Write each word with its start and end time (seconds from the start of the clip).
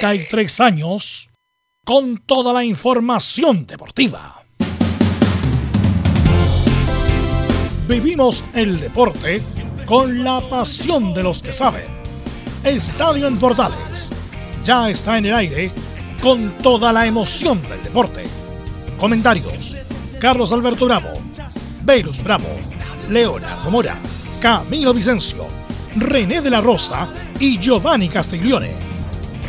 33 0.00 0.60
años 0.60 1.30
con 1.84 2.16
toda 2.24 2.54
la 2.54 2.64
información 2.64 3.66
deportiva. 3.66 4.42
Vivimos 7.86 8.42
el 8.54 8.80
deporte 8.80 9.42
con 9.84 10.24
la 10.24 10.40
pasión 10.40 11.12
de 11.12 11.22
los 11.22 11.42
que 11.42 11.52
saben. 11.52 11.84
Estadio 12.64 13.26
en 13.26 13.36
Portales 13.38 14.12
ya 14.64 14.88
está 14.88 15.18
en 15.18 15.26
el 15.26 15.34
aire 15.34 15.70
con 16.22 16.50
toda 16.62 16.94
la 16.94 17.06
emoción 17.06 17.60
del 17.68 17.82
deporte. 17.82 18.24
Comentarios: 18.98 19.76
Carlos 20.18 20.50
Alberto 20.54 20.86
Bravo, 20.86 21.10
Verus 21.82 22.22
Bravo, 22.22 22.48
Leonardo 23.10 23.70
Mora, 23.70 23.98
Camilo 24.40 24.94
Vicencio, 24.94 25.46
René 25.96 26.40
de 26.40 26.48
la 26.48 26.62
Rosa 26.62 27.06
y 27.38 27.58
Giovanni 27.58 28.08
Castiglione. 28.08 28.89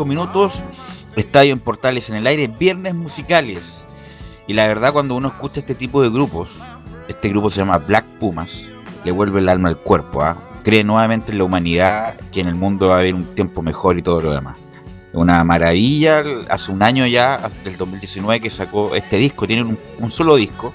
35 0.00 0.04
minutos. 0.04 0.62
Estadio 1.16 1.52
en 1.52 1.60
Portales 1.60 2.08
en 2.10 2.16
el 2.16 2.26
aire, 2.26 2.48
viernes 2.48 2.94
musicales. 2.94 3.84
Y 4.46 4.52
la 4.54 4.66
verdad, 4.66 4.92
cuando 4.92 5.16
uno 5.16 5.28
escucha 5.28 5.60
este 5.60 5.74
tipo 5.74 6.02
de 6.02 6.10
grupos, 6.10 6.60
este 7.08 7.28
grupo 7.28 7.50
se 7.50 7.58
llama 7.58 7.78
Black 7.78 8.04
Pumas, 8.18 8.70
le 9.04 9.12
vuelve 9.12 9.40
el 9.40 9.48
alma 9.48 9.68
al 9.68 9.76
cuerpo. 9.76 10.22
¿ah? 10.22 10.36
Cree 10.62 10.84
nuevamente 10.84 11.32
en 11.32 11.38
la 11.38 11.44
humanidad, 11.44 12.18
que 12.32 12.40
en 12.40 12.48
el 12.48 12.54
mundo 12.54 12.88
va 12.88 12.96
a 12.96 12.98
haber 13.00 13.14
un 13.14 13.34
tiempo 13.34 13.62
mejor 13.62 13.98
y 13.98 14.02
todo 14.02 14.20
lo 14.20 14.32
demás 14.32 14.56
una 15.12 15.42
maravilla. 15.42 16.22
Hace 16.48 16.70
un 16.70 16.82
año 16.82 17.06
ya, 17.06 17.50
del 17.64 17.76
2019, 17.76 18.40
que 18.40 18.50
sacó 18.50 18.94
este 18.94 19.16
disco. 19.16 19.46
Tienen 19.46 19.76
un, 19.98 20.10
solo 20.10 20.36
disco. 20.36 20.72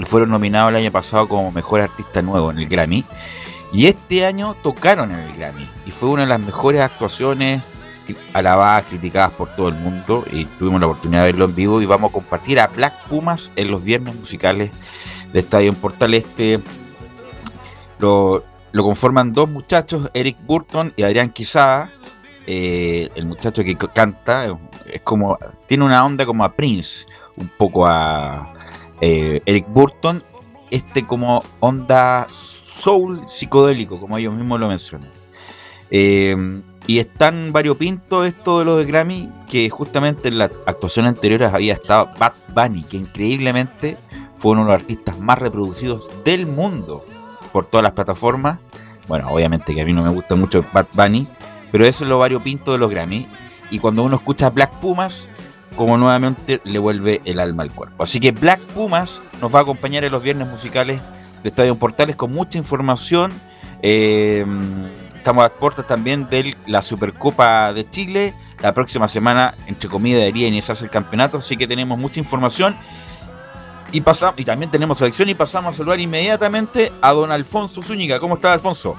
Fueron 0.00 0.30
nominados 0.30 0.70
el 0.70 0.76
año 0.76 0.90
pasado 0.90 1.28
como 1.28 1.52
mejor 1.52 1.82
artista 1.82 2.22
nuevo 2.22 2.50
en 2.50 2.58
el 2.58 2.68
Grammy. 2.68 3.04
Y 3.72 3.86
este 3.86 4.24
año 4.24 4.56
tocaron 4.62 5.12
en 5.12 5.18
el 5.18 5.36
Grammy. 5.36 5.68
Y 5.84 5.90
fue 5.90 6.08
una 6.08 6.22
de 6.22 6.28
las 6.28 6.40
mejores 6.40 6.80
actuaciones 6.80 7.62
alabadas, 8.32 8.84
criticadas 8.84 9.32
por 9.32 9.54
todo 9.56 9.68
el 9.68 9.74
mundo. 9.74 10.24
Y 10.30 10.44
tuvimos 10.44 10.80
la 10.80 10.86
oportunidad 10.86 11.20
de 11.20 11.32
verlo 11.32 11.44
en 11.46 11.54
vivo. 11.54 11.82
Y 11.82 11.86
vamos 11.86 12.10
a 12.10 12.12
compartir 12.12 12.60
a 12.60 12.66
Black 12.68 13.06
Pumas 13.08 13.52
en 13.56 13.70
los 13.70 13.84
viernes 13.84 14.14
musicales 14.14 14.70
de 15.32 15.40
Estadio 15.40 15.70
en 15.70 15.76
Portal 15.76 16.14
Este. 16.14 16.60
Lo, 17.98 18.44
lo 18.72 18.82
conforman 18.82 19.32
dos 19.32 19.48
muchachos, 19.48 20.10
Eric 20.12 20.36
Burton 20.46 20.92
y 20.96 21.02
Adrián 21.02 21.30
Quizada 21.30 21.90
eh, 22.48 23.10
el 23.16 23.26
muchacho 23.26 23.64
que 23.64 23.76
canta 23.76 24.56
es 24.86 25.02
como 25.02 25.36
tiene 25.66 25.84
una 25.84 26.04
onda 26.04 26.24
como 26.24 26.44
a 26.44 26.52
Prince, 26.52 27.04
un 27.36 27.48
poco 27.48 27.86
a 27.86 28.52
eh, 29.00 29.40
Eric 29.44 29.66
Burton, 29.68 30.22
este 30.70 31.04
como 31.04 31.42
onda 31.58 32.28
soul 32.30 33.22
psicodélico, 33.28 33.98
como 33.98 34.16
ellos 34.16 34.32
mismos 34.32 34.60
lo 34.60 34.68
mencionan. 34.68 35.10
Eh, 35.90 36.36
y 36.86 37.00
es 37.00 37.12
tan 37.12 37.52
variopinto 37.52 38.24
esto 38.24 38.60
de 38.60 38.64
los 38.64 38.78
de 38.78 38.84
Grammy 38.84 39.28
que 39.48 39.68
justamente 39.70 40.28
en 40.28 40.38
las 40.38 40.52
actuaciones 40.66 41.10
anteriores 41.10 41.52
había 41.52 41.74
estado 41.74 42.10
Bad 42.18 42.32
Bunny, 42.54 42.84
que 42.84 42.96
increíblemente 42.96 43.96
fue 44.36 44.52
uno 44.52 44.62
de 44.62 44.72
los 44.72 44.80
artistas 44.80 45.18
más 45.18 45.38
reproducidos 45.38 46.08
del 46.24 46.46
mundo 46.46 47.04
por 47.52 47.66
todas 47.66 47.82
las 47.82 47.92
plataformas. 47.92 48.58
Bueno, 49.08 49.28
obviamente 49.30 49.74
que 49.74 49.80
a 49.80 49.84
mí 49.84 49.92
no 49.92 50.02
me 50.02 50.10
gusta 50.10 50.36
mucho 50.36 50.64
Bad 50.72 50.86
Bunny, 50.92 51.26
pero 51.72 51.84
eso 51.86 52.04
es 52.04 52.10
lo 52.10 52.18
variopinto 52.18 52.72
de 52.72 52.78
los 52.78 52.90
Grammy. 52.90 53.28
Y 53.70 53.80
cuando 53.80 54.04
uno 54.04 54.16
escucha 54.16 54.50
Black 54.50 54.70
Pumas, 54.80 55.26
como 55.74 55.96
nuevamente 55.98 56.60
le 56.64 56.78
vuelve 56.78 57.20
el 57.24 57.40
alma 57.40 57.64
al 57.64 57.72
cuerpo. 57.72 58.04
Así 58.04 58.20
que 58.20 58.30
Black 58.30 58.60
Pumas 58.60 59.20
nos 59.40 59.52
va 59.52 59.60
a 59.60 59.62
acompañar 59.62 60.04
en 60.04 60.12
los 60.12 60.22
viernes 60.22 60.46
musicales 60.46 61.00
de 61.42 61.48
Estadio 61.48 61.74
Portales 61.76 62.14
con 62.14 62.30
mucha 62.30 62.58
información. 62.58 63.32
Eh, 63.82 64.46
estamos 65.26 65.44
a 65.44 65.52
puertas 65.52 65.84
también 65.84 66.28
de 66.28 66.56
la 66.68 66.80
Supercopa 66.80 67.72
de 67.72 67.90
Chile. 67.90 68.32
La 68.60 68.72
próxima 68.72 69.08
semana, 69.08 69.52
entre 69.66 69.88
comida 69.88 70.24
y 70.28 70.44
iniciarse 70.44 70.84
el 70.84 70.90
campeonato, 70.90 71.38
así 71.38 71.56
que 71.56 71.66
tenemos 71.66 71.98
mucha 71.98 72.20
información. 72.20 72.76
Y, 73.90 74.02
pasamos, 74.02 74.38
y 74.38 74.44
también 74.44 74.70
tenemos 74.70 74.98
selección 74.98 75.28
y 75.28 75.34
pasamos 75.34 75.74
a 75.74 75.78
saludar 75.78 75.98
inmediatamente 75.98 76.92
a 77.02 77.10
don 77.10 77.32
Alfonso 77.32 77.82
Zúñiga. 77.82 78.20
¿Cómo 78.20 78.36
está 78.36 78.52
Alfonso? 78.52 78.96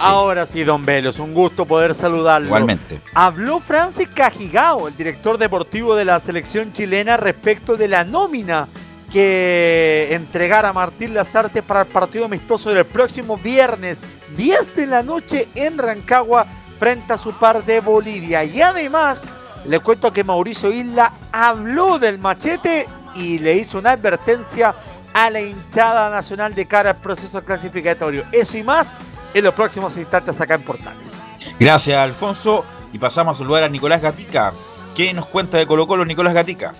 ahora 0.00 0.44
sí, 0.44 0.64
don 0.64 0.84
Velos, 0.84 1.18
un 1.18 1.32
gusto 1.32 1.64
poder 1.64 1.94
saludarlo. 1.94 2.48
Igualmente. 2.48 3.00
Habló 3.14 3.60
Francis 3.60 4.08
Cajigao, 4.08 4.88
el 4.88 4.96
director 4.98 5.38
deportivo 5.38 5.96
de 5.96 6.04
la 6.04 6.20
selección 6.20 6.74
chilena, 6.74 7.16
respecto 7.16 7.78
de 7.78 7.88
la 7.88 8.04
nómina 8.04 8.68
que 9.14 10.08
entregara 10.10 10.72
Martín 10.72 11.14
Lazarte 11.14 11.62
para 11.62 11.82
el 11.82 11.86
partido 11.86 12.24
amistoso 12.24 12.70
del 12.70 12.84
próximo 12.84 13.38
viernes, 13.38 13.98
10 14.36 14.74
de 14.74 14.86
la 14.88 15.04
noche 15.04 15.48
en 15.54 15.78
Rancagua, 15.78 16.48
frente 16.80 17.12
a 17.12 17.16
su 17.16 17.32
par 17.32 17.64
de 17.64 17.78
Bolivia. 17.78 18.42
Y 18.42 18.60
además, 18.60 19.28
le 19.66 19.78
cuento 19.78 20.12
que 20.12 20.24
Mauricio 20.24 20.72
Isla 20.72 21.12
habló 21.30 22.00
del 22.00 22.18
machete 22.18 22.88
y 23.14 23.38
le 23.38 23.54
hizo 23.54 23.78
una 23.78 23.92
advertencia 23.92 24.74
a 25.12 25.30
la 25.30 25.40
hinchada 25.40 26.10
nacional 26.10 26.52
de 26.52 26.66
cara 26.66 26.90
al 26.90 26.96
proceso 26.96 27.44
clasificatorio. 27.44 28.24
Eso 28.32 28.58
y 28.58 28.64
más 28.64 28.96
en 29.32 29.44
los 29.44 29.54
próximos 29.54 29.96
instantes 29.96 30.40
acá 30.40 30.56
en 30.56 30.62
Portales. 30.62 31.12
Gracias, 31.60 31.96
Alfonso. 31.96 32.64
Y 32.92 32.98
pasamos 32.98 33.36
a 33.36 33.38
saludar 33.38 33.62
a 33.62 33.68
Nicolás 33.68 34.02
Gatica. 34.02 34.52
¿Qué 34.96 35.14
nos 35.14 35.26
cuenta 35.26 35.56
de 35.56 35.68
Colo 35.68 35.86
Colo 35.86 36.04
Nicolás 36.04 36.34
Gatica? 36.34 36.72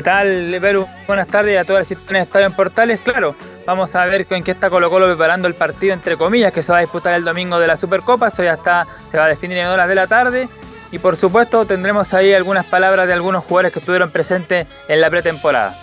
¿Qué 0.00 0.04
tal, 0.04 0.56
Perú? 0.62 0.88
Buenas 1.06 1.28
tardes 1.28 1.60
a 1.60 1.64
todas 1.64 1.82
las 1.82 1.90
instituciones 1.90 2.22
de 2.22 2.24
Estadio 2.24 2.46
en 2.46 2.54
Portales. 2.54 3.00
Claro, 3.00 3.36
vamos 3.66 3.94
a 3.94 4.06
ver 4.06 4.24
con 4.24 4.42
qué 4.42 4.52
está 4.52 4.70
Colo 4.70 4.88
Colo 4.88 5.06
preparando 5.06 5.46
el 5.46 5.52
partido, 5.52 5.92
entre 5.92 6.16
comillas, 6.16 6.54
que 6.54 6.62
se 6.62 6.72
va 6.72 6.78
a 6.78 6.80
disputar 6.80 7.12
el 7.12 7.22
domingo 7.22 7.58
de 7.58 7.66
la 7.66 7.76
Supercopa. 7.76 8.28
Eso 8.28 8.42
ya 8.42 8.54
está, 8.54 8.86
se 9.10 9.18
va 9.18 9.26
a 9.26 9.28
definir 9.28 9.58
en 9.58 9.66
horas 9.66 9.86
de 9.88 9.94
la 9.94 10.06
tarde. 10.06 10.48
Y 10.90 11.00
por 11.00 11.16
supuesto 11.16 11.66
tendremos 11.66 12.14
ahí 12.14 12.32
algunas 12.32 12.64
palabras 12.64 13.08
de 13.08 13.12
algunos 13.12 13.44
jugadores 13.44 13.74
que 13.74 13.80
estuvieron 13.80 14.10
presentes 14.10 14.66
en 14.88 15.00
la 15.02 15.10
pretemporada. 15.10 15.78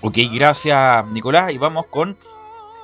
Ok, 0.00 0.16
gracias 0.32 1.06
Nicolás. 1.08 1.52
Y 1.52 1.58
vamos 1.58 1.84
con 1.90 2.16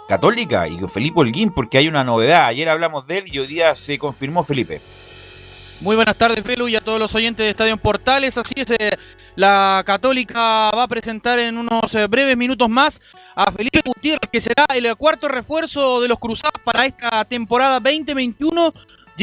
Católica 0.06 0.68
y 0.68 0.76
con 0.76 0.90
Felipe 0.90 1.20
Holguín, 1.20 1.50
porque 1.50 1.78
hay 1.78 1.88
una 1.88 2.04
novedad. 2.04 2.44
Ayer 2.44 2.68
hablamos 2.68 3.06
de 3.06 3.20
él 3.20 3.24
y 3.32 3.38
hoy 3.38 3.46
día 3.46 3.74
se 3.74 3.96
confirmó 3.96 4.44
Felipe. 4.44 4.82
Muy 5.80 5.94
buenas 5.94 6.16
tardes, 6.16 6.42
Pelu, 6.42 6.66
y 6.66 6.74
a 6.74 6.80
todos 6.80 6.98
los 6.98 7.14
oyentes 7.14 7.44
de 7.44 7.50
Estadio 7.50 7.76
Portales. 7.76 8.36
Así 8.36 8.54
es, 8.56 8.70
eh, 8.72 8.98
la 9.38 9.84
Católica 9.86 10.72
va 10.72 10.82
a 10.82 10.88
presentar 10.88 11.38
en 11.38 11.58
unos 11.58 11.94
eh, 11.94 12.08
breves 12.08 12.36
minutos 12.36 12.68
más 12.68 13.00
a 13.36 13.52
Felipe 13.52 13.82
Gutiérrez, 13.86 14.28
que 14.32 14.40
será 14.40 14.66
el 14.74 14.96
cuarto 14.96 15.28
refuerzo 15.28 16.00
de 16.00 16.08
los 16.08 16.18
Cruzados 16.18 16.60
para 16.64 16.86
esta 16.86 17.24
temporada 17.24 17.78
2021. 17.78 18.74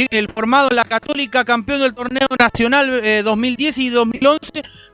El 0.09 0.29
formado 0.29 0.69
la 0.69 0.85
Católica, 0.85 1.43
campeón 1.43 1.81
del 1.81 1.93
torneo 1.93 2.27
nacional 2.39 3.01
2010 3.25 3.77
eh, 3.77 3.81
y 3.81 3.89
2011, 3.89 4.39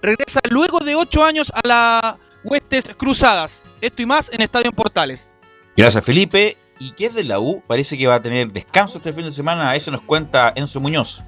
regresa 0.02 0.40
luego 0.50 0.80
de 0.80 0.96
ocho 0.96 1.24
años 1.24 1.52
a 1.54 1.68
las 1.68 2.16
Huestes 2.44 2.96
Cruzadas. 2.98 3.62
Esto 3.80 4.02
y 4.02 4.08
más 4.08 4.32
en 4.34 4.42
Estadio 4.42 4.72
Portales. 4.72 5.32
Gracias, 5.78 6.04
Felipe. 6.04 6.58
¿Y 6.80 6.94
qué 6.94 7.06
es 7.06 7.14
de 7.14 7.24
la 7.24 7.40
U? 7.40 7.62
Parece 7.68 7.96
que 7.96 8.08
va 8.08 8.16
a 8.16 8.22
tener 8.24 8.52
descanso 8.52 8.98
este 8.98 9.14
fin 9.14 9.26
de 9.26 9.32
semana. 9.32 9.76
Eso 9.76 9.92
nos 9.92 10.02
cuenta 10.02 10.52
Enzo 10.56 10.80
Muñoz. 10.80 11.24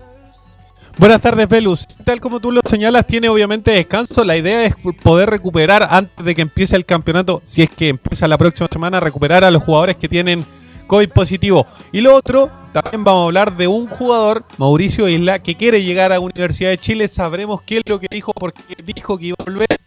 Buenas 0.98 1.22
tardes, 1.22 1.50
Velus. 1.50 1.88
Tal 2.06 2.22
como 2.22 2.40
tú 2.40 2.51
lo 2.51 2.62
señalas, 2.69 3.07
tiene 3.07 3.28
obviamente 3.28 3.72
descanso. 3.72 4.24
La 4.24 4.38
idea 4.38 4.63
es 4.63 4.75
poder 5.01 5.30
recuperar 5.30 5.88
antes 5.90 6.24
de 6.24 6.36
que 6.36 6.44
empiece 6.44 6.75
el 6.75 6.86
campeonato, 6.86 7.42
si 7.45 7.63
es 7.63 7.69
que 7.69 7.90
empieza 7.90 8.28
la 8.28 8.38
próxima 8.38 8.69
semana, 8.72 9.00
recuperar 9.00 9.44
a 9.44 9.50
los 9.50 9.63
jugadores 9.63 9.95
que 9.98 10.07
tienen 10.07 10.45
COVID 10.86 11.10
positivo. 11.10 11.66
Y 11.92 12.01
lo 12.01 12.16
otro, 12.16 12.51
también 12.74 13.04
vamos 13.04 13.22
a 13.22 13.25
hablar 13.25 13.57
de 13.57 13.68
un 13.68 13.88
jugador, 13.88 14.45
Mauricio 14.57 15.10
Isla, 15.10 15.40
que 15.40 15.56
quiere 15.56 15.84
llegar 15.84 16.13
a 16.13 16.19
Universidad 16.19 16.69
de 16.69 16.78
Chile. 16.78 17.07
Sabremos 17.07 17.63
qué 17.63 17.78
es 17.78 17.84
lo 17.88 18.00
que 18.00 18.07
dijo, 18.12 18.31
porque 18.31 18.75
dijo 18.84 19.18
que 19.18 19.25
iba 19.25 19.38
a 19.40 19.44
volver. 19.44 19.80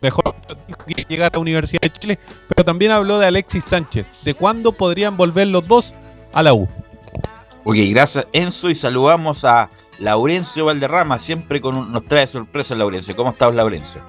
Mejor 0.00 0.34
dijo 0.66 0.84
que 0.84 0.92
iba 0.92 1.02
a 1.06 1.08
llegar 1.08 1.30
a 1.34 1.38
Universidad 1.38 1.82
de 1.82 1.90
Chile. 1.90 2.18
Pero 2.48 2.64
también 2.64 2.90
habló 2.90 3.20
de 3.20 3.26
Alexis 3.26 3.62
Sánchez, 3.62 4.06
de 4.24 4.34
cuándo 4.34 4.72
podrían 4.72 5.16
volver 5.16 5.46
los 5.46 5.68
dos 5.68 5.94
a 6.32 6.42
la 6.42 6.52
U. 6.52 6.68
Ok, 7.64 7.76
gracias 7.90 8.26
Enzo 8.32 8.70
y 8.70 8.74
saludamos 8.74 9.44
a 9.44 9.68
Laurencio 9.98 10.64
Valderrama, 10.64 11.18
siempre 11.18 11.60
con 11.60 11.92
nos 11.92 12.04
trae 12.04 12.26
sorpresas 12.26 12.78
Laurencio. 12.78 13.16
¿Cómo 13.16 13.30
estás, 13.30 13.54
Laurencio? 13.54 14.00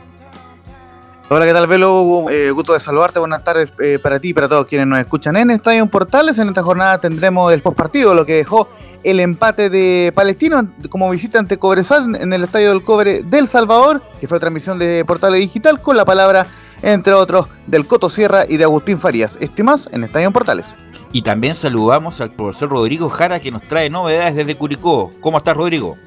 Hola, 1.31 1.45
¿qué 1.45 1.53
tal, 1.53 1.67
Velo? 1.67 2.25
Eh, 2.31 2.49
gusto 2.51 2.73
de 2.73 2.79
saludarte. 2.79 3.19
Buenas 3.19 3.43
tardes 3.43 3.71
eh, 3.79 3.99
para 4.01 4.19
ti 4.19 4.29
y 4.29 4.33
para 4.33 4.49
todos 4.49 4.65
quienes 4.65 4.87
nos 4.87 4.99
escuchan 4.99 5.37
en 5.37 5.51
Estadio 5.51 5.85
Portales. 5.85 6.39
En 6.39 6.47
esta 6.47 6.63
jornada 6.63 6.99
tendremos 6.99 7.53
el 7.53 7.61
postpartido, 7.61 8.15
lo 8.15 8.25
que 8.25 8.33
dejó 8.33 8.67
el 9.03 9.19
empate 9.19 9.69
de 9.69 10.11
Palestino 10.13 10.69
como 10.89 11.09
visita 11.09 11.39
ante 11.39 11.57
Cobresal 11.57 12.15
en 12.15 12.33
el 12.33 12.43
Estadio 12.43 12.69
del 12.69 12.83
Cobre 12.83 13.23
del 13.23 13.47
Salvador, 13.47 14.01
que 14.19 14.27
fue 14.27 14.39
transmisión 14.39 14.79
de 14.79 15.03
Portales 15.05 15.39
Digital, 15.39 15.81
con 15.81 15.97
la 15.97 16.05
palabra, 16.05 16.47
entre 16.81 17.13
otros, 17.13 17.47
del 17.67 17.87
Coto 17.87 18.09
Sierra 18.09 18.45
y 18.47 18.57
de 18.57 18.63
Agustín 18.63 18.97
Farías. 18.97 19.37
Este 19.41 19.63
más 19.63 19.89
en 19.91 20.03
Estadio 20.03 20.31
Portales. 20.31 20.75
Y 21.11 21.21
también 21.21 21.55
saludamos 21.55 22.21
al 22.21 22.31
profesor 22.31 22.69
Rodrigo 22.69 23.09
Jara 23.09 23.39
que 23.39 23.51
nos 23.51 23.63
trae 23.63 23.89
novedades 23.89 24.35
desde 24.35 24.55
Curicó. 24.55 25.11
¿Cómo 25.21 25.39
estás, 25.39 25.57
Rodrigo? 25.57 25.97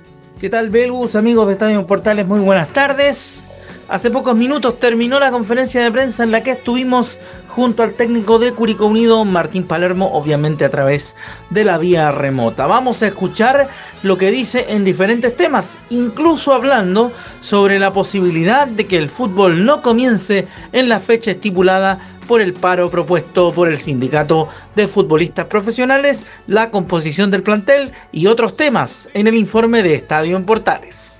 ¿Qué 0.40 0.48
tal, 0.48 0.70
Belus, 0.70 1.16
amigos 1.16 1.46
de 1.46 1.52
Estadio 1.52 1.86
Portales? 1.86 2.26
Muy 2.26 2.40
buenas 2.40 2.68
tardes. 2.68 3.44
Hace 3.92 4.10
pocos 4.10 4.34
minutos 4.34 4.80
terminó 4.80 5.20
la 5.20 5.30
conferencia 5.30 5.82
de 5.82 5.92
prensa 5.92 6.22
en 6.22 6.30
la 6.30 6.42
que 6.42 6.52
estuvimos 6.52 7.18
junto 7.46 7.82
al 7.82 7.92
técnico 7.92 8.38
de 8.38 8.54
Curicó 8.54 8.86
Unido, 8.86 9.22
Martín 9.26 9.64
Palermo, 9.64 10.10
obviamente 10.14 10.64
a 10.64 10.70
través 10.70 11.14
de 11.50 11.62
la 11.62 11.76
vía 11.76 12.10
remota. 12.10 12.66
Vamos 12.66 13.02
a 13.02 13.08
escuchar 13.08 13.68
lo 14.02 14.16
que 14.16 14.30
dice 14.30 14.64
en 14.70 14.86
diferentes 14.86 15.36
temas, 15.36 15.76
incluso 15.90 16.54
hablando 16.54 17.12
sobre 17.42 17.78
la 17.78 17.92
posibilidad 17.92 18.66
de 18.66 18.86
que 18.86 18.96
el 18.96 19.10
fútbol 19.10 19.62
no 19.62 19.82
comience 19.82 20.48
en 20.72 20.88
la 20.88 20.98
fecha 20.98 21.32
estipulada 21.32 21.98
por 22.26 22.40
el 22.40 22.54
paro 22.54 22.88
propuesto 22.88 23.52
por 23.52 23.68
el 23.68 23.78
sindicato 23.78 24.48
de 24.74 24.88
futbolistas 24.88 25.44
profesionales, 25.48 26.24
la 26.46 26.70
composición 26.70 27.30
del 27.30 27.42
plantel 27.42 27.92
y 28.10 28.26
otros 28.26 28.56
temas 28.56 29.10
en 29.12 29.26
el 29.26 29.34
informe 29.34 29.82
de 29.82 29.96
Estadio 29.96 30.38
en 30.38 30.46
Portales. 30.46 31.11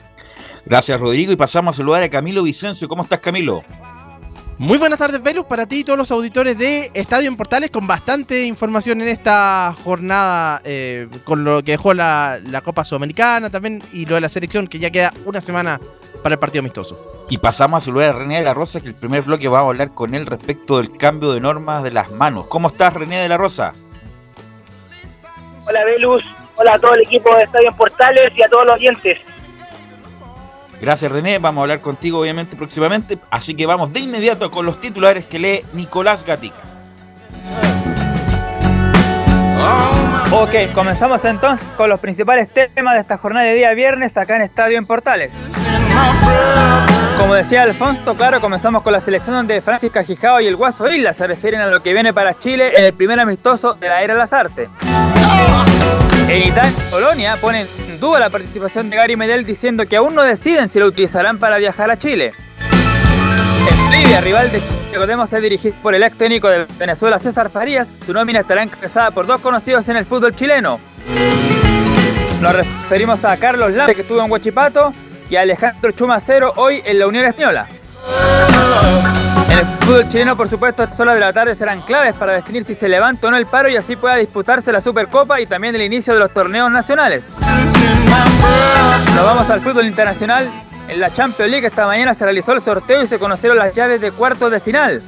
Gracias 0.65 1.01
Rodrigo 1.01 1.33
y 1.33 1.37
pasamos 1.37 1.75
a 1.75 1.79
saludar 1.79 2.03
a 2.03 2.09
Camilo 2.09 2.43
Vicencio. 2.43 2.89
¿Cómo 2.89 3.03
estás 3.03 3.21
Camilo? 3.21 3.63
Muy 4.59 4.79
buenas 4.79 4.99
tardes, 4.99 5.21
Velus, 5.21 5.47
para 5.47 5.67
ti 5.67 5.81
y 5.81 5.85
todos 5.85 5.99
los 5.99 6.13
auditores 6.13 6.57
de 6.57 6.91
Estadio 6.95 7.27
en 7.27 7.37
Portales, 7.37 7.71
con 7.71 7.87
bastante 7.87 8.45
información 8.45 9.01
en 9.01 9.09
esta 9.09 9.75
jornada, 9.83 10.61
eh, 10.65 11.09
con 11.25 11.43
lo 11.43 11.65
que 11.65 11.73
dejó 11.73 11.95
la, 11.95 12.39
la 12.45 12.61
Copa 12.61 12.85
Sudamericana 12.85 13.51
también 13.51 13.83
y 13.93 14.07
lo 14.07 14.15
de 14.15 14.21
la 14.21 14.29
selección, 14.29 14.69
que 14.69 14.79
ya 14.79 14.91
queda 14.91 15.13
una 15.25 15.41
semana 15.41 15.81
para 16.23 16.35
el 16.35 16.39
partido 16.39 16.61
amistoso. 16.61 17.25
Y 17.29 17.39
pasamos 17.39 17.83
a 17.83 17.87
saludar 17.87 18.11
a 18.11 18.19
René 18.19 18.39
de 18.39 18.45
la 18.45 18.55
Rosa, 18.55 18.81
que 18.81 18.89
el 18.89 18.95
primer 18.95 19.23
bloque 19.23 19.49
va 19.49 19.59
a 19.59 19.63
hablar 19.63 19.95
con 19.95 20.15
él 20.15 20.27
respecto 20.27 20.77
del 20.77 20.97
cambio 20.97 21.33
de 21.33 21.41
normas 21.41 21.83
de 21.83 21.91
las 21.91 22.11
manos. 22.13 22.47
¿Cómo 22.47 22.69
estás, 22.69 22.95
René 22.95 23.19
de 23.19 23.29
la 23.29 23.39
Rosa? 23.39 23.73
Hola, 25.67 25.85
Velus. 25.85 26.23
Hola 26.57 26.75
a 26.75 26.79
todo 26.79 26.95
el 26.95 27.03
equipo 27.03 27.35
de 27.35 27.45
Estadio 27.45 27.73
Portales 27.73 28.33
y 28.37 28.43
a 28.43 28.49
todos 28.49 28.67
los 28.67 28.77
oyentes. 28.77 29.19
Gracias, 30.83 31.13
René. 31.13 31.39
Vamos 31.39 31.61
a 31.61 31.63
hablar 31.63 31.81
contigo, 31.81 32.19
obviamente, 32.19 32.57
próximamente. 32.57 33.17
Así 33.31 33.55
que 33.55 33.67
vamos 33.67 33.93
de 33.93 34.01
inmediato 34.01 34.51
con 34.51 34.67
los 34.67 34.81
titulares 34.81 35.25
que 35.25 35.39
lee 35.39 35.65
Nicolás 35.75 36.27
Gatica. 36.27 36.57
Ok, 40.33 40.75
comenzamos 40.75 41.25
entonces 41.25 41.65
con 41.77 41.89
los 41.89 42.01
principales 42.01 42.49
temas 42.75 42.95
de 42.95 43.01
esta 43.01 43.17
jornada 43.17 43.47
de 43.47 43.55
día 43.55 43.73
viernes 43.75 44.17
acá 44.17 44.35
en 44.35 44.43
Estadio 44.43 44.77
en 44.77 44.85
Portales. 44.85 45.33
Como 47.17 47.35
decía 47.35 47.63
Alfonso, 47.63 48.17
claro, 48.17 48.41
comenzamos 48.41 48.83
con 48.83 48.93
la 48.93 49.01
selección 49.01 49.37
donde 49.37 49.61
Francis 49.61 49.93
Cajijao 49.93 50.41
y 50.41 50.49
el 50.49 50.57
Guaso 50.57 50.91
Isla 50.91 51.13
se 51.13 51.29
refieren 51.29 51.61
a 51.61 51.67
lo 51.67 51.81
que 51.81 51.93
viene 51.93 52.13
para 52.13 52.37
Chile 52.41 52.73
en 52.75 52.87
el 52.87 52.93
primer 52.93 53.21
amistoso 53.21 53.75
de 53.75 53.89
la 53.89 54.03
era 54.03 54.15
Lazarte. 54.15 54.69
En 56.29 56.49
Italia 56.49 56.73
Polonia 56.91 57.37
ponen 57.37 57.69
en 57.89 58.01
duda 58.01 58.19
la 58.21 58.31
participación 58.31 58.89
de 58.89 58.97
Gary 58.97 59.17
Medel 59.17 59.45
diciendo 59.45 59.87
que 59.87 59.97
aún 59.97 60.15
no 60.15 60.23
deciden 60.23 60.69
si 60.69 60.79
lo 60.79 60.87
utilizarán 60.87 61.39
para 61.39 61.59
viajar 61.59 61.91
a 61.91 61.99
Chile. 61.99 62.33
En 63.71 63.87
Bolivia, 63.87 64.21
rival 64.21 64.51
de 64.51 64.61
Chile, 64.61 64.73
recordemos 64.93 65.33
es 65.33 65.43
dirigido 65.43 65.75
por 65.83 65.95
el 65.95 66.03
ex 66.03 66.17
técnico 66.17 66.49
de 66.49 66.67
Venezuela 66.79 67.19
César 67.19 67.51
Farías, 67.51 67.89
su 68.07 68.13
nómina 68.13 68.41
estará 68.41 68.63
encabezada 68.63 69.11
por 69.11 69.27
dos 69.27 69.41
conocidos 69.41 69.89
en 69.89 69.97
el 69.97 70.07
fútbol 70.07 70.35
chileno. 70.35 70.81
Nos 72.41 72.57
referimos 72.57 73.25
a 73.25 73.37
Carlos 73.37 73.73
Lampe, 73.73 73.95
que 73.95 74.01
estuvo 74.03 74.23
en 74.23 74.31
Huachipato, 74.31 74.93
y 75.31 75.37
Alejandro 75.37 75.93
Chumacero 75.93 76.53
hoy 76.57 76.83
en 76.85 76.99
la 76.99 77.07
Unión 77.07 77.25
Española. 77.25 77.69
En 79.49 79.59
el 79.59 79.67
fútbol 79.67 80.09
chileno, 80.09 80.37
por 80.37 80.49
supuesto, 80.49 80.83
estas 80.83 80.99
horas 81.01 81.15
de 81.15 81.21
la 81.21 81.33
tarde 81.33 81.55
serán 81.55 81.81
claves 81.83 82.17
para 82.17 82.33
definir 82.35 82.65
si 82.65 82.75
se 82.75 82.89
levanta 82.89 83.27
o 83.27 83.31
no 83.31 83.37
el 83.37 83.47
paro 83.47 83.69
y 83.69 83.77
así 83.77 83.97
pueda 83.97 84.17
disputarse 84.17 84.73
la 84.73 84.81
Supercopa 84.81 85.41
y 85.41 85.47
también 85.47 85.75
el 85.75 85.83
inicio 85.83 86.15
de 86.15 86.21
los 86.21 86.33
torneos 86.33 86.71
nacionales. 86.71 87.25
Nos 89.15 89.25
vamos 89.25 89.49
al 89.51 89.61
fútbol 89.61 89.87
internacional. 89.87 90.49
En 90.89 91.01
la 91.01 91.13
Champions 91.13 91.51
League 91.51 91.67
esta 91.67 91.87
mañana 91.87 92.15
se 92.15 92.25
realizó 92.25 92.53
el 92.53 92.63
sorteo 92.63 93.03
y 93.03 93.07
se 93.07 93.19
conocieron 93.19 93.59
las 93.59 93.75
llaves 93.75 94.01
de 94.01 94.11
cuartos 94.11 94.51
de 94.51 94.61
final. 94.61 95.03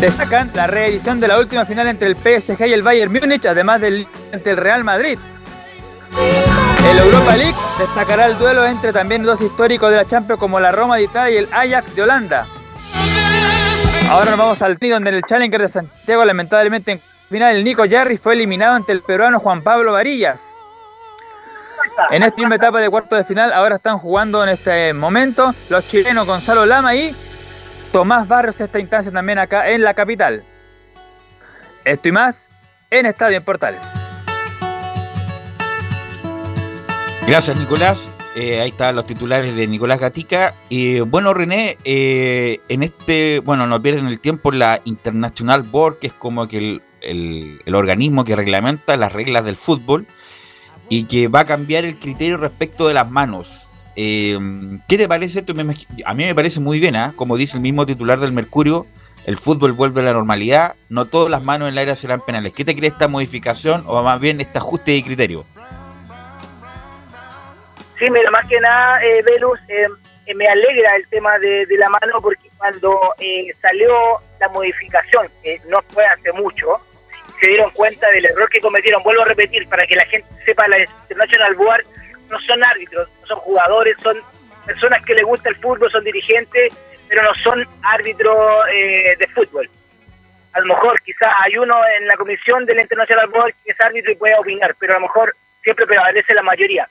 Destacan 0.00 0.50
la 0.54 0.66
reedición 0.66 1.18
de 1.18 1.28
la 1.28 1.38
última 1.38 1.64
final 1.64 1.88
entre 1.88 2.08
el 2.08 2.16
PSG 2.16 2.66
y 2.66 2.72
el 2.72 2.82
Bayern 2.82 3.12
Múnich, 3.12 3.46
además 3.46 3.80
del 3.80 4.06
entre 4.30 4.52
el 4.52 4.58
Real 4.58 4.84
Madrid. 4.84 5.18
Europa 7.26 7.44
League 7.44 7.58
destacará 7.78 8.26
el 8.26 8.38
duelo 8.38 8.64
entre 8.64 8.92
también 8.92 9.24
dos 9.24 9.40
históricos 9.40 9.90
de 9.90 9.96
la 9.96 10.04
Champions 10.04 10.38
como 10.38 10.60
la 10.60 10.70
Roma 10.70 10.96
de 10.96 11.02
Italia 11.02 11.34
y 11.34 11.38
el 11.38 11.48
Ajax 11.52 11.96
de 11.96 12.02
Holanda. 12.02 12.46
Ahora 14.08 14.30
nos 14.30 14.38
vamos 14.38 14.62
al 14.62 14.76
donde 14.76 15.10
en 15.10 15.16
el 15.16 15.22
Challenger 15.24 15.62
de 15.62 15.68
Santiago 15.68 16.24
lamentablemente 16.24 16.92
en 16.92 17.00
final 17.28 17.56
el 17.56 17.64
Nico 17.64 17.82
Jarry 17.90 18.16
fue 18.16 18.34
eliminado 18.34 18.76
ante 18.76 18.92
el 18.92 19.02
peruano 19.02 19.40
Juan 19.40 19.62
Pablo 19.62 19.94
Varillas. 19.94 20.40
En 22.10 22.22
esta 22.22 22.34
última 22.36 22.54
etapa 22.54 22.78
de 22.78 22.88
cuarto 22.88 23.16
de 23.16 23.24
final 23.24 23.52
ahora 23.52 23.74
están 23.74 23.98
jugando 23.98 24.44
en 24.44 24.50
este 24.50 24.92
momento 24.92 25.52
los 25.68 25.88
chilenos 25.88 26.28
Gonzalo 26.28 26.64
Lama 26.64 26.94
y 26.94 27.12
Tomás 27.90 28.28
Barrios 28.28 28.60
esta 28.60 28.78
instancia 28.78 29.10
también 29.10 29.40
acá 29.40 29.68
en 29.70 29.82
la 29.82 29.94
capital. 29.94 30.44
Esto 31.84 32.08
y 32.08 32.12
más 32.12 32.46
en 32.90 33.06
Estadio 33.06 33.38
en 33.38 33.44
Portales. 33.44 34.05
Gracias, 37.26 37.58
Nicolás. 37.58 38.08
Eh, 38.36 38.60
ahí 38.60 38.68
están 38.68 38.94
los 38.94 39.04
titulares 39.04 39.56
de 39.56 39.66
Nicolás 39.66 39.98
Gatica. 39.98 40.54
Y 40.68 41.00
bueno, 41.00 41.34
René, 41.34 41.76
eh, 41.84 42.60
en 42.68 42.84
este, 42.84 43.40
bueno, 43.40 43.66
no 43.66 43.82
pierden 43.82 44.06
el 44.06 44.20
tiempo 44.20 44.52
la 44.52 44.80
International 44.84 45.64
Board, 45.64 45.98
que 45.98 46.06
es 46.06 46.12
como 46.12 46.46
que 46.46 46.58
el, 46.58 46.82
el, 47.00 47.74
organismo 47.74 48.24
que 48.24 48.36
reglamenta 48.36 48.96
las 48.96 49.12
reglas 49.12 49.44
del 49.44 49.56
fútbol 49.56 50.06
y 50.88 51.04
que 51.04 51.26
va 51.26 51.40
a 51.40 51.44
cambiar 51.44 51.84
el 51.84 51.98
criterio 51.98 52.36
respecto 52.36 52.86
de 52.86 52.94
las 52.94 53.10
manos. 53.10 53.62
Eh, 53.96 54.38
¿Qué 54.86 54.96
te 54.96 55.08
parece 55.08 55.40
esto? 55.40 55.52
A 56.04 56.14
mí 56.14 56.24
me 56.24 56.34
parece 56.34 56.60
muy 56.60 56.78
bien, 56.78 56.94
¿eh? 56.94 57.10
como 57.16 57.36
dice 57.36 57.56
el 57.56 57.62
mismo 57.62 57.86
titular 57.86 58.20
del 58.20 58.32
Mercurio, 58.32 58.86
el 59.24 59.36
fútbol 59.36 59.72
vuelve 59.72 60.00
a 60.00 60.04
la 60.04 60.12
normalidad, 60.12 60.76
no 60.90 61.06
todas 61.06 61.28
las 61.28 61.42
manos 61.42 61.66
en 61.66 61.72
el 61.72 61.78
aire 61.78 61.96
serán 61.96 62.20
penales. 62.20 62.52
¿Qué 62.52 62.64
te 62.64 62.76
cree 62.76 62.90
esta 62.90 63.08
modificación 63.08 63.82
o 63.86 64.00
más 64.04 64.20
bien 64.20 64.40
este 64.40 64.58
ajuste 64.58 64.92
de 64.92 65.02
criterio? 65.02 65.44
Sí, 67.98 68.04
mira, 68.10 68.30
más 68.30 68.46
que 68.46 68.60
nada, 68.60 69.02
eh, 69.02 69.22
Velus, 69.22 69.58
eh, 69.68 69.88
me 70.34 70.46
alegra 70.46 70.96
el 70.96 71.08
tema 71.08 71.38
de, 71.38 71.64
de, 71.66 71.78
la 71.78 71.88
mano 71.88 72.20
porque 72.20 72.48
cuando 72.58 73.14
eh, 73.18 73.52
salió 73.60 73.94
la 74.40 74.48
modificación, 74.48 75.28
que 75.42 75.60
no 75.68 75.80
fue 75.88 76.04
hace 76.04 76.32
mucho, 76.32 76.80
se 77.40 77.48
dieron 77.48 77.70
cuenta 77.70 78.10
del 78.10 78.26
error 78.26 78.48
que 78.50 78.60
cometieron. 78.60 79.02
Vuelvo 79.02 79.22
a 79.22 79.26
repetir, 79.26 79.68
para 79.68 79.86
que 79.86 79.96
la 79.96 80.04
gente 80.06 80.26
sepa, 80.44 80.66
la 80.68 80.80
International 80.80 81.54
Board 81.54 81.84
no 82.30 82.40
son 82.40 82.64
árbitros, 82.64 83.08
no 83.20 83.26
son 83.26 83.38
jugadores, 83.40 83.96
son 84.02 84.16
personas 84.64 85.04
que 85.04 85.14
les 85.14 85.24
gusta 85.24 85.48
el 85.48 85.56
fútbol, 85.56 85.90
son 85.90 86.04
dirigentes, 86.04 86.74
pero 87.08 87.22
no 87.22 87.34
son 87.36 87.66
árbitros 87.82 88.38
eh, 88.72 89.16
de 89.18 89.26
fútbol. 89.28 89.70
A 90.52 90.60
lo 90.60 90.66
mejor 90.66 91.00
quizás 91.02 91.32
hay 91.44 91.56
uno 91.58 91.76
en 91.98 92.06
la 92.08 92.16
comisión 92.16 92.64
de 92.64 92.74
la 92.74 92.82
International 92.82 93.28
Board 93.28 93.54
que 93.64 93.72
es 93.72 93.80
árbitro 93.80 94.10
y 94.10 94.16
puede 94.16 94.34
opinar, 94.38 94.74
pero 94.78 94.92
a 94.92 94.96
lo 94.96 95.02
mejor 95.02 95.34
siempre 95.62 95.86
prevalece 95.86 96.34
la 96.34 96.42
mayoría. 96.42 96.88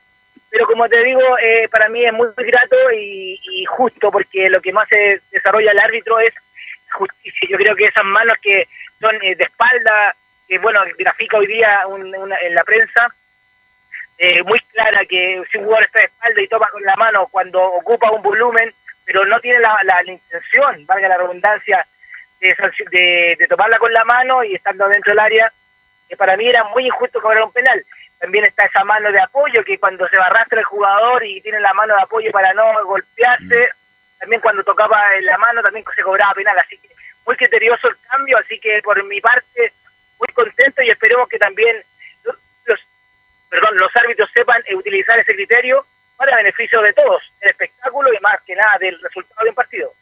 Pero 0.56 0.68
como 0.68 0.88
te 0.88 1.02
digo, 1.04 1.20
eh, 1.38 1.68
para 1.68 1.90
mí 1.90 2.02
es 2.02 2.14
muy 2.14 2.28
grato 2.34 2.76
y, 2.90 3.38
y 3.42 3.66
justo, 3.66 4.10
porque 4.10 4.48
lo 4.48 4.58
que 4.62 4.72
más 4.72 4.88
se 4.88 5.20
desarrolla 5.30 5.70
el 5.70 5.78
árbitro 5.78 6.18
es 6.18 6.32
justicia. 6.92 7.46
Yo 7.50 7.58
creo 7.58 7.76
que 7.76 7.84
esas 7.84 8.06
manos 8.06 8.38
que 8.40 8.66
son 8.98 9.14
eh, 9.22 9.34
de 9.34 9.44
espalda, 9.44 10.16
que 10.48 10.56
bueno, 10.58 10.80
grafica 10.98 11.36
hoy 11.36 11.46
día 11.46 11.86
un- 11.88 12.16
una- 12.16 12.38
en 12.40 12.54
la 12.54 12.64
prensa, 12.64 13.14
eh, 14.16 14.42
muy 14.44 14.58
clara 14.72 15.04
que 15.04 15.42
si 15.52 15.58
un 15.58 15.64
jugador 15.64 15.84
está 15.84 15.98
de 15.98 16.06
espalda 16.06 16.40
y 16.40 16.48
toma 16.48 16.68
con 16.70 16.82
la 16.84 16.96
mano 16.96 17.26
cuando 17.30 17.62
ocupa 17.62 18.10
un 18.10 18.22
volumen, 18.22 18.72
pero 19.04 19.26
no 19.26 19.38
tiene 19.40 19.58
la, 19.60 19.76
la- 19.82 20.02
intención, 20.10 20.86
valga 20.86 21.08
la 21.08 21.18
redundancia, 21.18 21.86
de, 22.40 22.56
de, 22.92 23.36
de 23.38 23.46
tomarla 23.46 23.78
con 23.78 23.92
la 23.92 24.04
mano 24.06 24.42
y 24.42 24.54
estando 24.54 24.88
dentro 24.88 25.10
del 25.12 25.18
área, 25.20 25.52
que 26.08 26.16
para 26.16 26.34
mí 26.38 26.48
era 26.48 26.64
muy 26.64 26.86
injusto 26.86 27.20
cobrar 27.20 27.42
un 27.42 27.52
penal. 27.52 27.84
También 28.18 28.44
está 28.44 28.64
esa 28.64 28.84
mano 28.84 29.12
de 29.12 29.20
apoyo 29.20 29.62
que 29.64 29.78
cuando 29.78 30.08
se 30.08 30.16
arrastra 30.16 30.60
el 30.60 30.64
jugador 30.64 31.24
y 31.24 31.40
tiene 31.40 31.60
la 31.60 31.74
mano 31.74 31.94
de 31.94 32.02
apoyo 32.02 32.30
para 32.32 32.52
no 32.54 32.84
golpearse, 32.84 33.70
también 34.18 34.40
cuando 34.40 34.64
tocaba 34.64 35.14
en 35.16 35.26
la 35.26 35.36
mano 35.38 35.62
también 35.62 35.84
se 35.94 36.02
cobraba 36.02 36.34
penal, 36.34 36.58
así 36.58 36.78
que 36.78 36.88
muy 37.26 37.36
criterioso 37.36 37.88
el 37.88 37.96
cambio, 38.10 38.38
así 38.38 38.58
que 38.58 38.80
por 38.82 39.02
mi 39.04 39.20
parte 39.20 39.72
muy 40.18 40.28
contento 40.34 40.82
y 40.82 40.90
esperemos 40.90 41.28
que 41.28 41.38
también 41.38 41.82
los, 42.24 42.36
perdón, 43.50 43.76
los 43.76 43.94
árbitros 43.96 44.30
sepan 44.32 44.62
utilizar 44.74 45.18
ese 45.18 45.34
criterio 45.34 45.84
para 46.16 46.36
beneficio 46.36 46.80
de 46.80 46.92
todos, 46.94 47.22
del 47.40 47.50
espectáculo 47.50 48.12
y 48.12 48.18
más 48.20 48.40
que 48.46 48.54
nada 48.54 48.78
del 48.78 48.98
resultado 49.02 49.44
de 49.44 49.50
un 49.50 49.54
partido. 49.54 49.92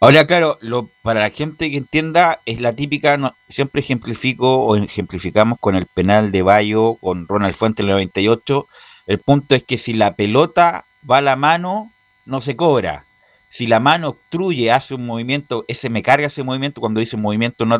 Ahora, 0.00 0.26
claro, 0.26 0.58
lo, 0.60 0.88
para 1.02 1.20
la 1.20 1.30
gente 1.30 1.70
que 1.70 1.76
entienda, 1.76 2.40
es 2.46 2.60
la 2.60 2.74
típica, 2.74 3.16
no- 3.16 3.34
siempre 3.48 3.80
ejemplifico 3.80 4.64
o 4.64 4.76
ejemplificamos 4.76 5.58
con 5.60 5.76
el 5.76 5.86
penal 5.86 6.32
de 6.32 6.42
Bayo, 6.42 6.94
con 7.00 7.28
Ronald 7.28 7.54
Fuentes 7.54 7.84
en 7.84 7.88
el 7.88 7.92
98. 7.94 8.66
El 9.06 9.18
punto 9.20 9.54
es 9.54 9.62
que 9.64 9.78
si 9.78 9.94
la 9.94 10.14
pelota 10.14 10.84
va 11.08 11.18
a 11.18 11.22
la 11.22 11.36
mano, 11.36 11.90
no 12.24 12.40
se 12.40 12.56
cobra. 12.56 13.04
Si 13.48 13.66
la 13.66 13.80
mano 13.80 14.08
obstruye, 14.10 14.70
hace 14.72 14.94
un 14.94 15.06
movimiento, 15.06 15.64
ese 15.68 15.90
me 15.90 16.02
carga 16.02 16.26
ese 16.26 16.42
movimiento, 16.42 16.80
cuando 16.80 17.00
dice 17.00 17.16
movimiento 17.16 17.66
no, 17.66 17.78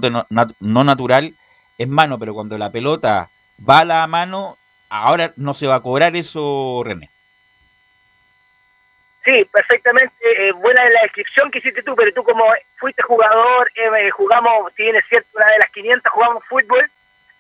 no 0.61 0.85
natural, 0.85 1.35
es 1.79 1.89
mano, 1.89 2.19
pero 2.19 2.35
cuando 2.35 2.59
la 2.59 2.71
pelota 2.71 3.31
va 3.69 3.81
a 3.81 3.85
la 3.85 4.07
mano, 4.07 4.59
ahora 4.91 5.33
no 5.37 5.55
se 5.55 5.67
va 5.67 5.77
a 5.77 5.81
cobrar 5.83 6.15
eso, 6.17 6.83
René. 6.85 7.09
Sí, 9.25 9.45
perfectamente. 9.53 10.15
eh, 10.21 10.53
buena 10.53 10.89
la 10.91 11.03
descripción 11.03 11.51
que 11.51 11.59
hiciste 11.59 11.83
tú, 11.83 11.95
pero 11.95 12.13
tú 12.13 12.25
como 12.25 12.45
fuiste 12.79 13.03
jugador, 13.03 13.71
eh, 13.77 14.11
jugamos, 14.11 14.73
si 14.75 14.83
bien 14.83 14.97
es 14.97 15.05
cierto, 15.09 15.29
una 15.35 15.47
de 15.47 15.59
las 15.59 15.71
500 15.71 16.13
jugamos 16.13 16.45
fútbol, 16.47 16.91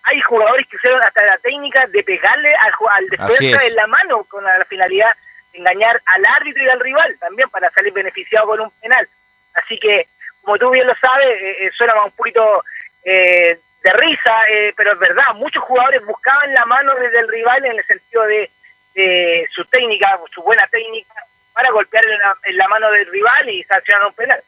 hay 0.04 0.20
jugadores 0.22 0.66
que 0.68 0.76
usaron 0.76 1.00
hasta 1.04 1.24
la 1.24 1.38
técnica 1.38 1.86
de 1.88 2.02
pegarle 2.02 2.54
al, 2.54 2.72
al 2.90 3.08
defensa 3.08 3.66
en 3.66 3.74
la 3.74 3.86
mano 3.86 4.24
con 4.24 4.44
la, 4.44 4.58
la 4.58 4.64
finalidad 4.64 5.10
de 5.52 5.58
engañar 5.58 6.00
al 6.06 6.22
árbitro 6.40 6.62
y 6.64 6.68
al 6.68 6.80
rival 6.80 7.16
también 7.20 7.48
para 7.50 7.70
salir 7.70 7.92
beneficiado 7.92 8.46
con 8.46 8.60
un 8.60 8.70
penal. 8.80 9.06
Así 9.54 9.78
que, 9.78 10.06
como 10.42 10.58
tú 10.58 10.70
bien 10.70 10.86
lo 10.86 10.94
sabes, 10.96 11.40
eh, 11.40 11.66
eh, 11.66 11.70
suena 11.76 12.02
un 12.04 12.12
poquito 12.12 12.64
eh, 13.04 13.58
de 13.84 13.92
risa, 13.92 14.34
eh, 14.50 14.72
pero 14.76 14.92
es 14.92 14.98
verdad, 14.98 15.34
muchos 15.34 15.62
jugadores 15.64 16.04
buscaban 16.04 16.52
la 16.54 16.64
mano 16.66 16.94
desde 16.94 17.20
el 17.20 17.28
rival 17.28 17.64
en 17.64 17.78
el 17.78 17.84
sentido 17.84 18.24
de, 18.24 18.50
de 18.94 19.48
su 19.52 19.64
técnica, 19.66 20.18
su 20.32 20.42
buena 20.42 20.66
técnica, 20.68 21.14
para 21.52 21.70
golpear 21.70 22.04
en 22.04 22.18
la, 22.18 22.34
en 22.44 22.56
la 22.56 22.68
mano 22.68 22.90
del 22.90 23.06
rival 23.06 23.48
y 23.50 23.62
sancionar 23.64 24.06
un 24.06 24.14
penal. 24.14 24.40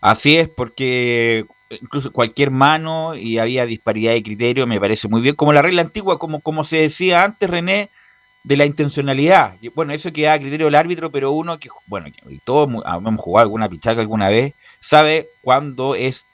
Así 0.00 0.36
es, 0.36 0.48
porque 0.48 1.44
incluso 1.80 2.12
cualquier 2.12 2.50
mano 2.50 3.14
y 3.14 3.38
había 3.38 3.66
disparidad 3.66 4.12
de 4.12 4.22
criterio, 4.22 4.66
me 4.66 4.80
parece 4.80 5.08
muy 5.08 5.20
bien, 5.20 5.34
como 5.34 5.52
la 5.52 5.62
regla 5.62 5.82
antigua, 5.82 6.18
como, 6.18 6.40
como 6.40 6.64
se 6.64 6.78
decía 6.78 7.24
antes, 7.24 7.48
René, 7.48 7.90
de 8.44 8.56
la 8.56 8.66
intencionalidad. 8.66 9.54
Y, 9.60 9.68
Bueno, 9.68 9.92
eso 9.92 10.12
queda 10.12 10.34
a 10.34 10.38
criterio 10.38 10.66
del 10.66 10.74
árbitro, 10.74 11.10
pero 11.10 11.30
uno 11.32 11.58
que, 11.58 11.68
bueno, 11.86 12.06
que 12.06 12.38
todos 12.44 12.68
hemos 12.68 13.20
jugado 13.20 13.44
alguna 13.44 13.68
pichaca 13.68 14.00
alguna 14.00 14.28
vez, 14.28 14.54
sabe 14.80 15.28
cuándo 15.40 15.94
es, 15.94 16.26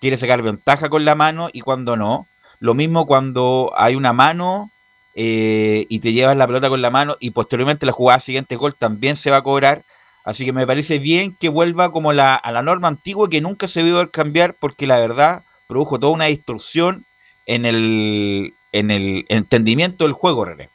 quiere 0.00 0.16
sacar 0.16 0.42
ventaja 0.42 0.88
con 0.88 1.04
la 1.04 1.14
mano 1.14 1.48
y 1.52 1.60
cuándo 1.60 1.96
no. 1.96 2.26
Lo 2.58 2.74
mismo 2.74 3.06
cuando 3.06 3.72
hay 3.76 3.94
una 3.94 4.12
mano 4.12 4.70
eh, 5.14 5.86
y 5.88 6.00
te 6.00 6.12
llevas 6.12 6.36
la 6.36 6.46
pelota 6.46 6.68
con 6.68 6.80
la 6.82 6.90
mano 6.90 7.16
y 7.20 7.30
posteriormente 7.30 7.86
la 7.86 7.92
jugada 7.92 8.20
siguiente 8.20 8.56
gol 8.56 8.74
también 8.74 9.16
se 9.16 9.30
va 9.30 9.38
a 9.38 9.42
cobrar. 9.42 9.82
Así 10.24 10.44
que 10.44 10.52
me 10.52 10.66
parece 10.66 10.98
bien 10.98 11.36
que 11.36 11.48
vuelva 11.48 11.90
como 11.90 12.12
la, 12.12 12.34
a 12.36 12.52
la 12.52 12.62
norma 12.62 12.88
antigua 12.88 13.28
que 13.28 13.40
nunca 13.40 13.66
se 13.66 13.82
vio 13.82 14.10
cambiar 14.10 14.54
porque 14.54 14.86
la 14.86 15.00
verdad 15.00 15.42
produjo 15.66 15.98
toda 15.98 16.12
una 16.12 16.26
distorsión 16.26 17.04
en 17.46 17.66
el, 17.66 18.54
en 18.70 18.90
el 18.90 19.24
entendimiento 19.28 20.04
del 20.04 20.12
juego, 20.12 20.44
René. 20.44 20.68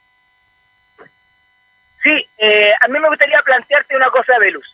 Sí, 2.02 2.28
eh, 2.38 2.72
a 2.80 2.88
mí 2.88 2.98
me 2.98 3.08
gustaría 3.08 3.40
plantearte 3.42 3.96
una 3.96 4.10
cosa, 4.10 4.38
Velus. 4.38 4.66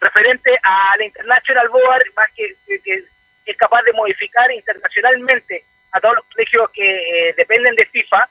Referente 0.00 0.50
a 0.62 0.96
la 0.96 1.04
International 1.04 1.68
Board, 1.68 2.02
más 2.16 2.26
que, 2.36 2.54
que- 2.66 2.80
que 2.80 3.04
es 3.46 3.56
capaz 3.56 3.82
de 3.82 3.92
modificar 3.92 4.50
internacionalmente 4.52 5.64
a 5.92 6.00
todos 6.00 6.16
los 6.16 6.24
colegios 6.26 6.70
que 6.70 7.28
eh, 7.30 7.34
dependen 7.36 7.74
de 7.74 7.86
FIFA, 7.86 8.28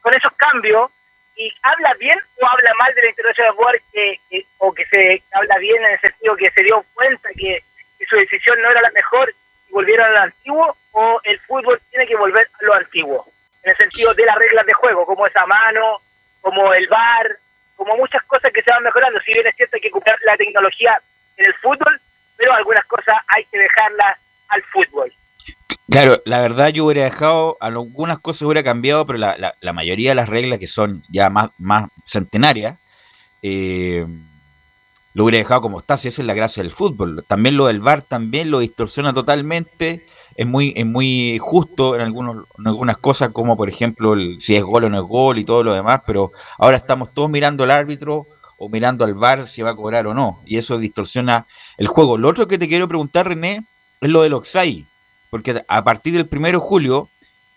con 0.00 0.14
esos 0.14 0.32
cambios, 0.34 0.90
y 1.36 1.52
habla 1.62 1.92
bien 1.94 2.18
o 2.40 2.46
habla 2.46 2.70
mal 2.78 2.94
de 2.94 3.02
la 3.02 3.08
International 3.10 3.52
Board, 3.54 3.80
que, 3.92 4.20
que- 4.30 4.46
o 4.58 4.72
que 4.72 4.86
se 4.86 5.22
habla 5.32 5.58
bien 5.58 5.84
en 5.84 5.92
el 5.92 6.00
sentido 6.00 6.36
que 6.36 6.50
se 6.50 6.62
dio 6.62 6.84
cuenta 6.94 7.28
que, 7.36 7.62
su 8.08 8.16
decisión 8.16 8.60
no 8.60 8.70
era 8.70 8.82
la 8.82 8.90
mejor 8.90 9.32
y 9.68 9.72
volvieron 9.72 10.06
a 10.06 10.10
lo 10.10 10.18
antiguo, 10.20 10.76
o 10.92 11.20
el 11.24 11.40
fútbol 11.40 11.80
tiene 11.90 12.06
que 12.06 12.14
volver 12.16 12.46
a 12.60 12.64
lo 12.64 12.74
antiguo, 12.74 13.26
en 13.62 13.70
el 13.70 13.76
sentido 13.78 14.12
de 14.14 14.24
las 14.26 14.36
reglas 14.36 14.64
de 14.66 14.72
juego, 14.74 15.04
como 15.06 15.26
esa 15.26 15.44
mano, 15.46 16.00
como 16.42 16.72
el 16.74 16.86
VAR, 16.88 17.36
como 17.74 17.96
muchas 17.96 18.22
cosas 18.24 18.52
que 18.52 18.62
se 18.62 18.70
van 18.70 18.82
mejorando. 18.84 19.18
Si 19.22 19.32
bien 19.32 19.46
es 19.46 19.56
cierto 19.56 19.76
hay 19.76 19.80
que 19.80 19.88
ocupar 19.88 20.16
la 20.24 20.36
tecnología 20.36 21.00
en 21.36 21.46
el 21.46 21.54
fútbol, 21.54 22.00
pero 22.36 22.52
algunas 22.52 22.84
cosas 22.86 23.16
hay 23.34 23.44
que 23.46 23.58
dejarlas 23.58 24.18
al 24.48 24.62
fútbol. 24.64 25.12
Claro, 25.88 26.20
la 26.24 26.40
verdad 26.40 26.68
yo 26.70 26.84
hubiera 26.84 27.04
dejado, 27.04 27.56
algunas 27.60 28.18
cosas 28.18 28.42
hubiera 28.42 28.64
cambiado, 28.64 29.06
pero 29.06 29.18
la, 29.18 29.36
la- 29.60 29.72
mayoría 29.72 30.10
de 30.10 30.14
las 30.16 30.28
reglas 30.28 30.58
que 30.58 30.66
son 30.66 31.02
ya 31.10 31.30
más, 31.30 31.50
más 31.58 31.90
centenarias, 32.04 32.78
eh, 33.42 34.06
lo 35.14 35.24
hubiera 35.24 35.38
dejado 35.38 35.62
como 35.62 35.78
está, 35.80 35.96
si 35.96 36.08
esa 36.08 36.20
es 36.22 36.26
la 36.26 36.34
gracia 36.34 36.62
del 36.62 36.70
fútbol. 36.72 37.24
También 37.26 37.56
lo 37.56 37.66
del 37.66 37.80
VAR 37.80 38.02
también 38.02 38.50
lo 38.50 38.58
distorsiona 38.58 39.14
totalmente, 39.14 40.04
es 40.34 40.46
muy, 40.46 40.74
es 40.76 40.84
muy 40.84 41.38
justo 41.40 41.94
en, 41.94 42.02
algunos, 42.02 42.44
en 42.58 42.66
algunas 42.66 42.98
cosas, 42.98 43.30
como 43.32 43.56
por 43.56 43.68
ejemplo 43.70 44.12
el- 44.12 44.36
si 44.40 44.56
es 44.56 44.62
gol 44.62 44.84
o 44.84 44.90
no 44.90 44.98
es 45.00 45.08
gol 45.08 45.38
y 45.38 45.44
todo 45.44 45.62
lo 45.62 45.72
demás, 45.72 46.02
pero 46.06 46.32
ahora 46.58 46.76
estamos 46.76 47.14
todos 47.14 47.30
mirando 47.30 47.64
al 47.64 47.70
árbitro 47.70 48.26
o 48.58 48.68
mirando 48.68 49.04
al 49.04 49.14
VAR 49.14 49.48
si 49.48 49.62
va 49.62 49.70
a 49.70 49.76
cobrar 49.76 50.06
o 50.06 50.12
no, 50.14 50.42
y 50.44 50.58
eso 50.58 50.78
distorsiona 50.78 51.46
el 51.78 51.86
juego. 51.88 52.18
Lo 52.18 52.28
otro 52.28 52.46
que 52.46 52.58
te 52.58 52.68
quiero 52.68 52.86
preguntar, 52.88 53.26
René, 53.28 53.66
es 54.00 54.10
lo 54.10 54.20
del 54.22 54.34
Oxai, 54.34 54.86
porque 55.36 55.64
a 55.66 55.84
partir 55.84 56.12
del 56.14 56.28
1 56.30 56.48
de 56.48 56.56
julio 56.56 57.08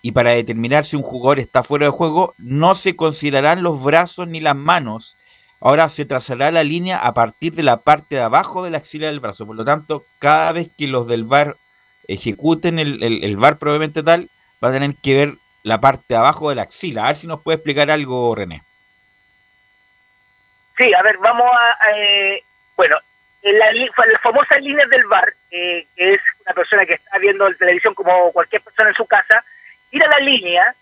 y 0.02 0.12
para 0.12 0.32
determinar 0.32 0.86
si 0.86 0.96
un 0.96 1.04
jugador 1.04 1.40
está 1.40 1.64
fuera 1.64 1.86
de 1.86 1.92
juego, 1.92 2.34
no 2.38 2.76
se 2.76 2.96
considerarán 2.96 3.64
los 3.64 3.84
brazos 3.84 4.28
ni 4.28 4.40
las 4.40 4.56
manos. 4.56 5.18
Ahora 5.60 5.90
se 5.90 6.06
trazará 6.06 6.52
la 6.52 6.64
línea 6.64 7.00
a 7.00 7.14
partir 7.14 7.54
de 7.54 7.64
la 7.64 7.78
parte 7.82 8.16
de 8.16 8.22
abajo 8.22 8.64
de 8.64 8.70
la 8.70 8.78
axila 8.78 9.08
del 9.08 9.20
brazo. 9.20 9.46
Por 9.46 9.58
lo 9.58 9.66
tanto, 9.66 10.06
cada 10.20 10.54
vez 10.54 10.70
que 10.78 10.88
los 10.88 11.08
del 11.08 11.26
VAR 11.26 11.58
ejecuten 12.08 12.80
el, 12.80 13.04
el, 13.04 13.24
el 13.24 13.36
VAR 13.38 13.58
probablemente 13.58 14.02
tal, 14.02 14.30
va 14.64 14.70
a 14.70 14.72
tener 14.72 14.96
que 14.96 15.16
ver 15.16 15.36
la 15.64 15.82
parte 15.82 16.06
de 16.10 16.16
abajo 16.16 16.50
de 16.50 16.56
la 16.56 16.62
axila. 16.64 17.04
A 17.04 17.08
ver 17.08 17.18
si 17.18 17.28
nos 17.28 17.42
puede 17.42 17.58
explicar 17.58 17.92
algo, 17.92 18.34
René. 18.36 18.64
Sí, 20.78 20.94
a 20.94 21.04
ver, 21.04 21.18
vamos 21.18 21.46
a... 21.46 21.92
eh, 21.98 22.42
bueno, 22.78 22.96
en 23.42 23.58
la, 23.58 23.72
las 23.72 24.22
famosas 24.22 24.62
líneas 24.62 24.90
del 24.90 25.04
eh, 25.52 25.86
que 25.96 26.14
es 26.14 26.22
una 26.46 26.54
persona 26.54 26.86
que 26.86 26.94
está 26.96 27.18
viendo 27.20 27.48
televisión 27.56 27.94
como 27.94 28.32
cualquier 28.32 28.62
persona 28.62 28.90
en 28.90 28.96
su 28.96 29.06
casa, 29.06 29.44
tira 29.90 30.08
la 30.10 30.20
línea 30.20 30.74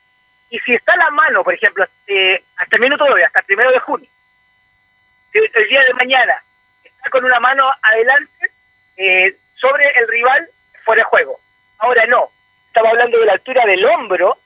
y 0.49 0.59
si 0.59 0.73
está 0.73 0.95
la 0.95 1.09
mano, 1.11 1.43
por 1.43 1.53
ejemplo, 1.53 1.85
eh, 2.07 2.41
hasta 2.55 2.75
el 2.77 2.81
minuto 2.81 3.03
de 3.03 3.11
hoy, 3.13 3.21
hasta 3.21 3.39
el 3.41 3.45
primero 3.45 3.71
de 3.71 3.79
junio, 3.79 4.09
el 5.33 5.67
día 5.69 5.83
de 5.83 5.93
mañana 5.93 6.41
está 6.83 7.09
con 7.09 7.23
una 7.25 7.39
mano 7.39 7.69
adelante 7.81 8.51
eh, 8.97 9.35
sobre 9.55 9.87
el 9.99 10.07
rival, 10.07 10.49
fuera 10.83 11.01
de 11.01 11.09
juego. 11.09 11.39
Ahora 11.79 12.05
no, 12.07 12.29
estamos 12.67 12.89
hablando 12.91 13.19
de 13.19 13.25
la 13.25 13.33
altura 13.33 13.65
del 13.65 13.85
hombro, 13.85 14.37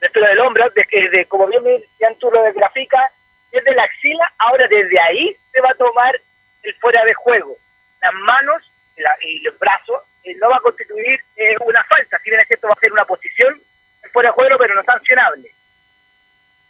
la 0.00 0.06
altura 0.06 0.28
del 0.28 0.40
hombro, 0.40 0.70
de, 0.70 0.84
que- 0.84 1.10
de, 1.10 1.24
como 1.26 1.46
bien 1.48 1.62
decían 1.64 2.14
tú 2.18 2.30
de 2.30 2.52
grafica, 2.52 3.10
desde 3.52 3.74
la 3.74 3.82
axila, 3.84 4.32
ahora 4.38 4.66
desde 4.68 5.00
ahí 5.02 5.36
se 5.52 5.60
va 5.60 5.70
a 5.70 5.74
tomar 5.74 6.14
el 6.68 6.74
fuera 6.76 7.04
de 7.04 7.14
juego. 7.14 7.56
Las 8.00 8.14
manos 8.14 8.70
la- 8.96 9.16
y 9.22 9.40
los 9.40 9.58
brazos 9.58 10.02
eh, 10.24 10.34
no 10.40 10.48
va 10.50 10.56
a 10.56 10.60
constituir 10.60 11.20
eh, 11.36 11.56
una 11.60 11.82
falta, 11.84 12.18
si 12.22 12.30
bien 12.30 12.40
es 12.40 12.48
cierto 12.48 12.66
va 12.68 12.74
a 12.76 12.80
ser 12.80 12.92
una 12.92 13.04
posición 13.04 13.60
fuera 14.12 14.30
de 14.30 14.34
juego, 14.34 14.56
pero 14.58 14.74
no 14.74 14.82
sancionable. 14.84 15.50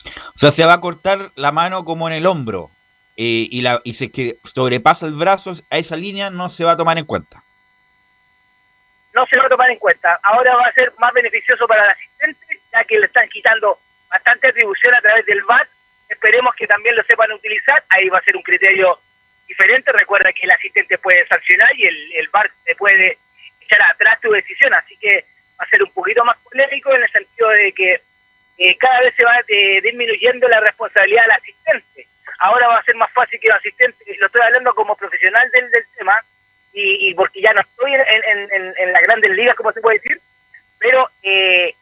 O 0.04 0.38
sea, 0.38 0.50
se 0.50 0.64
va 0.64 0.74
a 0.74 0.80
cortar 0.80 1.30
la 1.34 1.52
mano 1.52 1.84
como 1.84 2.06
en 2.08 2.14
el 2.14 2.26
hombro. 2.26 2.70
eh, 3.16 3.48
y, 3.50 3.62
la, 3.62 3.80
y 3.84 3.94
si 3.94 4.04
es 4.06 4.12
que 4.12 4.36
sobrepasa 4.44 5.06
el 5.06 5.14
brazo 5.14 5.52
a 5.70 5.78
esa 5.78 5.96
línea, 5.96 6.30
no 6.30 6.48
se 6.50 6.64
va 6.64 6.72
a 6.72 6.76
tomar 6.76 6.98
en 6.98 7.04
cuenta. 7.04 7.42
no 9.14 9.26
se 9.26 9.36
va 9.38 9.46
a 9.46 9.48
tomar 9.48 9.68
en 9.70 9.78
cuenta. 9.78 10.20
Ahora 10.22 10.54
va 10.54 10.66
a 10.66 10.72
ser 10.72 10.92
más 10.98 11.12
beneficioso 11.12 11.66
para 11.66 11.84
el 11.84 11.90
asistente, 11.90 12.60
ya 12.72 12.84
que 12.84 12.98
le 13.00 13.06
están 13.06 13.28
quitando 13.28 13.76
bastante 14.08 14.48
atribución 14.48 14.94
a 14.94 15.00
través 15.00 15.26
del 15.26 15.42
VAR. 15.42 15.66
Esperemos 16.08 16.54
que 16.54 16.66
también 16.68 16.94
lo 16.94 17.02
sepan 17.02 17.32
utilizar. 17.32 17.82
Ahí 17.88 18.08
va 18.08 18.18
a 18.18 18.22
ser 18.22 18.36
un 18.36 18.42
criterio 18.42 19.00
diferente. 19.48 19.90
Recuerda 19.92 20.32
que 20.32 20.44
el 20.44 20.52
asistente 20.52 20.98
puede 20.98 21.26
sancionar 21.26 21.74
y 21.76 21.86
el, 21.86 22.12
el 22.12 22.28
VAR 22.28 22.50
se 22.64 22.74
puede 22.76 23.18
echar 23.60 23.82
atrás 23.82 24.20
tu 24.20 24.30
decisión. 24.30 24.72
Así 24.74 24.96
que 24.98 25.24
va 25.58 25.64
a 25.64 25.68
ser 25.68 25.82
un 25.82 25.90
poquito 25.92 26.24
más 26.24 26.38
polémico 26.38 26.94
en 26.94 27.02
el 27.02 27.10
sentido 27.10 27.48
de 27.50 27.72
que 27.72 28.00
eh, 28.58 28.76
cada 28.78 29.00
vez 29.00 29.14
se 29.16 29.24
va 29.24 29.40
eh, 29.48 29.80
disminuyendo 29.82 30.48
la 30.48 30.60
responsabilidad 30.60 31.22
del 31.22 31.32
asistente. 31.32 32.06
Ahora 32.40 32.68
va 32.68 32.78
a 32.78 32.84
ser 32.84 32.94
más 32.94 33.10
fácil 33.12 33.40
que 33.40 33.48
el 33.48 33.54
asistente, 33.54 34.04
lo 34.18 34.26
estoy 34.26 34.42
hablando 34.42 34.72
como 34.74 34.94
profesional 34.96 35.50
del, 35.50 35.70
del 35.70 35.84
tema, 35.96 36.22
y, 36.72 37.08
y 37.08 37.14
porque 37.14 37.40
ya 37.40 37.52
no 37.52 37.60
estoy 37.60 37.94
en, 37.94 38.00
en, 38.00 38.52
en, 38.52 38.74
en 38.78 38.92
las 38.92 39.02
grandes 39.02 39.32
ligas, 39.32 39.56
como 39.56 39.72
se 39.72 39.80
puede 39.80 39.98
decir, 39.98 40.20
pero 40.78 41.08
eh, 41.22 41.74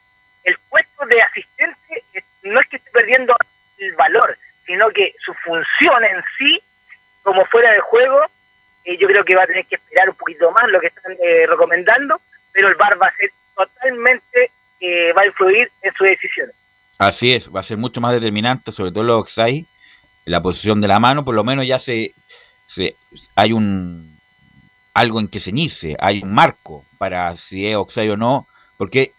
el 0.44 0.56
puesto 0.70 1.04
de 1.06 1.20
asistente 1.20 2.02
no 2.44 2.60
es 2.60 2.68
que 2.68 2.76
esté 2.76 2.90
perdiendo 2.90 3.36
el 3.78 3.92
valor, 3.94 4.38
sino 4.64 4.88
que 4.90 5.14
su 5.24 5.34
función 5.34 6.04
en 6.04 6.22
sí, 6.38 6.62
como 7.26 7.44
fuera 7.46 7.72
de 7.72 7.80
juego, 7.80 8.20
eh, 8.84 8.96
yo 8.98 9.08
creo 9.08 9.24
que 9.24 9.34
va 9.34 9.42
a 9.42 9.46
tener 9.48 9.66
que 9.66 9.74
esperar 9.74 10.08
un 10.08 10.14
poquito 10.14 10.48
más 10.52 10.70
lo 10.70 10.78
que 10.78 10.86
están 10.86 11.12
eh, 11.14 11.44
recomendando, 11.48 12.20
pero 12.52 12.68
el 12.68 12.76
VAR 12.76 13.02
va 13.02 13.08
a 13.08 13.16
ser 13.16 13.32
totalmente, 13.56 14.52
eh, 14.78 15.12
va 15.12 15.22
a 15.22 15.26
influir 15.26 15.68
en 15.82 15.92
sus 15.94 16.06
decisiones. 16.06 16.54
Así 16.98 17.34
es, 17.34 17.52
va 17.52 17.60
a 17.60 17.64
ser 17.64 17.78
mucho 17.78 18.00
más 18.00 18.14
determinante, 18.14 18.70
sobre 18.70 18.92
todo 18.92 19.02
los 19.02 19.22
offside, 19.22 19.66
la 20.24 20.40
posición 20.40 20.80
de 20.80 20.86
la 20.86 21.00
mano, 21.00 21.24
por 21.24 21.34
lo 21.34 21.42
menos 21.42 21.66
ya 21.66 21.80
se, 21.80 22.14
se 22.64 22.94
hay 23.34 23.52
un 23.52 24.16
algo 24.94 25.18
en 25.18 25.26
que 25.26 25.40
se 25.40 25.50
inicie, 25.50 25.96
hay 25.98 26.22
un 26.22 26.32
marco 26.32 26.84
para 26.96 27.34
si 27.34 27.66
es 27.66 27.74
offside 27.74 28.12
o 28.12 28.16
no, 28.16 28.46
porque 28.76 29.10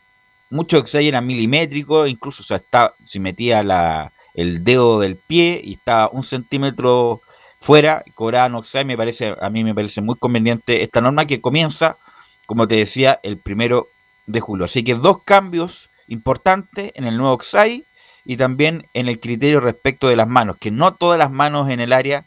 muchos 0.50 0.80
offside 0.80 1.10
eran 1.10 1.28
milimétricos, 1.28 2.10
incluso 2.10 2.42
o 2.42 2.46
sea, 2.46 2.58
está, 2.58 2.94
si 3.04 3.20
metía 3.20 3.64
la, 3.64 4.14
el 4.34 4.64
dedo 4.64 4.98
del 4.98 5.18
pie 5.18 5.60
y 5.62 5.74
estaba 5.74 6.10
un 6.10 6.24
centímetro 6.24 7.22
fuera, 7.60 8.04
cobraban 8.16 8.56
offside, 8.56 8.86
me 8.86 8.98
parece, 8.98 9.36
a 9.40 9.50
mí 9.50 9.64
me 9.64 9.74
parece 9.76 10.02
muy 10.02 10.16
conveniente 10.16 10.84
esta 10.84 11.02
norma 11.02 11.26
que 11.26 11.42
comienza, 11.42 11.98
como 12.46 12.68
te 12.68 12.76
decía, 12.76 13.20
el 13.24 13.38
primero 13.38 13.88
de 14.26 14.40
julio. 14.40 14.66
Así 14.66 14.84
que 14.84 14.96
dos 14.96 15.24
cambios 15.24 15.90
importantes 16.08 16.92
en 16.96 17.06
el 17.06 17.18
nuevo 17.18 17.34
offside 17.34 17.84
y 18.26 18.38
también 18.38 18.86
en 18.94 19.08
el 19.08 19.20
criterio 19.20 19.60
respecto 19.60 20.08
de 20.08 20.16
las 20.16 20.28
manos, 20.28 20.58
que 20.60 20.72
no 20.72 20.94
todas 20.94 21.18
las 21.18 21.32
manos 21.32 21.70
en 21.70 21.80
el 21.80 21.94
área 21.94 22.24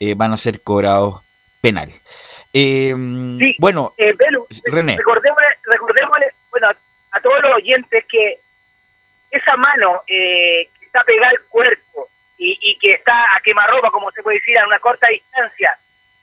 eh, 0.00 0.14
van 0.14 0.32
a 0.32 0.36
ser 0.36 0.60
cobrados 0.62 1.22
penal. 1.60 1.92
Eh, 2.52 2.94
Bueno, 3.58 3.94
Eh, 3.96 4.12
Belu, 4.18 4.46
René. 4.64 4.96
recordémosle, 4.96 5.46
recordémosle, 5.64 6.26
bueno, 6.50 6.68
a, 6.68 7.16
a 7.16 7.20
todos 7.20 7.40
los 7.42 7.54
oyentes 7.56 8.04
que 8.10 8.38
esa 9.30 9.56
mano 9.56 10.02
eh, 10.06 10.68
que 10.78 10.86
está 10.86 11.02
pegada 11.04 11.30
al 11.30 11.40
cuerpo 11.48 12.08
y, 12.42 12.78
que 12.78 12.92
está 12.92 13.14
a 13.36 13.40
quemarropa, 13.40 13.90
como 13.90 14.10
se 14.10 14.22
puede 14.22 14.38
decir, 14.38 14.58
a 14.58 14.66
una 14.66 14.78
corta 14.80 15.08
distancia, 15.08 15.76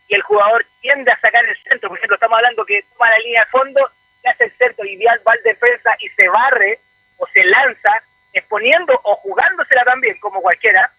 y 0.07 0.15
el 0.15 0.21
jugador 0.23 0.65
tiende 0.81 1.11
a 1.11 1.19
sacar 1.19 1.45
el 1.45 1.57
centro, 1.57 1.89
por 1.89 1.97
ejemplo, 1.97 2.15
estamos 2.15 2.37
hablando 2.37 2.65
que 2.65 2.83
toma 2.93 3.09
la 3.09 3.19
línea 3.19 3.43
de 3.43 3.51
fondo, 3.51 3.89
le 4.23 4.29
hace 4.29 4.45
el 4.45 4.51
centro 4.51 4.85
y 4.85 5.03
va 5.03 5.13
al 5.13 5.43
defensa 5.43 5.91
y 5.99 6.09
se 6.09 6.27
barre 6.27 6.79
o 7.17 7.27
se 7.27 7.43
lanza, 7.43 8.03
exponiendo 8.33 8.99
o 9.03 9.15
jugándosela 9.15 9.83
también, 9.83 10.19
como 10.19 10.41
cualquiera, 10.41 10.91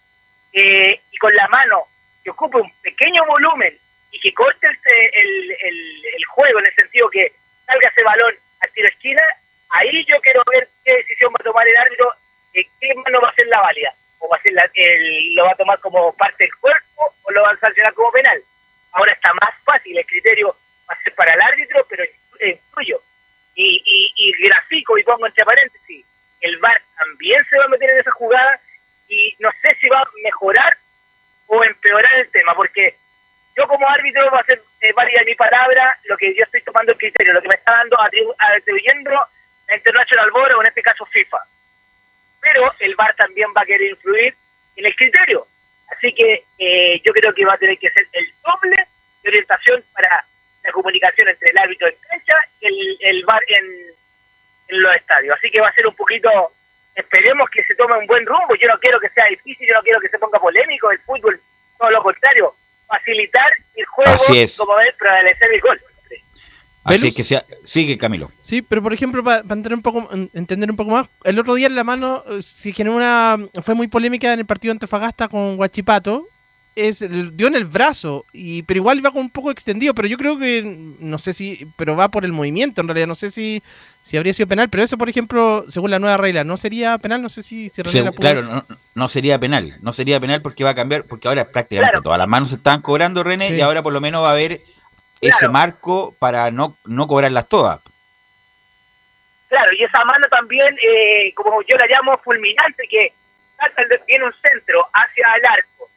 eh, 0.53 1.01
y 1.11 1.17
con 1.19 1.35
la 1.35 1.47
mano 1.49 1.85
que 2.23 2.31
ocupe 2.31 2.59
un 2.59 2.73
pequeño 2.83 3.25
volumen 3.27 3.77
y 4.13 4.21
que 4.21 4.33
corte 4.35 4.67
el, 4.69 5.51
el, 5.51 6.25
juego 6.27 6.59
en 6.59 6.67
el 6.67 6.75
sentido 6.75 7.09
que 7.11 7.33
salga 7.67 7.89
ese 7.89 8.03
balón 8.03 8.35
al 8.61 8.71
tiro 8.73 8.89
esquina, 8.89 9.23
ahí 9.71 10.05
yo 10.07 10.21
quiero 10.21 10.43
ver 10.51 10.69
qué 10.85 10.95
decisión 10.97 11.33
va 11.33 11.39
a 11.41 11.45
tomar 11.45 11.67
el 11.67 11.77
árbitro, 11.77 12.13
eh, 12.55 12.67
qué 12.81 12.95
mano 12.95 13.21
va 13.21 13.29
a 13.29 13.35
ser 13.35 13.47
la 13.47 13.61
válida, 13.61 13.95
o 14.21 14.29
va 14.29 14.37
a 14.37 14.43
ser 14.43 14.53
la- 14.53 14.71
el- 14.75 15.35
lo 15.35 15.45
va 15.45 15.53
a 15.53 15.57
tomar 15.57 15.79
como 15.81 16.13
parte 16.17 16.45
del 16.45 16.55
cuerpo 16.57 17.15
o 17.23 17.31
lo 17.33 17.43
va 17.43 17.51
a 17.51 17.57
sancionar 17.59 17.93
como 17.95 18.13
penal. 18.13 18.41
Ahora 18.93 19.13
está 19.13 19.33
más 19.35 19.55
fácil, 19.65 19.97
el 19.99 20.07
criterio 20.07 20.57
va 20.89 20.95
a 20.95 21.03
ser 21.03 21.15
para 21.15 21.35
el 21.35 21.43
árbitro, 21.43 21.85
pero 21.89 22.05
es 22.39 22.61
tuyo. 22.75 23.01
Y, 23.55 23.83
y, 23.85 24.13
y 24.17 24.33
grafico 24.49 24.97
y 24.97 25.03
pongo 25.03 25.27
entre 25.27 25.45
paréntesis, 25.45 26.07
el 26.41 26.57
VAR 26.59 26.81
también 26.97 27.45
se 27.51 27.59
va 27.59 27.65
a 27.65 27.69
meter 27.69 27.91
en 27.91 27.99
esa 27.99 28.11
jugada 28.13 28.59
y 29.09 29.35
no 29.41 29.51
sé 29.61 29.77
si 29.81 29.89
va 29.89 30.01
a 30.01 30.09
mejorar 30.25 30.77
o 31.47 31.63
empeorar 31.65 32.15
el 32.15 32.31
tema, 32.31 32.55
porque 32.55 32.95
yo 33.57 33.67
como 33.67 33.87
árbitro 33.89 34.31
va 34.31 34.41
a 34.41 34.45
ser 34.45 34.63
eh, 34.81 34.93
válida 34.93 35.23
mi 35.27 35.35
palabra, 35.35 35.99
lo 36.05 36.17
que 36.17 36.33
yo 36.35 36.45
estoy 36.45 36.63
tomando 36.63 36.93
el 36.93 36.99
criterio, 36.99 37.33
lo 37.35 37.43
que 37.43 37.49
me 37.49 37.55
está 37.57 37.73
dando 37.73 37.97
atribu- 37.97 38.35
atribuyendo 38.39 39.11
la 39.69 39.77
International 39.77 40.31
Board 40.31 40.53
o 40.55 40.61
en 40.63 40.69
este 40.69 40.83
caso 40.83 41.05
FIFA. 41.07 41.39
Pero 42.41 42.73
el 42.79 42.95
VAR 42.95 43.15
también 43.17 43.49
va 43.57 43.63
a 43.63 43.67
querer 43.67 43.91
influir 43.91 44.35
en 44.77 44.87
el 44.87 44.95
criterio. 44.97 45.47
Así 45.91 46.13
que 46.15 46.45
eh, 46.59 47.01
yo 47.05 47.13
creo 47.13 47.35
que 47.35 47.45
va 47.45 47.55
a 47.55 47.59
tener 47.59 47.79
que 47.79 47.91
ser 47.91 48.07
el 48.13 48.33
doble 48.43 48.77
de 49.23 49.29
orientación 49.29 49.85
para 49.93 50.25
la 50.63 50.73
comunicación 50.73 51.29
entre 51.29 51.51
el 51.51 51.59
árbitro 51.59 51.89
en 51.89 51.95
cancha 52.09 52.37
y 52.61 52.67
el, 52.67 52.99
el 53.01 53.25
VAR 53.25 53.43
en, 53.49 53.65
en 54.69 54.83
los 54.83 54.95
estadios. 54.95 55.37
Así 55.37 55.51
que 55.51 55.61
va 55.61 55.69
a 55.69 55.73
ser 55.73 55.87
un 55.87 55.95
poquito, 55.95 56.31
esperemos 56.95 57.49
que 57.51 57.63
se 57.65 57.75
tome 57.75 57.99
un 57.99 58.07
buen 58.07 58.25
rumbo. 58.25 58.55
Yo 58.55 58.69
no 58.69 58.79
quiero 58.79 59.01
que 59.01 59.09
sea 59.11 59.27
difícil, 59.27 59.67
yo 59.69 59.75
no 59.75 59.83
quiero 59.83 60.01
que 60.01 60.09
se 60.09 60.19
ponga 60.19 60.39
polémico 60.39 60.91
el 60.91 60.99
fútbol, 61.01 61.41
todo 61.79 61.91
lo 61.91 62.03
contrario, 62.03 62.55
facilitar 62.87 63.53
el 63.75 63.85
juego 63.87 64.13
Así 64.13 64.43
es. 64.43 64.57
como 64.57 64.79
es 64.81 64.95
prevalecer 64.95 65.53
el 65.53 65.61
gol. 65.61 65.81
Así 66.85 67.09
es 67.09 67.15
que 67.15 67.25
sea, 67.25 67.45
sigue 67.65 67.99
Camilo. 67.99 68.31
Sí, 68.41 68.63
pero 68.63 68.83
por 68.83 68.93
ejemplo, 68.93 69.23
para 69.23 69.39
entender 69.41 69.75
un 69.75 69.83
poco 69.83 70.09
en- 70.13 70.31
entender 70.35 70.71
un 70.71 70.77
poco 70.77 70.91
más, 70.93 71.07
el 71.25 71.39
otro 71.39 71.55
día 71.55 71.67
en 71.67 71.75
la 71.75 71.85
mano 71.85 72.23
eh, 72.31 72.41
sí 72.43 72.73
generó 72.73 72.97
una 72.97 73.39
fue 73.63 73.75
muy 73.75 73.89
polémica 73.89 74.33
en 74.33 74.41
el 74.41 74.47
partido 74.47 74.71
de 74.73 74.77
Antofagasta 74.77 75.29
con 75.29 75.57
Guachipato, 75.57 76.27
es 76.77 77.01
dio 77.37 77.49
en 77.49 77.57
el 77.57 77.65
brazo 77.65 78.25
y 78.33 78.63
pero 78.63 78.79
igual 78.79 78.99
iba 78.99 79.11
con 79.11 79.23
un 79.23 79.31
poco 79.31 79.51
extendido, 79.51 79.93
pero 79.95 80.07
yo 80.09 80.17
creo 80.17 80.39
que 80.39 80.95
no 81.01 81.19
sé 81.19 81.33
si 81.35 81.67
pero 81.77 81.97
va 81.97 82.09
por 82.11 82.25
el 82.25 82.33
movimiento 82.33 82.81
en 82.81 82.87
realidad, 82.89 83.09
no 83.09 83.17
sé 83.17 83.31
si 83.31 83.61
si 84.03 84.17
habría 84.17 84.33
sido 84.33 84.47
penal, 84.47 84.71
pero 84.71 84.83
eso 84.85 84.97
por 84.97 85.09
ejemplo, 85.11 85.65
según 85.69 85.91
la 85.91 85.99
nueva 85.99 86.17
regla, 86.17 86.45
no 86.45 86.57
sería 86.57 86.97
penal, 86.99 87.21
no 87.21 87.29
sé 87.29 87.43
si 87.43 87.69
si 87.71 87.83
claro, 88.17 88.43
no, 88.43 88.65
no 88.95 89.09
sería 89.09 89.39
penal, 89.39 89.77
no 89.83 89.93
sería 89.93 90.21
penal 90.21 90.41
porque 90.43 90.63
va 90.65 90.71
a 90.71 90.75
cambiar, 90.75 91.05
porque 91.05 91.27
ahora 91.29 91.51
prácticamente 91.51 91.91
Claro. 91.91 92.03
todas 92.05 92.19
las 92.19 92.29
manos 92.29 92.51
se 92.51 92.55
están 92.55 92.81
cobrando, 92.83 93.25
René, 93.25 93.49
Sí. 93.49 93.55
y 93.57 93.61
ahora 93.61 93.83
por 93.83 93.93
lo 93.93 94.01
menos 94.01 94.23
va 94.23 94.29
a 94.29 94.33
haber 94.33 94.63
ese 95.21 95.49
marco 95.49 96.15
para 96.19 96.51
no, 96.51 96.77
no 96.85 97.07
cobrarlas 97.07 97.49
todas. 97.49 97.81
Claro, 99.49 99.73
y 99.73 99.83
esa 99.83 100.05
mano 100.05 100.27
también, 100.29 100.77
eh, 100.81 101.33
como 101.35 101.61
yo 101.63 101.77
la 101.77 101.87
llamo, 101.87 102.17
fulminante, 102.19 102.87
que 102.89 103.13
salta 103.57 103.83
el 103.83 104.01
viene 104.07 104.25
un 104.25 104.35
centro 104.35 104.87
hacia 104.93 105.27
el 105.35 105.45
arco, 105.45 105.91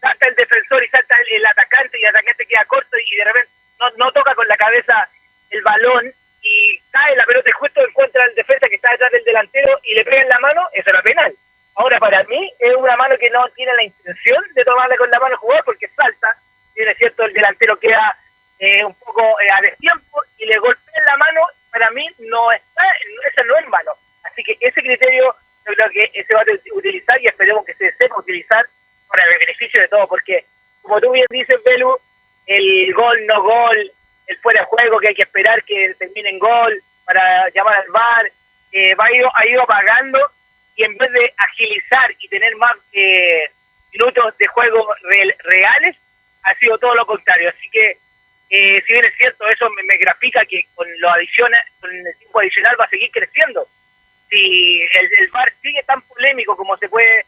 salta 0.00 0.28
el 0.28 0.34
defensor 0.36 0.84
y 0.84 0.88
salta 0.88 1.16
el, 1.16 1.36
el 1.36 1.46
atacante 1.46 1.98
y 1.98 2.02
el 2.04 2.10
atacante 2.10 2.46
queda 2.46 2.64
corto 2.66 2.96
y 2.98 3.16
de 3.16 3.24
repente 3.24 3.50
no, 3.80 3.90
no 3.96 4.12
toca 4.12 4.34
con 4.34 4.46
la 4.46 4.56
cabeza 4.56 5.08
el 5.50 5.62
balón 5.62 6.12
y 6.42 6.78
cae 6.90 7.16
la 7.16 7.24
pelota 7.24 7.50
justo 7.58 7.80
encuentra 7.80 8.24
al 8.24 8.34
defensa 8.34 8.68
que 8.68 8.74
está 8.74 8.90
detrás 8.90 9.12
del 9.12 9.24
delantero 9.24 9.78
y 9.84 9.94
le 9.94 10.04
pega 10.04 10.22
en 10.22 10.28
la 10.28 10.38
mano, 10.40 10.62
eso 10.72 10.90
era 10.90 11.02
penal. 11.02 11.32
Ahora, 11.74 11.98
para 11.98 12.22
mí, 12.24 12.52
es 12.58 12.74
una 12.76 12.96
mano 12.96 13.16
que 13.18 13.30
no 13.30 13.48
tiene 13.56 13.72
la 13.74 13.84
intención 13.84 14.44
de 14.54 14.64
tomarle 14.64 14.96
con 14.98 15.10
la 15.10 15.18
mano 15.18 15.34
al 15.34 15.40
jugador 15.40 15.64
porque 15.64 15.88
salta, 15.88 16.36
es 16.74 16.98
cierto, 16.98 17.24
el 17.24 17.32
delantero 17.32 17.78
queda 17.78 18.18
eh, 18.62 18.84
un 18.84 18.94
poco 18.94 19.20
eh, 19.40 19.46
a 19.56 19.60
destiempo 19.60 20.22
y 20.38 20.46
le 20.46 20.56
golpea 20.58 20.94
en 21.00 21.04
la 21.04 21.16
mano, 21.16 21.40
para 21.70 21.90
mí 21.90 22.06
no 22.20 22.52
está, 22.52 22.82
esa 23.28 23.42
no 23.44 23.58
es 23.58 23.66
mano. 23.68 23.90
Así 24.22 24.42
que 24.44 24.56
ese 24.60 24.80
criterio 24.80 25.34
yo 25.66 25.72
creo 25.74 25.90
que 25.90 26.24
se 26.24 26.34
va 26.34 26.40
a 26.42 26.76
utilizar 26.78 27.20
y 27.20 27.26
esperemos 27.26 27.64
que 27.64 27.74
se 27.74 27.92
sepa 27.96 28.18
utilizar 28.18 28.64
para 29.08 29.24
el 29.24 29.38
beneficio 29.38 29.80
de 29.82 29.88
todos, 29.88 30.08
porque 30.08 30.44
como 30.80 31.00
tú 31.00 31.10
bien 31.12 31.26
dices, 31.30 31.60
Belu, 31.64 31.96
el 32.46 32.92
gol, 32.94 33.26
no 33.26 33.42
gol, 33.42 33.90
el 34.26 34.36
fuera 34.38 34.60
de 34.60 34.66
juego 34.66 34.98
que 35.00 35.08
hay 35.08 35.14
que 35.14 35.22
esperar 35.22 35.62
que 35.64 35.94
termine 35.98 36.30
en 36.30 36.38
gol 36.38 36.80
para 37.04 37.48
llamar 37.50 37.78
al 37.78 37.88
VAR, 37.90 38.30
eh, 38.72 38.94
va, 38.94 39.12
ido, 39.12 39.30
ha 39.34 39.46
ido 39.46 39.62
apagando 39.62 40.18
y 40.76 40.84
en 40.84 40.96
vez 40.96 41.10
de 41.12 41.34
agilizar 41.36 42.10
y 42.18 42.28
tener 42.28 42.56
más 42.56 42.72
eh, 42.92 43.50
minutos 43.92 44.36
de 44.38 44.46
juego 44.46 44.88
re- 45.02 45.36
reales, 45.44 45.96
ha 46.44 46.54
sido 46.54 46.78
todo 46.78 46.94
lo 46.94 47.04
contrario. 47.06 47.50
Así 47.50 47.68
si 48.80 48.92
bien 48.92 49.04
es 49.04 49.14
cierto, 49.16 49.44
eso 49.48 49.68
me, 49.70 49.96
grafica 49.98 50.44
que 50.44 50.64
con 50.74 50.86
lo 51.00 51.10
adiciona, 51.10 51.58
con 51.80 51.90
el 51.90 52.16
tiempo 52.16 52.40
adicional 52.40 52.76
va 52.80 52.84
a 52.84 52.90
seguir 52.90 53.10
creciendo. 53.10 53.66
Si 54.30 54.80
el, 54.80 55.10
el 55.20 55.28
VAR 55.28 55.52
sigue 55.60 55.82
tan 55.82 56.00
polémico 56.02 56.56
como 56.56 56.76
se 56.78 56.88
puede, 56.88 57.26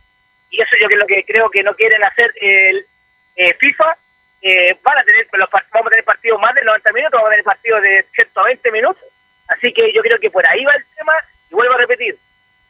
y 0.51 0.61
eso 0.61 0.77
yo 0.81 0.89
que 0.89 0.97
lo 0.97 1.07
que 1.07 1.25
creo 1.25 1.51
que 1.51 1.63
no 1.63 1.75
quieren 1.75 2.03
hacer 2.05 2.33
el 2.41 2.87
eh, 3.37 3.55
FIFA, 3.55 3.97
eh, 4.43 4.77
van 4.83 4.99
a 4.99 5.05
tener, 5.05 5.27
los, 5.33 5.51
vamos 5.51 5.87
a 5.87 5.91
tener 5.91 6.05
partidos 6.05 6.41
más 6.41 6.55
de 6.55 6.63
90 6.63 6.93
minutos, 6.93 7.19
vamos 7.19 7.29
a 7.29 7.31
tener 7.31 7.45
partidos 7.45 7.83
de 7.83 8.07
120 8.13 8.71
minutos. 8.73 9.05
Así 9.49 9.73
que 9.73 9.93
yo 9.93 10.03
creo 10.03 10.19
que 10.19 10.31
por 10.31 10.47
ahí 10.49 10.65
va 10.65 10.75
el 10.75 10.85
tema, 10.97 11.13
y 11.51 11.55
vuelvo 11.55 11.75
a 11.75 11.79
repetir, 11.79 12.17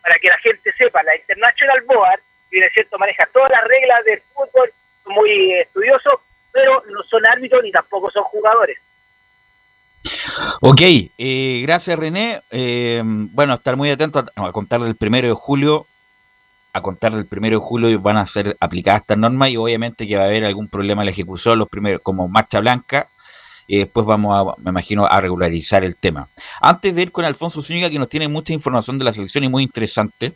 para 0.02 0.18
que 0.18 0.28
la 0.28 0.38
gente 0.38 0.72
sepa, 0.72 1.02
la 1.02 1.16
International 1.16 1.80
Board, 1.82 2.20
si 2.48 2.56
bien 2.56 2.64
es 2.68 2.72
cierto, 2.72 2.98
maneja 2.98 3.26
todas 3.32 3.50
las 3.50 3.64
reglas 3.64 4.04
del 4.04 4.20
fútbol, 4.32 4.70
son 5.02 5.14
muy 5.14 5.52
eh, 5.52 5.62
estudiosos, 5.62 6.20
pero 6.52 6.82
no 6.88 7.02
son 7.02 7.26
árbitros 7.26 7.62
ni 7.62 7.72
tampoco 7.72 8.10
son 8.10 8.24
jugadores. 8.24 8.78
Ok, 10.66 10.80
eh, 10.80 11.60
gracias 11.62 11.98
René. 11.98 12.40
Eh, 12.50 13.02
bueno, 13.04 13.52
estar 13.52 13.76
muy 13.76 13.90
atentos 13.90 14.24
a, 14.34 14.50
contar 14.50 14.80
del 14.80 14.96
primero 14.96 15.28
de 15.28 15.34
julio. 15.34 15.86
A 16.72 16.80
contar 16.80 17.14
del 17.14 17.26
primero 17.26 17.58
de 17.58 17.62
julio 17.62 18.00
van 18.00 18.16
a 18.16 18.26
ser 18.26 18.56
aplicadas 18.58 19.02
estas 19.02 19.18
normas 19.18 19.50
y 19.50 19.58
obviamente 19.58 20.08
que 20.08 20.16
va 20.16 20.22
a 20.22 20.26
haber 20.26 20.42
algún 20.46 20.68
problema 20.68 21.02
en 21.02 21.06
la 21.06 21.12
ejecución, 21.12 21.58
los 21.58 21.68
primeros 21.68 22.00
como 22.02 22.28
marcha 22.28 22.60
blanca. 22.60 23.08
Y 23.66 23.76
después 23.76 24.06
vamos 24.06 24.34
a, 24.40 24.62
me 24.62 24.70
imagino, 24.70 25.04
a 25.04 25.20
regularizar 25.20 25.84
el 25.84 25.96
tema. 25.96 26.30
Antes 26.62 26.94
de 26.94 27.02
ir 27.02 27.12
con 27.12 27.26
Alfonso 27.26 27.60
Zúñiga, 27.60 27.90
que 27.90 27.98
nos 27.98 28.08
tiene 28.08 28.28
mucha 28.28 28.54
información 28.54 28.96
de 28.96 29.04
la 29.04 29.12
selección 29.12 29.44
y 29.44 29.50
muy 29.50 29.64
interesante. 29.64 30.32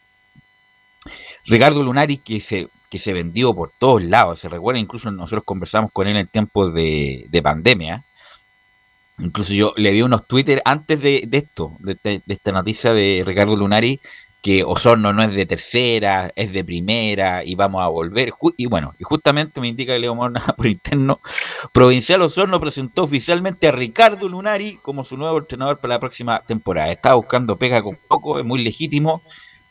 Ricardo 1.47 1.83
Lunari, 1.83 2.19
que 2.19 2.39
se, 2.43 2.69
que 2.91 2.99
se 2.99 3.15
vendió 3.15 3.55
por 3.55 3.73
todos 3.79 4.03
lados. 4.03 4.41
Se 4.41 4.51
recuerda, 4.51 4.79
incluso 4.79 5.11
nosotros 5.11 5.45
conversamos 5.47 5.91
con 5.91 6.07
él 6.07 6.19
en 6.19 6.27
tiempos 6.27 6.75
de, 6.75 7.25
de 7.31 7.43
pandemia. 7.43 8.05
Incluso 9.19 9.53
yo 9.53 9.73
le 9.77 9.93
vi 9.93 10.03
unos 10.03 10.27
Twitter 10.27 10.63
antes 10.65 11.01
de, 11.01 11.25
de 11.27 11.39
esto, 11.39 11.77
de, 11.81 12.23
esta 12.27 12.53
noticia 12.53 12.93
de 12.93 13.23
Ricardo 13.27 13.57
Lunari, 13.57 14.01
que 14.41 14.63
Osorno 14.63 15.13
no 15.13 15.23
es 15.23 15.33
de 15.33 15.47
tercera, 15.47 16.31
es 16.37 16.53
de 16.53 16.65
primera 16.65 17.45
y 17.45 17.57
vamos 17.57 17.83
a 17.83 17.89
volver. 17.89 18.33
Y 18.57 18.67
bueno, 18.67 18.95
y 18.99 19.05
justamente 19.05 19.61
me 19.61 19.69
indica 19.69 19.99
Leo 19.99 20.15
Morna 20.15 20.41
por 20.57 20.67
interno, 20.67 21.21
Provincial 21.73 22.23
Osorno 22.23 22.61
presentó 22.61 23.03
oficialmente 23.03 23.69
a 23.69 23.73
Ricardo 23.73 24.29
Lunari 24.29 24.79
como 24.83 25.03
su 25.03 25.17
nuevo 25.17 25.39
entrenador 25.39 25.81
para 25.81 25.95
la 25.95 26.01
próxima 26.01 26.41
temporada. 26.47 26.93
Estaba 26.93 27.17
buscando 27.17 27.57
pega 27.57 27.83
con 27.83 27.99
poco, 28.09 28.39
es 28.39 28.45
muy 28.45 28.63
legítimo, 28.63 29.23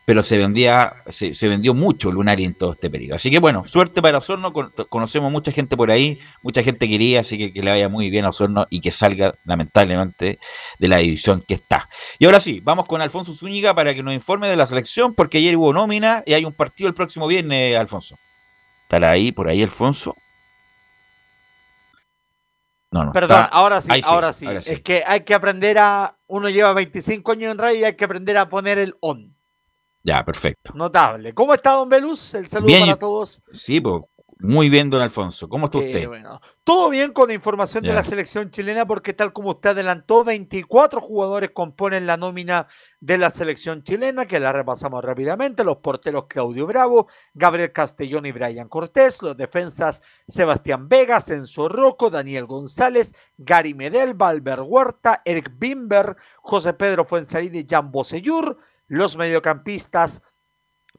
pero 0.08 0.24
se 0.24 0.38
vendía, 0.38 0.94
se, 1.10 1.34
se 1.34 1.50
vendió 1.50 1.74
mucho 1.74 2.14
Lunari 2.14 2.46
en 2.46 2.54
todo 2.54 2.72
este 2.72 2.90
periodo. 2.90 3.16
Así 3.16 3.30
que 3.30 3.40
bueno, 3.40 3.66
suerte 3.66 4.02
para 4.02 4.20
Osorno, 4.20 4.54
con- 4.54 4.72
conocemos 4.88 5.30
mucha 5.30 5.52
gente 5.52 5.76
por 5.76 5.92
ahí, 5.92 6.18
mucha 6.44 6.64
gente 6.64 6.88
quería, 6.88 7.20
así 7.20 7.38
que 7.38 7.52
que 7.52 7.62
le 7.62 7.72
vaya 7.72 7.90
muy 7.90 8.10
bien 8.10 8.24
a 8.24 8.30
Osorno 8.30 8.68
y 8.70 8.80
que 8.80 8.94
salga 8.94 9.36
lamentablemente 9.44 10.40
de 10.80 10.88
la 10.88 11.00
división 11.00 11.44
que 11.46 11.56
está. 11.56 11.90
Y 12.20 12.26
ahora 12.26 12.40
sí, 12.40 12.62
vamos 12.64 12.86
con 12.86 13.02
Alfonso 13.02 13.34
Zúñiga 13.34 13.74
para 13.76 13.94
que 13.94 14.02
nos 14.02 14.14
informe 14.14 14.48
de 14.48 14.56
la 14.56 14.66
selección, 14.66 15.14
porque 15.14 15.40
ayer 15.40 15.58
hubo 15.58 15.74
nómina 15.74 16.24
y 16.26 16.32
hay 16.36 16.46
un 16.46 16.54
partido 16.54 16.88
el 16.88 16.96
próximo 16.96 17.28
viernes, 17.28 17.76
Alfonso. 17.76 18.16
¿Estará 18.84 19.12
ahí, 19.12 19.34
por 19.34 19.50
ahí, 19.50 19.62
Alfonso? 19.62 20.16
No, 22.92 23.04
no. 23.04 23.12
Perdón, 23.12 23.42
está- 23.44 23.54
ahora 23.56 23.82
sí, 23.82 23.90
ahora 24.06 24.32
sí. 24.32 24.46
ahora 24.46 24.62
sí. 24.62 24.72
Es 24.72 24.82
que 24.82 25.04
hay 25.06 25.22
que 25.26 25.34
aprender 25.34 25.78
a. 25.78 26.18
Uno 26.28 26.50
lleva 26.50 26.72
25 26.74 27.34
años 27.34 27.52
en 27.52 27.58
radio 27.58 27.80
y 27.80 27.84
hay 27.84 27.96
que 27.98 28.06
aprender 28.06 28.38
a 28.38 28.48
poner 28.48 28.78
el 28.78 28.94
on. 29.02 29.36
Ya, 30.08 30.24
perfecto. 30.24 30.72
Notable. 30.74 31.34
¿Cómo 31.34 31.54
está, 31.54 31.72
don 31.72 31.90
Belus? 31.90 32.34
El 32.34 32.48
saludo 32.48 32.68
Bien, 32.68 32.86
para 32.86 32.96
todos. 32.96 33.44
Sí, 33.52 33.82
pues, 33.82 34.04
muy 34.40 34.70
bien, 34.70 34.90
don 34.90 35.02
Alfonso. 35.02 35.50
¿Cómo 35.50 35.66
está 35.66 35.80
usted? 35.80 36.08
bueno. 36.08 36.40
Todo 36.64 36.90
bien 36.90 37.12
con 37.12 37.28
la 37.28 37.34
información 37.34 37.84
de 37.84 37.92
la 37.92 38.04
selección 38.04 38.50
chilena, 38.50 38.86
porque 38.88 39.12
tal 39.12 39.34
como 39.34 39.50
usted 39.50 39.72
adelantó, 39.72 40.24
24 40.24 41.02
jugadores 41.02 41.50
componen 41.50 42.08
la 42.08 42.16
nómina 42.16 42.68
de 43.02 43.18
la 43.18 43.32
selección 43.32 43.84
chilena, 43.84 44.28
que 44.28 44.40
la 44.40 44.54
repasamos 44.54 45.04
rápidamente. 45.04 45.66
Los 45.66 45.78
porteros 45.78 46.28
Claudio 46.30 46.68
Bravo, 46.68 47.08
Gabriel 47.34 47.74
Castellón 47.74 48.28
y 48.28 48.32
Brian 48.32 48.70
Cortés, 48.70 49.22
los 49.22 49.36
defensas 49.36 50.02
Sebastián 50.26 50.88
Vegas, 50.88 51.30
Enzo 51.32 51.68
Rocco, 51.68 52.10
Daniel 52.10 52.46
González, 52.46 53.14
Gary 53.38 53.74
Medel, 53.74 54.14
Valver 54.14 54.62
Huerta, 54.62 55.22
Eric 55.26 55.52
Bimber, 55.58 56.16
José 56.38 56.72
Pedro 56.72 57.04
Fuenzalida 57.04 57.58
y 57.58 57.68
Jan 57.70 57.92
Bosellur, 57.92 58.58
los 58.88 59.18
mediocampistas 59.18 60.22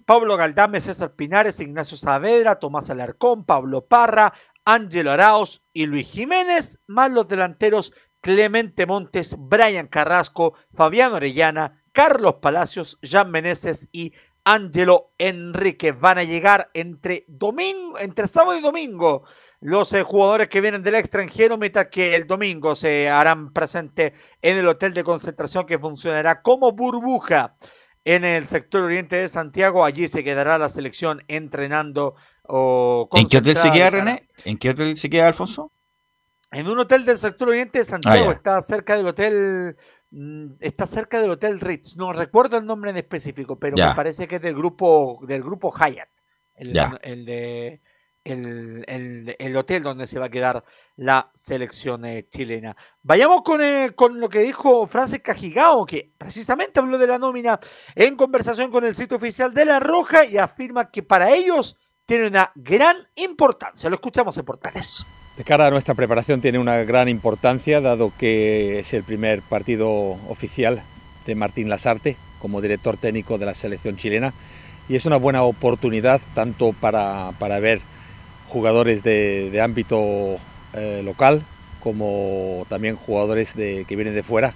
Pablo 0.09 0.39
Galdames, 0.39 0.85
César 0.85 1.15
Pinares, 1.17 1.61
Ignacio 1.61 1.97
Saavedra, 1.97 2.59
Tomás 2.59 2.89
Alarcón, 2.89 3.45
Pablo 3.45 3.87
Parra, 3.87 4.33
Ángelo 4.65 5.11
Araos 5.11 5.63
y 5.75 5.85
Luis 5.85 6.09
Jiménez, 6.09 6.81
más 6.87 7.11
los 7.11 7.29
delanteros 7.29 7.93
Clemente 8.23 8.87
Montes, 8.87 9.37
Brian 9.39 9.87
Carrasco, 9.87 10.55
Fabián 10.75 11.13
Orellana, 11.13 11.83
Carlos 11.93 12.37
Palacios, 12.41 12.99
Jan 13.03 13.31
Meneses 13.31 13.89
y 13.93 14.15
Ángelo 14.45 15.13
Enrique. 15.19 15.93
Van 15.93 16.17
a 16.17 16.25
llegar 16.25 16.71
entre 16.73 17.25
domingo, 17.29 17.99
entre 17.99 18.27
sábado 18.29 18.59
y 18.59 18.63
domingo 18.63 19.25
los 19.61 19.93
eh, 19.93 20.03
jugadores 20.03 20.49
que 20.49 20.61
vienen 20.61 20.83
del 20.83 20.95
extranjero, 20.95 21.59
mientras 21.59 21.89
que 21.89 22.15
el 22.15 22.27
domingo 22.27 22.77
se 22.77 23.11
harán 23.11 23.53
presente 23.53 24.15
en 24.41 24.57
el 24.57 24.69
hotel 24.69 24.95
de 24.95 25.05
concentración 25.05 25.67
que 25.67 25.79
funcionará 25.79 26.41
como 26.41 26.73
burbuja 26.73 27.57
en 28.15 28.25
el 28.25 28.47
sector 28.47 28.83
oriente 28.85 29.17
de 29.17 29.29
Santiago. 29.29 29.85
Allí 29.85 30.09
se 30.09 30.25
quedará 30.25 30.57
la 30.59 30.69
selección 30.71 31.23
entrenando 31.29 32.15
o 32.45 33.09
¿En 33.13 33.27
qué 33.29 33.39
hotel 33.39 33.57
se 33.57 33.71
queda, 33.71 33.91
René? 33.91 34.29
¿En 34.45 34.57
qué 34.57 34.71
hotel 34.71 34.97
se 34.97 35.11
queda, 35.11 35.29
Alfonso? 35.29 35.71
En 36.51 36.67
un 36.67 36.79
hotel 36.79 37.05
del 37.05 37.19
sector 37.19 37.49
oriente 37.51 37.81
de 37.81 37.85
Santiago. 37.85 38.25
ya. 38.27 38.33
está 38.33 38.63
cerca 38.63 38.97
del 38.97 39.07
hotel. 39.07 39.77
mm, 40.11 40.53
Está 40.61 40.87
cerca 40.87 41.21
del 41.21 41.31
hotel 41.31 41.61
Ritz. 41.61 41.97
No 41.97 42.15
recuerdo 42.15 42.57
el 42.57 42.65
nombre 42.65 42.91
en 42.91 42.97
específico, 42.97 43.59
pero 43.59 43.77
Ya. 43.77 43.91
me 43.91 43.95
parece 43.95 44.27
que 44.27 44.37
es 44.37 44.43
del 44.43 44.55
grupo 44.55 45.21
del 45.29 45.43
grupo 45.43 45.71
Hyatt. 45.71 46.09
El, 46.55 46.73
Ya. 46.73 46.99
el 47.03 47.27
de 47.27 47.83
el, 48.33 48.85
el- 48.87 49.37
el 49.39 49.57
hotel 49.57 49.83
donde 49.83 50.07
se 50.07 50.19
va 50.19 50.27
a 50.27 50.31
quedar 50.31 50.65
la 50.97 51.31
selección 51.35 52.05
eh, 52.05 52.27
chilena. 52.31 52.77
Vayamos 53.03 53.43
con, 53.43 53.61
eh, 53.61 53.91
con 53.95 54.21
lo 54.21 54.29
que 54.29 54.41
dijo 54.41 54.87
Francis 54.87 55.21
Cajigao, 55.21 55.87
que 55.87 56.13
precisamente 56.19 56.81
habló 56.81 56.99
de 56.99 57.07
la 57.07 57.19
nómina 57.19 57.59
en 57.95 58.17
conversación 58.17 58.71
con 58.71 58.85
el 58.85 58.95
sitio 58.95 59.17
oficial 59.17 59.55
de 59.55 59.65
La 59.65 59.81
Roja 59.81 60.25
y 60.25 60.39
afirma 60.39 60.91
que 60.91 61.03
para 61.03 61.31
ellos 61.31 61.77
tiene 62.07 62.27
una 62.27 62.51
gran 62.55 62.97
importancia. 63.17 63.89
Lo 63.91 63.97
escuchamos 63.97 64.37
en 64.39 64.45
Portales. 64.45 65.05
De 65.37 65.45
cara 65.45 65.67
a 65.67 65.71
nuestra 65.71 65.95
preparación 65.95 66.41
tiene 66.41 66.59
una 66.59 66.79
gran 66.85 67.09
importancia, 67.09 67.81
dado 67.81 68.13
que 68.19 68.81
es 68.81 68.93
el 68.93 69.05
primer 69.05 69.41
partido 69.43 69.89
oficial 70.29 70.83
de 71.27 71.35
Martín 71.35 71.69
Lasarte 71.69 72.17
como 72.41 72.61
director 72.61 72.97
técnico 72.97 73.39
de 73.39 73.47
la 73.47 73.55
selección 73.55 73.97
chilena 73.97 74.33
y 74.89 74.97
es 74.97 75.05
una 75.07 75.17
buena 75.17 75.43
oportunidad 75.43 76.21
tanto 76.35 76.73
para, 76.73 77.33
para 77.39 77.61
ver 77.61 77.81
jugadores 78.49 79.03
de, 79.03 79.61
ámbito 79.63 80.39
eh, 80.73 81.03
local 81.05 81.43
como 81.81 82.67
también 82.69 82.97
jugadores 82.97 83.53
que 83.55 83.87
vienen 83.89 84.15
de 84.15 84.23
fuera 84.23 84.53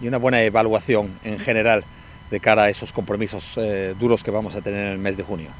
y 0.00 0.06
una 0.06 0.18
buena 0.18 0.42
evaluación 0.42 1.10
en 1.24 1.38
general 1.38 1.84
de 2.30 2.38
cara 2.38 2.64
a 2.64 2.68
esos 2.68 2.92
compromisos 2.92 3.58
eh, 3.58 3.94
duros 3.98 4.22
que 4.22 4.30
vamos 4.30 4.54
a 4.54 4.60
tener 4.60 4.86
en 4.86 4.92
el 4.92 4.98
mes 4.98 5.16
de 5.16 5.24
junio. 5.24 5.50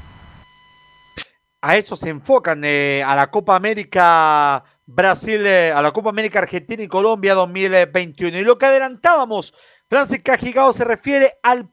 a 1.61 1.75
eso 1.75 1.95
se 1.95 2.09
enfocan, 2.09 2.63
eh, 2.63 3.03
a 3.05 3.15
la 3.15 3.29
Copa 3.29 3.55
América 3.55 4.63
Brasil, 4.85 5.45
a 5.45 5.81
la 5.81 5.91
Copa 5.91 6.09
América 6.09 6.39
Argentina 6.39 6.81
y 6.81 6.87
Colombia 6.87 7.33
2021. 7.33 8.39
Y 8.39 8.43
lo 8.43 8.57
que 8.57 8.65
adelantábamos, 8.65 9.53
Francis 9.87 10.21
Cajigao 10.23 10.73
se 10.73 10.85
refiere 10.85 11.33
al 11.43 11.69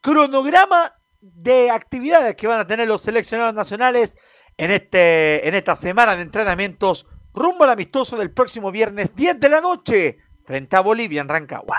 cronograma 0.00 0.92
de 1.20 1.70
actividades 1.70 2.34
que 2.34 2.48
van 2.48 2.58
a 2.58 2.66
tener 2.66 2.88
los 2.88 3.02
seleccionados 3.02 3.54
nacionales 3.54 4.18
en, 4.56 4.70
este, 4.70 5.46
en 5.48 5.54
esta 5.54 5.74
semana 5.76 6.16
de 6.16 6.22
entrenamientos 6.22 7.06
rumbo 7.34 7.64
al 7.64 7.70
amistoso 7.70 8.16
del 8.18 8.30
próximo 8.30 8.70
viernes 8.70 9.14
10 9.16 9.40
de 9.40 9.48
la 9.48 9.60
noche 9.60 10.18
frente 10.44 10.76
a 10.76 10.80
Bolivia 10.80 11.20
en 11.22 11.28
Rancagua. 11.28 11.78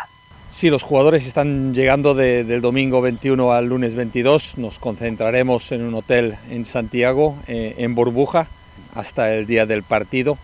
Sí, 0.49 0.69
los 0.69 0.83
jugadores 0.83 1.25
están 1.25 1.73
llegando 1.73 2.13
de- 2.13 2.43
del 2.43 2.61
domingo 2.61 3.01
21 3.01 3.51
al 3.53 3.67
lunes 3.67 3.95
22. 3.95 4.57
Nos 4.57 4.77
concentraremos 4.79 5.71
en 5.71 5.81
un 5.81 5.95
hotel 5.95 6.35
en 6.51 6.63
Santiago, 6.65 7.35
eh, 7.47 7.73
en 7.77 7.95
Burbuja, 7.95 8.47
hasta 8.93 9.33
el 9.33 9.47
día 9.47 9.65
del 9.65 9.81
partido. 9.83 10.37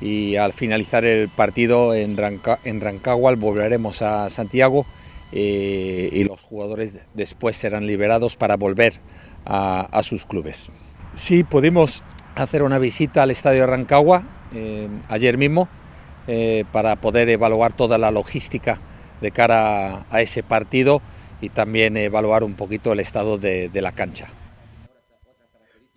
Y 0.00 0.36
al 0.36 0.52
finalizar 0.52 1.04
el 1.06 1.28
partido 1.30 1.94
en, 1.94 2.16
Ranca- 2.16 2.58
en 2.64 2.80
Rancagua 2.80 3.34
volveremos 3.36 4.02
a 4.02 4.28
Santiago 4.28 4.84
eh, 5.32 6.10
y 6.12 6.24
los 6.24 6.40
jugadores 6.42 6.98
después 7.14 7.56
serán 7.56 7.86
liberados 7.86 8.36
para 8.36 8.56
volver 8.56 9.00
a 9.46 10.02
sus 10.02 10.26
clubes. 10.26 10.68
Sí, 11.14 11.44
pudimos 11.44 12.02
hacer 12.34 12.62
una 12.62 12.78
visita 12.78 13.22
al 13.22 13.30
estadio 13.30 13.62
de 13.62 13.66
Rancagua 13.68 14.24
eh, 14.52 14.88
ayer 15.08 15.38
mismo 15.38 15.68
eh, 16.26 16.64
para 16.72 16.96
poder 16.96 17.28
evaluar 17.28 17.72
toda 17.72 17.98
la 17.98 18.10
logística 18.10 18.80
de 19.20 19.30
cara 19.30 20.06
a, 20.10 20.20
ese 20.20 20.42
partido 20.42 21.00
y 21.40 21.50
también 21.50 21.96
evaluar 21.96 22.42
un 22.42 22.54
poquito 22.54 22.92
el 22.92 23.00
estado 23.00 23.38
de, 23.38 23.68
de 23.68 23.82
la 23.82 23.92
cancha. 23.92 24.28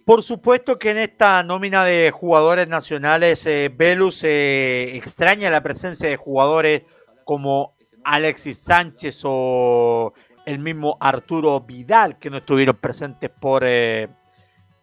Por 0.07 0.23
supuesto 0.23 0.79
que 0.79 0.91
en 0.91 0.99
esta 0.99 1.43
nómina 1.43 1.83
de 1.83 2.11
jugadores 2.11 2.69
nacionales, 2.69 3.45
eh, 3.45 3.69
Velus 3.75 4.23
eh, 4.23 4.95
extraña 4.95 5.49
la 5.49 5.61
presencia 5.61 6.07
de 6.07 6.15
jugadores 6.15 6.83
como 7.25 7.75
Alexis 8.05 8.57
Sánchez 8.57 9.19
o 9.25 10.13
el 10.45 10.59
mismo 10.59 10.95
Arturo 11.01 11.59
Vidal, 11.59 12.17
que 12.19 12.29
no 12.29 12.37
estuvieron 12.37 12.77
presentes 12.77 13.29
por, 13.29 13.63
eh, 13.65 14.07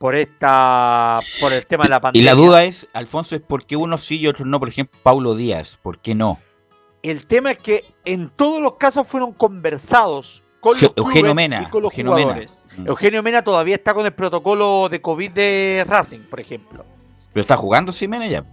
por 0.04 0.14
esta 0.16 1.22
por 1.40 1.54
el 1.54 1.64
tema 1.64 1.84
de 1.84 1.88
la 1.88 1.96
Y 1.96 2.00
pandemia. 2.00 2.34
la 2.34 2.36
duda 2.38 2.64
es, 2.64 2.86
Alfonso, 2.92 3.36
es 3.36 3.40
por 3.40 3.64
qué 3.64 3.74
unos 3.74 4.04
sí 4.04 4.18
y 4.18 4.26
otros 4.26 4.46
no. 4.46 4.60
Por 4.60 4.68
ejemplo, 4.68 5.00
Paulo 5.02 5.34
Díaz, 5.34 5.78
¿por 5.82 5.98
qué 5.98 6.14
no? 6.14 6.38
El 7.02 7.26
tema 7.26 7.52
es 7.52 7.58
que 7.58 7.86
en 8.04 8.28
todos 8.28 8.60
los 8.60 8.74
casos 8.74 9.06
fueron 9.06 9.32
conversados 9.32 10.42
con 10.60 10.78
los 10.78 10.92
Eugenio 10.94 11.34
Mena, 11.34 11.62
y 11.62 11.70
con 11.70 11.82
los 11.82 11.90
Eugenio 11.90 12.12
Mena. 12.12 12.22
jugadores. 12.22 12.68
Mm. 12.76 12.86
Eugenio 12.86 13.22
Mena 13.22 13.42
todavía 13.42 13.76
está 13.76 13.94
con 13.94 14.04
el 14.04 14.12
protocolo 14.12 14.90
de 14.90 15.00
COVID 15.00 15.30
de 15.30 15.86
Racing, 15.88 16.20
por 16.28 16.38
ejemplo. 16.38 16.84
Pero 17.32 17.40
está 17.40 17.56
jugando 17.56 17.90
Simena 17.90 18.26
ya. 18.26 18.44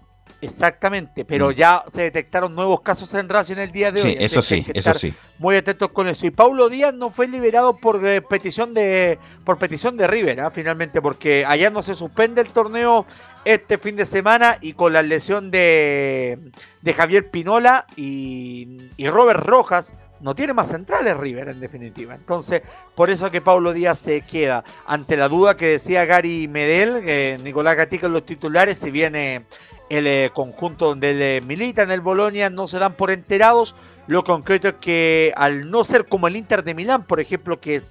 Exactamente, 0.42 1.24
pero 1.24 1.52
ya 1.52 1.84
se 1.88 2.02
detectaron 2.02 2.56
nuevos 2.56 2.82
casos 2.82 3.14
en 3.14 3.30
Racing 3.30 3.58
el 3.58 3.72
día 3.72 3.92
de 3.92 4.02
Mm. 4.02 4.04
Sí, 4.04 4.08
hoy. 4.08 4.16
así 4.26 4.26
eso 4.26 4.42
sí, 4.42 4.64
que 4.64 4.72
eso 4.74 4.94
sí. 4.94 5.14
Muy 5.38 5.56
atentos 5.56 5.90
con 5.92 6.08
eso. 6.08 6.26
Y 6.26 6.32
Paulo 6.32 6.68
Díaz 6.68 6.94
no 6.96 7.12
fue 7.12 7.28
liberado 7.28 7.78
por 7.78 8.04
eh, 8.06 8.22
petición 8.24 8.74
de 8.74 9.20
por 9.46 9.58
petición 9.60 9.98
de 9.98 10.08
River, 10.08 10.42
¿ah? 10.42 10.50
finalmente, 10.52 11.00
porque 11.02 11.46
allá 11.46 11.70
no 11.70 11.84
se 11.84 11.94
suspende 11.94 12.42
el 12.42 12.48
torneo 12.50 13.06
este 13.46 13.78
fin 13.78 13.96
de 13.96 14.06
semana 14.08 14.58
y 14.62 14.74
con 14.74 14.94
la 14.94 15.04
lesión 15.04 15.52
de, 15.52 16.40
de 16.82 16.94
Javier 16.94 17.30
Pinola 17.30 17.86
y, 17.96 18.90
y 18.98 19.10
Robert 19.10 19.46
Rojas. 19.46 19.94
No 20.22 20.36
tiene 20.36 20.54
más 20.54 20.70
centrales 20.70 21.18
River, 21.18 21.50
en 21.50 21.60
definitiva. 21.60 22.14
Entonces, 22.14 22.62
por 22.94 23.10
eso 23.10 23.32
que 23.32 23.42
Paulo 23.42 23.74
Díaz 23.74 23.98
se 23.98 24.22
queda. 24.22 24.64
Ante 24.86 25.18
la 25.18 25.28
duda 25.28 25.58
que 25.58 25.66
decía 25.66 26.06
Gary 26.06 26.48
Medel, 26.48 27.04
que 27.04 27.40
Nicolás 27.44 27.76
Gatica 27.76 28.06
en 28.06 28.14
los 28.14 28.24
titulares, 28.24 28.78
si 28.78 28.92
viene 28.92 29.46
el 29.92 30.08
eh, 30.08 30.32
conjunto 30.34 30.86
donde 30.86 31.38
él 31.38 31.46
milita 31.46 31.82
en 31.82 31.92
el 31.92 32.00
Bolonia, 32.00 32.50
no 32.50 32.66
se 32.66 32.80
dan 32.80 32.94
por 32.94 33.12
enterados. 33.12 33.76
Lo 34.08 34.24
concreto 34.24 34.70
es 34.70 34.76
que 34.76 35.34
al 35.36 35.70
no 35.70 35.84
ser 35.84 36.08
como 36.08 36.30
el 36.30 36.38
Inter 36.38 36.64
de 36.64 36.74
Milán, 36.74 37.04
por 37.04 37.20
ejemplo, 37.20 37.60
que 37.60 37.82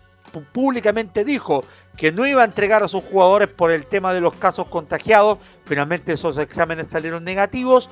públicamente 0.53 1.25
dijo 1.25 1.63
que 1.99 2.11
no 2.11 2.27
iba 2.27 2.41
a 2.41 2.47
entregar 2.47 2.83
a 2.83 2.89
sus 2.89 3.05
jugadores 3.05 3.49
por 3.49 3.71
el 3.71 3.85
tema 3.85 4.15
de 4.15 4.23
los 4.23 4.33
casos 4.35 4.67
contagiados, 4.69 5.39
finalmente 5.67 6.15
esos 6.15 6.39
exámenes 6.39 6.89
salieron 6.89 7.23
negativos. 7.23 7.91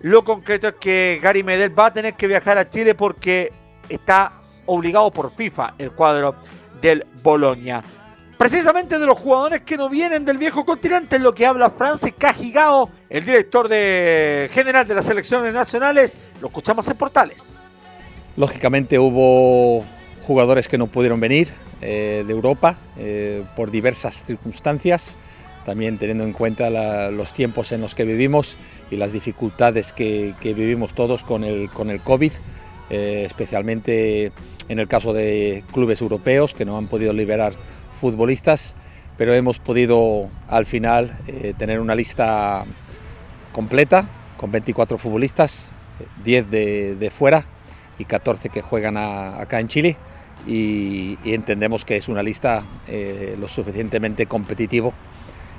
Lo 0.00 0.24
concreto 0.24 0.66
es 0.66 0.74
que 0.74 1.20
Gary 1.22 1.44
Medel 1.44 1.78
va 1.78 1.86
a 1.86 1.94
tener 1.94 2.14
que 2.14 2.26
viajar 2.26 2.58
a 2.58 2.68
Chile 2.68 2.96
porque 2.96 3.52
está 3.88 4.32
obligado 4.66 5.12
por 5.12 5.32
FIFA 5.32 5.74
el 5.78 5.92
cuadro 5.92 6.34
del 6.82 7.06
Bolonia. 7.22 7.84
Precisamente 8.38 8.98
de 8.98 9.06
los 9.06 9.16
jugadores 9.16 9.60
que 9.60 9.76
no 9.76 9.88
vienen 9.88 10.24
del 10.24 10.38
viejo 10.38 10.64
continente, 10.64 11.16
es 11.16 11.22
lo 11.22 11.34
que 11.34 11.46
habla 11.46 11.70
Francis 11.70 12.14
Cajigao, 12.18 12.90
el 13.08 13.24
director 13.24 13.68
general 13.68 14.86
de 14.88 14.94
las 14.94 15.06
selecciones 15.06 15.54
nacionales. 15.54 16.16
Lo 16.40 16.48
escuchamos 16.48 16.88
en 16.88 16.96
Portales. 16.96 17.56
Lógicamente 18.36 18.98
hubo 18.98 19.84
jugadores 20.26 20.66
que 20.66 20.78
no 20.78 20.88
pudieron 20.88 21.20
venir 21.20 21.52
eh, 21.80 22.24
de 22.26 22.32
Europa 22.32 22.76
eh, 22.96 23.44
por 23.54 23.70
diversas 23.70 24.24
circunstancias, 24.24 25.16
también 25.64 25.98
teniendo 25.98 26.24
en 26.24 26.32
cuenta 26.32 26.70
los 27.10 27.32
tiempos 27.32 27.70
en 27.72 27.80
los 27.80 27.94
que 27.94 28.04
vivimos 28.04 28.58
y 28.90 28.96
las 28.96 29.12
dificultades 29.12 29.92
que, 29.92 30.34
que 30.40 30.54
vivimos 30.54 30.94
todos 30.94 31.22
con 31.22 31.44
el, 31.44 31.70
con 31.70 31.90
el 31.90 32.00
COVID, 32.00 32.32
eh, 32.90 33.22
especialmente 33.24 34.32
en 34.68 34.78
el 34.78 34.88
caso 34.88 35.12
de 35.12 35.64
clubes 35.72 36.00
europeos 36.00 36.54
que 36.54 36.64
no 36.64 36.76
han 36.76 36.86
podido 36.86 37.12
liberar 37.12 37.54
futbolistas, 37.94 38.76
pero 39.16 39.32
hemos 39.34 39.58
podido 39.58 40.28
al 40.48 40.66
final 40.66 41.16
eh, 41.26 41.54
tener 41.56 41.80
una 41.80 41.94
lista 41.94 42.64
completa 43.52 44.08
con 44.36 44.50
24 44.50 44.98
futbolistas, 44.98 45.72
eh, 46.00 46.06
10 46.24 46.50
de, 46.50 46.94
de 46.96 47.10
fuera 47.10 47.44
y 47.98 48.04
14 48.04 48.48
que 48.48 48.60
juegan 48.62 48.96
a- 48.96 49.40
acá 49.40 49.60
en 49.60 49.68
Chile 49.68 49.96
y, 50.46 51.16
y 51.24 51.32
entendemos 51.34 51.84
que 51.84 51.96
es 51.96 52.08
una 52.08 52.22
lista 52.22 52.62
eh, 52.88 53.36
lo 53.38 53.48
suficientemente 53.48 54.26
competitivo 54.26 54.92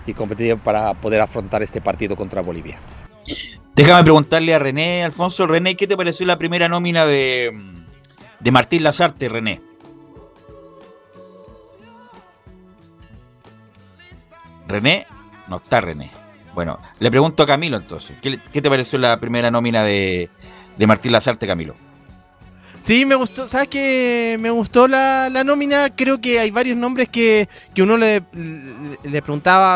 y 0.05 0.13
competitivo 0.13 0.57
para 0.57 0.93
poder 0.95 1.21
afrontar 1.21 1.63
este 1.63 1.81
partido 1.81 2.15
contra 2.15 2.41
Bolivia. 2.41 2.77
Déjame 3.75 4.03
preguntarle 4.03 4.53
a 4.53 4.59
René, 4.59 5.03
Alfonso, 5.03 5.47
René, 5.47 5.75
¿qué 5.75 5.87
te 5.87 5.97
pareció 5.97 6.25
la 6.25 6.37
primera 6.37 6.69
nómina 6.69 7.05
de, 7.05 7.49
de 8.39 8.51
Martín 8.51 8.83
Lazarte, 8.83 9.27
René? 9.29 9.61
René, 14.67 15.05
no 15.47 15.57
está 15.57 15.81
René. 15.81 16.11
Bueno, 16.53 16.79
le 16.99 17.11
pregunto 17.11 17.43
a 17.43 17.45
Camilo 17.45 17.77
entonces, 17.77 18.17
¿qué, 18.21 18.39
qué 18.51 18.61
te 18.61 18.69
pareció 18.69 18.97
la 18.97 19.19
primera 19.19 19.51
nómina 19.51 19.83
de, 19.83 20.29
de 20.77 20.87
Martín 20.87 21.11
Lazarte, 21.11 21.45
Camilo? 21.45 21.75
Sí, 22.85 23.03
me 23.03 23.15
gustó, 23.15 23.47
¿sabes 23.47 23.67
qué? 23.67 24.37
Me 24.39 24.51
gustó 24.51 24.87
la, 24.87 25.27
la 25.31 25.43
nómina, 25.43 25.89
creo 25.95 26.21
que 26.21 26.39
hay 26.39 26.51
varios 26.51 26.77
nombres 26.77 27.09
que, 27.09 27.49
que 27.73 27.81
uno 27.81 27.97
le, 27.97 28.21
le, 29.03 29.21
preguntaba 29.23 29.75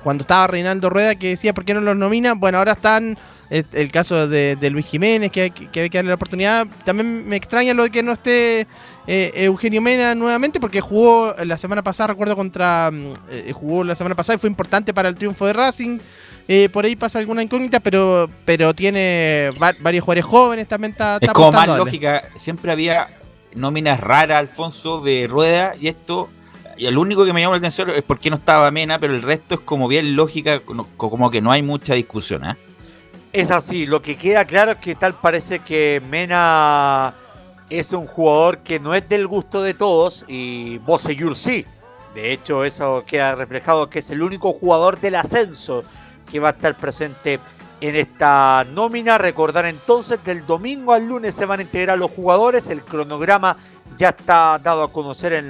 cuando 0.00 0.22
estaba 0.22 0.46
Reinaldo 0.46 0.90
Rueda, 0.90 1.16
que 1.16 1.30
decía 1.30 1.52
por 1.52 1.64
qué 1.64 1.74
no 1.74 1.80
los 1.80 1.96
nomina, 1.96 2.34
bueno, 2.34 2.58
ahora 2.58 2.72
están 2.72 3.18
el, 3.50 3.66
el 3.72 3.90
caso 3.90 4.28
de, 4.28 4.54
de 4.54 4.70
Luis 4.70 4.86
Jiménez, 4.86 5.32
que, 5.32 5.50
que 5.50 5.80
hay 5.80 5.90
que 5.90 5.98
darle 5.98 6.10
la 6.10 6.14
oportunidad, 6.14 6.68
también 6.84 7.28
me 7.28 7.34
extraña 7.34 7.74
lo 7.74 7.82
de 7.82 7.90
que 7.90 8.04
no 8.04 8.12
esté 8.12 8.68
eh, 9.12 9.32
Eugenio 9.44 9.80
Mena 9.82 10.14
nuevamente, 10.14 10.60
porque 10.60 10.80
jugó 10.80 11.34
la 11.44 11.58
semana 11.58 11.82
pasada, 11.82 12.08
recuerdo, 12.08 12.36
contra, 12.36 12.90
mm, 12.92 13.12
eh, 13.30 13.52
jugó 13.52 13.82
la 13.82 13.96
semana 13.96 14.14
pasada 14.14 14.36
y 14.36 14.38
fue 14.38 14.48
importante 14.48 14.94
para 14.94 15.08
el 15.08 15.16
triunfo 15.16 15.46
de 15.46 15.52
Racing, 15.52 15.98
eh, 16.46 16.68
por 16.72 16.84
ahí 16.84 16.94
pasa 16.94 17.18
alguna 17.18 17.42
incógnita, 17.42 17.80
pero 17.80 18.28
pero 18.44 18.72
tiene 18.72 19.50
va- 19.60 19.74
varios 19.80 20.04
jugadores 20.04 20.24
jóvenes, 20.24 20.68
también 20.68 20.92
está, 20.92 21.18
Es 21.20 21.32
como 21.32 21.50
más 21.50 21.66
lógica, 21.76 22.22
siempre 22.36 22.70
había 22.70 23.08
nóminas 23.54 23.98
raras, 23.98 24.38
Alfonso, 24.38 25.00
de 25.00 25.26
rueda, 25.28 25.74
y 25.80 25.88
esto, 25.88 26.28
y 26.76 26.86
el 26.86 26.96
único 26.96 27.24
que 27.24 27.32
me 27.32 27.40
llamó 27.40 27.54
la 27.54 27.58
atención 27.58 27.90
es 27.90 28.02
por 28.04 28.20
qué 28.20 28.30
no 28.30 28.36
estaba 28.36 28.70
Mena, 28.70 29.00
pero 29.00 29.12
el 29.14 29.22
resto 29.22 29.54
es 29.56 29.60
como 29.60 29.88
bien 29.88 30.14
lógica, 30.14 30.60
como 30.96 31.30
que 31.32 31.40
no 31.42 31.50
hay 31.50 31.62
mucha 31.62 31.94
discusión, 31.94 32.44
¿ah? 32.44 32.56
Es 33.32 33.50
así, 33.50 33.86
lo 33.86 34.02
que 34.02 34.16
queda 34.16 34.44
claro 34.44 34.70
es 34.72 34.78
que 34.78 34.94
tal 34.94 35.14
parece 35.14 35.58
que 35.60 36.00
Mena 36.08 37.14
es 37.70 37.92
un 37.92 38.06
jugador 38.06 38.58
que 38.58 38.80
no 38.80 38.94
es 38.94 39.08
del 39.08 39.26
gusto 39.26 39.62
de 39.62 39.74
todos 39.74 40.24
y 40.28 40.78
Boseyur 40.78 41.36
sí. 41.36 41.64
De 42.14 42.32
hecho, 42.32 42.64
eso 42.64 43.04
queda 43.06 43.36
reflejado 43.36 43.88
que 43.88 44.00
es 44.00 44.10
el 44.10 44.22
único 44.22 44.52
jugador 44.52 45.00
del 45.00 45.14
ascenso 45.14 45.84
que 46.30 46.40
va 46.40 46.48
a 46.48 46.52
estar 46.52 46.74
presente 46.76 47.38
en 47.80 47.94
esta 47.94 48.66
nómina. 48.72 49.16
Recordar 49.16 49.66
entonces, 49.66 50.22
del 50.24 50.44
domingo 50.44 50.92
al 50.92 51.06
lunes 51.06 51.36
se 51.36 51.46
van 51.46 51.60
a 51.60 51.62
integrar 51.62 51.96
los 51.96 52.10
jugadores. 52.10 52.68
El 52.68 52.82
cronograma 52.82 53.56
ya 53.96 54.10
está 54.10 54.58
dado 54.58 54.82
a 54.82 54.92
conocer 54.92 55.44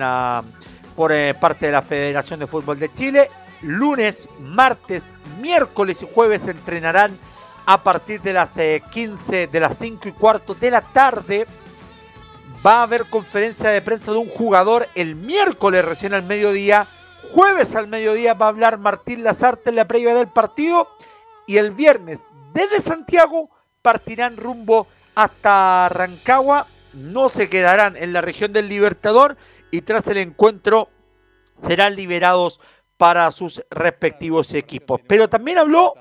por 0.95 1.13
eh, 1.13 1.35
parte 1.35 1.67
de 1.67 1.73
la 1.73 1.83
Federación 1.83 2.41
de 2.41 2.47
Fútbol 2.47 2.79
de 2.79 2.93
Chile. 2.93 3.31
Lunes, 3.63 4.29
martes, 4.39 5.13
miércoles 5.41 6.03
y 6.03 6.09
jueves 6.13 6.47
entrenarán 6.49 7.19
a 7.67 7.83
partir 7.83 8.21
de 8.21 8.33
las 8.33 8.57
eh, 8.59 8.83
15, 8.91 9.47
de 9.47 9.61
las 9.61 9.79
5 9.79 10.09
y 10.09 10.13
cuarto 10.13 10.55
de 10.55 10.71
la 10.71 10.83
tarde. 10.83 11.47
Va 12.65 12.81
a 12.81 12.83
haber 12.83 13.07
conferencia 13.07 13.71
de 13.71 13.81
prensa 13.81 14.13
de 14.13 14.19
un 14.19 14.29
jugador 14.29 14.87
el 14.95 15.15
miércoles 15.17 15.83
recién 15.83 16.13
al 16.13 16.25
mediodía. 16.25 16.87
Jueves 17.33 17.75
al 17.75 17.89
mediodía 17.89 18.35
va 18.35 18.47
a 18.47 18.49
hablar 18.51 18.79
Martín 18.79 19.25
Lazarte 19.25 19.71
en 19.71 19.77
la 19.77 19.89
previa 19.89 20.15
del 20.15 20.29
partido. 20.29 20.89
Y 21.47 21.57
el 21.57 21.73
viernes 21.73 22.25
desde 22.53 22.83
Santiago 22.83 23.49
partirán 23.81 24.37
rumbo 24.37 24.87
hasta 25.15 25.89
Rancagua. 25.89 26.67
No 26.93 27.31
se 27.31 27.49
quedarán 27.49 27.97
en 27.97 28.13
la 28.13 28.21
región 28.21 28.53
del 28.53 28.69
Libertador. 28.69 29.39
Y 29.71 29.81
tras 29.81 30.07
el 30.09 30.19
encuentro 30.19 30.91
serán 31.57 31.97
liberados 31.97 32.61
para 32.99 33.33
sus 33.33 33.65
respectivos 33.71 34.53
equipos. 34.53 35.01
Pero 35.07 35.31
también 35.31 35.57
habló 35.57 35.95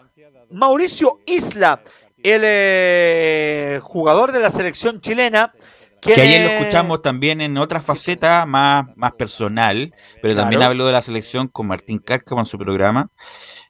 Mauricio 0.51 1.21
Isla, 1.25 1.81
el 2.21 2.41
eh, 2.43 3.79
jugador 3.81 4.33
de 4.33 4.41
la 4.41 4.49
selección 4.49 4.99
chilena. 4.99 5.53
Que 6.01 6.21
ayer 6.21 6.43
lo 6.45 6.49
escuchamos 6.51 7.01
también 7.01 7.41
en 7.41 7.57
otra 7.57 7.81
faceta 7.81 8.45
más, 8.45 8.85
más 8.95 9.13
personal, 9.13 9.93
pero 10.21 10.35
también 10.35 10.59
Claro. 10.59 10.71
habló 10.71 10.85
de 10.85 10.91
la 10.93 11.01
selección 11.01 11.47
con 11.47 11.67
Martín 11.67 11.99
Cárcamo 11.99 12.41
en 12.41 12.45
su 12.45 12.57
programa 12.57 13.09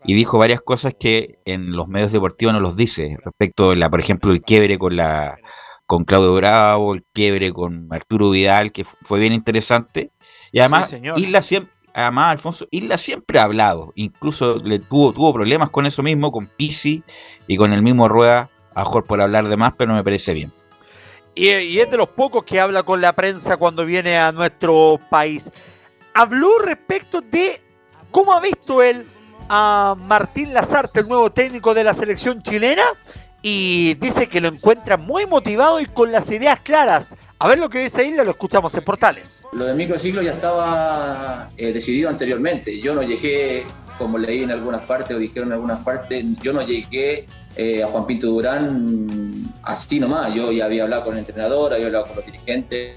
y 0.05 0.13
dijo 0.15 0.37
varias 0.37 0.61
cosas 0.61 0.93
que 0.99 1.39
en 1.45 1.71
los 1.75 1.87
medios 1.87 2.11
deportivos 2.11 2.53
no 2.53 2.59
los 2.59 2.75
dice, 2.75 3.17
respecto, 3.23 3.71
de 3.71 3.77
la, 3.77 3.89
por 3.89 3.99
ejemplo, 3.99 4.31
el 4.31 4.41
quiebre 4.41 4.77
con 4.77 4.95
la 4.95 5.37
con 5.85 6.03
Claudio 6.05 6.35
Bravo, 6.35 6.93
el 6.93 7.03
quiebre 7.13 7.51
con 7.51 7.87
Arturo 7.91 8.29
Vidal, 8.29 8.71
que 8.71 8.83
fu- 8.83 8.95
fue 9.01 9.19
bien 9.19 9.33
interesante. 9.33 10.11
Y 10.51 10.59
además, 10.59 10.89
Sí. 10.89 10.97
Isla 11.15 11.41
siempre, 11.41 11.73
además, 11.95 12.31
Alfonso, 12.33 12.67
Isla 12.69 12.99
siempre 12.99 13.39
ha 13.39 13.43
hablado, 13.45 13.91
incluso 13.95 14.57
le 14.57 14.77
tuvo, 14.77 15.13
tuvo 15.13 15.33
problemas 15.33 15.71
con 15.71 15.87
eso 15.87 16.03
mismo, 16.03 16.31
con 16.31 16.45
Pisi 16.45 17.03
y 17.47 17.57
con 17.57 17.73
el 17.73 17.81
mismo 17.81 18.07
Rueda, 18.07 18.51
a 18.75 18.81
lo 18.81 18.85
mejor 18.85 19.05
por 19.05 19.19
hablar 19.19 19.47
de 19.49 19.57
más, 19.57 19.73
pero 19.75 19.95
me 19.95 20.03
parece 20.03 20.35
bien. 20.35 20.51
Y, 21.39 21.79
es 21.79 21.89
de 21.89 21.95
los 21.95 22.09
pocos 22.09 22.43
que 22.43 22.59
habla 22.59 22.83
con 22.83 22.99
la 22.99 23.13
prensa 23.13 23.55
cuando 23.55 23.85
viene 23.85 24.17
a 24.17 24.33
nuestro 24.33 24.99
país. 25.09 25.49
Habló 26.13 26.59
respecto 26.59 27.21
de 27.21 27.61
cómo 28.11 28.33
ha 28.33 28.41
visto 28.41 28.83
él 28.83 29.07
a 29.47 29.95
Martín 29.97 30.53
Lazarte, 30.53 30.99
el 30.99 31.07
nuevo 31.07 31.31
técnico 31.31 31.73
de 31.73 31.85
la 31.85 31.93
selección 31.93 32.43
chilena, 32.43 32.83
y 33.41 33.93
dice 34.01 34.27
que 34.27 34.41
lo 34.41 34.49
encuentra 34.49 34.97
muy 34.97 35.27
motivado 35.27 35.79
y 35.79 35.85
con 35.85 36.11
las 36.11 36.29
ideas 36.29 36.59
claras 36.59 37.15
A 37.39 37.47
ver 37.47 37.57
lo 37.57 37.69
que 37.69 37.79
dice 37.79 38.05
Isla, 38.05 38.25
lo 38.25 38.31
escuchamos 38.31 38.75
en 38.75 38.83
Portales. 38.83 39.45
Lo 39.53 39.63
del 39.63 39.77
microciclo 39.77 40.21
ya 40.21 40.33
estaba 40.33 41.49
eh, 41.55 41.71
decidido 41.71 42.09
anteriormente. 42.09 42.81
Yo 42.81 42.93
no 42.93 43.01
llegué, 43.01 43.63
como 43.99 44.17
leí 44.17 44.41
en 44.41 44.49
algunas 44.49 44.81
partes 44.83 45.15
o 45.15 45.19
dijeron 45.19 45.49
en 45.49 45.53
algunas 45.53 45.83
partes, 45.83 46.25
yo 46.41 46.51
no 46.53 46.65
llegué 46.65 47.27
eh, 47.55 47.83
a 47.83 47.87
Juan 47.87 48.07
Pinto 48.07 48.25
Durán 48.27 49.51
así 49.61 49.99
nomás. 49.99 50.33
Yo 50.33 50.51
ya 50.51 50.65
había 50.65 50.83
hablado 50.83 51.03
con 51.03 51.13
el 51.13 51.19
entrenador, 51.19 51.73
había 51.73 51.85
hablado 51.87 52.07
con 52.07 52.15
los 52.15 52.25
dirigentes. 52.25 52.93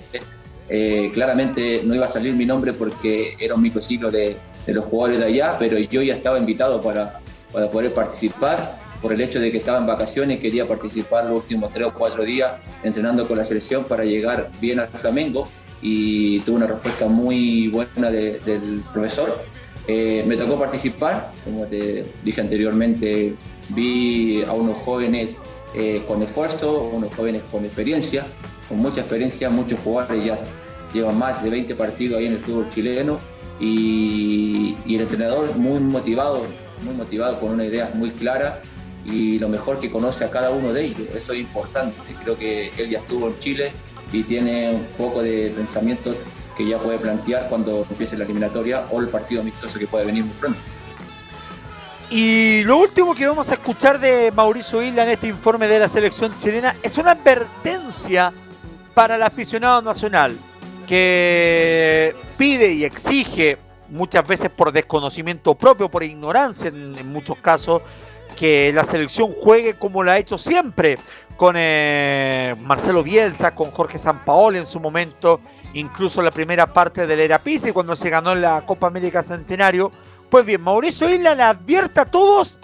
Eh, 0.69 1.11
claramente 1.12 1.83
no 1.85 1.95
iba 1.95 2.07
a 2.07 2.09
salir 2.09 2.33
mi 2.35 2.47
nombre 2.47 2.73
porque 2.73 3.37
era 3.38 3.55
un 3.55 3.61
microciclo 3.62 4.11
de, 4.11 4.37
de 4.67 4.73
los 4.73 4.85
jugadores 4.87 5.19
de 5.19 5.27
allá, 5.27 5.57
pero 5.59 5.77
yo 5.79 6.01
ya 6.01 6.15
estaba 6.15 6.38
invitado 6.38 6.81
para, 6.81 7.21
para 7.53 7.71
poder 7.71 7.93
participar 7.93 8.81
por 9.03 9.12
el 9.12 9.21
hecho 9.21 9.41
de 9.41 9.51
que 9.51 9.59
estaba 9.59 9.79
en 9.79 9.87
vacaciones 9.87 10.38
y 10.38 10.41
quería 10.41 10.67
participar 10.67 11.25
los 11.25 11.35
últimos 11.43 11.73
tres 11.73 11.88
o 11.88 11.93
cuatro 11.93 12.23
días 12.25 12.53
entrenando 12.85 13.27
con 13.27 13.37
la 13.37 13.45
selección 13.45 13.85
para 13.85 14.05
llegar 14.05 14.51
bien 14.61 14.79
al 14.79 14.88
Flamengo 14.88 15.49
y 15.83 16.38
tuve 16.41 16.57
una 16.59 16.69
respuesta 16.69 17.09
muy 17.09 17.67
buena 17.67 18.11
de- 18.12 18.38
del 18.47 18.81
profesor. 18.93 19.43
Eh, 19.87 20.25
me 20.27 20.37
tocó 20.37 20.59
participar, 20.59 21.33
como 21.45 21.66
te 21.66 22.05
dije 22.25 22.40
anteriormente, 22.40 23.35
vi 23.71 24.42
a 24.42 24.53
unos 24.53 24.79
jóvenes 24.79 25.37
eh, 25.75 26.03
con 26.07 26.23
esfuerzo, 26.23 26.90
unos 26.92 27.12
jóvenes 27.14 27.42
con 27.51 27.64
experiencia, 27.64 28.27
con 28.68 28.79
mucha 28.79 29.01
experiencia, 29.01 29.51
muchos 29.51 29.81
jugadores 29.81 30.25
ya 30.25 30.38
llevan 30.95 31.18
más 31.18 31.42
de 31.42 31.51
20 31.51 31.75
partidos 31.75 32.18
ahí 32.18 32.27
en 32.27 32.35
el 32.35 32.40
fútbol 32.40 32.71
chileno 32.71 33.18
y, 33.59 34.77
y 34.87 34.95
el 34.95 35.03
entrenador 35.03 35.57
muy 35.57 35.81
motivado, 35.81 36.42
muy 36.85 36.95
motivado 36.95 37.40
con 37.40 37.51
una 37.51 37.64
idea 37.64 37.90
muy 37.95 38.11
clara 38.11 38.62
y 39.05 39.38
lo 39.38 39.49
mejor 39.49 39.81
que 39.81 39.90
conoce 39.90 40.25
a 40.25 40.31
cada 40.31 40.51
uno 40.51 40.73
de 40.73 40.85
ellos, 40.85 41.01
eso 41.14 41.33
es 41.33 41.40
importante, 41.40 41.97
creo 42.23 42.38
que 42.38 42.71
él 42.77 42.90
ya 42.90 42.99
estuvo 42.99 43.29
en 43.29 43.38
Chile 43.40 43.73
y 44.12 44.23
tiene 44.23 44.71
un 44.71 44.85
poco 44.97 45.23
de 45.23 45.53
pensamientos 45.57 46.18
que 46.57 46.67
ya 46.67 46.79
puede 46.79 46.99
plantear 46.99 47.49
cuando 47.49 47.87
empiece 47.88 48.17
la 48.17 48.25
eliminatoria 48.25 48.87
o 48.91 49.01
el 49.01 49.09
partido 49.09 49.41
amistoso 49.41 49.79
que 49.79 49.87
puede 49.87 50.07
venir 50.07 50.25
muy 50.25 50.35
pronto. 50.35 50.61
Y 52.11 52.62
lo 52.65 52.77
último 52.77 53.15
que 53.15 53.27
vamos 53.27 53.51
a 53.51 53.55
escuchar 53.55 53.99
de 53.99 54.31
Mauricio 54.33 54.83
Isla 54.83 55.05
en 55.05 55.11
este 55.11 55.29
informe 55.29 55.67
de 55.67 55.79
la 55.79 55.88
selección 55.88 56.35
chilena 56.43 56.77
es 56.83 56.99
una 56.99 57.12
advertencia 57.12 58.31
para 58.93 59.17
el 59.17 59.23
aficionado 59.23 59.81
nacional 59.81 60.37
que 60.87 62.15
pide 62.37 62.71
y 62.75 62.85
exige 62.85 63.57
muchas 63.88 64.27
veces 64.27 64.51
por 64.51 64.73
desconocimiento 64.73 65.55
propio, 65.55 65.91
por 65.91 66.03
ignorancia 66.03 66.69
en, 66.69 67.11
muchos 67.11 67.38
casos, 67.38 67.81
que 68.37 68.73
la 68.75 68.85
selección 68.85 69.33
juegue 69.33 69.75
como 69.75 70.03
lo 70.03 70.11
ha 70.11 70.19
hecho 70.19 70.37
siempre 70.37 70.99
con 71.37 71.55
eh, 71.59 72.55
Marcelo 72.61 73.03
Bielsa, 73.03 73.53
con 73.53 73.71
Jorge 73.71 73.99
Sampaoli 73.99 74.59
en 74.59 74.66
su 74.66 74.81
momento, 74.81 75.40
incluso 75.75 76.23
la 76.23 76.31
primera 76.31 76.66
parte 76.66 77.07
del 77.07 77.21
Era 77.21 77.40
cuando 77.73 77.97
se 77.97 78.11
ganó 78.11 78.35
la 78.35 78.64
Copa 78.66 78.87
América 78.87 79.23
Centenario. 79.23 79.90
Pues 80.31 80.47
bien, 80.47 80.62
Mauricio 80.62 81.09
Isla 81.09 81.35
le 81.35 81.42
advierte 81.42 82.01
a 82.01 82.05
todos 82.05 82.59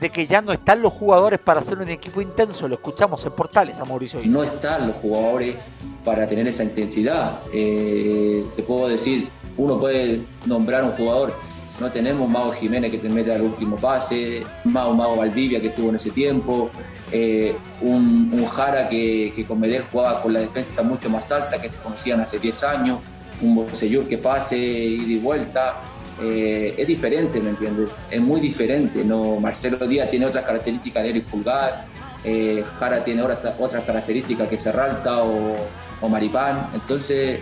de 0.00 0.10
que 0.10 0.26
ya 0.26 0.40
no 0.40 0.52
están 0.52 0.80
los 0.80 0.92
jugadores 0.92 1.38
para 1.38 1.60
hacer 1.60 1.78
un 1.78 1.88
equipo 1.88 2.20
intenso. 2.20 2.68
Lo 2.68 2.74
escuchamos 2.74 3.24
en 3.24 3.32
portales 3.32 3.80
a 3.80 3.84
Mauricio 3.84 4.20
Isla. 4.20 4.32
No 4.32 4.42
están 4.42 4.86
los 4.86 4.96
jugadores 4.96 5.56
para 6.04 6.26
tener 6.26 6.48
esa 6.48 6.64
intensidad. 6.64 7.40
Eh, 7.52 8.44
te 8.56 8.62
puedo 8.62 8.88
decir, 8.88 9.28
uno 9.56 9.78
puede 9.78 10.22
nombrar 10.46 10.84
un 10.84 10.92
jugador. 10.92 11.34
No 11.80 11.90
tenemos 11.90 12.28
Mago 12.28 12.52
Jiménez 12.52 12.90
que 12.90 12.98
te 12.98 13.08
mete 13.08 13.32
al 13.32 13.40
último 13.40 13.76
pase, 13.76 14.42
Mago 14.64 14.94
Mago 14.94 15.16
Valdivia 15.16 15.60
que 15.60 15.68
estuvo 15.68 15.88
en 15.88 15.96
ese 15.96 16.10
tiempo, 16.10 16.70
eh, 17.12 17.54
un, 17.80 18.30
un 18.32 18.46
Jara 18.46 18.88
que, 18.88 19.32
que 19.34 19.44
con 19.44 19.58
Medel 19.60 19.82
jugaba 19.90 20.22
con 20.22 20.32
la 20.32 20.40
defensa 20.40 20.82
mucho 20.82 21.10
más 21.10 21.30
alta 21.32 21.60
que 21.60 21.68
se 21.68 21.78
conocían 21.78 22.20
hace 22.20 22.38
10 22.38 22.62
años, 22.64 22.98
un 23.40 23.54
Bocellur 23.54 24.06
que 24.06 24.18
pase, 24.18 24.56
ida 24.56 25.12
y 25.12 25.18
vuelta. 25.18 25.80
Eh, 26.22 26.74
es 26.76 26.86
diferente, 26.86 27.40
¿me 27.40 27.50
entiendes? 27.50 27.90
Es 28.10 28.20
muy 28.20 28.40
diferente. 28.40 29.04
¿no? 29.04 29.40
Marcelo 29.40 29.78
Díaz 29.86 30.10
tiene 30.10 30.26
otras 30.26 30.44
características 30.44 31.02
de 31.02 31.10
Eric 31.10 31.24
Fulgar, 31.24 31.86
eh, 32.22 32.62
Jara 32.78 33.02
tiene 33.02 33.22
otras, 33.22 33.54
otras 33.58 33.84
características 33.84 34.48
que 34.48 34.58
Serralta 34.58 35.22
o, 35.22 35.56
o 36.00 36.08
Maripán. 36.08 36.68
Entonces, 36.74 37.40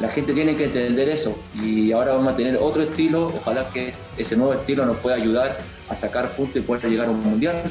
la 0.00 0.08
gente 0.08 0.32
tiene 0.32 0.56
que 0.56 0.64
entender 0.64 1.08
eso. 1.08 1.36
Y 1.54 1.90
ahora 1.92 2.12
vamos 2.12 2.34
a 2.34 2.36
tener 2.36 2.56
otro 2.60 2.82
estilo. 2.82 3.32
Ojalá 3.34 3.68
que 3.72 3.92
ese 4.16 4.36
nuevo 4.36 4.52
estilo 4.52 4.84
nos 4.84 4.98
pueda 4.98 5.16
ayudar 5.16 5.58
a 5.88 5.94
sacar 5.94 6.30
puntos 6.30 6.58
y 6.58 6.60
poder 6.60 6.88
llegar 6.88 7.08
a 7.08 7.10
un 7.10 7.22
mundial. 7.22 7.62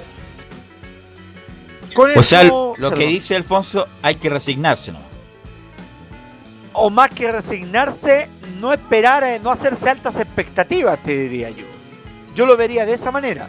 Con 1.97 2.15
O 2.15 2.21
sea, 2.21 2.43
eso- 2.43 2.75
lo 2.77 2.91
que 2.91 3.07
dice 3.07 3.35
Alfonso, 3.35 3.87
hay 4.03 4.13
que 4.17 4.29
resignarse, 4.29 4.91
¿no? 4.91 4.99
O 6.73 6.91
más 6.91 7.09
que 7.09 7.31
resignarse, 7.31 8.29
no 8.59 8.71
esperar, 8.71 9.23
eh, 9.23 9.39
no 9.43 9.49
hacerse 9.49 9.89
altas 9.89 10.15
expectativas, 10.17 11.01
te 11.01 11.17
diría 11.17 11.49
yo. 11.49 11.65
Yo 12.35 12.45
lo 12.45 12.55
vería 12.55 12.85
de 12.85 12.93
esa 12.93 13.09
manera. 13.09 13.47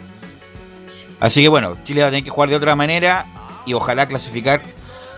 Así 1.19 1.43
que 1.43 1.47
bueno, 1.47 1.77
Chile 1.83 2.01
va 2.01 2.07
a 2.07 2.09
tener 2.09 2.23
que 2.23 2.31
jugar 2.31 2.49
de 2.49 2.55
otra 2.55 2.75
manera 2.75 3.27
y 3.67 3.73
ojalá 3.73 4.07
clasificar 4.07 4.63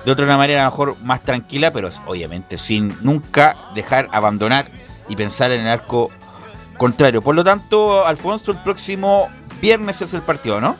de 0.03 0.11
otra 0.11 0.25
manera 0.35 0.63
a 0.63 0.65
lo 0.65 0.71
mejor 0.71 0.97
más 1.01 1.23
tranquila, 1.23 1.71
pero 1.71 1.87
obviamente 2.07 2.57
sin 2.57 2.93
nunca 3.01 3.55
dejar 3.75 4.09
abandonar 4.11 4.65
y 5.07 5.15
pensar 5.15 5.53
en 5.53 5.61
el 5.61 5.67
arco 5.69 6.11
contrario. 6.77 7.21
Por 7.21 7.35
lo 7.35 7.45
tanto, 7.45 8.05
Alfonso, 8.05 8.51
el 8.51 8.57
próximo 8.57 9.29
viernes 9.61 10.01
es 10.01 10.13
el 10.13 10.21
partido, 10.21 10.59
¿no? 10.59 10.75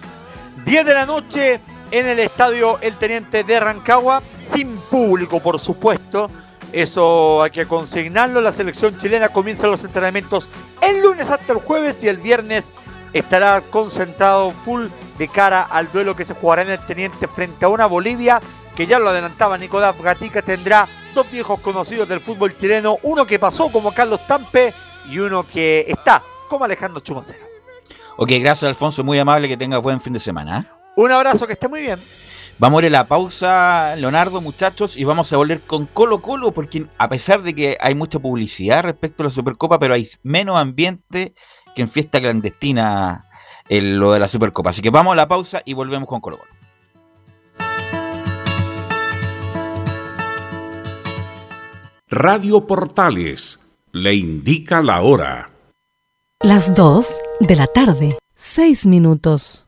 10 0.65 0.85
de 0.85 0.93
la 0.93 1.05
noche 1.05 1.61
en 1.91 2.07
el 2.07 2.19
estadio 2.19 2.79
El 2.81 2.95
Teniente 2.95 3.43
de 3.43 3.59
Rancagua, 3.59 4.23
sin 4.53 4.77
público, 4.77 5.39
por 5.39 5.59
supuesto. 5.59 6.29
Eso 6.71 7.43
hay 7.43 7.51
que 7.51 7.65
consignarlo. 7.65 8.39
La 8.39 8.51
selección 8.51 8.97
chilena 8.97 9.29
comienza 9.29 9.67
los 9.67 9.83
entrenamientos 9.83 10.47
el 10.81 11.01
lunes 11.01 11.29
hasta 11.29 11.53
el 11.53 11.59
jueves 11.59 12.03
y 12.03 12.07
el 12.07 12.17
viernes 12.17 12.71
estará 13.13 13.61
concentrado 13.61 14.51
full 14.51 14.87
de 15.17 15.27
cara 15.27 15.61
al 15.63 15.91
duelo 15.91 16.15
que 16.15 16.25
se 16.25 16.33
jugará 16.33 16.61
en 16.61 16.71
el 16.71 16.79
Teniente 16.79 17.27
frente 17.27 17.65
a 17.65 17.69
una 17.69 17.85
Bolivia 17.85 18.41
que 18.75 18.87
ya 18.87 18.99
lo 18.99 19.09
adelantaba 19.09 19.57
Nicolás 19.57 19.95
Gatica. 20.01 20.41
Tendrá 20.41 20.87
dos 21.13 21.29
viejos 21.29 21.59
conocidos 21.59 22.07
del 22.07 22.21
fútbol 22.21 22.55
chileno, 22.55 22.97
uno 23.03 23.25
que 23.25 23.37
pasó 23.37 23.69
como 23.69 23.93
Carlos 23.93 24.25
Tampe 24.25 24.73
y 25.09 25.19
uno 25.19 25.43
que 25.43 25.85
está 25.87 26.23
como 26.47 26.63
Alejandro 26.63 27.01
Chumacero. 27.01 27.45
Ok, 28.15 28.29
gracias 28.39 28.63
Alfonso, 28.63 29.03
muy 29.03 29.19
amable, 29.19 29.47
que 29.47 29.57
tenga 29.57 29.77
buen 29.77 29.99
fin 29.99 30.13
de 30.13 30.19
semana. 30.19 30.59
¿eh? 30.59 30.80
Un 31.01 31.11
abrazo, 31.11 31.47
que 31.47 31.53
esté 31.53 31.67
muy 31.67 31.81
bien. 31.81 31.99
Vamos 32.59 32.83
a 32.83 32.85
ir 32.85 32.95
a 32.95 32.99
la 32.99 33.07
pausa, 33.07 33.95
Leonardo, 33.95 34.39
muchachos, 34.39 34.95
y 34.95 35.03
vamos 35.03 35.33
a 35.33 35.37
volver 35.37 35.61
con 35.61 35.87
Colo 35.87 36.21
Colo, 36.21 36.51
porque 36.51 36.85
a 36.99 37.09
pesar 37.09 37.41
de 37.41 37.55
que 37.55 37.75
hay 37.81 37.95
mucha 37.95 38.19
publicidad 38.19 38.83
respecto 38.83 39.23
a 39.23 39.25
la 39.25 39.29
Supercopa, 39.31 39.79
pero 39.79 39.95
hay 39.95 40.07
menos 40.21 40.59
ambiente 40.59 41.33
que 41.75 41.81
en 41.81 41.89
fiesta 41.89 42.21
clandestina 42.21 43.25
en 43.67 43.97
lo 43.97 44.11
de 44.11 44.19
la 44.19 44.27
Supercopa. 44.27 44.69
Así 44.69 44.83
que 44.83 44.91
vamos 44.91 45.13
a 45.13 45.15
la 45.15 45.27
pausa 45.27 45.63
y 45.65 45.73
volvemos 45.73 46.07
con 46.07 46.21
Colo 46.21 46.37
Colo. 46.37 46.51
Radio 52.09 52.67
Portales 52.67 53.59
le 53.91 54.13
indica 54.13 54.83
la 54.83 55.01
hora. 55.01 55.49
Las 56.43 56.75
2 56.75 57.07
de 57.39 57.55
la 57.55 57.65
tarde, 57.65 58.09
6 58.35 58.85
minutos. 58.85 59.67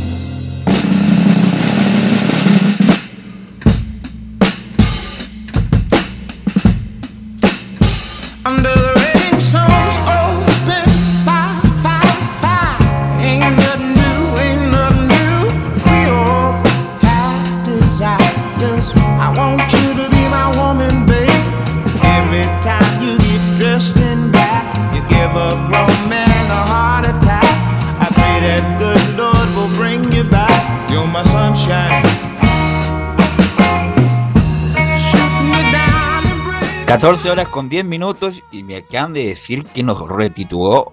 14 36.91 37.31
horas 37.31 37.47
con 37.47 37.69
10 37.69 37.85
minutos 37.85 38.43
y 38.51 38.63
me 38.63 38.75
acaban 38.75 39.13
de 39.13 39.27
decir 39.27 39.63
que 39.63 39.81
nos 39.81 40.09
retituó 40.09 40.91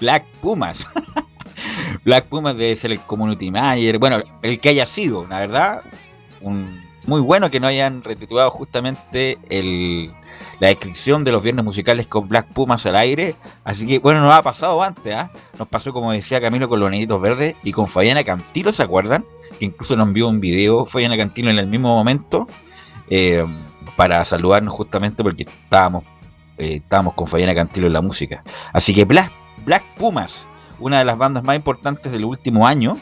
Black, 0.00 0.24
Pumas. 0.40 0.86
Black 2.04 2.26
Pumas 2.26 2.56
debe 2.56 2.76
ser 2.76 2.92
el 2.92 3.00
community 3.00 3.50
manager, 3.50 3.98
bueno, 3.98 4.22
el 4.42 4.60
que 4.60 4.68
haya 4.68 4.86
sido, 4.86 5.26
la 5.26 5.40
verdad, 5.40 5.82
un, 6.40 6.80
muy 7.04 7.20
bueno 7.20 7.50
que 7.50 7.58
no 7.58 7.66
hayan 7.66 8.04
retitulado 8.04 8.52
justamente 8.52 9.38
el, 9.50 10.12
la 10.60 10.68
descripción 10.68 11.24
de 11.24 11.32
los 11.32 11.42
viernes 11.42 11.64
musicales 11.64 12.06
con 12.06 12.28
Black 12.28 12.46
Pumas 12.46 12.86
al 12.86 12.94
aire. 12.94 13.34
Así 13.64 13.88
que, 13.88 13.98
bueno, 13.98 14.20
nos 14.20 14.32
ha 14.32 14.42
pasado 14.44 14.84
antes, 14.84 15.16
¿ah? 15.16 15.32
Nos 15.58 15.66
pasó, 15.66 15.92
como 15.92 16.12
decía 16.12 16.40
Camilo, 16.40 16.68
con 16.68 16.78
los 16.78 16.88
Nenitos 16.92 17.20
Verdes 17.20 17.56
y 17.64 17.72
con 17.72 17.88
Fabiana 17.88 18.22
Cantilo, 18.22 18.70
¿se 18.70 18.84
acuerdan? 18.84 19.24
Que 19.58 19.64
incluso 19.64 19.96
nos 19.96 20.06
envió 20.06 20.28
un 20.28 20.38
video, 20.38 20.86
Fabiana 20.86 21.16
Cantilo, 21.16 21.50
en 21.50 21.58
el 21.58 21.66
mismo 21.66 21.88
momento, 21.88 22.46
eh, 23.10 23.44
para 23.96 24.24
saludarnos 24.24 24.74
justamente 24.74 25.22
porque 25.22 25.44
estábamos, 25.44 26.04
eh, 26.58 26.76
estábamos 26.76 27.14
con 27.14 27.26
Fabiana 27.26 27.54
Cantilo 27.54 27.86
en 27.86 27.92
la 27.92 28.02
música. 28.02 28.42
Así 28.72 28.94
que 28.94 29.04
Black, 29.04 29.32
Black 29.64 29.84
Pumas, 29.96 30.46
una 30.78 30.98
de 30.98 31.04
las 31.04 31.18
bandas 31.18 31.44
más 31.44 31.56
importantes 31.56 32.10
del 32.12 32.24
último 32.24 32.66
año, 32.66 32.96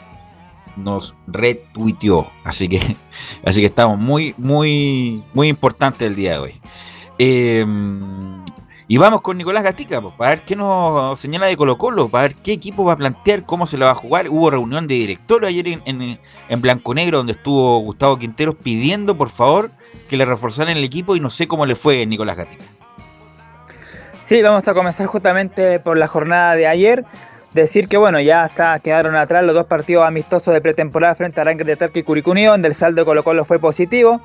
nos 0.75 1.15
retuiteó. 1.27 2.27
Así 2.43 2.67
que, 2.69 2.95
así 3.45 3.61
que 3.61 3.67
estamos 3.67 3.97
muy, 3.97 4.33
muy, 4.37 5.23
muy 5.33 5.47
importantes 5.47 6.07
el 6.07 6.15
día 6.15 6.33
de 6.33 6.37
hoy. 6.39 6.61
Eh, 7.19 7.65
y 8.91 8.97
vamos 8.97 9.21
con 9.21 9.37
Nicolás 9.37 9.63
Gatica, 9.63 10.01
para 10.01 10.31
ver 10.31 10.41
qué 10.41 10.53
nos 10.53 11.17
señala 11.17 11.47
de 11.47 11.55
Colo 11.55 11.77
Colo, 11.77 12.09
para 12.09 12.23
ver 12.23 12.35
qué 12.35 12.51
equipo 12.51 12.83
va 12.83 12.91
a 12.91 12.97
plantear, 12.97 13.45
cómo 13.45 13.65
se 13.65 13.77
lo 13.77 13.85
va 13.85 13.93
a 13.93 13.95
jugar. 13.95 14.27
Hubo 14.27 14.49
reunión 14.51 14.85
de 14.85 14.95
directorio 14.95 15.47
ayer 15.47 15.65
en, 15.69 15.81
en, 15.85 16.19
en 16.49 16.61
Blanco 16.61 16.93
Negro, 16.93 17.19
donde 17.19 17.31
estuvo 17.31 17.79
Gustavo 17.79 18.19
Quinteros 18.19 18.55
pidiendo, 18.61 19.15
por 19.15 19.29
favor, 19.29 19.71
que 20.09 20.17
le 20.17 20.25
reforzaran 20.25 20.75
el 20.75 20.83
equipo 20.83 21.15
y 21.15 21.21
no 21.21 21.29
sé 21.29 21.47
cómo 21.47 21.65
le 21.65 21.77
fue 21.77 22.05
Nicolás 22.05 22.35
Gatica. 22.35 22.65
Sí, 24.23 24.41
vamos 24.41 24.67
a 24.67 24.73
comenzar 24.73 25.07
justamente 25.07 25.79
por 25.79 25.95
la 25.95 26.09
jornada 26.09 26.55
de 26.55 26.67
ayer. 26.67 27.05
Decir 27.53 27.87
que 27.87 27.95
bueno, 27.95 28.19
ya 28.19 28.43
está, 28.43 28.77
quedaron 28.79 29.15
atrás 29.15 29.45
los 29.45 29.55
dos 29.55 29.67
partidos 29.67 30.05
amistosos 30.05 30.53
de 30.53 30.59
pretemporada 30.59 31.15
frente 31.15 31.39
a 31.39 31.45
Rangers 31.45 31.67
de 31.67 31.77
Talca 31.77 31.97
y 31.97 32.03
Curicó 32.03 32.31
Unido, 32.31 32.51
donde 32.51 32.67
el 32.67 32.75
saldo 32.75 33.03
de 33.03 33.05
Colo 33.05 33.23
Colo 33.23 33.45
fue 33.45 33.57
positivo. 33.57 34.19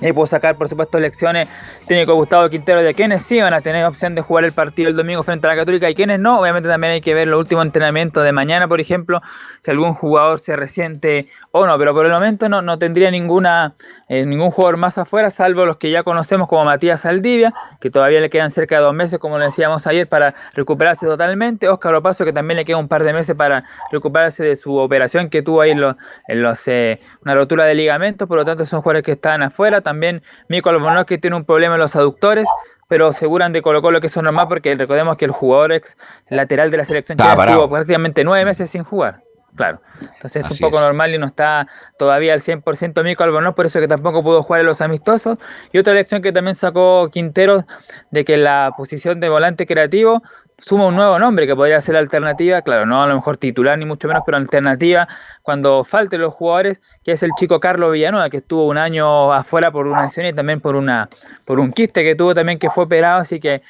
Y 0.00 0.12
pudo 0.12 0.26
sacar, 0.26 0.56
por 0.56 0.68
supuesto, 0.68 1.00
lecciones 1.00 1.48
técnico 1.86 2.14
Gustavo 2.14 2.48
Quintero 2.50 2.82
de 2.82 2.94
quienes 2.94 3.22
sí 3.22 3.40
van 3.40 3.54
a 3.54 3.60
tener 3.60 3.84
opción 3.84 4.14
de 4.14 4.20
jugar 4.20 4.44
el 4.44 4.52
partido 4.52 4.90
el 4.90 4.96
domingo 4.96 5.22
frente 5.22 5.46
a 5.46 5.50
la 5.50 5.56
Católica 5.56 5.88
y 5.88 5.94
quienes 5.94 6.20
no. 6.20 6.40
Obviamente 6.40 6.68
también 6.68 6.94
hay 6.94 7.00
que 7.00 7.14
ver 7.14 7.28
los 7.28 7.38
últimos 7.40 7.64
entrenamientos 7.64 8.22
de 8.22 8.32
mañana, 8.32 8.68
por 8.68 8.80
ejemplo, 8.80 9.22
si 9.60 9.70
algún 9.70 9.94
jugador 9.94 10.38
se 10.38 10.54
resiente 10.56 11.28
o 11.50 11.66
no. 11.66 11.78
Pero 11.78 11.94
por 11.94 12.04
el 12.06 12.12
momento 12.12 12.48
no, 12.48 12.62
no 12.62 12.78
tendría 12.78 13.10
ninguna 13.10 13.74
eh, 14.08 14.24
ningún 14.24 14.52
jugador 14.52 14.76
más 14.76 14.98
afuera, 14.98 15.30
salvo 15.30 15.66
los 15.66 15.78
que 15.78 15.90
ya 15.90 16.04
conocemos 16.04 16.46
como 16.46 16.64
Matías 16.64 17.00
Saldivia, 17.00 17.52
que 17.80 17.90
todavía 17.90 18.20
le 18.20 18.30
quedan 18.30 18.52
cerca 18.52 18.76
de 18.76 18.82
dos 18.82 18.94
meses, 18.94 19.18
como 19.18 19.36
lo 19.36 19.44
decíamos 19.44 19.84
ayer, 19.88 20.08
para 20.08 20.34
recuperarse 20.54 21.06
totalmente. 21.06 21.68
Óscar 21.68 21.92
Opaso, 21.96 22.24
que 22.24 22.32
también 22.32 22.56
le 22.56 22.64
queda 22.64 22.76
un 22.76 22.86
par 22.86 23.02
de 23.02 23.12
meses 23.12 23.34
para 23.34 23.64
recuperarse 23.90 24.44
de 24.44 24.54
su 24.54 24.76
operación 24.76 25.28
que 25.28 25.42
tuvo 25.42 25.60
ahí 25.60 25.72
en 25.72 25.80
los, 25.80 25.96
en 26.28 26.42
los 26.42 26.68
eh, 26.68 27.00
una 27.24 27.34
rotura 27.34 27.64
de 27.64 27.74
ligamentos, 27.74 28.28
por 28.28 28.38
lo 28.38 28.44
tanto 28.44 28.64
son 28.64 28.80
jugadores 28.80 29.02
que 29.02 29.12
están 29.12 29.42
afuera. 29.42 29.80
También 29.86 30.20
Mico 30.48 30.68
Albornoz 30.68 31.06
que 31.06 31.16
tiene 31.16 31.36
un 31.36 31.44
problema 31.44 31.76
en 31.76 31.80
los 31.80 31.94
aductores, 31.94 32.48
pero 32.88 33.06
aseguran 33.06 33.52
de 33.52 33.62
Colo 33.62 33.82
Colo 33.82 34.00
que 34.00 34.08
eso 34.08 34.18
es 34.18 34.24
normal 34.24 34.48
porque 34.48 34.74
recordemos 34.74 35.16
que 35.16 35.26
el 35.26 35.30
jugador 35.30 35.70
ex 35.70 35.96
lateral 36.28 36.72
de 36.72 36.76
la 36.78 36.84
selección 36.84 37.16
chilena 37.16 37.44
estuvo 37.44 37.70
prácticamente 37.70 38.24
nueve 38.24 38.44
meses 38.44 38.68
sin 38.68 38.82
jugar. 38.82 39.22
Claro, 39.54 39.80
entonces 40.00 40.44
es 40.44 40.50
Así 40.50 40.64
un 40.64 40.70
poco 40.70 40.80
es. 40.80 40.84
normal 40.86 41.14
y 41.14 41.18
no 41.18 41.26
está 41.26 41.68
todavía 42.00 42.32
al 42.32 42.40
100% 42.40 43.04
Mico 43.04 43.22
Albornoz, 43.22 43.54
por 43.54 43.66
eso 43.66 43.78
que 43.78 43.86
tampoco 43.86 44.24
pudo 44.24 44.42
jugar 44.42 44.62
en 44.62 44.66
los 44.66 44.80
amistosos. 44.80 45.38
Y 45.72 45.78
otra 45.78 45.92
elección 45.92 46.20
que 46.20 46.32
también 46.32 46.56
sacó 46.56 47.08
Quintero, 47.12 47.64
de 48.10 48.24
que 48.24 48.36
la 48.36 48.72
posición 48.76 49.20
de 49.20 49.28
volante 49.28 49.66
creativo 49.66 50.24
suma 50.58 50.86
un 50.86 50.96
nuevo 50.96 51.18
nombre 51.18 51.46
que 51.46 51.54
podría 51.54 51.80
ser 51.80 51.96
alternativa, 51.96 52.62
claro, 52.62 52.86
no 52.86 53.02
a 53.02 53.06
lo 53.06 53.14
mejor 53.14 53.36
titular 53.36 53.78
ni 53.78 53.84
mucho 53.84 54.08
menos, 54.08 54.22
pero 54.24 54.38
alternativa 54.38 55.06
cuando 55.42 55.84
falten 55.84 56.20
los 56.20 56.32
jugadores, 56.34 56.80
que 57.04 57.12
es 57.12 57.22
el 57.22 57.30
chico 57.38 57.60
Carlos 57.60 57.92
Villanueva, 57.92 58.30
que 58.30 58.38
estuvo 58.38 58.66
un 58.66 58.78
año 58.78 59.32
afuera 59.32 59.70
por 59.70 59.86
una 59.86 60.02
lesión 60.02 60.26
y 60.26 60.32
también 60.32 60.60
por 60.60 60.76
una 60.76 61.08
por 61.44 61.60
un 61.60 61.72
quiste 61.72 62.02
que 62.02 62.14
tuvo 62.14 62.34
también 62.34 62.58
que 62.58 62.70
fue 62.70 62.84
operado, 62.84 63.20
así 63.20 63.38
que 63.38 63.62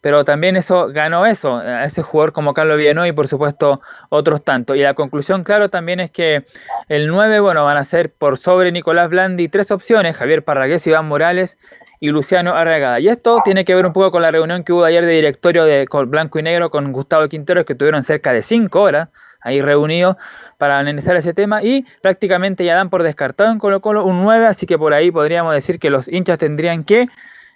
pero 0.00 0.24
también 0.24 0.56
eso 0.56 0.88
ganó 0.88 1.26
eso, 1.26 1.62
ese 1.62 2.02
jugador 2.02 2.32
como 2.32 2.54
Carlos 2.54 2.76
Villanueva 2.76 3.06
y 3.06 3.12
por 3.12 3.28
supuesto 3.28 3.80
otros 4.08 4.42
tantos. 4.42 4.76
Y 4.76 4.80
la 4.80 4.94
conclusión, 4.94 5.44
claro, 5.44 5.70
también 5.70 6.00
es 6.00 6.10
que 6.10 6.44
el 6.88 7.06
9, 7.06 7.38
bueno, 7.38 7.64
van 7.64 7.76
a 7.76 7.84
ser 7.84 8.12
por 8.12 8.36
sobre 8.36 8.72
Nicolás 8.72 9.10
Blandi 9.10 9.48
tres 9.48 9.70
opciones, 9.70 10.16
Javier 10.16 10.42
Parragués, 10.42 10.84
Iván 10.88 11.06
Morales 11.06 11.56
y 12.02 12.10
Luciano 12.10 12.54
Arregada. 12.56 12.98
Y 12.98 13.08
esto 13.08 13.38
tiene 13.44 13.64
que 13.64 13.76
ver 13.76 13.86
un 13.86 13.92
poco 13.92 14.10
con 14.10 14.22
la 14.22 14.32
reunión 14.32 14.64
que 14.64 14.72
hubo 14.72 14.84
ayer 14.84 15.06
de 15.06 15.12
directorio 15.12 15.62
de 15.62 15.86
con 15.86 16.10
Blanco 16.10 16.40
y 16.40 16.42
Negro 16.42 16.68
con 16.68 16.90
Gustavo 16.90 17.28
Quintero, 17.28 17.64
que 17.64 17.76
tuvieron 17.76 18.02
cerca 18.02 18.32
de 18.32 18.42
cinco 18.42 18.82
horas 18.82 19.10
ahí 19.40 19.62
reunidos 19.62 20.16
para 20.58 20.80
analizar 20.80 21.14
ese 21.14 21.32
tema 21.32 21.62
y 21.62 21.86
prácticamente 22.00 22.64
ya 22.64 22.74
dan 22.74 22.90
por 22.90 23.04
descartado 23.04 23.52
en 23.52 23.60
Colo 23.60 23.80
Colo 23.80 24.04
un 24.04 24.20
9, 24.24 24.46
así 24.46 24.66
que 24.66 24.76
por 24.76 24.94
ahí 24.94 25.12
podríamos 25.12 25.54
decir 25.54 25.78
que 25.78 25.90
los 25.90 26.08
hinchas 26.08 26.40
tendrían 26.40 26.82
que 26.82 27.06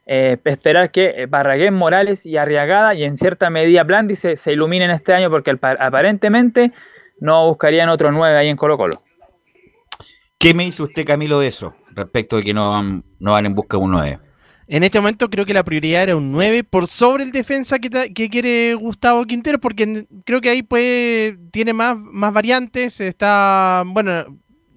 eh, 0.07 0.39
esperar 0.45 0.93
que 0.93 1.27
Barraguén, 1.29 1.75
Morales 1.75 2.25
y 2.25 2.37
Arriagada 2.37 2.95
y 2.95 3.03
en 3.03 3.17
cierta 3.17 3.51
medida 3.51 3.83
Blandi 3.83 4.15
se, 4.15 4.37
se 4.37 4.53
iluminen 4.53 4.93
este 4.93 5.13
año 5.13 5.29
porque 5.29 5.59
aparentemente 5.61 6.71
no 7.19 7.49
buscarían 7.49 7.89
otro 7.89 8.13
9 8.13 8.39
ahí 8.39 8.49
en 8.49 8.57
Colo 8.57 8.77
Colo. 8.77 9.03
¿Qué 10.39 10.55
me 10.55 10.67
dice 10.67 10.85
usted, 10.85 11.05
Camilo, 11.05 11.41
de 11.41 11.49
eso? 11.49 11.75
Respecto 11.97 12.37
de 12.37 12.45
que 12.45 12.55
no 12.55 12.71
van, 12.71 13.03
no 13.19 13.33
van 13.33 13.47
en 13.47 13.55
busca 13.57 13.77
de 13.77 13.83
un 13.83 13.91
9. 13.91 14.21
En 14.69 14.83
este 14.83 14.99
momento 14.99 15.31
creo 15.31 15.47
que 15.47 15.55
la 15.55 15.65
prioridad 15.65 16.03
era 16.03 16.17
un 16.17 16.33
9 16.33 16.65
por 16.65 16.89
sobre 16.89 17.23
el 17.23 17.31
defensa 17.31 17.79
que, 17.79 18.13
quiere 18.13 18.75
Gustavo 18.75 19.25
Quintero, 19.25 19.61
porque 19.61 20.07
creo 20.25 20.41
que 20.41 20.51
ahí 20.51 20.63
puede, 20.63 21.39
tiene 21.53 21.73
más, 21.73 21.97
más 21.97 22.33
variantes. 22.33 23.01
Está, 23.01 23.85
bueno, 23.87 24.25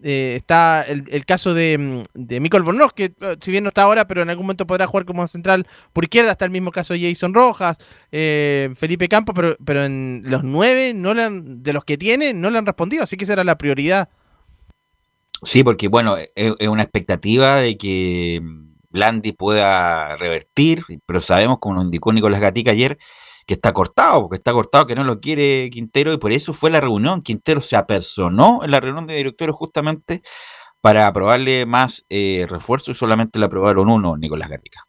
eh, 0.04 0.36
está 0.38 0.84
el, 0.84 1.26
caso 1.26 1.56
de, 1.56 1.78
mm, 1.80 2.04
de 2.14 2.40
Michael 2.40 2.62
Bornos, 2.62 2.94
que 2.94 3.06
eh, 3.20 3.36
si 3.42 3.50
bien 3.50 3.64
no 3.64 3.70
está 3.70 3.82
ahora, 3.82 4.06
pero 4.08 4.22
en 4.22 4.30
algún 4.30 4.46
momento 4.46 4.68
podrá 4.68 4.86
jugar 4.86 5.06
como 5.06 5.26
central 5.26 5.66
por 5.92 6.04
izquierda. 6.04 6.34
Está 6.34 6.46
el 6.46 6.52
mismo 6.52 6.72
caso 6.72 6.94
de 6.94 7.10
Jason 7.10 7.34
Rojas, 7.34 7.80
eh, 8.12 8.70
Felipe 8.78 9.10
Campos, 9.10 9.34
pero, 9.36 9.58
pero 9.66 9.84
en 9.86 10.22
los 10.26 10.44
9 10.44 10.94
no 10.94 11.16
le 11.16 11.24
han- 11.24 11.64
de 11.64 11.74
los 11.74 11.84
que 11.84 11.98
tiene 11.98 12.36
no 12.36 12.52
le 12.52 12.60
han 12.60 12.66
respondido, 12.68 13.04
así 13.04 13.18
que 13.18 13.24
esa 13.24 13.34
era 13.34 13.44
la 13.44 13.58
prioridad. 13.58 14.08
Sí, 15.42 15.64
porque 15.64 15.88
bueno, 15.88 16.16
es, 16.18 16.28
es 16.36 16.68
una 16.68 16.84
expectativa 16.84 17.60
de 17.60 17.76
que 17.78 18.42
Blandi 18.90 19.32
pueda 19.32 20.16
revertir, 20.18 20.84
pero 21.06 21.22
sabemos, 21.22 21.60
como 21.60 21.76
nos 21.76 21.86
indicó 21.86 22.12
Nicolás 22.12 22.42
Gatica 22.42 22.72
ayer, 22.72 22.98
que 23.46 23.56
está 23.56 23.74
cortado, 23.74 24.22
porque 24.22 24.36
está 24.36 24.52
cortado, 24.54 24.86
que 24.86 24.96
no 24.96 25.04
lo 25.04 25.20
quiere 25.20 25.70
Quintero, 25.72 26.14
y 26.14 26.18
por 26.18 26.32
eso 26.32 26.54
fue 26.54 26.70
la 26.70 26.82
reunión. 26.82 27.22
Quintero 27.22 27.62
se 27.62 27.76
apersonó 27.76 28.64
en 28.64 28.72
la 28.72 28.80
reunión 28.80 29.08
de 29.08 29.16
directores 29.16 29.56
justamente 29.56 30.22
para 30.82 31.08
aprobarle 31.08 31.66
más 31.66 32.06
eh, 32.10 32.46
refuerzo 32.50 32.92
y 32.92 32.96
solamente 32.96 33.40
le 33.40 33.46
aprobaron 33.46 33.90
uno, 33.90 34.18
Nicolás 34.18 34.50
Gatica. 34.50 34.86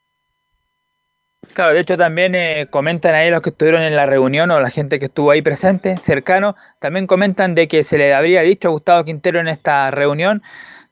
Claro, 1.54 1.74
de 1.74 1.80
hecho 1.80 1.96
también 1.96 2.34
eh, 2.34 2.68
comentan 2.70 3.14
ahí 3.14 3.30
los 3.30 3.42
que 3.42 3.50
estuvieron 3.50 3.82
en 3.82 3.96
la 3.96 4.06
reunión 4.06 4.50
o 4.50 4.60
la 4.60 4.70
gente 4.70 4.98
que 4.98 5.06
estuvo 5.06 5.30
ahí 5.30 5.42
presente, 5.42 5.96
cercano, 5.96 6.54
también 6.78 7.06
comentan 7.06 7.54
de 7.54 7.66
que 7.66 7.82
se 7.82 7.98
le 7.98 8.14
habría 8.14 8.42
dicho 8.42 8.68
a 8.68 8.70
Gustavo 8.70 9.04
Quintero 9.04 9.40
en 9.40 9.48
esta 9.48 9.90
reunión 9.90 10.42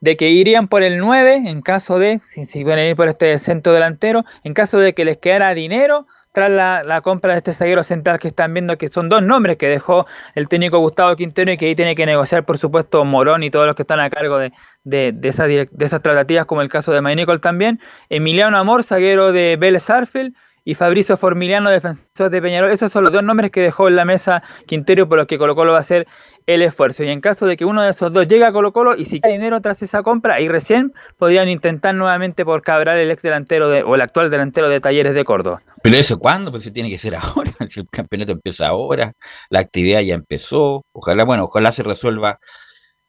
de 0.01 0.17
que 0.17 0.31
irían 0.31 0.69
por 0.69 0.83
el 0.83 0.99
9 0.99 1.43
en 1.47 1.61
caso 1.63 1.99
de, 1.99 2.21
si, 2.35 2.47
si 2.47 2.65
pueden 2.65 2.87
ir 2.87 2.97
por 2.97 3.09
este 3.09 3.37
centro 3.39 3.73
delantero, 3.73 4.25
en 4.45 4.55
caso 4.55 4.79
de 4.79 4.95
que 4.95 5.05
les 5.05 5.19
quedara 5.19 5.55
dinero 5.55 6.07
tras 6.33 6.51
la, 6.51 6.83
la 6.85 7.01
compra 7.01 7.33
de 7.33 7.39
este 7.39 7.53
zaguero 7.53 7.83
central 7.83 8.21
que 8.21 8.29
están 8.29 8.53
viendo 8.55 8.77
que 8.79 8.89
son 8.89 9.09
dos 9.09 9.23
nombres 9.23 9.57
que 9.57 9.67
dejó 9.67 10.07
el 10.35 10.49
técnico 10.49 10.79
Gustavo 10.79 11.17
Quintero 11.17 11.51
y 11.51 11.57
que 11.57 11.67
ahí 11.67 11.75
tiene 11.75 11.97
que 11.97 12.07
negociar 12.07 12.45
por 12.45 12.59
supuesto 12.59 13.05
Morón 13.05 13.43
y 13.43 13.51
todos 13.51 13.67
los 13.67 13.75
que 13.75 13.83
están 13.83 13.99
a 13.99 14.11
cargo 14.11 14.39
de, 14.39 14.53
de, 14.85 15.13
de, 15.13 15.29
esa 15.31 15.47
direc- 15.49 15.71
de 15.71 15.85
esas 15.87 16.03
tratativas 16.03 16.47
como 16.47 16.61
el 16.63 16.69
caso 16.69 16.93
de 16.93 17.01
Maynicol 17.01 17.41
también, 17.41 17.81
Emiliano 18.09 18.59
Amor, 18.59 18.85
zaguero 18.85 19.33
de 19.33 19.57
Vélez 19.59 19.89
Arfield 19.91 20.35
y 20.65 20.75
Fabricio 20.75 21.17
Formiliano, 21.17 21.71
defensor 21.71 22.29
de 22.29 22.43
Peñarol. 22.43 22.71
Esos 22.71 22.93
son 22.93 23.03
los 23.05 23.13
dos 23.13 23.23
nombres 23.25 23.51
que 23.51 23.63
dejó 23.63 23.89
en 23.89 23.97
la 23.97 24.05
mesa 24.05 24.43
Quintero 24.67 25.09
por 25.09 25.17
los 25.17 25.27
que 25.27 25.39
Colo 25.39 25.55
Colo 25.55 25.73
va 25.73 25.79
a 25.79 25.81
hacer 25.81 26.07
el 26.49 26.63
esfuerzo. 26.63 27.05
Y 27.05 27.11
en 27.11 27.21
caso 27.21 27.47
de 27.47 27.57
que 27.59 27.65
uno 27.67 27.83
de 27.83 27.91
esos 27.91 28.11
dos 28.13 28.27
llegue 28.27 28.45
a 28.45 28.53
Colo 28.53 28.73
Colo 28.73 28.97
y 28.97 29.05
si 29.05 29.21
cae 29.21 29.33
dinero 29.33 29.61
tras 29.61 29.83
esa 29.83 30.03
compra, 30.03 30.37
ahí 30.37 30.49
recién 30.49 30.93
podrían 31.19 31.49
intentar 31.49 31.95
nuevamente 31.95 32.45
por 32.45 32.63
Cabral, 32.63 32.99
el 32.99 33.11
ex 33.11 33.23
delantero 33.23 33.69
de, 33.69 33.83
o 33.83 33.95
el 33.95 34.01
actual 34.01 34.31
delantero 34.31 34.71
de 34.71 34.81
Talleres 34.81 35.15
de 35.15 35.25
Córdoba. 35.25 35.61
Pero 35.83 35.97
eso 35.97 36.19
cuándo? 36.19 36.51
Pues 36.51 36.63
si 36.65 36.73
tiene 36.73 36.89
que 36.89 36.97
ser 36.97 37.15
ahora, 37.21 37.53
si 37.69 37.81
el 37.81 37.87
campeonato 37.91 38.33
empieza 38.33 38.67
ahora, 38.69 39.13
la 39.51 39.61
actividad 39.61 40.01
ya 40.01 40.15
empezó, 40.15 40.83
ojalá, 40.93 41.25
bueno, 41.25 41.45
ojalá 41.45 41.71
se 41.71 41.83
resuelva, 41.83 42.39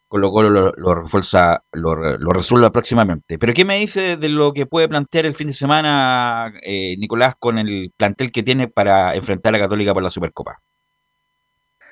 Colo 0.10 0.32
Colo 0.32 0.50
lo, 0.50 0.74
lo 0.76 0.96
refuerza, 0.96 1.62
lo, 1.72 1.96
re- 1.96 2.18
lo 2.20 2.32
resuelva 2.32 2.72
próximamente. 2.72 3.38
Pero 3.38 3.54
¿qué 3.54 3.64
me 3.64 3.78
dice 3.78 4.18
de 4.18 4.28
lo 4.28 4.52
que 4.52 4.66
puede 4.66 4.90
plantear 4.90 5.26
el 5.26 5.36
fin 5.36 5.48
de 5.48 5.54
semana 5.54 6.52
eh, 6.64 6.98
Nicolás 6.98 7.36
con 7.40 7.58
el 7.58 7.92
plantel 7.96 8.32
que 8.34 8.44
tiene 8.44 8.68
para 8.68 9.16
enfrentar 9.16 9.54
a 9.54 9.58
la 9.60 9.64
Católica 9.64 9.94
por 9.94 10.04
la 10.04 10.10
Supercopa? 10.10 10.58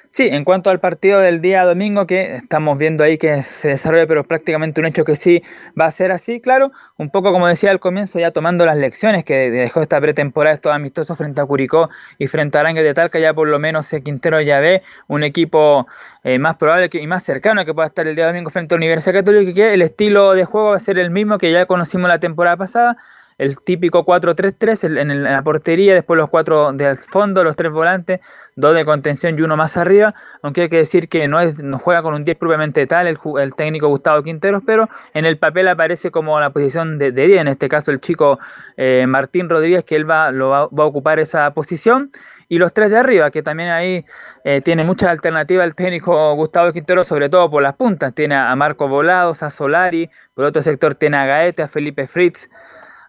Sí, 0.09 0.27
en 0.31 0.45
cuanto 0.45 0.69
al 0.69 0.79
partido 0.79 1.19
del 1.19 1.41
día 1.41 1.63
domingo, 1.63 2.07
que 2.07 2.37
estamos 2.37 2.77
viendo 2.77 3.03
ahí 3.03 3.17
que 3.17 3.43
se 3.43 3.69
desarrolla, 3.69 4.07
pero 4.07 4.23
prácticamente 4.23 4.79
un 4.79 4.87
hecho 4.87 5.03
que 5.05 5.15
sí 5.15 5.43
va 5.79 5.85
a 5.85 5.91
ser 5.91 6.11
así, 6.11 6.41
claro, 6.41 6.71
un 6.97 7.11
poco 7.11 7.31
como 7.31 7.47
decía 7.47 7.69
al 7.71 7.79
comienzo, 7.79 8.17
ya 8.17 8.31
tomando 8.31 8.65
las 8.65 8.77
lecciones 8.77 9.23
que 9.25 9.51
dejó 9.51 9.81
esta 9.81 10.01
pretemporada, 10.01 10.55
estos 10.55 10.73
amistosos 10.73 11.17
frente 11.17 11.41
a 11.41 11.45
Curicó 11.45 11.89
y 12.17 12.27
frente 12.27 12.57
a 12.57 12.61
Arangue 12.61 12.81
de 12.81 12.93
Talca, 12.93 13.19
ya 13.19 13.33
por 13.33 13.47
lo 13.47 13.59
menos 13.59 13.93
Quintero 14.03 14.41
ya 14.41 14.59
ve 14.59 14.81
un 15.07 15.23
equipo 15.23 15.85
eh, 16.23 16.39
más 16.39 16.55
probable 16.55 16.89
que, 16.89 16.99
y 16.99 17.05
más 17.05 17.23
cercano 17.23 17.63
que 17.65 17.73
pueda 17.73 17.87
estar 17.87 18.07
el 18.07 18.15
día 18.15 18.27
domingo 18.27 18.49
frente 18.49 18.73
a 18.73 18.77
Universidad 18.77 19.13
Católica, 19.13 19.53
que 19.53 19.73
el 19.73 19.81
estilo 19.81 20.33
de 20.33 20.45
juego 20.45 20.71
va 20.71 20.77
a 20.77 20.79
ser 20.79 20.97
el 20.97 21.11
mismo 21.11 21.37
que 21.37 21.51
ya 21.51 21.65
conocimos 21.67 22.07
la 22.07 22.19
temporada 22.19 22.57
pasada, 22.57 22.97
el 23.37 23.59
típico 23.59 24.03
4-3-3 24.05 24.83
el- 24.83 24.97
en, 24.97 25.23
la 25.23 25.41
portería, 25.43 25.93
después 25.93 26.17
los 26.17 26.29
cuatro 26.29 26.71
del 26.73 26.95
fondo, 26.97 27.43
los 27.43 27.55
tres 27.55 27.71
volantes, 27.71 28.19
dos 28.55 28.75
de 28.75 28.85
contención 28.85 29.37
y 29.37 29.41
uno 29.43 29.55
más 29.55 29.77
arriba, 29.77 30.15
aunque 30.41 30.63
hay 30.63 30.69
que 30.69 30.77
decir 30.77 31.07
que 31.09 31.27
no, 31.27 31.39
es, 31.39 31.63
no 31.63 31.77
juega 31.77 32.01
con 32.01 32.13
un 32.15 32.23
10 32.23 32.37
propiamente 32.37 32.87
tal 32.87 33.07
el 33.07 33.53
técnico 33.55 33.87
Gustavo 33.87 34.23
Quinteros, 34.23 34.63
pero 34.65 34.89
en 35.13 35.25
el 35.25 35.37
papel 35.37 35.67
aparece 35.67 36.09
como 36.09 36.39
la 36.39 36.49
posición 36.49 36.97
de, 36.97 37.11
de 37.11 37.27
10, 37.27 37.41
en 37.41 37.47
este 37.49 37.69
caso 37.69 37.91
el 37.91 38.01
chico 38.01 38.39
eh, 38.77 39.05
Martín 39.07 39.49
Rodríguez, 39.49 39.83
que 39.85 39.95
él 39.95 40.09
va, 40.09 40.31
lo 40.31 40.49
va, 40.49 40.67
va 40.67 40.83
a 40.83 40.87
ocupar 40.87 41.19
esa 41.19 41.51
posición. 41.53 42.09
Y 42.49 42.59
los 42.59 42.73
tres 42.73 42.89
de 42.89 42.97
arriba, 42.97 43.29
que 43.29 43.43
también 43.43 43.69
ahí 43.69 44.05
eh, 44.45 44.61
tiene 44.61 44.85
muchas 44.85 45.09
alternativas 45.09 45.65
el 45.67 45.75
técnico 45.75 46.33
Gustavo 46.35 46.71
Quintero, 46.71 47.03
sobre 47.03 47.27
todo 47.29 47.49
por 47.49 47.61
las 47.61 47.75
puntas. 47.75 48.13
Tiene 48.15 48.35
a 48.35 48.55
Marco 48.55 48.87
Volados, 48.87 49.43
a 49.43 49.49
Solari, 49.49 50.09
por 50.33 50.45
otro 50.45 50.61
sector 50.61 50.95
tiene 50.95 51.17
a 51.17 51.25
Gaete, 51.25 51.63
a 51.63 51.67
Felipe 51.67 52.07
Fritz, 52.07 52.49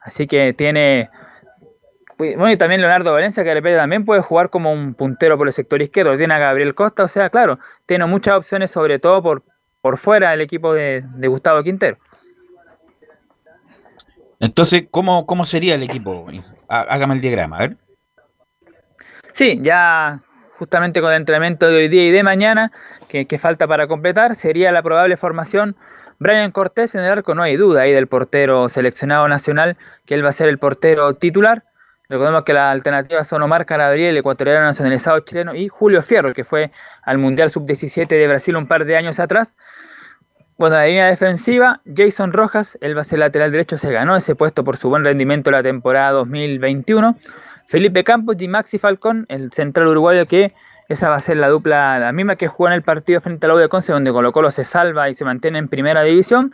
Así 0.09 0.27
que 0.27 0.55
tiene. 0.55 1.11
Bueno, 2.17 2.51
y 2.51 2.57
también 2.57 2.81
Leonardo 2.81 3.13
Valencia, 3.13 3.45
que 3.45 3.51
de 3.51 3.57
repente 3.57 3.77
también 3.77 4.05
puede 4.07 4.23
jugar 4.23 4.49
como 4.51 4.73
un 4.73 4.95
puntero 4.95 5.37
por 5.37 5.47
el 5.47 5.53
sector 5.53 5.81
izquierdo. 5.83 6.17
Tiene 6.17 6.33
a 6.35 6.39
Gabriel 6.39 6.75
Costa, 6.75 7.05
o 7.05 7.09
sea, 7.09 7.29
claro, 7.31 7.59
tiene 7.87 8.07
muchas 8.07 8.35
opciones, 8.39 8.71
sobre 8.71 8.99
todo 8.99 9.23
por, 9.23 9.43
por 9.83 9.99
fuera 9.99 10.31
del 10.31 10.41
equipo 10.41 10.73
de, 10.73 11.05
de 11.05 11.29
Gustavo 11.29 11.63
Quintero. 11.63 11.99
Entonces, 14.41 14.87
¿cómo, 14.91 15.27
cómo 15.27 15.45
sería 15.45 15.75
el 15.75 15.83
equipo? 15.83 16.27
Há- 16.69 16.81
Hágame 16.89 17.15
el 17.15 17.21
diagrama, 17.21 17.57
a 17.57 17.61
ver. 17.61 17.77
Sí, 19.35 19.59
ya 19.63 20.21
justamente 20.53 21.01
con 21.03 21.11
el 21.11 21.19
entrenamiento 21.19 21.69
de 21.69 21.77
hoy 21.77 21.89
día 21.89 22.09
y 22.09 22.11
de 22.11 22.23
mañana, 22.23 22.73
que, 23.09 23.27
que 23.27 23.37
falta 23.39 23.69
para 23.69 23.87
completar, 23.87 24.35
sería 24.35 24.73
la 24.73 24.83
probable 24.83 25.17
formación. 25.19 25.77
Brian 26.19 26.51
Cortés 26.51 26.95
en 26.95 27.03
el 27.03 27.13
arco, 27.13 27.35
no 27.35 27.43
hay 27.43 27.57
duda 27.57 27.83
ahí 27.83 27.93
del 27.93 28.09
portero 28.09 28.69
seleccionado 28.69 29.29
nacional, 29.29 29.77
que 30.05 30.15
él 30.15 30.25
va 30.25 30.31
a 30.31 30.33
ser 30.33 30.49
el 30.49 30.59
portero 30.59 31.15
titular. 31.15 31.65
Recordemos 32.09 32.43
que 32.43 32.55
las 32.55 32.73
alternativas 32.73 33.29
son 33.29 33.43
Omar 33.43 33.67
Carabriel, 33.67 34.17
ecuatoriano 34.17 34.63
nacionalizado 34.63 35.21
chileno, 35.21 35.55
y 35.55 35.69
Julio 35.69 36.03
Fierro, 36.03 36.35
que 36.35 36.43
fue 36.43 36.73
al 37.03 37.19
Mundial 37.19 37.51
Sub-17 37.51 38.09
de 38.09 38.27
Brasil 38.27 38.57
un 38.57 38.67
par 38.67 38.85
de 38.85 38.97
años 38.97 39.21
atrás. 39.21 39.57
Bueno, 40.57 40.77
la 40.77 40.87
línea 40.87 41.07
defensiva, 41.07 41.83
Jason 41.95 42.33
Rojas, 42.33 42.79
él 42.81 42.97
va 42.97 43.03
a 43.03 43.05
ser 43.05 43.21
lateral 43.21 43.53
derecho, 43.53 43.79
se 43.79 43.93
ganó 43.93 44.17
ese 44.17 44.35
puesto 44.35 44.65
por 44.65 44.77
su 44.77 44.89
buen 44.89 45.05
rendimiento 45.05 45.51
en 45.51 45.57
la 45.57 45.63
temporada 45.63 46.11
2021. 46.13 47.17
Felipe 47.69 48.03
Campos 48.03 48.37
y 48.41 48.49
Maxi 48.49 48.79
Falcón, 48.79 49.27
el 49.29 49.53
central 49.53 49.87
uruguayo 49.87 50.27
que 50.27 50.55
esa 50.89 51.11
va 51.11 51.17
a 51.17 51.21
ser 51.21 51.37
la 51.37 51.49
dupla, 51.49 51.99
la 51.99 52.13
misma 52.13 52.37
que 52.37 52.49
jugó 52.49 52.69
en 52.69 52.75
el 52.75 52.83
partido 52.83 53.21
frente 53.21 53.47
al 53.47 53.59
de 53.59 53.69
Conce, 53.69 53.93
donde 53.93 54.11
Colo 54.11 54.33
Colo 54.33 54.51
se 54.51 54.65
salva 54.65 55.11
y 55.11 55.15
se 55.15 55.25
mantiene 55.25 55.59
en 55.59 55.69
primera 55.69 56.03
división. 56.03 56.53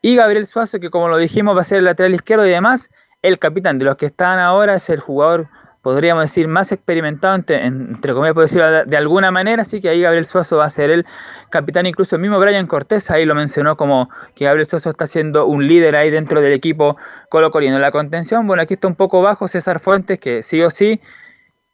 Y 0.00 0.16
Gabriel 0.16 0.46
Suazo, 0.46 0.80
que 0.80 0.90
como 0.90 1.08
lo 1.08 1.18
dijimos 1.18 1.56
va 1.56 1.60
a 1.60 1.64
ser 1.64 1.78
el 1.78 1.84
lateral 1.84 2.14
izquierdo 2.14 2.46
y 2.46 2.52
además 2.52 2.90
el 3.22 3.38
capitán 3.38 3.78
de 3.78 3.84
los 3.84 3.96
que 3.96 4.06
están 4.06 4.38
ahora 4.38 4.74
es 4.76 4.88
el 4.88 5.00
jugador, 5.00 5.48
podríamos 5.82 6.24
decir, 6.24 6.48
más 6.48 6.72
experimentado, 6.72 7.34
entre, 7.34 7.64
entre 7.64 8.12
comillas, 8.12 8.34
por 8.34 8.42
decirlo 8.44 8.84
de, 8.84 8.96
alguna 8.96 9.30
manera, 9.30 9.62
así 9.62 9.80
que 9.80 9.88
ahí 9.88 10.00
Gabriel 10.00 10.24
Suazo 10.24 10.56
va 10.56 10.64
a 10.64 10.70
ser 10.70 10.90
el 10.90 11.06
capitán, 11.50 11.86
incluso 11.86 12.16
el 12.16 12.22
mismo 12.22 12.40
Brian 12.40 12.66
Cortés 12.66 13.10
ahí 13.10 13.24
lo 13.24 13.34
mencionó 13.34 13.76
como 13.76 14.10
que 14.34 14.46
Gabriel 14.46 14.66
Suazo 14.66 14.90
está 14.90 15.06
siendo 15.06 15.46
un 15.46 15.66
líder 15.66 15.96
ahí 15.96 16.10
dentro 16.10 16.40
del 16.40 16.52
equipo 16.54 16.96
Colo 17.28 17.50
Colino. 17.50 17.78
La 17.78 17.92
contención, 17.92 18.46
bueno, 18.46 18.62
aquí 18.62 18.74
está 18.74 18.88
un 18.88 18.96
poco 18.96 19.22
bajo 19.22 19.48
César 19.48 19.78
Fuentes, 19.80 20.18
que 20.18 20.42
sí 20.42 20.62
o 20.62 20.70
sí, 20.70 21.00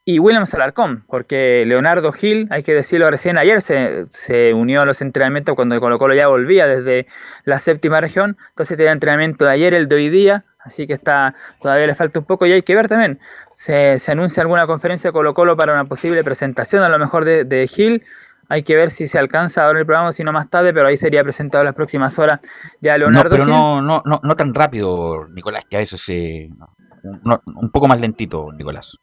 y 0.04 0.18
William 0.18 0.46
Salarcón, 0.46 1.04
porque 1.06 1.64
Leonardo 1.66 2.10
Gil, 2.12 2.48
hay 2.50 2.62
que 2.62 2.74
decirlo 2.74 3.10
recién, 3.10 3.38
ayer 3.38 3.60
se, 3.60 4.06
se 4.10 4.52
unió 4.52 4.82
a 4.82 4.84
los 4.84 5.00
entrenamientos 5.00 5.54
cuando 5.54 5.78
Colo 5.80 5.98
Colo 5.98 6.14
ya 6.14 6.26
volvía 6.28 6.66
desde 6.66 7.06
la 7.44 7.58
séptima 7.58 8.00
región, 8.00 8.36
entonces 8.50 8.76
tenía 8.76 8.92
entrenamiento 8.92 9.44
de 9.44 9.52
ayer, 9.52 9.74
el 9.74 9.88
de 9.88 9.96
hoy 9.96 10.08
día, 10.08 10.44
Así 10.64 10.86
que 10.86 10.92
está 10.92 11.34
todavía 11.60 11.88
le 11.88 11.94
falta 11.96 12.20
un 12.20 12.24
poco 12.24 12.46
y 12.46 12.52
hay 12.52 12.62
que 12.62 12.76
ver 12.76 12.88
también. 12.88 13.18
Se, 13.52 13.98
se 13.98 14.12
anuncia 14.12 14.42
alguna 14.42 14.66
conferencia 14.66 15.08
de 15.08 15.12
Colo 15.12 15.34
Colo 15.34 15.56
para 15.56 15.72
una 15.72 15.86
posible 15.86 16.22
presentación 16.22 16.84
a 16.84 16.88
lo 16.88 17.00
mejor 17.00 17.24
de, 17.24 17.44
de 17.44 17.66
Gil. 17.66 18.04
Hay 18.48 18.62
que 18.62 18.76
ver 18.76 18.90
si 18.90 19.08
se 19.08 19.18
alcanza 19.18 19.64
ahora 19.64 19.80
el 19.80 19.86
programa, 19.86 20.12
si 20.12 20.22
no 20.24 20.32
más 20.32 20.50
tarde, 20.50 20.72
pero 20.72 20.86
ahí 20.86 20.96
sería 20.96 21.24
presentado 21.24 21.62
en 21.62 21.66
las 21.66 21.74
próximas 21.74 22.16
horas 22.18 22.40
ya 22.80 22.92
No, 22.92 22.98
Leonardo 22.98 23.30
pero 23.30 23.44
Gil. 23.44 23.52
no, 23.52 23.82
no, 23.82 24.02
no, 24.04 24.20
no 24.22 24.36
tan 24.36 24.54
rápido, 24.54 25.26
Nicolás, 25.30 25.64
que 25.68 25.76
a 25.76 25.80
veces 25.80 26.00
se... 26.00 26.48
no, 27.24 27.40
un 27.56 27.70
poco 27.70 27.88
más 27.88 27.98
lentito, 28.00 28.52
Nicolás. 28.52 28.98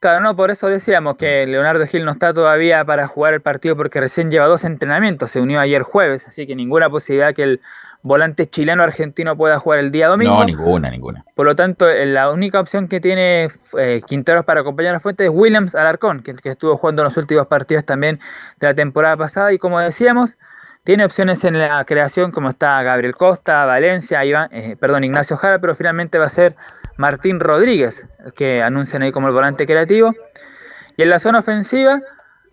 Claro, 0.00 0.20
no, 0.20 0.34
por 0.34 0.50
eso 0.50 0.66
decíamos 0.68 1.16
que 1.16 1.46
Leonardo 1.46 1.86
Gil 1.86 2.06
no 2.06 2.12
está 2.12 2.32
todavía 2.32 2.84
para 2.86 3.06
jugar 3.06 3.34
el 3.34 3.42
partido 3.42 3.76
porque 3.76 4.00
recién 4.00 4.30
lleva 4.30 4.46
dos 4.46 4.64
entrenamientos, 4.64 5.30
se 5.30 5.42
unió 5.42 5.60
ayer 5.60 5.82
jueves, 5.82 6.26
así 6.26 6.46
que 6.46 6.56
ninguna 6.56 6.88
posibilidad 6.88 7.34
que 7.34 7.42
el 7.42 7.60
volante 8.02 8.48
chileno 8.48 8.82
argentino 8.82 9.36
pueda 9.36 9.58
jugar 9.58 9.78
el 9.80 9.90
día 9.90 10.08
domingo. 10.08 10.38
No, 10.38 10.44
ninguna, 10.46 10.90
ninguna. 10.90 11.24
Por 11.34 11.44
lo 11.44 11.54
tanto, 11.54 11.86
eh, 11.86 12.06
la 12.06 12.30
única 12.30 12.58
opción 12.58 12.88
que 12.88 12.98
tiene 12.98 13.50
eh, 13.78 14.00
Quinteros 14.06 14.46
para 14.46 14.62
acompañar 14.62 14.94
a 14.94 15.00
Fuentes 15.00 15.26
es 15.26 15.32
Williams 15.34 15.74
Alarcón, 15.74 16.22
que, 16.22 16.34
que 16.34 16.48
estuvo 16.48 16.78
jugando 16.78 17.02
en 17.02 17.04
los 17.04 17.16
últimos 17.18 17.46
partidos 17.46 17.84
también 17.84 18.20
de 18.58 18.68
la 18.68 18.74
temporada 18.74 19.18
pasada. 19.18 19.52
Y 19.52 19.58
como 19.58 19.80
decíamos, 19.80 20.38
tiene 20.82 21.04
opciones 21.04 21.44
en 21.44 21.58
la 21.58 21.84
creación, 21.84 22.32
como 22.32 22.48
está 22.48 22.82
Gabriel 22.82 23.14
Costa, 23.14 23.66
Valencia, 23.66 24.24
Iván, 24.24 24.48
eh, 24.50 24.76
perdón, 24.80 25.04
Ignacio 25.04 25.36
Jara, 25.36 25.58
pero 25.58 25.74
finalmente 25.74 26.18
va 26.18 26.26
a 26.26 26.30
ser 26.30 26.56
Martín 26.96 27.40
Rodríguez, 27.40 28.08
que 28.36 28.62
anuncian 28.62 29.02
ahí 29.02 29.12
como 29.12 29.28
el 29.28 29.34
volante 29.34 29.66
creativo. 29.66 30.14
Y 30.96 31.02
en 31.02 31.10
la 31.10 31.18
zona 31.18 31.38
ofensiva, 31.40 32.00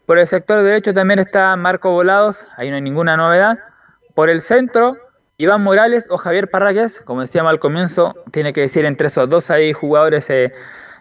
por 0.05 0.19
el 0.19 0.27
sector 0.27 0.63
derecho 0.63 0.93
también 0.93 1.19
está 1.19 1.55
Marco 1.55 1.91
Volados, 1.91 2.45
ahí 2.55 2.69
no 2.69 2.75
hay 2.75 2.81
ninguna 2.81 3.17
novedad. 3.17 3.59
Por 4.15 4.29
el 4.29 4.41
centro, 4.41 4.97
Iván 5.37 5.61
Morales 5.61 6.07
o 6.09 6.17
Javier 6.17 6.49
Parragués, 6.49 7.01
como 7.01 7.21
decíamos 7.21 7.51
al 7.51 7.59
comienzo, 7.59 8.15
tiene 8.31 8.53
que 8.53 8.61
decir 8.61 8.85
entre 8.85 9.07
esos 9.07 9.29
dos 9.29 9.51
ahí 9.51 9.73
jugadores 9.73 10.29
eh, 10.29 10.53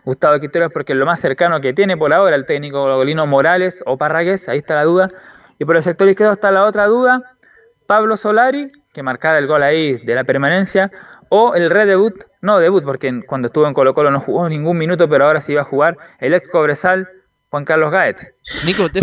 Gustavo 0.04 0.38
Quinteros, 0.38 0.72
porque 0.72 0.92
es 0.92 0.98
lo 0.98 1.06
más 1.06 1.20
cercano 1.20 1.60
que 1.60 1.72
tiene 1.72 1.96
por 1.96 2.12
ahora 2.12 2.36
el 2.36 2.46
técnico 2.46 2.84
golino 2.96 3.26
Morales 3.26 3.82
o 3.86 3.96
Parragués, 3.96 4.48
ahí 4.48 4.58
está 4.58 4.74
la 4.74 4.84
duda. 4.84 5.08
Y 5.58 5.64
por 5.64 5.76
el 5.76 5.82
sector 5.82 6.08
izquierdo 6.08 6.32
está 6.32 6.50
la 6.50 6.64
otra 6.64 6.86
duda, 6.86 7.36
Pablo 7.86 8.16
Solari, 8.16 8.70
que 8.92 9.02
marcara 9.02 9.38
el 9.38 9.46
gol 9.46 9.62
ahí 9.62 9.98
de 10.04 10.14
la 10.14 10.24
permanencia, 10.24 10.90
o 11.30 11.54
el 11.54 11.70
redebut, 11.70 12.14
no 12.42 12.58
debut, 12.58 12.84
porque 12.84 13.22
cuando 13.26 13.46
estuvo 13.46 13.66
en 13.66 13.74
Colo 13.74 13.94
Colo 13.94 14.10
no 14.10 14.20
jugó 14.20 14.48
ningún 14.48 14.78
minuto, 14.78 15.08
pero 15.08 15.26
ahora 15.26 15.40
sí 15.40 15.54
va 15.54 15.62
a 15.62 15.64
jugar 15.64 15.96
el 16.20 16.34
ex 16.34 16.48
Cobresal, 16.48 17.08
Juan 17.50 17.64
Carlos 17.64 17.90
Gaete. 17.92 18.34
Nico, 18.64 18.88
de 18.88 19.00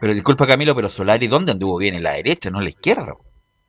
Pero, 0.00 0.12
disculpa 0.14 0.46
Camilo, 0.46 0.74
pero 0.74 0.88
Solari, 0.88 1.26
¿dónde 1.28 1.52
anduvo 1.52 1.78
bien? 1.78 1.94
En 1.94 2.02
la 2.02 2.12
derecha, 2.12 2.50
no 2.50 2.58
en 2.58 2.64
la 2.64 2.70
izquierda. 2.70 3.14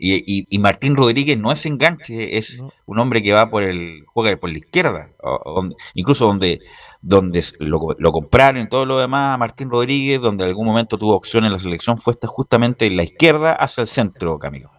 Y, 0.01 0.13
y, 0.15 0.45
y 0.49 0.59
Martín 0.59 0.95
Rodríguez 0.95 1.37
no 1.37 1.51
es 1.51 1.65
enganche, 1.65 2.37
es 2.37 2.57
un 2.85 2.99
hombre 2.99 3.21
que 3.21 3.33
va 3.33 3.49
por 3.49 3.63
el, 3.63 4.05
juega 4.07 4.35
por 4.37 4.49
la 4.49 4.57
izquierda. 4.59 5.09
o- 5.21 5.39
o 5.43 5.53
donde- 5.55 5.75
incluso 5.93 6.25
donde, 6.25 6.61
donde 7.01 7.43
lo, 7.59 7.79
lo 7.97 8.11
compraron 8.13 8.61
y 8.61 8.69
todo 8.69 8.85
lo 8.85 8.97
demás 8.97 9.35
a 9.35 9.37
Martín 9.37 9.69
Rodríguez, 9.69 10.21
donde 10.21 10.45
en 10.45 10.49
algún 10.51 10.65
momento 10.65 10.97
tuvo 10.97 11.15
opción 11.15 11.43
en 11.43 11.51
la 11.51 11.59
selección, 11.59 11.97
fue 11.99 12.13
esta 12.13 12.27
justamente 12.27 12.85
en 12.85 12.95
la 12.95 13.03
izquierda 13.03 13.53
hacia 13.53 13.81
el 13.81 13.87
centro, 13.87 14.39
Camilo. 14.39 14.69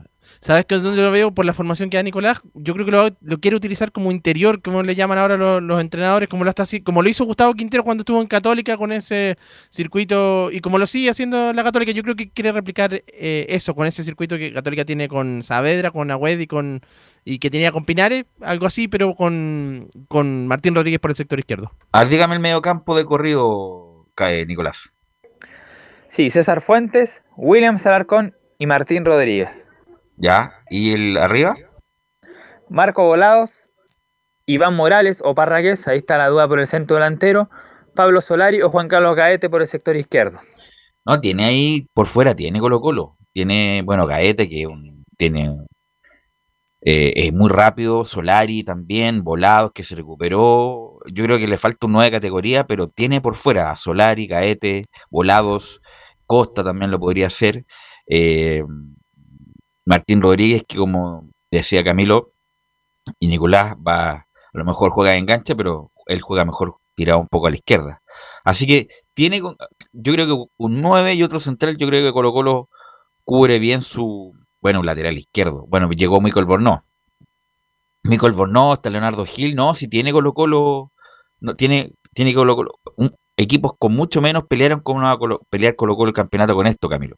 ¿Sabes 0.41 0.65
que 0.65 0.77
dónde 0.77 1.03
lo 1.03 1.11
veo 1.11 1.33
por 1.33 1.45
la 1.45 1.53
formación 1.53 1.91
que 1.91 1.99
da 1.99 2.03
Nicolás? 2.03 2.41
Yo 2.55 2.73
creo 2.73 2.87
que 2.87 2.93
lo, 2.93 3.11
lo 3.21 3.39
quiere 3.41 3.59
utilizar 3.59 3.93
como 3.93 4.11
interior, 4.11 4.63
como 4.63 4.83
le 4.83 4.95
llaman 4.95 5.19
ahora 5.19 5.37
los, 5.37 5.63
los 5.63 5.81
entrenadores, 5.83 6.31
como 6.31 6.45
lo 6.45 6.51
está 6.51 6.65
como 6.83 7.03
lo 7.03 7.11
hizo 7.11 7.27
Gustavo 7.27 7.53
Quintero 7.53 7.85
cuando 7.85 8.01
estuvo 8.01 8.23
en 8.23 8.27
Católica 8.27 8.79
con 8.79 8.91
ese 8.91 9.37
circuito 9.69 10.51
y 10.51 10.61
como 10.61 10.79
lo 10.79 10.87
sigue 10.87 11.11
haciendo 11.11 11.53
la 11.53 11.63
Católica. 11.63 11.93
Yo 11.93 12.03
creo 12.03 12.17
que 12.17 12.31
quiere 12.31 12.53
replicar 12.53 12.95
eh, 12.95 13.47
eso 13.51 13.75
con 13.75 13.87
ese 13.87 14.03
circuito 14.03 14.39
que 14.39 14.51
Católica 14.51 14.87
tiene 14.87 15.09
con 15.09 15.43
Saavedra, 15.43 15.91
con 15.91 16.11
Agüed 16.11 16.41
y 16.41 16.47
con 16.47 16.81
y 17.23 17.39
que 17.39 17.51
tenía 17.51 17.71
con 17.71 17.85
Pinares, 17.85 18.25
algo 18.41 18.65
así, 18.65 18.89
pero 18.89 19.15
con, 19.15 19.91
con 20.09 20.47
Martín 20.47 20.75
Rodríguez 20.75 21.01
por 21.01 21.11
el 21.11 21.17
sector 21.17 21.39
izquierdo. 21.39 21.71
A 21.93 22.01
ver, 22.01 22.09
dígame 22.09 22.35
el 22.35 22.41
mediocampo 22.41 22.97
de 22.97 23.05
corrido, 23.05 24.07
cae 24.15 24.47
Nicolás. 24.47 24.91
Sí, 26.09 26.31
César 26.31 26.63
Fuentes, 26.63 27.23
William 27.37 27.77
Alarcón 27.85 28.35
y 28.59 28.67
Martín 28.67 29.05
Rodríguez. 29.05 29.51
¿Ya? 30.21 30.53
¿Y 30.69 30.93
el 30.93 31.17
arriba? 31.17 31.57
Marco 32.69 33.05
Volados, 33.05 33.69
Iván 34.47 34.75
Morales 34.75 35.23
o 35.25 35.35
Parragués, 35.35 35.89
ahí 35.89 35.99
está 35.99 36.19
la 36.19 36.29
duda 36.29 36.47
por 36.47 36.61
el 36.61 36.67
centro 36.67 36.97
delantero, 36.97 37.51
Pablo 37.95 38.21
Solari 38.21 38.63
o 38.63 38.71
Juan 38.71 38.89
Carlos 38.89 39.17
Gaete 39.17 39.49
por 39.51 39.63
el 39.63 39.69
sector 39.69 39.97
izquierdo. 39.97 40.39
No, 41.07 41.21
tiene 41.21 41.45
ahí, 41.45 41.87
por 41.95 42.07
fuera 42.07 42.37
tiene 42.37 42.61
Colo 42.61 42.81
Colo. 42.81 43.17
Tiene, 43.33 43.83
bueno, 43.85 44.07
Gaete, 44.07 44.49
que 44.49 44.67
un- 44.67 45.03
tiene 45.17 45.57
eh, 46.83 47.13
es 47.27 47.33
muy 47.33 47.51
rápido, 47.51 48.05
Solari 48.05 48.63
también, 48.65 49.23
Volados, 49.23 49.73
que 49.73 49.83
se 49.83 49.97
recuperó. 49.97 50.99
Yo 51.13 51.25
creo 51.25 51.39
que 51.39 51.47
le 51.47 51.59
falta 51.59 51.87
un 51.87 51.93
9 51.93 52.07
de 52.11 52.17
categoría, 52.17 52.67
pero 52.67 52.89
tiene 52.89 53.21
por 53.21 53.35
fuera 53.37 53.71
a 53.71 53.77
Solari, 53.77 54.27
Gaete, 54.27 54.85
Volados, 55.11 55.83
Costa 56.27 56.65
también 56.65 56.91
lo 56.91 56.99
podría 57.01 57.27
hacer. 57.27 57.65
eh, 58.07 58.63
Martín 59.91 60.23
Rodríguez, 60.23 60.63
que 60.69 60.77
como 60.77 61.29
decía 61.51 61.83
Camilo, 61.83 62.31
y 63.19 63.27
Nicolás 63.27 63.75
va, 63.77 64.11
a 64.13 64.27
lo 64.53 64.65
mejor 64.65 64.93
juega 64.93 65.13
de 65.13 65.19
enganche, 65.19 65.57
pero 65.57 65.91
él 66.07 66.21
juega 66.21 66.45
mejor 66.45 66.77
tirado 66.95 67.19
un 67.19 67.27
poco 67.27 67.49
a 67.49 67.51
la 67.51 67.57
izquierda. 67.57 68.01
Así 68.45 68.69
que 68.69 68.87
tiene, 69.15 69.43
yo 69.93 70.13
creo 70.13 70.27
que 70.27 70.45
un 70.59 70.81
9 70.81 71.15
y 71.15 71.25
otro 71.25 71.41
central, 71.41 71.77
yo 71.77 71.89
creo 71.89 72.07
que 72.07 72.13
Colo 72.13 72.33
Colo 72.33 72.69
cubre 73.25 73.59
bien 73.59 73.83
su, 73.83 74.33
bueno, 74.61 74.85
lateral 74.85 75.19
izquierdo. 75.19 75.67
Bueno, 75.67 75.91
llegó 75.91 76.21
Michael 76.21 76.47
Bornó. 76.47 76.85
Michael 78.05 78.33
Bornó, 78.33 78.75
está 78.75 78.91
Leonardo 78.91 79.27
Gil, 79.27 79.57
no, 79.57 79.75
si 79.75 79.89
tiene 79.89 80.13
Colo 80.13 80.35
Colo, 80.35 80.93
no, 81.41 81.57
tiene, 81.57 81.95
tiene 82.15 82.33
Colo 82.33 82.55
Colo, 82.55 82.71
equipos 83.37 83.73
con 83.77 83.93
mucho 83.93 84.21
menos 84.21 84.45
pelearon 84.49 84.81
como 84.81 85.01
no 85.01 85.07
va 85.07 85.13
a 85.15 85.39
pelear 85.51 85.75
Colo 85.75 85.97
Colo 85.97 86.11
el 86.11 86.15
campeonato 86.15 86.55
con 86.55 86.69
esto, 86.69 86.89
Camilo. 86.89 87.17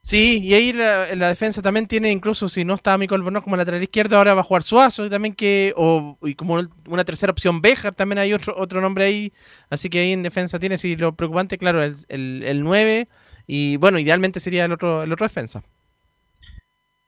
Sí, 0.00 0.38
y 0.42 0.54
ahí 0.54 0.72
la, 0.72 1.14
la 1.16 1.28
defensa 1.28 1.60
también 1.60 1.86
tiene, 1.86 2.10
incluso 2.10 2.48
si 2.48 2.64
no 2.64 2.74
está 2.74 2.96
Mico 2.96 3.14
Albornoz 3.14 3.42
como 3.44 3.56
lateral 3.56 3.82
izquierdo, 3.82 4.16
ahora 4.16 4.32
va 4.32 4.40
a 4.40 4.44
jugar 4.44 4.62
Suazo 4.62 5.04
y 5.04 5.10
también 5.10 5.34
que, 5.34 5.74
o 5.76 6.16
y 6.22 6.34
como 6.34 6.54
un- 6.54 6.72
una 6.88 7.04
tercera 7.04 7.30
opción 7.32 7.60
Béjar, 7.60 7.94
también 7.94 8.18
hay 8.18 8.32
otro, 8.32 8.54
otro 8.56 8.80
nombre 8.80 9.04
ahí, 9.04 9.32
así 9.68 9.90
que 9.90 9.98
ahí 9.98 10.12
en 10.12 10.22
defensa 10.22 10.58
tiene, 10.58 10.78
sí, 10.78 10.96
lo 10.96 11.14
preocupante, 11.14 11.58
claro, 11.58 11.82
el, 11.82 11.96
el, 12.08 12.42
el 12.46 12.62
9, 12.64 13.08
y 13.46 13.76
bueno, 13.76 13.98
idealmente 13.98 14.40
sería 14.40 14.64
el 14.64 14.72
otro, 14.72 15.02
el 15.02 15.12
otro 15.12 15.26
defensa. 15.26 15.62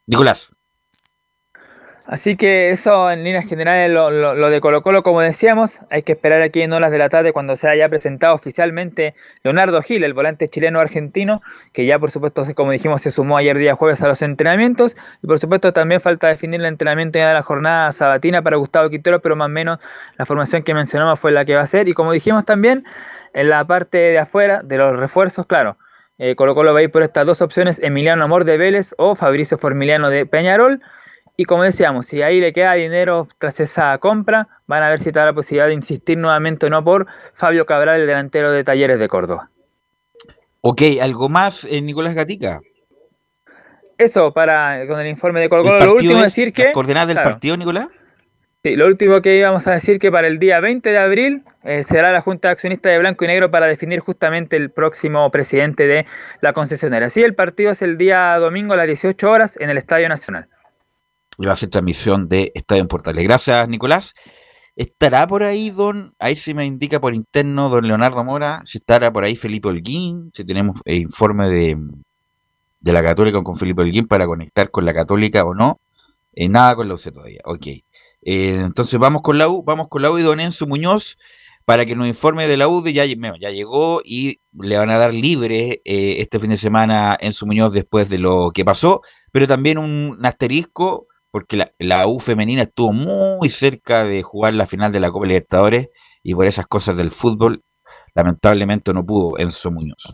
Nicolás. 0.07 0.53
Así 2.07 2.37
que 2.37 2.71
eso 2.71 3.11
en 3.11 3.23
líneas 3.23 3.47
generales 3.47 3.91
lo, 3.91 4.51
de 4.51 4.61
Colo 4.61 4.83
Colo, 4.83 5.03
como 5.03 5.21
decíamos, 5.21 5.81
hay 5.91 6.03
que 6.03 6.13
esperar 6.13 6.43
aquí 6.43 6.63
en 6.63 6.73
horas 6.73 6.91
de 6.91 6.99
la 6.99 7.09
tarde 7.09 7.33
cuando 7.33 7.55
se 7.57 7.69
haya 7.69 7.89
presentado 7.89 8.35
oficialmente 8.35 9.15
Leonardo 9.45 9.81
Gil, 9.83 10.03
el 10.03 10.15
volante 10.15 10.49
chileno 10.49 10.81
argentino, 10.81 11.41
que 11.73 11.87
ya 11.87 11.99
por 11.99 12.11
supuesto, 12.11 12.43
como 12.57 12.73
dijimos, 12.73 13.03
se 13.03 13.11
sumó 13.11 13.37
ayer 13.37 13.57
día 13.57 13.75
jueves 13.75 14.03
a 14.03 14.09
los 14.09 14.23
entrenamientos, 14.23 14.97
y 15.23 15.27
por 15.27 15.39
supuesto 15.39 15.73
también 15.73 16.01
falta 16.01 16.27
definir 16.29 16.61
el 16.61 16.67
entrenamiento 16.67 17.19
ya 17.19 17.29
de 17.29 17.35
la 17.35 17.43
jornada 17.43 17.93
sabatina 17.93 18.43
para 18.43 18.57
Gustavo 18.57 18.91
Quintero, 18.91 19.21
pero 19.21 19.37
más 19.37 19.47
o 19.47 19.51
menos 19.51 19.79
la 20.17 20.27
formación 20.27 20.63
que 20.63 20.75
mencionamos 20.75 21.21
fue 21.21 21.31
la 21.33 21.45
que 21.45 21.55
va 21.55 21.61
a 21.61 21.67
ser, 21.67 21.89
y 21.89 21.93
como 21.93 22.13
dijimos 22.13 22.45
también, 22.45 22.85
en 23.35 23.51
la 23.51 23.65
parte 23.67 23.99
de 23.99 24.19
afuera, 24.19 24.63
de 24.65 24.79
los 24.79 24.97
refuerzos, 24.97 25.47
claro, 25.47 25.77
eh, 26.19 26.35
Colo 26.35 26.55
Colo 26.55 26.75
va 26.75 26.81
a 26.81 26.83
ir 26.83 26.91
por 26.91 27.03
estas 27.03 27.25
dos 27.25 27.41
opciones, 27.41 27.81
Emiliano 27.83 28.25
Amor 28.25 28.45
de 28.45 28.59
Vélez 28.59 28.95
o 28.99 29.15
Fabricio 29.15 29.57
Formiliano 29.57 30.11
de 30.11 30.27
Peñarol, 30.27 30.83
y 31.41 31.47
como 31.47 31.63
decíamos, 31.63 32.05
si 32.05 32.21
ahí 32.21 32.39
le 32.39 32.53
queda 32.53 32.75
dinero 32.75 33.27
tras 33.39 33.61
esa 33.61 33.97
compra, 33.97 34.47
van 34.67 34.83
a 34.83 34.91
ver 34.91 34.99
si 34.99 35.09
está 35.09 35.25
la 35.25 35.33
posibilidad 35.33 35.69
de 35.69 35.73
insistir 35.73 36.19
nuevamente 36.19 36.67
o 36.67 36.69
no 36.69 36.85
por 36.85 37.07
Fabio 37.33 37.65
Cabral, 37.65 38.03
el 38.03 38.07
delantero 38.07 38.53
de 38.53 38.63
Talleres 38.63 38.99
de 38.99 39.09
Córdoba. 39.09 39.49
Ok, 40.61 40.83
¿algo 41.01 41.31
más, 41.31 41.65
eh, 41.65 41.81
Nicolás 41.81 42.13
Gatica? 42.13 42.61
Eso 43.97 44.35
para 44.35 44.87
con 44.87 45.01
el 45.01 45.07
informe 45.07 45.41
de 45.41 45.49
Colo 45.49 45.63
¿El 45.63 45.69
Colo. 45.69 45.85
Lo 45.87 45.93
último 45.93 46.17
es 46.17 46.25
decir 46.25 46.49
las 46.49 46.53
que. 46.53 46.73
coordenadas 46.73 47.09
del 47.09 47.17
claro, 47.17 47.31
partido, 47.31 47.57
Nicolás? 47.57 47.89
sí, 48.63 48.77
lo 48.77 48.87
último 48.87 49.23
que 49.23 49.39
íbamos 49.39 49.67
a 49.67 49.71
decir 49.71 49.99
que 49.99 50.13
para 50.13 50.27
el 50.27 50.39
día 50.39 50.61
20 50.61 50.91
de 50.91 50.99
abril 50.99 51.45
eh, 51.65 51.85
será 51.85 52.13
la 52.13 52.21
Junta 52.21 52.49
de 52.49 52.53
Accionistas 52.53 52.93
de 52.93 52.99
Blanco 52.99 53.25
y 53.25 53.29
Negro 53.29 53.51
para 53.51 53.65
definir 53.65 54.01
justamente 54.01 54.59
el 54.59 54.69
próximo 54.69 55.31
presidente 55.31 55.87
de 55.87 56.05
la 56.43 56.53
concesionaria. 56.53 57.07
Así 57.07 57.23
el 57.23 57.35
partido 57.35 57.71
es 57.71 57.81
el 57.81 57.97
día 57.97 58.37
domingo 58.37 58.75
a 58.75 58.77
las 58.77 58.89
18 58.89 59.31
horas 59.31 59.57
en 59.59 59.71
el 59.71 59.79
Estadio 59.79 60.07
Nacional. 60.07 60.51
Y 61.41 61.47
va 61.47 61.55
a 61.55 61.57
ser 61.57 61.71
transmisión 61.71 62.29
de 62.29 62.53
Estadio 62.55 62.83
en 62.83 62.89
Portales. 62.89 63.25
Gracias, 63.25 63.67
Nicolás. 63.67 64.15
¿Estará 64.77 65.27
por 65.27 65.43
ahí, 65.43 65.71
don, 65.71 66.15
ahí 66.19 66.37
si 66.37 66.55
me 66.55 66.65
indica 66.65 67.01
por 67.01 67.15
interno, 67.15 67.69
don 67.69 67.87
Leonardo 67.87 68.23
Mora, 68.25 68.63
si 68.65 68.79
estará 68.79 69.13
por 69.13 69.25
ahí 69.25 69.37
Felipe 69.37 69.69
Holguín, 69.69 70.31
si 70.35 70.45
tenemos 70.45 70.81
eh, 70.85 70.97
informe 70.97 71.49
de, 71.49 71.77
de 72.81 72.93
la 72.93 73.03
Católica 73.03 73.43
con 73.43 73.57
Felipe 73.57 73.83
Holguín 73.83 74.07
para 74.07 74.27
conectar 74.27 74.71
con 74.71 74.85
la 74.85 74.95
Católica 74.95 75.45
o 75.45 75.55
no? 75.55 75.81
Eh, 76.35 76.49
nada 76.49 76.77
con 76.77 76.89
la 76.89 76.95
UC 76.95 77.13
todavía, 77.13 77.41
ok. 77.45 77.67
Eh, 77.67 77.83
entonces 78.23 78.99
vamos 78.99 79.23
con 79.23 79.39
la 79.39 79.49
U, 79.49 79.63
vamos 79.63 79.89
con 79.89 80.03
la 80.03 80.11
U 80.11 80.19
y 80.19 80.23
don 80.23 80.41
Enzo 80.41 80.67
Muñoz 80.67 81.19
para 81.65 81.85
que 81.85 81.97
nos 81.97 82.07
informe 82.07 82.47
de 82.49 82.57
la 82.57 82.69
U, 82.69 82.83
ya, 82.87 83.05
llegó 83.05 84.03
y 84.05 84.41
le 84.59 84.79
van 84.79 84.91
a 84.91 84.99
dar 84.99 85.15
libre 85.15 85.83
este 85.85 86.39
fin 86.39 86.51
de 86.51 86.57
semana 86.57 87.17
Enzo 87.21 87.47
Muñoz 87.47 87.73
después 87.73 88.09
de 88.09 88.19
lo 88.19 88.51
que 88.53 88.65
pasó, 88.65 89.03
pero 89.31 89.47
también 89.47 89.79
un 89.79 90.19
asterisco 90.25 91.07
porque 91.31 91.57
la, 91.57 91.73
la 91.79 92.07
U 92.07 92.21
femenina 92.21 92.63
estuvo 92.63 92.93
muy 92.93 93.49
cerca 93.49 94.05
de 94.05 94.23
jugar 94.23 94.55
la 94.55 94.67
final 94.67 94.93
de 94.93 95.01
la 95.01 95.11
Copa 95.11 95.27
Libertadores 95.27 95.89
y 96.23 96.35
por 96.35 96.47
esas 96.47 96.67
cosas 96.67 96.97
del 96.97 97.11
fútbol, 97.11 97.63
lamentablemente 98.15 98.93
no 98.93 99.05
pudo 99.05 99.39
Enzo 99.39 99.71
Muñoz. 99.71 100.13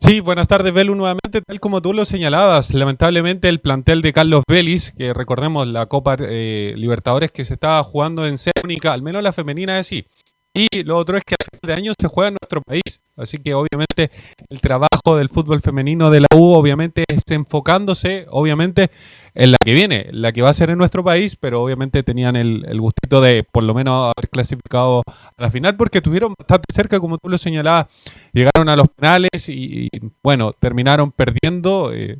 Sí, 0.00 0.20
buenas 0.20 0.46
tardes, 0.46 0.72
Belu, 0.72 0.94
nuevamente, 0.94 1.42
tal 1.42 1.58
como 1.58 1.82
tú 1.82 1.92
lo 1.92 2.04
señalabas, 2.04 2.72
lamentablemente 2.72 3.48
el 3.48 3.60
plantel 3.60 4.00
de 4.00 4.12
Carlos 4.12 4.44
Vélez, 4.48 4.92
que 4.96 5.12
recordemos 5.12 5.66
la 5.66 5.86
Copa 5.86 6.16
eh, 6.20 6.72
Libertadores 6.76 7.32
que 7.32 7.44
se 7.44 7.54
estaba 7.54 7.82
jugando 7.82 8.24
en 8.24 8.36
única, 8.62 8.92
al 8.92 9.02
menos 9.02 9.24
la 9.24 9.32
femenina 9.32 9.78
es 9.80 9.88
sí. 9.88 10.06
Y 10.58 10.82
lo 10.82 10.96
otro 10.96 11.16
es 11.16 11.22
que 11.24 11.36
a 11.36 11.66
de 11.66 11.72
año 11.72 11.92
se 12.00 12.08
juega 12.08 12.28
en 12.28 12.36
nuestro 12.40 12.62
país, 12.62 13.00
así 13.16 13.38
que 13.38 13.54
obviamente 13.54 14.10
el 14.48 14.60
trabajo 14.60 15.16
del 15.16 15.28
fútbol 15.28 15.60
femenino 15.60 16.10
de 16.10 16.20
la 16.20 16.26
U 16.34 16.54
obviamente 16.54 17.04
es 17.06 17.22
enfocándose, 17.28 18.26
obviamente, 18.30 18.90
en 19.34 19.52
la 19.52 19.58
que 19.64 19.72
viene, 19.72 20.08
la 20.10 20.32
que 20.32 20.42
va 20.42 20.50
a 20.50 20.54
ser 20.54 20.70
en 20.70 20.78
nuestro 20.78 21.04
país, 21.04 21.36
pero 21.36 21.62
obviamente 21.62 22.02
tenían 22.02 22.34
el, 22.34 22.80
gustito 22.80 23.20
de 23.20 23.44
por 23.44 23.62
lo 23.62 23.72
menos 23.72 24.12
haber 24.16 24.28
clasificado 24.30 25.02
a 25.06 25.42
la 25.42 25.50
final 25.50 25.76
porque 25.76 25.98
estuvieron 25.98 26.34
bastante 26.36 26.74
cerca, 26.74 26.98
como 26.98 27.18
tú 27.18 27.28
lo 27.28 27.38
señalabas, 27.38 27.86
llegaron 28.32 28.68
a 28.68 28.74
los 28.74 28.88
penales 28.88 29.48
y, 29.48 29.86
y, 29.86 29.90
bueno, 30.24 30.54
terminaron 30.58 31.12
perdiendo 31.12 31.92
eh, 31.92 32.18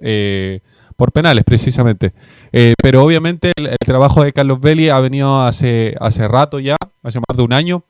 eh, 0.00 0.60
por 0.96 1.12
penales 1.12 1.44
precisamente. 1.44 2.12
Eh, 2.52 2.74
pero 2.82 3.02
obviamente 3.04 3.52
el, 3.56 3.66
el 3.68 3.76
trabajo 3.84 4.22
de 4.24 4.32
Carlos 4.32 4.60
Belli 4.60 4.88
ha 4.88 5.00
venido 5.00 5.42
hace, 5.42 5.94
hace 6.00 6.26
rato 6.28 6.58
ya, 6.60 6.76
hace 7.02 7.20
más 7.28 7.36
de 7.36 7.42
un 7.42 7.52
año, 7.52 7.82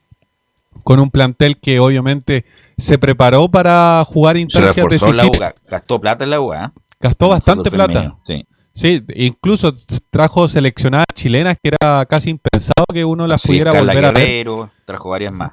con 0.82 0.98
un 1.00 1.10
plantel 1.10 1.58
que 1.58 1.78
obviamente 1.80 2.44
se 2.76 2.98
preparó 2.98 3.48
para 3.48 4.02
jugar 4.06 4.36
Se 4.36 4.42
instancias 4.42 4.76
la 4.76 4.84
U, 4.84 4.88
decisivas. 4.88 5.30
ga- 5.40 5.54
gastó 5.68 6.00
plata 6.00 6.24
en 6.24 6.30
la 6.30 6.40
U, 6.40 6.52
¿eh? 6.52 6.70
Gastó 7.00 7.28
bastante 7.28 7.70
plata. 7.70 8.16
Sí. 8.24 8.46
Sí, 8.76 9.04
incluso 9.14 9.72
trajo 10.10 10.48
seleccionadas 10.48 11.06
chilenas 11.14 11.56
que 11.62 11.70
era 11.80 12.04
casi 12.06 12.30
impensado 12.30 12.84
que 12.92 13.04
uno 13.04 13.24
las 13.28 13.40
Sí, 13.42 13.48
pudiera 13.48 13.70
Carla 13.70 13.92
volver 13.92 14.04
a 14.04 14.10
ver. 14.10 14.26
Guerrero, 14.26 14.70
trajo 14.84 15.10
varias 15.10 15.32
más. 15.32 15.52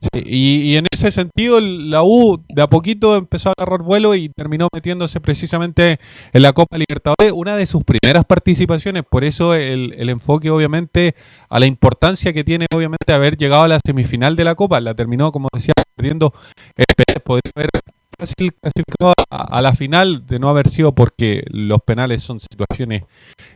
Sí, 0.00 0.22
y, 0.24 0.60
y 0.72 0.76
en 0.76 0.86
ese 0.92 1.10
sentido 1.10 1.60
la 1.60 2.04
U 2.04 2.44
de 2.48 2.62
a 2.62 2.68
poquito 2.68 3.16
empezó 3.16 3.48
a 3.48 3.54
agarrar 3.58 3.82
vuelo 3.82 4.14
y 4.14 4.28
terminó 4.28 4.68
metiéndose 4.72 5.20
precisamente 5.20 5.98
en 6.32 6.42
la 6.42 6.52
Copa 6.52 6.78
Libertadores, 6.78 7.32
una 7.32 7.56
de 7.56 7.66
sus 7.66 7.82
primeras 7.82 8.24
participaciones, 8.24 9.02
por 9.02 9.24
eso 9.24 9.54
el, 9.54 9.94
el 9.98 10.08
enfoque 10.08 10.50
obviamente 10.50 11.16
a 11.48 11.58
la 11.58 11.66
importancia 11.66 12.32
que 12.32 12.44
tiene 12.44 12.66
obviamente 12.72 13.12
haber 13.12 13.36
llegado 13.36 13.64
a 13.64 13.68
la 13.68 13.80
semifinal 13.84 14.36
de 14.36 14.44
la 14.44 14.54
Copa, 14.54 14.80
la 14.80 14.94
terminó 14.94 15.32
como 15.32 15.48
decía 15.52 15.74
perdiendo 15.96 16.32
Pérez, 16.76 17.22
podría 17.24 17.52
haber 17.56 17.70
clasificado 18.18 19.14
a, 19.30 19.62
la 19.62 19.74
final 19.74 20.26
de 20.26 20.38
no 20.38 20.48
haber 20.48 20.68
sido 20.68 20.94
porque 20.94 21.44
los 21.50 21.80
penales 21.82 22.22
son 22.22 22.40
situaciones 22.40 23.04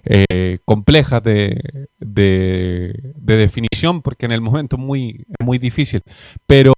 eh, 0.05 0.59
complejas 0.65 1.23
de, 1.23 1.89
de, 1.99 3.13
de 3.17 3.37
definición 3.37 4.03
porque 4.03 4.27
en 4.27 4.33
el 4.33 4.41
momento 4.41 4.77
es 4.77 4.83
muy, 4.83 5.25
muy 5.41 5.59
difícil. 5.59 6.03
Pero, 6.47 6.73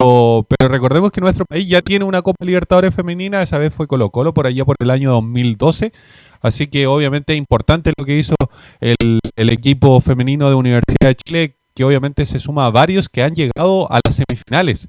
pero 0.48 0.70
recordemos 0.70 1.12
que 1.12 1.20
nuestro 1.20 1.44
país 1.44 1.68
ya 1.68 1.82
tiene 1.82 2.04
una 2.04 2.22
Copa 2.22 2.44
Libertadores 2.44 2.94
femenina, 2.94 3.42
esa 3.42 3.58
vez 3.58 3.72
fue 3.72 3.86
Colo 3.86 4.10
Colo 4.10 4.32
por 4.34 4.46
allá 4.46 4.64
por 4.64 4.76
el 4.78 4.90
año 4.90 5.10
2012. 5.12 5.92
Así 6.40 6.66
que 6.66 6.86
obviamente 6.86 7.32
es 7.32 7.38
importante 7.38 7.92
lo 7.96 8.04
que 8.04 8.18
hizo 8.18 8.34
el 8.80 9.50
equipo 9.50 10.00
femenino 10.00 10.48
de 10.48 10.54
Universidad 10.54 11.08
de 11.08 11.14
Chile, 11.16 11.56
que 11.74 11.84
obviamente 11.84 12.26
se 12.26 12.38
suma 12.38 12.66
a 12.66 12.70
varios 12.70 13.08
que 13.08 13.22
han 13.22 13.34
llegado 13.34 13.90
a 13.90 14.00
las 14.04 14.16
semifinales. 14.16 14.88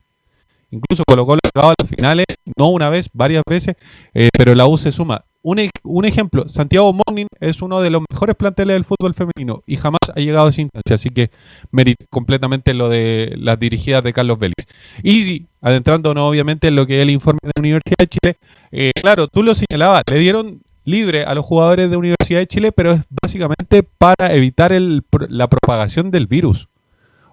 Incluso 0.71 1.03
Colo 1.07 1.25
Colo 1.25 1.39
ha 1.43 1.49
llegado 1.53 1.71
a 1.71 1.75
las 1.79 1.89
finales, 1.89 2.25
no 2.57 2.69
una 2.69 2.89
vez, 2.89 3.09
varias 3.13 3.43
veces, 3.47 3.75
eh, 4.13 4.29
pero 4.37 4.55
la 4.55 4.65
U 4.67 4.77
se 4.77 4.91
suma. 4.91 5.23
Un, 5.41 5.59
ej- 5.59 5.69
un 5.83 6.05
ejemplo, 6.05 6.49
Santiago 6.49 6.91
Morning 6.91 7.27
es 7.39 7.61
uno 7.61 7.79
de 7.79 7.91
los 7.91 8.01
mejores 8.09 8.35
planteles 8.35 8.75
del 8.75 8.83
fútbol 8.83 9.13
femenino 9.13 9.61
y 9.67 9.75
jamás 9.77 9.99
ha 10.15 10.19
llegado 10.19 10.47
a 10.47 10.49
esa 10.49 10.61
instancia, 10.61 10.95
así 10.95 11.11
que 11.11 11.29
mérito 11.71 12.03
completamente 12.09 12.73
lo 12.73 12.89
de 12.89 13.35
las 13.37 13.59
dirigidas 13.59 14.03
de 14.03 14.11
Carlos 14.11 14.39
Vélez. 14.39 14.55
Y 15.03 15.45
adentrándonos 15.61 16.27
obviamente 16.29 16.67
en 16.69 16.75
lo 16.75 16.87
que 16.87 16.97
es 16.97 17.03
el 17.03 17.11
informe 17.11 17.39
de 17.43 17.51
la 17.55 17.59
Universidad 17.59 17.97
de 17.99 18.07
Chile, 18.07 18.37
eh, 18.71 18.91
claro, 18.99 19.27
tú 19.27 19.43
lo 19.43 19.53
señalabas, 19.53 20.01
le 20.09 20.17
dieron 20.19 20.61
libre 20.83 21.23
a 21.25 21.35
los 21.35 21.45
jugadores 21.45 21.89
de 21.91 21.97
Universidad 21.97 22.39
de 22.39 22.47
Chile, 22.47 22.71
pero 22.71 22.93
es 22.93 23.01
básicamente 23.21 23.83
para 23.83 24.33
evitar 24.33 24.71
el 24.71 25.03
la 25.29 25.47
propagación 25.47 26.09
del 26.11 26.25
virus. 26.27 26.67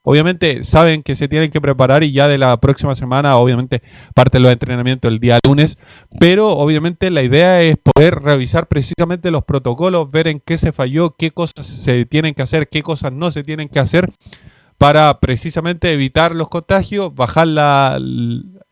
Obviamente 0.04 0.64
saben 0.64 1.04
que 1.04 1.14
se 1.14 1.28
tienen 1.28 1.52
que 1.52 1.60
preparar 1.60 2.02
y 2.02 2.10
ya 2.10 2.26
de 2.26 2.36
la 2.36 2.56
próxima 2.58 2.96
semana, 2.96 3.36
obviamente, 3.36 3.82
parten 4.14 4.42
los 4.42 4.50
entrenamientos 4.50 5.10
el 5.10 5.20
día 5.20 5.38
lunes, 5.46 5.78
pero 6.18 6.50
obviamente 6.50 7.08
la 7.10 7.22
idea 7.22 7.62
es 7.62 7.76
poder 7.76 8.16
revisar 8.16 8.66
precisamente 8.66 9.30
los 9.30 9.44
protocolos, 9.44 10.10
ver 10.10 10.26
en 10.26 10.40
qué 10.40 10.58
se 10.58 10.72
falló, 10.72 11.14
qué 11.16 11.30
cosas 11.30 11.66
se 11.66 12.04
tienen 12.04 12.34
que 12.34 12.42
hacer, 12.42 12.68
qué 12.68 12.82
cosas 12.82 13.12
no 13.12 13.30
se 13.30 13.44
tienen 13.44 13.68
que 13.68 13.78
hacer 13.78 14.10
para 14.76 15.20
precisamente 15.20 15.92
evitar 15.92 16.34
los 16.34 16.48
contagios, 16.48 17.14
bajar 17.14 17.46
la, 17.46 18.00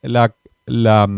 la, 0.02 0.34
la 0.66 1.08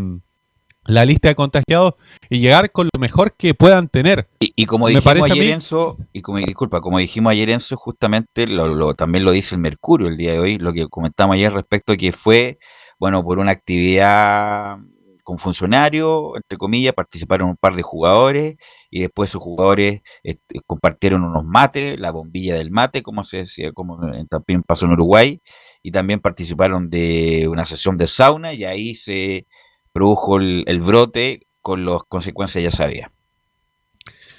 lista 0.87 1.28
de 1.28 1.35
contagiados 1.35 1.95
y 2.28 2.41
llegar 2.41 2.70
con 2.72 2.89
lo 2.93 3.01
mejor 3.01 3.35
que 3.37 3.55
puedan 3.55 3.89
tener. 3.89 4.28
Y, 4.41 4.53
y 4.57 4.66
como 4.66 4.89
dijimos 4.89 5.30
ayer, 5.30 5.47
mí- 5.47 5.53
Enzo, 5.53 5.97
y 6.12 6.22
como, 6.22 6.39
disculpa, 6.39 6.80
como 6.80 6.99
dijimos 6.99 7.30
ayer, 7.33 7.51
Enzo, 7.51 7.76
justamente 7.76 8.47
lo, 8.47 8.66
lo- 8.74 8.95
también 8.95 9.24
lo 9.24 9.30
dice 9.30 9.55
el 9.55 9.61
Mercurio 9.61 10.09
el 10.09 10.16
día 10.16 10.33
de 10.33 10.39
hoy, 10.41 10.59
lo 10.59 10.72
que 10.72 10.89
comentamos 10.89 11.35
ayer 11.35 11.53
respecto 11.53 11.93
a 11.93 11.97
que 11.97 12.12
fue, 12.12 12.59
bueno, 12.99 13.22
por 13.24 13.39
una 13.39 13.53
actividad 13.53 14.76
con 15.24 15.39
funcionarios, 15.39 16.33
entre 16.35 16.59
comillas, 16.59 16.95
participaron 16.95 17.51
un 17.51 17.57
par 17.57 17.76
de 17.76 17.83
jugadores 17.83 18.57
y 18.91 19.03
después 19.03 19.30
esos 19.30 19.41
jugadores 19.41 20.01
este, 20.24 20.61
compartieron 20.66 21.22
unos 21.22 21.45
mates, 21.45 21.99
la 22.01 22.11
bombilla 22.11 22.57
del 22.57 22.72
mate, 22.72 23.05
como 23.05 23.22
se 23.22 23.39
decía, 23.39 23.70
como 23.72 24.01
también 24.28 24.64
pasó 24.64 24.87
en 24.87 24.93
Uruguay, 24.93 25.41
y 25.80 25.93
también 25.93 26.18
participaron 26.20 26.91
de 26.91 27.47
una 27.49 27.64
sesión 27.66 27.97
de 27.97 28.09
sauna 28.09 28.53
y 28.53 28.64
ahí 28.64 28.97
se 28.97 29.47
produjo 29.93 30.38
el, 30.38 30.80
brote 30.80 31.47
con 31.61 31.84
las 31.84 32.03
consecuencias 32.09 32.64
ya 32.64 32.70
sabía. 32.70 33.11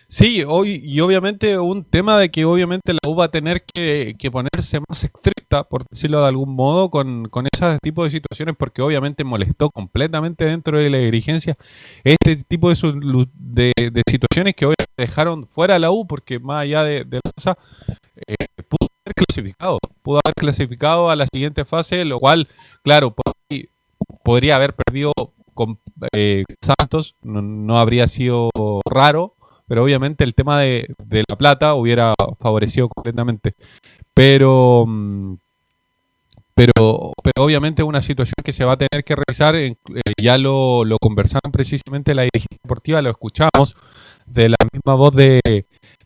Sí, 0.07 0.43
hoy, 0.47 0.79
y 0.83 0.99
obviamente 0.99 1.57
un 1.57 1.83
tema 1.85 2.19
de 2.19 2.29
que 2.29 2.45
obviamente 2.45 2.93
la 2.93 2.99
U 3.09 3.15
va 3.15 3.25
a 3.25 3.31
tener 3.31 3.63
que, 3.63 4.15
que 4.19 4.29
ponerse 4.29 4.79
más 4.87 5.03
estricta, 5.03 5.63
por 5.63 5.85
decirlo 5.89 6.21
de 6.21 6.27
algún 6.27 6.53
modo, 6.55 6.91
con, 6.91 7.29
con 7.29 7.47
ese 7.51 7.79
tipo 7.81 8.03
de 8.03 8.11
situaciones, 8.11 8.55
porque 8.55 8.83
obviamente 8.83 9.23
molestó 9.23 9.71
completamente 9.71 10.45
dentro 10.45 10.77
de 10.77 10.91
la 10.91 10.99
dirigencia 10.99 11.57
este 12.03 12.35
tipo 12.43 12.69
de, 12.69 13.71
situaciones 14.07 14.55
que 14.55 14.67
hoy 14.67 14.75
dejaron 14.97 15.47
fuera 15.47 15.79
la 15.79 15.89
U, 15.89 16.05
porque 16.05 16.37
más 16.37 16.63
allá 16.63 16.83
de, 16.83 17.05
de 17.05 17.19
la 17.23 17.31
cosa, 17.31 17.57
eh, 18.27 18.35
pudo 18.67 18.89
haber 19.05 19.15
clasificado, 19.15 19.79
pudo 20.03 20.19
haber 20.23 20.35
clasificado 20.35 21.09
a 21.09 21.15
la 21.15 21.25
siguiente 21.31 21.65
fase, 21.65 22.05
lo 22.05 22.19
cual, 22.19 22.47
claro, 22.83 23.15
podría 24.23 24.55
haber 24.55 24.73
perdido 24.73 25.11
con 25.53 25.79
eh, 26.11 26.43
Santos, 26.61 27.15
no, 27.21 27.41
no 27.41 27.79
habría 27.79 28.07
sido 28.07 28.49
raro, 28.85 29.35
pero 29.67 29.83
obviamente 29.83 30.23
el 30.23 30.35
tema 30.35 30.59
de, 30.61 30.87
la 31.27 31.35
plata 31.35 31.75
hubiera 31.75 32.13
favorecido 32.39 32.89
completamente. 32.89 33.55
Pero, 34.13 34.85
mm, 34.87 35.35
pero, 36.55 37.13
pero 37.23 37.45
obviamente 37.45 37.83
una 37.83 38.01
situación 38.01 38.35
que 38.43 38.53
se 38.53 38.65
va 38.65 38.73
a 38.73 38.77
tener 38.77 39.03
que 39.03 39.15
revisar. 39.15 39.55
eh, 39.55 39.77
ya 40.21 40.37
lo, 40.37 40.85
lo 40.85 40.97
conversaron 40.99 41.51
precisamente 41.51 42.13
la 42.13 42.23
dirigencia 42.23 42.59
deportiva, 42.63 43.01
lo 43.01 43.09
escuchamos 43.09 43.75
de 44.25 44.49
la 44.49 44.57
misma 44.71 44.95
voz 44.95 45.13
de, 45.15 45.41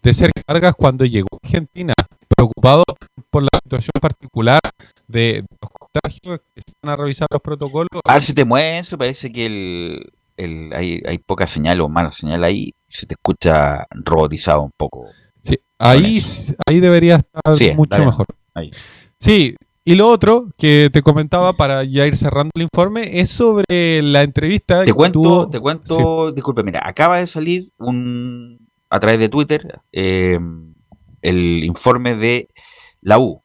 de 0.01 0.13
Sergio 0.13 0.43
Vargas 0.47 0.75
cuando 0.75 1.05
llegó 1.05 1.27
a 1.33 1.45
Argentina, 1.45 1.93
preocupado 2.35 2.83
por 3.29 3.43
la 3.43 3.59
situación 3.63 3.93
particular 4.01 4.59
de, 5.07 5.43
los 5.61 5.71
contagios, 5.71 6.41
que 6.53 6.61
se 6.61 6.73
van 6.83 6.93
a 6.93 6.95
revisar 6.97 7.27
los 7.31 7.41
protocolos. 7.41 7.89
A 8.03 8.13
ver 8.13 8.23
si 8.23 8.33
te 8.33 8.45
mueves, 8.45 8.95
parece 8.97 9.31
que 9.31 9.45
el, 9.45 10.11
el- 10.37 10.73
hay, 10.73 11.01
hay 11.05 11.17
poca 11.17 11.47
señal 11.47 11.81
o 11.81 11.89
mala 11.89 12.11
señal 12.11 12.43
ahí, 12.43 12.73
se 12.87 13.05
te 13.05 13.13
escucha 13.15 13.85
robotizado 13.91 14.61
un 14.61 14.71
poco. 14.75 15.05
Sí, 15.41 15.57
ahí, 15.79 16.19
ahí 16.65 16.79
debería 16.79 17.15
estar 17.17 17.55
Sí, 17.55 17.71
mucho 17.71 17.91
dale, 17.91 18.05
mejor. 18.07 18.25
ahí. 18.53 18.71
Sí, 19.19 19.55
y 19.85 19.95
lo 19.95 20.09
otro 20.09 20.49
que 20.57 20.89
te 20.91 21.01
comentaba 21.01 21.53
para 21.53 21.83
ya 21.85 22.05
ir 22.05 22.17
cerrando 22.17 22.51
el 22.55 22.63
informe 22.63 23.21
es 23.21 23.29
sobre 23.29 24.01
la 24.01 24.21
entrevista 24.23 24.81
Te 24.81 24.87
que 24.87 24.93
cuento, 24.93 25.21
tuvo- 25.21 25.49
te 25.49 25.59
cuento, 25.61 26.31
disculpe, 26.33 26.63
mira, 26.63 26.81
acaba 26.83 27.19
de 27.19 27.27
salir 27.27 27.71
un 27.77 28.67
a 28.89 28.99
través 28.99 29.19
de 29.19 29.29
Twitter 29.29 29.79
eh, 29.91 30.37
el 31.21 31.63
informe 31.63 32.15
de 32.15 32.49
la 33.01 33.19
U 33.19 33.41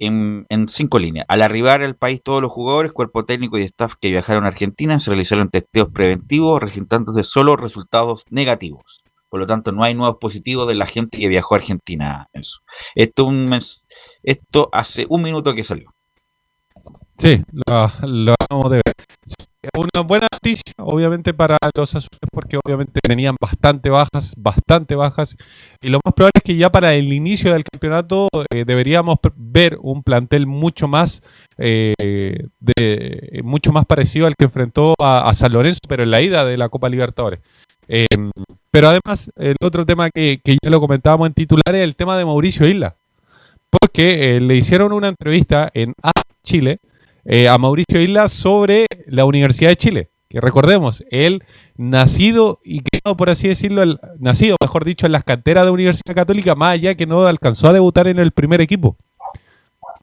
en, 0.00 0.46
en 0.48 0.66
cinco 0.66 0.98
líneas. 0.98 1.26
Al 1.28 1.42
arribar 1.42 1.82
al 1.82 1.94
país 1.94 2.20
todos 2.22 2.42
los 2.42 2.50
jugadores, 2.50 2.92
cuerpo 2.92 3.24
técnico 3.24 3.58
y 3.58 3.62
staff 3.62 3.94
que 4.00 4.10
viajaron 4.10 4.44
a 4.44 4.48
Argentina 4.48 4.98
se 4.98 5.10
realizaron 5.10 5.50
testeos 5.50 5.88
preventivos 5.92 6.60
registrándose 6.60 7.22
solo 7.22 7.56
resultados 7.56 8.24
negativos. 8.30 9.04
Por 9.28 9.38
lo 9.38 9.46
tanto, 9.46 9.70
no 9.70 9.84
hay 9.84 9.94
nuevos 9.94 10.16
positivos 10.20 10.66
de 10.66 10.74
la 10.74 10.86
gente 10.86 11.18
que 11.18 11.28
viajó 11.28 11.54
a 11.54 11.58
Argentina. 11.58 12.26
Enzo. 12.32 12.60
Esto, 12.96 13.26
un 13.26 13.56
esto 14.24 14.68
hace 14.72 15.06
un 15.08 15.22
minuto 15.22 15.54
que 15.54 15.62
salió. 15.62 15.94
Sí, 17.16 17.40
lo, 17.52 17.92
lo 18.02 18.34
acabamos 18.34 18.72
de 18.72 18.80
ver. 18.84 18.94
Una 19.74 20.02
buena 20.02 20.26
noticia, 20.32 20.74
obviamente, 20.78 21.34
para 21.34 21.58
los 21.74 21.94
azules, 21.94 22.18
porque 22.32 22.58
obviamente 22.62 23.00
tenían 23.02 23.36
bastante 23.40 23.90
bajas, 23.90 24.34
bastante 24.36 24.94
bajas. 24.94 25.36
Y 25.82 25.88
lo 25.88 26.00
más 26.04 26.14
probable 26.14 26.32
es 26.36 26.42
que 26.42 26.56
ya 26.56 26.70
para 26.70 26.94
el 26.94 27.12
inicio 27.12 27.52
del 27.52 27.64
campeonato 27.64 28.28
eh, 28.50 28.64
deberíamos 28.66 29.18
ver 29.36 29.78
un 29.80 30.02
plantel 30.02 30.46
mucho 30.46 30.88
más, 30.88 31.22
eh, 31.58 31.94
de, 32.58 33.40
mucho 33.44 33.72
más 33.72 33.86
parecido 33.86 34.26
al 34.26 34.34
que 34.36 34.44
enfrentó 34.44 34.94
a, 34.98 35.32
San 35.34 35.52
Lorenzo, 35.52 35.80
pero 35.88 36.02
en 36.02 36.10
la 36.10 36.22
ida 36.22 36.44
de 36.44 36.56
la 36.56 36.68
Copa 36.68 36.88
Libertadores. 36.88 37.40
Eh, 37.88 38.06
pero 38.70 38.88
además, 38.88 39.30
el 39.36 39.56
otro 39.60 39.84
tema 39.84 40.10
que, 40.10 40.40
que 40.42 40.56
ya 40.62 40.70
lo 40.70 40.80
comentábamos 40.80 41.26
en 41.26 41.34
titular 41.34 41.74
es 41.74 41.82
el 41.82 41.96
tema 41.96 42.16
de 42.16 42.24
Mauricio 42.24 42.68
Isla. 42.68 42.96
Porque 43.70 44.36
eh, 44.36 44.40
le 44.40 44.56
hicieron 44.56 44.92
una 44.92 45.08
entrevista 45.08 45.70
en 45.74 45.94
A 46.02 46.12
Chile 46.42 46.80
eh, 47.32 47.48
a 47.48 47.56
Mauricio 47.58 48.00
Isla 48.00 48.28
sobre 48.28 48.86
la 49.06 49.24
Universidad 49.24 49.70
de 49.70 49.76
Chile. 49.76 50.10
Que 50.28 50.40
recordemos, 50.40 51.04
él 51.10 51.42
nacido 51.76 52.60
y 52.64 52.80
criado, 52.82 53.16
por 53.16 53.30
así 53.30 53.48
decirlo, 53.48 53.82
el- 53.82 53.98
nacido, 54.18 54.56
mejor 54.60 54.84
dicho, 54.84 55.06
en 55.06 55.12
las 55.12 55.24
canteras 55.24 55.64
de 55.64 55.70
Universidad 55.72 56.14
Católica, 56.14 56.54
más 56.54 56.72
allá 56.74 56.94
que 56.94 57.06
no 57.06 57.22
alcanzó 57.26 57.68
a 57.68 57.72
debutar 57.72 58.06
en 58.06 58.18
el 58.18 58.30
primer 58.32 58.60
equipo. 58.60 58.96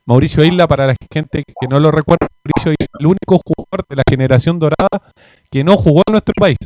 Mauricio 0.05 0.43
Isla, 0.43 0.67
para 0.67 0.88
la 0.88 0.95
gente 1.11 1.43
que 1.45 1.67
no 1.69 1.80
lo 1.80 1.91
recuerda, 1.91 2.28
Mauricio 2.43 2.71
Isla 2.71 2.86
es 2.93 2.99
el 2.99 3.05
único 3.07 3.39
jugador 3.45 3.86
de 3.89 3.95
la 3.97 4.03
generación 4.09 4.57
dorada 4.59 5.13
que 5.51 5.63
no 5.63 5.75
jugó 5.78 6.01
en 6.07 6.11
nuestro 6.13 6.34
país. 6.39 6.57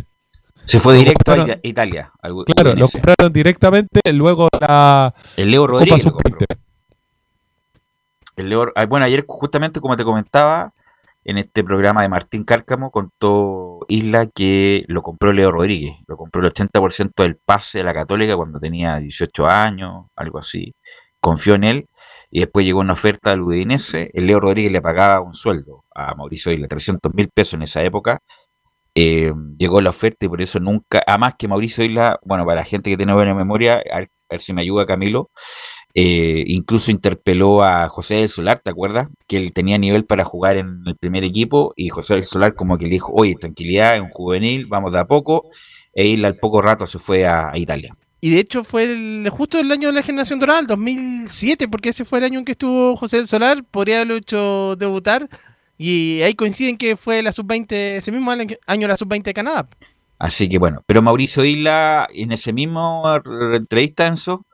Se 0.64 0.80
fue 0.80 0.96
directo 0.96 1.32
a 1.32 1.58
Italia. 1.64 2.12
al 2.22 2.34
Claro, 2.46 2.76
lo 2.76 2.88
compraron 2.88 3.34
directamente 3.34 4.00
luego 4.14 4.48
la 4.60 5.14
El 5.36 5.50
Leo 5.52 5.66
Rodríguez. 5.66 6.06
lo 6.06 6.12
Sub-20. 6.12 6.46
Ah, 8.76 8.86
bueno, 8.86 9.06
ayer 9.06 9.26
justamente 9.28 9.80
como 9.80 9.98
te 9.98 10.04
comentaba, 10.04 10.74
en 11.24 11.38
este 11.38 11.64
programa 11.64 12.02
de 12.02 12.10
Martín 12.10 12.44
Cárcamo 12.44 12.92
contó 12.92 13.80
Isla 13.88 14.28
que 14.28 14.84
lo 14.88 15.04
compró 15.04 15.34
Leo 15.34 15.52
Rodríguez, 15.52 15.98
lo 16.08 16.18
compró 16.18 16.42
el 16.42 16.48
80% 16.48 17.24
del 17.24 17.38
pase 17.38 17.80
de 17.80 17.84
la 17.84 17.94
Católica 17.94 18.36
cuando 18.36 18.60
tenía 18.60 18.98
18 18.98 19.46
años, 19.46 20.08
algo 20.16 20.40
así, 20.40 20.74
confió 21.20 21.56
en 21.56 21.64
él 21.64 21.86
y 22.32 22.40
después 22.40 22.66
llegó 22.66 22.80
una 22.80 22.94
oferta 22.94 23.32
del 23.32 23.42
Udinese, 23.42 24.10
el 24.14 24.26
Leo 24.26 24.40
Rodríguez 24.40 24.72
le 24.72 24.82
pagaba 24.82 25.22
un 25.22 25.34
sueldo 25.34 25.84
a 25.94 26.16
Mauricio 26.16 26.52
Isla, 26.52 26.68
300 26.68 27.14
mil 27.14 27.30
pesos 27.30 27.56
en 27.56 27.64
esa 27.64 27.84
época, 27.84 28.20
eh, 28.96 29.32
llegó 29.58 29.80
la 29.82 29.92
oferta 29.92 30.26
y 30.26 30.30
por 30.30 30.42
eso 30.42 30.60
nunca, 30.60 31.04
además 31.06 31.36
que 31.38 31.48
Mauricio 31.48 31.84
Isla, 31.84 32.20
bueno, 32.24 32.46
para 32.46 32.62
la 32.62 32.66
gente 32.66 32.90
que 32.90 32.98
tiene 32.98 33.14
buena 33.14 33.36
memoria, 33.36 33.76
a 33.92 34.00
ver, 34.00 34.10
a 34.30 34.34
ver 34.36 34.42
si 34.42 34.54
me 34.54 34.62
ayuda 34.62 34.86
Camilo, 34.86 35.30
eh, 35.94 36.44
incluso 36.48 36.92
interpeló 36.92 37.64
a 37.64 37.88
José 37.90 38.16
del 38.16 38.30
Solar, 38.30 38.60
¿te 38.60 38.70
acuerdas? 38.70 39.10
Que 39.28 39.38
él 39.38 39.54
tenía 39.54 39.78
nivel 39.78 40.06
para 40.06 40.24
jugar 40.26 40.58
en 40.58 40.84
el 40.86 40.96
primer 40.96 41.24
equipo 41.24 41.74
y 41.76 41.90
José 41.90 42.16
del 42.16 42.26
Solar 42.26 42.56
como 42.56 42.78
que 42.78 42.86
le 42.86 42.92
dijo, 42.92 43.12
oye, 43.16 43.36
tranquilidad, 43.36 43.96
es 43.96 44.02
un 44.02 44.10
juvenil, 44.10 44.66
vamos 44.68 44.92
de 44.92 45.00
a 45.00 45.06
poco, 45.06 45.50
e 45.94 46.08
Isla 46.08 46.30
al 46.30 46.38
poco 46.38 46.62
rato 46.62 46.88
se 46.88 47.00
fue 47.00 47.26
a, 47.26 47.50
a 47.52 47.58
Italia. 47.58 47.96
Y 48.24 48.30
de 48.30 48.40
hecho 48.40 48.64
fue 48.64 48.84
el- 48.84 49.30
justo 49.32 49.60
el 49.60 49.72
año 49.72 49.88
de 49.90 49.96
la 49.96 50.04
generación 50.04 50.40
dorada, 50.40 50.60
el 50.60 50.68
2007, 50.68 51.68
porque 51.68 51.90
ese 51.90 52.06
fue 52.06 52.20
el 52.20 52.26
año 52.26 52.40
en 52.40 52.46
que 52.46 52.52
estuvo 52.54 52.96
José 52.96 53.18
del 53.18 53.28
Solar, 53.28 53.64
podría 53.70 53.98
haberlo 53.98 54.16
hecho 54.16 54.76
debutar. 54.76 55.28
Y 55.78 56.22
ahí 56.22 56.36
coinciden 56.36 56.78
que 56.78 56.96
fue 56.96 57.24
la 57.24 57.32
sub-20, 57.32 57.72
ese 57.98 58.12
mismo 58.12 58.30
año, 58.30 58.56
año 58.68 58.88
la 58.88 58.98
sub-20 58.98 59.24
de 59.24 59.34
Canadá. 59.34 59.68
Así 60.20 60.48
que 60.48 60.60
bueno, 60.60 60.84
pero 60.86 61.02
Mauricio 61.02 61.44
Isla 61.44 62.08
en 62.14 62.32
ese 62.32 62.54
mismo 62.54 63.04
r- 63.12 63.58
entrevista, 63.58 64.06
Enzo, 64.06 64.46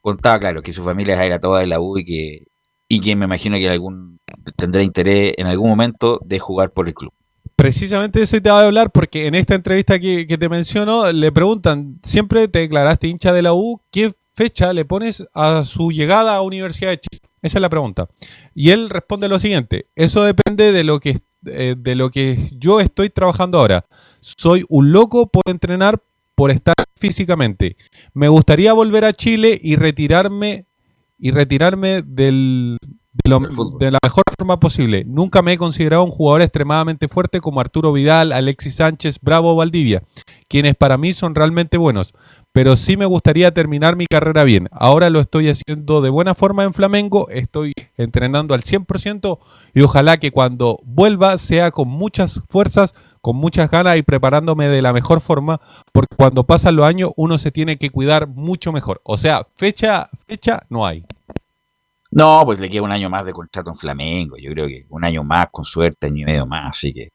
contaba, 0.00 0.38
claro, 0.38 0.62
que 0.62 0.72
su 0.72 0.82
familia 0.82 1.22
era 1.24 1.38
toda 1.38 1.60
de 1.60 1.66
la 1.66 1.80
U 1.80 1.98
y 1.98 2.04
que, 2.04 2.46
y 2.88 3.00
que 3.00 3.16
me 3.16 3.26
imagino 3.26 3.56
que 3.56 3.68
algún 3.68 4.18
tendrá 4.56 4.82
interés 4.82 5.34
en 5.36 5.46
algún 5.46 5.68
momento 5.68 6.20
de 6.24 6.38
jugar 6.38 6.70
por 6.70 6.88
el 6.88 6.94
club. 6.94 7.12
Precisamente 7.56 8.22
eso 8.22 8.40
te 8.40 8.50
voy 8.50 8.62
a 8.62 8.66
hablar 8.66 8.90
porque 8.90 9.26
en 9.26 9.34
esta 9.34 9.54
entrevista 9.54 9.98
que, 9.98 10.26
que 10.26 10.38
te 10.38 10.48
menciono 10.48 11.12
le 11.12 11.30
preguntan, 11.30 11.98
siempre 12.02 12.48
te 12.48 12.60
declaraste 12.60 13.08
hincha 13.08 13.32
de 13.32 13.42
la 13.42 13.52
U, 13.52 13.80
¿qué 13.90 14.14
fecha 14.34 14.72
le 14.72 14.84
pones 14.84 15.26
a 15.34 15.64
su 15.64 15.90
llegada 15.90 16.36
a 16.36 16.42
Universidad 16.42 16.90
de 16.90 17.00
Chile? 17.00 17.22
Esa 17.42 17.58
es 17.58 17.62
la 17.62 17.68
pregunta. 17.68 18.08
Y 18.54 18.70
él 18.70 18.90
responde 18.90 19.28
lo 19.28 19.38
siguiente, 19.38 19.86
eso 19.94 20.22
depende 20.22 20.72
de 20.72 20.84
lo 20.84 21.00
que, 21.00 21.18
eh, 21.46 21.74
de 21.76 21.94
lo 21.94 22.10
que 22.10 22.48
yo 22.52 22.80
estoy 22.80 23.10
trabajando 23.10 23.58
ahora. 23.58 23.86
Soy 24.20 24.64
un 24.68 24.92
loco 24.92 25.26
por 25.28 25.42
entrenar, 25.46 26.00
por 26.34 26.50
estar 26.50 26.74
físicamente. 27.00 27.76
Me 28.14 28.28
gustaría 28.28 28.72
volver 28.72 29.04
a 29.04 29.12
Chile 29.12 29.58
y 29.62 29.76
retirarme 29.76 30.66
y 31.18 31.32
retirarme 31.32 32.02
del, 32.02 32.78
de, 33.12 33.30
lo- 33.30 33.40
de 33.78 33.90
la 33.90 33.98
mejor 34.02 34.24
forma 34.38 34.58
posible. 34.60 35.04
Nunca 35.06 35.42
me 35.42 35.52
he 35.52 35.58
considerado 35.58 36.04
un 36.04 36.10
jugador 36.10 36.40
extremadamente 36.42 37.08
fuerte 37.08 37.40
como 37.40 37.60
Arturo 37.60 37.92
Vidal, 37.92 38.32
Alexis 38.32 38.76
Sánchez, 38.76 39.18
Bravo 39.20 39.52
o 39.52 39.56
Valdivia, 39.56 40.02
quienes 40.48 40.76
para 40.76 40.96
mí 40.96 41.12
son 41.12 41.34
realmente 41.34 41.76
buenos. 41.76 42.14
Pero 42.52 42.76
sí 42.76 42.96
me 42.96 43.04
gustaría 43.06 43.52
terminar 43.52 43.96
mi 43.96 44.06
carrera 44.06 44.44
bien. 44.44 44.68
Ahora 44.72 45.08
lo 45.10 45.20
estoy 45.20 45.48
haciendo 45.50 46.00
de 46.00 46.08
buena 46.10 46.34
forma 46.34 46.64
en 46.64 46.72
Flamengo, 46.74 47.28
estoy 47.28 47.74
entrenando 47.96 48.54
al 48.54 48.62
100% 48.62 49.38
y 49.74 49.82
ojalá 49.82 50.16
que 50.16 50.30
cuando 50.32 50.80
vuelva 50.84 51.36
sea 51.38 51.70
con 51.70 51.86
muchas 51.88 52.42
fuerzas, 52.48 52.94
con 53.20 53.36
muchas 53.36 53.70
ganas 53.70 53.96
y 53.96 54.02
preparándome 54.02 54.68
de 54.68 54.82
la 54.82 54.92
mejor 54.92 55.20
forma, 55.20 55.60
porque 55.92 56.16
cuando 56.16 56.44
pasan 56.44 56.76
los 56.76 56.86
años 56.86 57.10
uno 57.16 57.38
se 57.38 57.50
tiene 57.50 57.76
que 57.76 57.90
cuidar 57.90 58.28
mucho 58.28 58.72
mejor. 58.72 59.00
O 59.04 59.16
sea, 59.16 59.46
fecha, 59.56 60.08
fecha 60.26 60.62
no 60.68 60.86
hay. 60.86 61.04
No, 62.12 62.42
pues 62.44 62.58
le 62.58 62.68
queda 62.68 62.82
un 62.82 62.92
año 62.92 63.08
más 63.08 63.24
de 63.24 63.32
contrato 63.32 63.70
en 63.70 63.76
Flamengo. 63.76 64.36
Yo 64.36 64.50
creo 64.50 64.66
que 64.66 64.84
un 64.88 65.04
año 65.04 65.22
más, 65.22 65.46
con 65.52 65.64
suerte, 65.64 66.08
año 66.08 66.22
y 66.22 66.24
medio 66.24 66.46
más. 66.46 66.70
Así 66.70 66.92
que 66.92 67.10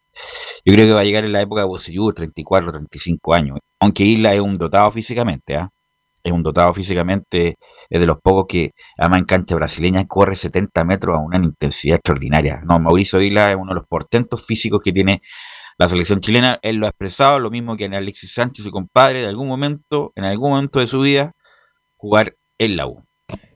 yo 0.66 0.74
creo 0.74 0.88
que 0.88 0.93
va 0.93 1.01
a 1.01 1.03
llegar 1.03 1.26
en 1.26 1.34
la 1.34 1.41
época 1.41 1.62
de 1.62 1.68
Bocellur, 1.68 2.14
34, 2.14 2.72
35 2.72 3.34
años. 3.34 3.60
Aunque 3.80 4.03
Isla 4.03 4.34
es 4.34 4.39
un 4.41 4.53
dotado 4.56 4.89
físicamente, 4.91 5.56
¿ah? 5.56 5.70
Es 6.24 6.32
un 6.32 6.41
dotado 6.41 6.74
físicamente, 6.74 7.58
es 7.88 7.99
de 7.99 8.08
los 8.08 8.20
pocos 8.20 8.45
que, 8.49 8.72
además 8.97 9.20
en 9.20 9.26
cancha 9.26 9.56
brasileña, 9.56 10.08
corre 10.08 10.36
70 10.36 10.84
metros 10.84 11.16
a 11.16 11.20
una 11.20 11.38
intensidad 11.38 11.97
extraordinaria. 11.97 12.62
No, 12.66 12.80
Mauricio 12.80 13.22
Isla 13.22 13.51
es 13.51 13.58
uno 13.58 13.74
de 13.74 13.76
los 13.76 13.88
portentos 13.88 14.43
físicos 14.43 14.82
que 14.84 14.91
tiene 14.91 15.22
la 15.78 15.89
selección 15.89 16.19
chilena. 16.19 16.59
Él 16.61 16.78
lo 16.78 16.86
ha 16.86 16.89
expresado, 16.89 17.39
lo 17.39 17.51
mismo 17.51 17.78
que 17.78 17.86
en 17.86 17.93
Alexis 17.93 18.34
Sánchez, 18.34 18.65
su 18.65 18.71
compadre, 18.71 19.21
de 19.21 19.28
algún 19.28 19.47
momento, 19.47 20.11
en 20.15 20.23
algún 20.23 20.51
momento 20.51 20.80
de 20.80 20.88
su 20.88 20.99
vida, 21.01 21.34
jugar 21.97 22.36
en 22.57 22.78
la 22.78 22.88
U. 22.88 23.03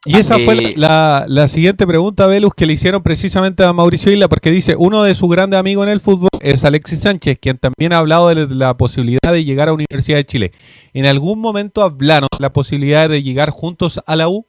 Y 0.06 0.18
esa 0.18 0.38
Eh, 0.38 0.46
fue 0.46 0.74
la, 0.78 1.26
la 1.28 1.48
siguiente 1.48 1.86
pregunta, 1.86 2.26
Velus, 2.26 2.54
que 2.56 2.66
le 2.66 2.74
hicieron 2.74 3.04
precisamente 3.04 3.64
a 3.64 3.74
Mauricio 3.74 4.12
Isla, 4.12 4.28
porque 4.28 4.50
dice, 4.50 4.76
uno 4.78 5.04
de 5.04 5.14
sus 5.14 5.30
grandes 5.30 5.60
amigos 5.60 5.86
en 5.86 5.92
el 5.92 6.00
fútbol 6.00 6.30
es 6.40 6.66
Alexis 6.66 7.02
Sánchez, 7.02 7.38
quien 7.40 7.58
también 7.58 7.94
ha 7.94 8.00
hablado 8.00 8.30
de 8.30 8.48
la 8.56 8.76
posibilidad 8.78 9.32
de 9.32 9.44
llegar 9.44 9.68
a 9.68 9.74
Universidad 9.74 10.18
de 10.18 10.26
Chile. 10.26 10.52
¿En 10.94 11.06
algún 11.06 11.40
momento 11.40 11.84
hablaron 11.84 12.30
de 12.32 12.42
la 12.42 12.52
posibilidad 12.52 13.10
de 13.10 13.22
llegar 13.22 13.52
juntos 13.52 14.02
a 14.06 14.16
la 14.16 14.30
U? 14.30 14.48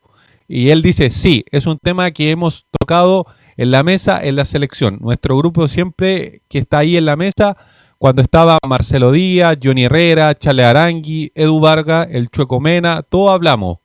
Y 0.48 0.70
él 0.70 0.82
dice, 0.82 1.10
sí, 1.10 1.44
es 1.50 1.66
un 1.66 1.78
tema 1.78 2.10
que 2.12 2.30
hemos 2.30 2.66
tocado 2.80 3.26
en 3.60 3.70
la 3.70 3.82
mesa, 3.82 4.18
en 4.22 4.36
la 4.36 4.46
selección. 4.46 4.96
Nuestro 5.02 5.36
grupo 5.36 5.68
siempre 5.68 6.40
que 6.48 6.60
está 6.60 6.78
ahí 6.78 6.96
en 6.96 7.04
la 7.04 7.16
mesa, 7.16 7.58
cuando 7.98 8.22
estaba 8.22 8.58
Marcelo 8.66 9.12
Díaz, 9.12 9.58
Johnny 9.62 9.84
Herrera, 9.84 10.34
Chale 10.34 10.64
Arangui, 10.64 11.30
Edu 11.34 11.60
Vargas, 11.60 12.08
el 12.10 12.30
Chueco 12.30 12.58
Mena, 12.58 13.02
todos 13.02 13.30
hablamos, 13.34 13.76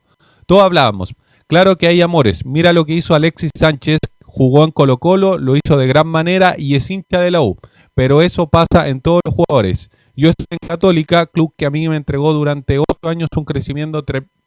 todos 0.46 0.62
hablábamos. 0.62 1.14
Claro 1.46 1.76
que 1.76 1.88
hay 1.88 2.00
amores. 2.00 2.46
Mira 2.46 2.72
lo 2.72 2.86
que 2.86 2.94
hizo 2.94 3.14
Alexis 3.14 3.50
Sánchez, 3.54 3.98
jugó 4.24 4.64
en 4.64 4.70
Colo 4.70 4.96
Colo, 4.96 5.36
lo 5.36 5.56
hizo 5.56 5.76
de 5.76 5.86
gran 5.86 6.08
manera 6.08 6.54
y 6.56 6.74
es 6.74 6.90
hincha 6.90 7.20
de 7.20 7.30
la 7.30 7.42
U. 7.42 7.58
Pero 7.92 8.22
eso 8.22 8.46
pasa 8.46 8.88
en 8.88 9.02
todos 9.02 9.20
los 9.26 9.34
jugadores. 9.34 9.90
Yo 10.16 10.30
estoy 10.30 10.46
en 10.58 10.68
Católica, 10.68 11.26
club 11.26 11.52
que 11.54 11.66
a 11.66 11.70
mí 11.70 11.86
me 11.86 11.96
entregó 11.96 12.32
durante 12.32 12.78
ocho 12.78 12.96
años 13.02 13.28
un 13.36 13.44
crecimiento, 13.44 14.02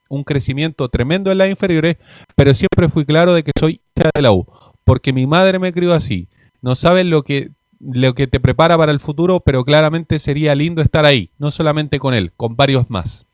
un 0.09 0.23
crecimiento 0.23 0.89
tremendo 0.89 1.31
en 1.31 1.37
las 1.37 1.51
inferiores, 1.51 1.97
pero 2.35 2.55
siempre 2.55 2.89
fui 2.89 3.05
claro 3.05 3.35
de 3.35 3.43
que 3.43 3.51
soy 3.59 3.79
hincha 3.95 4.09
de 4.15 4.21
la 4.23 4.31
U, 4.31 4.47
porque 4.89 5.13
mi 5.13 5.27
madre 5.27 5.59
me 5.59 5.71
crió 5.71 5.93
así. 5.93 6.29
No 6.63 6.73
saben 6.73 7.11
lo 7.11 7.21
que, 7.21 7.51
lo 7.79 8.15
que 8.15 8.25
te 8.25 8.39
prepara 8.39 8.75
para 8.75 8.91
el 8.91 8.99
futuro, 8.99 9.39
pero 9.39 9.63
claramente 9.63 10.17
sería 10.17 10.55
lindo 10.55 10.81
estar 10.81 11.05
ahí, 11.05 11.29
no 11.37 11.51
solamente 11.51 11.99
con 11.99 12.15
él, 12.15 12.31
con 12.35 12.55
varios 12.55 12.89
más. 12.89 13.27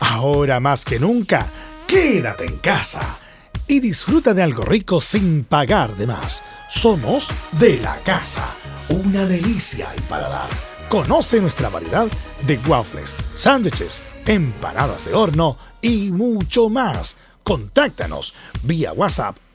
Ahora 0.00 0.60
más 0.60 0.84
que 0.84 0.98
nunca, 0.98 1.46
quédate 1.86 2.44
en 2.44 2.56
casa 2.58 3.18
y 3.66 3.80
disfruta 3.80 4.34
de 4.34 4.42
algo 4.42 4.62
rico 4.62 5.00
sin 5.00 5.44
pagar 5.44 5.94
de 5.96 6.06
más. 6.06 6.42
Somos 6.68 7.28
de 7.52 7.78
la 7.78 7.96
casa, 7.98 8.46
una 8.88 9.24
delicia 9.26 9.90
al 9.90 10.00
paladar. 10.02 10.48
Conoce 10.88 11.40
nuestra 11.40 11.68
variedad 11.68 12.06
de 12.46 12.58
waffles, 12.68 13.14
sándwiches, 13.34 14.02
empanadas 14.26 15.06
de 15.06 15.14
horno 15.14 15.56
y 15.80 16.10
mucho 16.10 16.68
más. 16.68 17.16
Contáctanos 17.42 18.34
vía 18.62 18.92
WhatsApp 18.92 19.36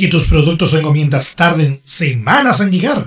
¿Que 0.00 0.08
tus 0.08 0.28
productos 0.28 0.72
o 0.72 0.78
encomiendas 0.78 1.34
tarden 1.34 1.82
semanas 1.84 2.62
en 2.62 2.72
llegar? 2.72 3.04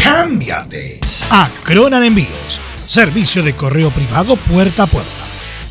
¡Cámbiate! 0.00 1.00
A 1.28 1.50
Cronan 1.64 2.04
Envíos. 2.04 2.60
Servicio 2.86 3.42
de 3.42 3.56
correo 3.56 3.90
privado 3.90 4.36
puerta 4.36 4.84
a 4.84 4.86
puerta. 4.86 5.10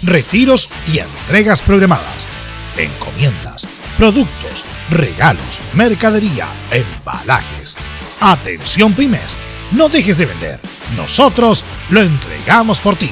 Retiros 0.03 0.69
y 0.93 0.99
entregas 0.99 1.61
programadas. 1.61 2.27
Encomiendas, 2.75 3.69
productos, 3.97 4.65
regalos, 4.89 5.61
mercadería, 5.71 6.49
embalajes. 6.71 7.77
Atención 8.19 8.91
pymes. 8.91 9.37
No 9.71 9.87
dejes 9.87 10.17
de 10.17 10.25
vender. 10.25 10.59
Nosotros 10.97 11.63
lo 11.89 12.01
entregamos 12.01 12.81
por 12.81 12.97
ti. 12.97 13.11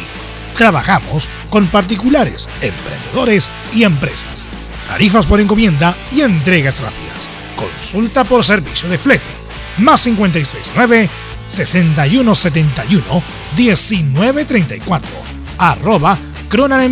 Trabajamos 0.57 1.29
con 1.49 1.67
particulares, 1.67 2.49
emprendedores 2.59 3.51
y 3.73 3.83
empresas. 3.83 4.49
Tarifas 4.87 5.25
por 5.25 5.39
encomienda 5.39 5.95
y 6.11 6.21
entregas 6.21 6.79
rápidas. 6.79 7.29
Consulta 7.55 8.23
por 8.23 8.43
servicio 8.43 8.87
de 8.89 8.97
flete. 8.97 9.29
Más 9.77 10.03
569 10.03 11.09
6171 11.47 13.23
1934. 13.57 15.09
Arroba 15.57 16.17
Cronan. 16.49 16.91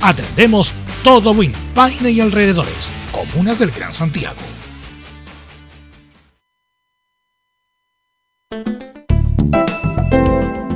Atendemos 0.00 0.72
todo 1.02 1.32
Win, 1.32 1.52
Paine 1.74 2.10
y 2.10 2.20
alrededores. 2.20 2.92
Comunas 3.12 3.58
del 3.58 3.70
Gran 3.70 3.92
Santiago. 3.92 4.40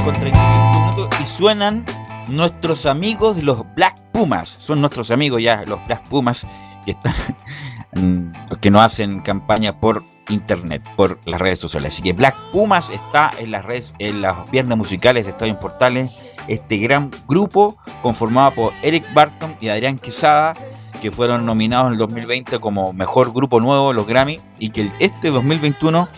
Con 0.00 0.14
35 0.14 0.70
minutos 0.72 1.20
y 1.20 1.26
suenan 1.26 1.84
nuestros 2.28 2.86
amigos 2.86 3.36
los 3.42 3.62
Black 3.74 4.00
Pumas. 4.10 4.48
Son 4.48 4.80
nuestros 4.80 5.10
amigos 5.10 5.42
ya, 5.42 5.64
los 5.66 5.84
Black 5.84 6.08
Pumas, 6.08 6.46
que 6.82 6.92
están 6.92 7.12
que 8.60 8.70
nos 8.70 8.80
hacen 8.80 9.20
campaña 9.20 9.78
por 9.78 10.02
internet, 10.30 10.82
por 10.96 11.18
las 11.26 11.38
redes 11.38 11.60
sociales. 11.60 11.92
Así 11.92 12.02
que 12.02 12.14
Black 12.14 12.34
Pumas 12.52 12.88
está 12.88 13.32
en 13.38 13.50
las 13.50 13.66
redes, 13.66 13.92
en 13.98 14.22
los 14.22 14.50
viernes 14.50 14.78
musicales 14.78 15.26
de 15.26 15.32
Estadio 15.32 15.60
Portales, 15.60 16.22
este 16.48 16.78
gran 16.78 17.10
grupo 17.28 17.76
conformado 18.00 18.52
por 18.52 18.72
Eric 18.82 19.12
Barton 19.12 19.56
y 19.60 19.68
Adrián 19.68 19.98
Quesada, 19.98 20.54
que 21.02 21.12
fueron 21.12 21.44
nominados 21.44 21.88
en 21.88 21.92
el 21.92 21.98
2020 21.98 22.60
como 22.60 22.94
mejor 22.94 23.30
grupo 23.34 23.60
nuevo, 23.60 23.92
los 23.92 24.06
Grammy, 24.06 24.40
y 24.58 24.70
que 24.70 24.90
este 25.00 25.28
2021 25.28 26.08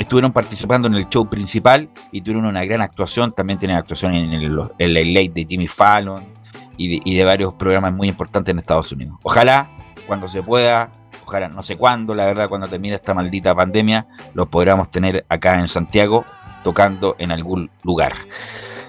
estuvieron 0.00 0.32
participando 0.32 0.88
en 0.88 0.94
el 0.94 1.08
show 1.10 1.28
principal 1.28 1.90
y 2.10 2.22
tuvieron 2.22 2.46
una 2.46 2.64
gran 2.64 2.80
actuación. 2.80 3.32
También 3.32 3.58
tienen 3.58 3.76
actuación 3.76 4.14
en 4.14 4.32
el, 4.32 4.60
en 4.78 4.96
el 4.96 5.14
Late 5.14 5.32
de 5.34 5.46
Jimmy 5.46 5.68
Fallon 5.68 6.24
y 6.78 6.88
de, 6.88 7.02
y 7.04 7.16
de 7.16 7.24
varios 7.24 7.52
programas 7.52 7.92
muy 7.92 8.08
importantes 8.08 8.50
en 8.50 8.58
Estados 8.58 8.90
Unidos. 8.92 9.16
Ojalá, 9.22 9.70
cuando 10.06 10.26
se 10.26 10.42
pueda, 10.42 10.90
ojalá, 11.26 11.48
no 11.48 11.62
sé 11.62 11.76
cuándo, 11.76 12.14
la 12.14 12.24
verdad, 12.24 12.48
cuando 12.48 12.66
termine 12.66 12.94
esta 12.94 13.12
maldita 13.12 13.54
pandemia, 13.54 14.06
los 14.32 14.48
podamos 14.48 14.90
tener 14.90 15.26
acá 15.28 15.60
en 15.60 15.68
Santiago 15.68 16.24
tocando 16.64 17.14
en 17.18 17.30
algún 17.30 17.70
lugar. 17.82 18.14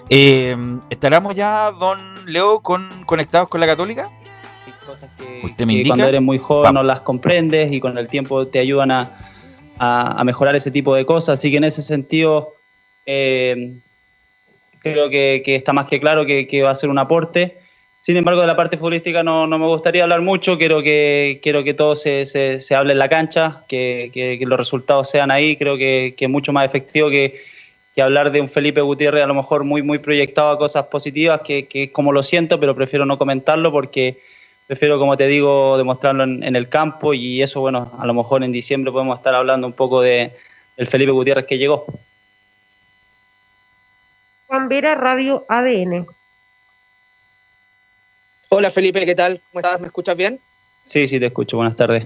Eh, 0.08 0.56
¿Estaremos 0.90 1.36
ya, 1.36 1.72
don 1.72 2.00
Leo, 2.26 2.62
con, 2.62 3.04
conectados 3.06 3.50
con 3.50 3.60
la 3.60 3.68
Católica? 3.68 4.10
¿Usted 5.44 5.66
me 5.66 5.74
que 5.74 5.78
indica? 5.80 5.90
cuando 5.90 6.08
eres 6.08 6.22
muy 6.22 6.38
joven 6.38 6.64
Vamos. 6.64 6.84
no 6.84 6.88
las 6.88 7.02
comprendes 7.02 7.72
y 7.74 7.82
con 7.82 7.98
el 7.98 8.08
tiempo 8.08 8.46
te 8.46 8.60
ayudan 8.60 8.92
a, 8.92 9.10
a- 9.82 10.24
mejorar 10.24 10.56
ese 10.56 10.72
tipo 10.72 10.96
de 10.96 11.06
cosas. 11.06 11.40
Así 11.40 11.50
que 11.50 11.58
en 11.58 11.64
ese 11.64 11.82
sentido 11.82 12.54
eh, 13.06 13.74
creo 14.80 15.10
que, 15.10 15.42
está 15.46 15.74
más 15.74 15.90
que 15.90 16.00
claro 16.00 16.26
que, 16.26 16.62
va 16.64 16.72
a 16.72 16.76
ser 16.76 16.90
un 16.90 17.00
aporte. 17.00 17.58
Sin 18.00 18.18
embargo, 18.18 18.42
de 18.42 18.48
la 18.48 18.56
parte 18.56 18.78
futbolística 18.78 19.24
no, 19.24 19.48
me 19.48 19.66
gustaría 19.66 20.04
hablar 20.04 20.22
mucho, 20.22 20.58
quiero 20.58 20.82
que, 20.82 21.40
quiero 21.44 21.64
que 21.64 21.74
todo 21.74 21.96
se, 21.96 22.26
se, 22.26 22.76
hable 22.76 22.94
en 22.94 23.00
la 23.00 23.10
cancha, 23.10 23.64
que, 23.68 24.40
los 24.48 24.58
resultados 24.58 25.10
sean 25.10 25.30
ahí, 25.32 25.56
creo 25.56 25.78
que, 25.78 26.16
es 26.18 26.30
mucho 26.30 26.54
más 26.54 26.66
efectivo 26.66 27.10
que, 27.10 27.40
hablar 28.02 28.32
de 28.32 28.42
un 28.42 28.50
Felipe 28.50 28.82
Gutiérrez 28.82 29.24
a 29.24 29.28
lo 29.28 29.36
mejor 29.36 29.64
muy, 29.64 29.84
muy 29.84 30.00
proyectado 30.00 30.50
a 30.50 30.58
cosas 30.58 30.88
positivas, 30.88 31.42
que, 31.42 31.68
que 31.68 31.92
como 31.92 32.12
lo 32.12 32.24
siento, 32.24 32.60
pero 32.60 32.74
prefiero 32.74 33.06
no 33.06 33.20
comentarlo 33.20 33.72
porque 33.72 34.18
prefiero, 34.72 34.98
como 34.98 35.18
te 35.18 35.28
digo, 35.28 35.78
demostrarlo 35.78 36.24
en, 36.24 36.44
en 36.44 36.56
el 36.56 36.70
campo 36.70 37.14
y 37.14 37.42
eso, 37.42 37.60
bueno, 37.60 37.92
a 38.00 38.06
lo 38.06 38.14
mejor 38.14 38.42
en 38.42 38.54
diciembre 38.54 38.90
podemos 38.90 39.18
estar 39.18 39.36
hablando 39.36 39.68
un 39.68 39.74
poco 39.74 40.00
de, 40.02 40.32
del 40.78 40.88
Felipe 40.88 41.12
Gutiérrez 41.12 41.46
que 41.46 41.58
llegó. 41.58 41.86
Juan 44.48 44.70
Vera, 44.70 44.96
Radio 44.96 45.46
ADN. 45.50 46.08
Hola 48.48 48.72
Felipe, 48.72 49.06
¿qué 49.06 49.14
tal? 49.14 49.42
¿Cómo 49.52 49.60
estás? 49.60 49.82
¿Me 49.82 49.88
escuchas 49.88 50.16
bien? 50.16 50.40
Sí, 50.86 51.06
sí, 51.06 51.20
te 51.20 51.26
escucho. 51.26 51.58
Buenas 51.58 51.76
tardes. 51.76 52.06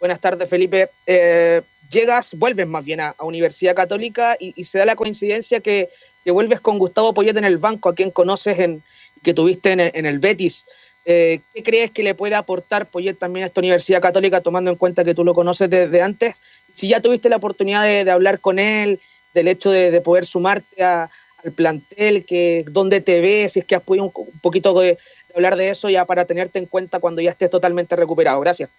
Buenas 0.00 0.18
tardes 0.18 0.50
Felipe. 0.50 0.90
Eh, 1.06 1.62
llegas, 1.88 2.34
vuelves 2.34 2.66
más 2.66 2.84
bien 2.84 2.98
a, 2.98 3.14
a 3.16 3.24
Universidad 3.24 3.76
Católica 3.76 4.36
y, 4.40 4.52
y 4.56 4.64
se 4.64 4.78
da 4.78 4.86
la 4.86 4.96
coincidencia 4.96 5.60
que, 5.60 5.88
que 6.24 6.32
vuelves 6.32 6.58
con 6.58 6.80
Gustavo 6.80 7.14
Poyet 7.14 7.36
en 7.36 7.44
el 7.44 7.58
banco, 7.58 7.90
a 7.90 7.94
quien 7.94 8.10
conoces 8.10 8.58
en, 8.58 8.82
que 9.22 9.34
tuviste 9.34 9.70
en 9.70 10.04
el 10.04 10.18
Betis. 10.18 10.66
Eh, 11.04 11.40
¿Qué 11.52 11.62
crees 11.62 11.90
que 11.90 12.02
le 12.02 12.14
puede 12.14 12.34
aportar 12.34 12.86
Poyet 12.86 13.14
también 13.14 13.44
a 13.44 13.46
esta 13.48 13.60
Universidad 13.60 14.00
Católica, 14.00 14.40
tomando 14.40 14.70
en 14.70 14.76
cuenta 14.76 15.04
que 15.04 15.14
tú 15.14 15.24
lo 15.24 15.34
conoces 15.34 15.68
desde 15.68 16.00
antes? 16.00 16.40
Si 16.72 16.88
ya 16.88 17.00
tuviste 17.00 17.28
la 17.28 17.36
oportunidad 17.36 17.84
de, 17.84 18.10
hablar 18.10 18.40
con 18.40 18.58
él, 18.58 19.00
del 19.34 19.48
hecho 19.48 19.70
de, 19.70 19.90
de 19.90 20.00
poder 20.00 20.26
sumarte 20.26 20.82
a, 20.82 21.10
al 21.44 21.52
plantel, 21.52 22.24
que 22.24 22.64
dónde 22.70 23.00
te 23.00 23.20
ves, 23.20 23.52
si 23.52 23.60
es 23.60 23.64
que 23.64 23.74
has 23.74 23.82
podido 23.82 24.04
un, 24.04 24.40
poquito 24.40 24.78
de, 24.78 24.98
hablar 25.34 25.56
de 25.56 25.70
eso 25.70 25.90
ya 25.90 26.04
para 26.04 26.24
tenerte 26.24 26.58
en 26.58 26.66
cuenta 26.66 27.00
cuando 27.00 27.20
ya 27.20 27.30
estés 27.30 27.50
totalmente 27.50 27.96
recuperado. 27.96 28.40
Gracias. 28.40 28.70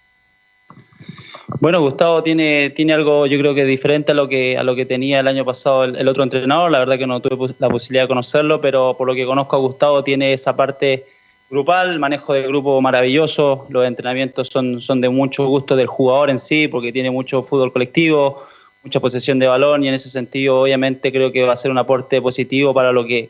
Bueno, 1.60 1.82
Gustavo 1.82 2.24
tiene, 2.24 2.72
tiene 2.72 2.94
algo, 2.94 3.26
yo 3.28 3.38
creo 3.38 3.54
que 3.54 3.66
diferente 3.66 4.12
a 4.12 4.16
lo 4.16 4.28
que, 4.28 4.58
a 4.58 4.64
lo 4.64 4.76
que 4.76 4.86
tenía 4.86 5.20
el 5.20 5.28
año 5.28 5.46
pasado 5.46 5.84
el, 5.84 5.96
el 5.98 6.08
otro 6.08 6.24
entrenador. 6.24 6.72
La 6.72 6.80
verdad 6.80 6.98
que 6.98 7.08
no 7.08 7.22
tuve 7.22 7.54
la 7.60 7.70
posibilidad 7.70 8.04
de 8.04 8.08
conocerlo, 8.08 8.62
pero 8.62 8.96
por 8.98 9.08
lo 9.08 9.16
que 9.16 9.26
conozco 9.26 9.56
a 9.56 9.60
Gustavo 9.60 10.04
tiene 10.04 10.34
esa 10.34 10.56
parte 10.56 11.06
grupal, 11.54 12.00
manejo 12.00 12.34
de 12.34 12.42
grupo 12.48 12.82
maravilloso. 12.82 13.68
Los 13.70 13.86
entrenamientos 13.86 14.48
son, 14.48 14.82
son 14.82 15.00
de 15.02 15.10
mucho 15.10 15.46
gusto 15.46 15.76
del 15.76 15.88
jugador 15.88 16.30
en 16.32 16.40
sí, 16.40 16.68
porque 16.68 16.92
tiene 16.92 17.12
mucho 17.12 17.44
fútbol 17.44 17.72
colectivo, 17.72 18.42
mucha 18.84 19.00
posesión 19.00 19.38
de 19.40 19.48
balón 19.48 19.84
y 19.84 19.88
en 19.88 19.94
ese 19.94 20.10
sentido 20.10 20.62
obviamente 20.62 21.12
creo 21.12 21.32
que 21.32 21.44
va 21.44 21.54
a 21.54 21.58
ser 21.58 21.70
un 21.72 21.78
aporte 21.78 22.22
positivo 22.22 22.74
para 22.74 22.92
lo 22.92 23.06
que 23.06 23.30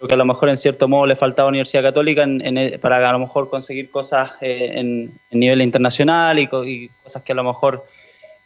lo 0.00 0.08
que 0.08 0.14
a 0.14 0.16
lo 0.16 0.24
mejor 0.24 0.48
en 0.48 0.56
cierto 0.56 0.88
modo 0.88 1.06
le 1.06 1.14
faltaba 1.14 1.46
a 1.46 1.50
Universidad 1.50 1.84
Católica 1.84 2.24
en- 2.24 2.80
para 2.80 3.08
a 3.08 3.12
lo 3.12 3.20
mejor 3.20 3.48
conseguir 3.48 3.88
cosas 3.88 4.32
eh, 4.40 4.72
en, 4.74 5.12
nivel 5.30 5.62
internacional 5.62 6.40
y, 6.40 6.48
y 6.66 6.88
cosas 7.04 7.22
que 7.22 7.30
a 7.30 7.36
lo 7.36 7.44
mejor 7.44 7.84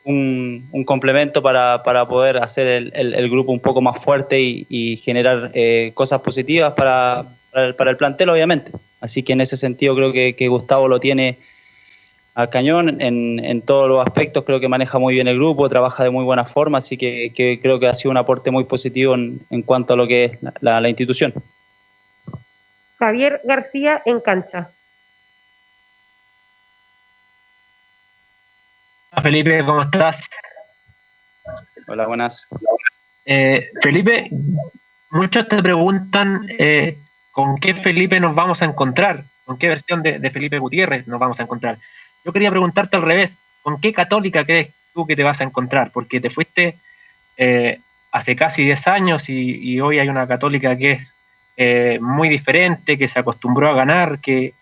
un, 0.05 0.69
un 0.71 0.85
complemento 0.85 1.41
para, 1.41 1.83
para 1.83 2.07
poder 2.07 2.37
hacer 2.37 2.67
el, 2.67 2.93
el- 2.95 3.15
el 3.15 3.31
grupo 3.31 3.51
un 3.53 3.61
poco 3.61 3.81
más 3.81 3.97
fuerte 4.05 4.39
y, 4.39 4.67
y 4.69 4.99
generar 4.99 5.51
eh, 5.55 5.93
cosas 5.95 6.21
positivas 6.21 6.75
para, 6.75 7.25
para, 7.51 7.67
el, 7.69 7.75
para 7.75 7.91
el 7.91 7.97
plantel, 7.97 8.29
obviamente. 8.29 8.71
Así 9.01 9.23
que 9.23 9.33
en 9.35 9.41
ese 9.41 9.57
sentido 9.57 9.95
creo 9.95 10.13
que, 10.13 10.35
que 10.35 10.49
Gustavo 10.49 10.89
lo 10.89 11.01
tiene 11.01 11.39
al 12.35 12.51
cañón 12.51 13.01
en, 13.01 13.43
en 13.45 13.63
todos 13.63 13.89
los 13.89 14.05
aspectos, 14.07 14.45
creo 14.45 14.61
que 14.61 14.69
maneja 14.69 14.99
muy 14.99 15.15
bien 15.15 15.27
el 15.29 15.37
grupo, 15.37 15.69
trabaja 15.71 16.05
de 16.05 16.11
muy 16.11 16.25
buena 16.25 16.45
forma, 16.45 16.79
así 16.79 16.99
que, 16.99 17.33
que 17.35 17.61
creo 17.63 17.79
que 17.81 17.87
ha 17.89 17.95
sido 17.95 18.11
un 18.11 18.19
aporte 18.19 18.51
muy 18.51 18.65
positivo 18.65 19.15
en, 19.15 19.41
en 19.51 19.63
cuanto 19.63 19.95
a 19.95 19.97
lo 19.97 20.07
que 20.07 20.25
es 20.25 20.43
la- 20.43 20.53
la- 20.61 20.81
la 20.83 20.89
institución. 20.89 21.33
Javier 22.99 23.41
García 23.45 24.03
en 24.05 24.21
cancha. 24.21 24.71
Hola, 29.13 29.23
Felipe, 29.23 29.65
¿cómo 29.65 29.83
estás? 29.83 30.29
Hola, 31.87 32.07
buenas. 32.07 32.47
Eh, 33.25 33.69
Felipe, 33.83 34.29
muchos 35.11 35.49
te 35.49 35.63
preguntan 35.63 36.47
eh, 36.59 36.99
con 37.37 37.59
qué 37.59 37.75
Felipe 37.75 38.19
nos 38.19 38.35
vamos 38.35 38.63
a 38.63 38.65
encontrar, 38.65 39.25
con 39.45 39.59
qué 39.59 39.69
versión 39.69 40.03
de, 40.03 40.31
Felipe 40.31 40.59
Gutiérrez 40.59 41.07
nos 41.07 41.21
vamos 41.21 41.39
a 41.39 41.43
encontrar. 41.43 41.77
Yo 42.25 42.33
quería 42.33 42.49
preguntarte 42.51 42.97
al 42.97 43.03
revés, 43.03 43.37
¿con 43.61 43.79
qué 43.79 43.93
católica 43.93 44.47
crees 44.47 44.71
tú 44.95 45.07
que 45.07 45.17
te 45.17 45.23
vas 45.23 45.43
a 45.43 45.45
encontrar? 45.45 45.91
Porque 45.93 46.19
te 46.19 46.31
fuiste 46.31 46.79
eh, 47.37 47.79
hace 48.11 48.37
casi 48.37 48.65
10 48.65 48.89
años 48.89 49.29
y, 49.29 49.79
hoy 49.83 49.99
hay 49.99 50.09
una 50.09 50.27
católica 50.27 50.79
que 50.79 50.93
es 50.93 51.15
eh, 51.59 51.99
muy 52.01 52.31
diferente, 52.31 52.97
que 52.97 53.07
se 53.07 53.19
acostumbró 53.19 53.69
a 53.69 53.75
ganar, 53.75 54.19
que, 54.21 54.55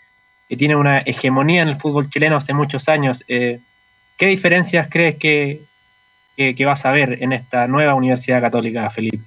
tiene 0.58 0.74
una 0.74 0.98
hegemonía 0.98 1.62
en 1.62 1.68
el 1.68 1.76
fútbol 1.76 2.10
chileno 2.10 2.36
hace 2.36 2.54
muchos 2.54 2.88
años. 2.88 3.22
Eh, 3.28 3.60
¿Qué 4.16 4.26
diferencias 4.26 4.88
crees 4.90 5.16
que, 5.16 5.60
que 6.36 6.64
vas 6.64 6.84
a 6.84 6.90
ver 6.90 7.22
en 7.22 7.32
esta 7.32 7.68
nueva 7.68 7.94
Universidad 7.94 8.40
Católica, 8.40 8.90
Felipe? 8.90 9.20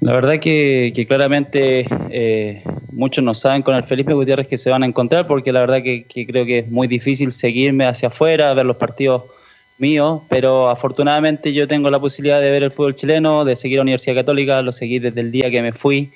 La 0.00 0.12
verdad 0.12 0.38
que, 0.38 0.92
que 0.94 1.06
claramente 1.06 1.86
eh, 2.10 2.62
muchos 2.92 3.24
no 3.24 3.34
saben 3.34 3.62
con 3.62 3.74
el 3.74 3.82
Felipe 3.82 4.12
Gutiérrez 4.12 4.46
que 4.46 4.56
se 4.58 4.70
van 4.70 4.84
a 4.84 4.86
encontrar, 4.86 5.26
porque 5.26 5.52
la 5.52 5.60
verdad 5.60 5.82
que, 5.82 6.04
que 6.06 6.24
creo 6.26 6.44
que 6.46 6.60
es 6.60 6.70
muy 6.70 6.86
difícil 6.86 7.32
seguirme 7.32 7.84
hacia 7.86 8.08
afuera, 8.08 8.54
ver 8.54 8.64
los 8.66 8.76
partidos 8.76 9.24
míos, 9.76 10.22
pero 10.28 10.68
afortunadamente 10.68 11.52
yo 11.52 11.66
tengo 11.66 11.90
la 11.90 12.00
posibilidad 12.00 12.40
de 12.40 12.50
ver 12.50 12.62
el 12.62 12.70
fútbol 12.70 12.94
chileno, 12.94 13.44
de 13.44 13.56
seguir 13.56 13.78
a 13.78 13.80
la 13.80 13.82
Universidad 13.82 14.14
Católica, 14.14 14.62
lo 14.62 14.72
seguí 14.72 14.98
desde 15.00 15.20
el 15.20 15.32
día 15.32 15.50
que 15.50 15.62
me 15.62 15.72
fui, 15.72 16.12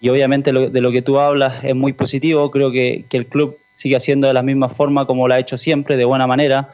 y 0.00 0.08
obviamente 0.08 0.52
lo- 0.52 0.70
de 0.70 0.80
lo 0.80 0.90
que 0.92 1.02
tú 1.02 1.18
hablas 1.18 1.62
es 1.64 1.74
muy 1.74 1.92
positivo, 1.92 2.50
creo 2.50 2.70
que, 2.72 3.04
que 3.08 3.16
el 3.18 3.26
club 3.26 3.58
sigue 3.74 3.96
haciendo 3.96 4.28
de 4.28 4.34
la 4.34 4.42
misma 4.42 4.68
forma 4.70 5.06
como 5.06 5.28
lo 5.28 5.34
ha 5.34 5.38
hecho 5.38 5.58
siempre, 5.58 5.96
de 5.96 6.04
buena 6.04 6.26
manera, 6.26 6.70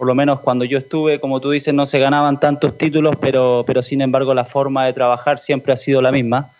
por 0.00 0.06
lo 0.06 0.14
menos 0.14 0.40
cuando 0.40 0.64
yo 0.64 0.78
estuve, 0.78 1.20
como 1.20 1.40
tú 1.42 1.50
dices, 1.50 1.74
no 1.74 1.84
se 1.84 1.98
ganaban 1.98 2.40
tantos 2.40 2.78
títulos, 2.78 3.16
pero, 3.20 3.64
pero 3.66 3.82
sin 3.82 4.00
embargo 4.00 4.32
la 4.32 4.46
forma 4.46 4.86
de 4.86 4.94
trabajar 4.94 5.38
siempre 5.40 5.74
ha 5.74 5.76
sido 5.76 6.00
la 6.00 6.10
misma. 6.10 6.52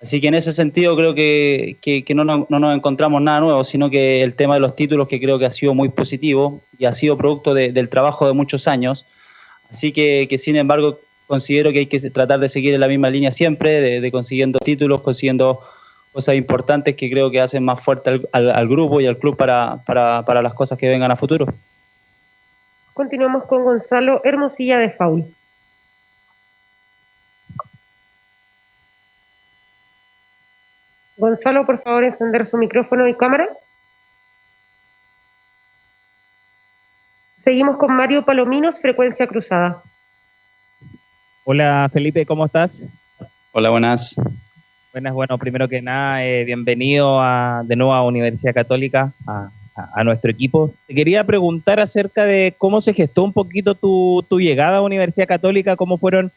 Así 0.00 0.20
que 0.20 0.28
en 0.28 0.34
ese 0.34 0.52
sentido 0.52 0.94
creo 0.94 1.12
que, 1.12 1.78
que- 1.82 2.04
que 2.04 2.14
no, 2.14 2.22
nos- 2.22 2.48
no 2.48 2.60
nos 2.60 2.76
encontramos 2.76 3.20
nada 3.20 3.40
nuevo, 3.40 3.64
sino 3.64 3.90
que 3.90 4.22
el 4.22 4.36
tema 4.36 4.54
de 4.54 4.60
los 4.60 4.76
títulos 4.76 5.08
que 5.08 5.18
creo 5.18 5.40
que 5.40 5.46
ha 5.46 5.50
sido 5.50 5.74
muy 5.74 5.88
positivo 5.88 6.60
y 6.78 6.84
ha 6.84 6.92
sido 6.92 7.16
producto 7.16 7.52
de- 7.52 7.72
del 7.72 7.88
trabajo 7.88 8.28
de 8.28 8.32
muchos 8.32 8.68
años. 8.68 9.06
Así 9.72 9.90
que, 9.90 10.28
que 10.30 10.38
sin 10.38 10.54
embargo 10.54 11.00
considero 11.26 11.72
que 11.72 11.80
hay 11.80 11.86
que 11.86 11.98
tratar 12.10 12.38
de 12.38 12.48
seguir 12.48 12.74
en 12.74 12.80
la 12.80 12.86
misma 12.86 13.10
línea 13.10 13.32
siempre, 13.32 13.80
de, 13.80 14.00
de 14.00 14.12
consiguiendo 14.12 14.60
títulos, 14.60 15.00
consiguiendo 15.02 15.58
cosas 16.12 16.36
importantes 16.36 16.94
que 16.94 17.10
creo 17.10 17.32
que 17.32 17.40
hacen 17.40 17.64
más 17.64 17.82
fuerte 17.82 18.10
al, 18.10 18.28
al- 18.30 18.50
al 18.52 18.68
grupo 18.68 19.00
y 19.00 19.06
al 19.06 19.18
club 19.18 19.36
para, 19.36 19.80
para, 19.84 20.24
para 20.24 20.42
las 20.42 20.54
cosas 20.54 20.78
que 20.78 20.88
vengan 20.88 21.10
a 21.10 21.16
futuro. 21.16 21.46
Continuamos 22.98 23.44
con 23.44 23.62
Gonzalo 23.62 24.22
Hermosilla 24.24 24.76
de 24.78 24.90
Faul. 24.90 25.24
Gonzalo, 31.16 31.64
por 31.64 31.80
favor, 31.80 32.02
encender 32.02 32.50
su 32.50 32.56
micrófono 32.56 33.06
y 33.06 33.14
cámara. 33.14 33.46
Seguimos 37.44 37.76
con 37.76 37.94
Mario 37.94 38.24
Palominos, 38.24 38.74
frecuencia 38.80 39.28
cruzada. 39.28 39.80
Hola 41.44 41.88
Felipe, 41.92 42.26
¿cómo 42.26 42.46
estás? 42.46 42.82
Hola, 43.52 43.70
buenas. 43.70 44.16
Buenas, 44.92 45.14
bueno, 45.14 45.38
primero 45.38 45.68
que 45.68 45.80
nada, 45.80 46.24
eh, 46.24 46.42
bienvenido 46.42 47.20
a, 47.20 47.62
de 47.64 47.76
nuevo 47.76 47.94
a 47.94 48.04
Universidad 48.04 48.54
Católica, 48.54 49.12
a, 49.24 49.50
a- 49.94 50.04
nuestro 50.04 50.30
equipo. 50.30 50.72
Te 50.86 50.94
quería 50.94 51.24
preguntar 51.24 51.80
acerca 51.80 52.24
de 52.24 52.54
cómo 52.58 52.80
se 52.80 52.94
gestó 52.94 53.24
un 53.24 53.32
poquito 53.32 53.74
tu, 53.74 54.24
tu 54.28 54.40
llegada 54.40 54.78
a 54.78 54.82
Universidad 54.82 55.28
Católica, 55.28 55.76
cómo 55.76 55.98
fueron... 55.98 56.32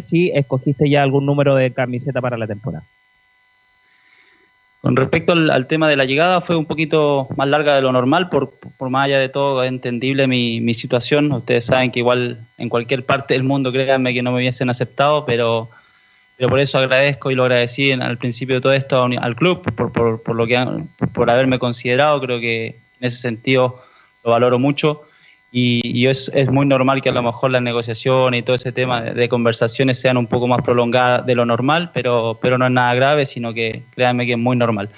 Si 0.00 0.32
escogiste 0.34 0.90
ya 0.90 1.04
algún 1.04 1.24
número 1.24 1.54
de 1.54 1.72
camiseta 1.72 2.20
para 2.20 2.36
la 2.36 2.48
temporada. 2.48 2.84
Con 4.80 4.96
respecto 4.96 5.32
al, 5.32 5.50
al 5.50 5.68
tema 5.68 5.88
de 5.88 5.94
la 5.94 6.04
llegada, 6.04 6.40
fue 6.40 6.56
un 6.56 6.66
poquito 6.66 7.28
más 7.36 7.48
larga 7.48 7.76
de 7.76 7.82
lo 7.82 7.92
normal, 7.92 8.28
por, 8.28 8.50
por 8.76 8.90
más 8.90 9.04
allá 9.04 9.20
de 9.20 9.28
todo, 9.28 9.62
entendible 9.62 10.26
mi, 10.26 10.60
mi 10.60 10.74
situación. 10.74 11.30
Ustedes 11.30 11.66
saben 11.66 11.92
que 11.92 12.00
igual 12.00 12.40
en 12.58 12.68
cualquier 12.68 13.04
parte 13.06 13.34
del 13.34 13.44
mundo, 13.44 13.70
créanme 13.70 14.12
que 14.12 14.22
no 14.22 14.32
me 14.32 14.38
hubiesen 14.38 14.68
aceptado, 14.68 15.24
pero, 15.24 15.70
pero 16.38 16.50
por 16.50 16.60
eso 16.60 16.78
agradezco 16.78 17.32
y 17.32 17.34
lo 17.34 17.42
agradecí 17.42 17.90
en- 17.90 18.00
al 18.00 18.16
principio 18.16 18.54
de 18.54 18.60
todo 18.60 18.72
esto 18.72 19.02
al 19.02 19.34
club, 19.36 19.60
por, 19.74 19.92
por, 19.92 20.22
por 20.22 20.36
lo 20.36 20.46
que 20.46 20.56
han- 20.56 20.88
por 21.12 21.28
haberme 21.30 21.58
considerado. 21.58 22.20
Creo 22.20 22.38
que 22.38 22.66
en 22.68 22.74
ese 23.00 23.18
sentido 23.18 23.82
lo 24.24 24.30
valoro 24.30 24.58
mucho. 24.60 25.02
Y, 25.50 25.80
y 25.84 26.06
es, 26.06 26.30
es 26.34 26.48
muy 26.50 26.64
normal 26.66 27.02
que 27.02 27.08
a 27.08 27.12
lo 27.12 27.22
mejor 27.22 27.50
las 27.50 27.62
negociaciones 27.62 28.40
y 28.40 28.42
todo 28.44 28.54
ese 28.54 28.70
tema 28.70 29.00
de, 29.02 29.14
de 29.14 29.28
conversaciones 29.28 29.98
sean 30.00 30.16
un 30.16 30.26
poco 30.28 30.46
más 30.46 30.62
prolongadas 30.62 31.26
de 31.26 31.34
lo 31.34 31.44
normal, 31.46 31.90
pero, 31.92 32.38
pero 32.40 32.56
no 32.58 32.66
es 32.66 32.70
nada 32.72 32.94
grave, 32.94 33.26
sino 33.26 33.52
que 33.54 33.82
créanme 33.96 34.26
que 34.26 34.32
es 34.32 34.38
muy 34.38 34.56
normal. 34.56 34.90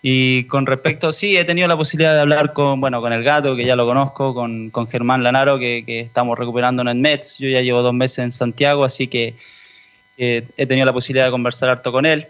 Y 0.00 0.44
con 0.44 0.64
respecto, 0.66 1.12
sí, 1.12 1.36
he 1.36 1.44
tenido 1.44 1.66
la 1.68 1.76
posibilidad 1.76 2.14
de 2.14 2.20
hablar 2.20 2.52
con, 2.54 2.80
bueno, 2.80 3.00
con 3.02 3.12
el 3.12 3.24
gato, 3.24 3.56
que 3.56 3.66
ya 3.66 3.74
lo 3.76 3.84
conozco, 3.84 4.32
con, 4.32 4.70
con 4.70 4.86
Germán 4.88 5.22
Lanaro, 5.24 5.58
que, 5.58 5.82
que 5.84 6.00
estamos 6.00 6.38
recuperando 6.38 6.80
en 6.82 6.88
el 6.88 6.94
Mets. 6.98 7.36
Yo 7.38 7.48
ya 7.48 7.60
llevo 7.60 7.82
dos 7.82 7.92
meses 7.92 8.20
en 8.20 8.32
Santiago, 8.32 8.84
así 8.84 9.08
que 9.08 9.34
he 10.18 10.66
tenido 10.66 10.84
la 10.84 10.92
posibilidad 10.92 11.26
de 11.26 11.30
conversar 11.30 11.70
harto 11.70 11.92
con 11.92 12.04
él. 12.04 12.26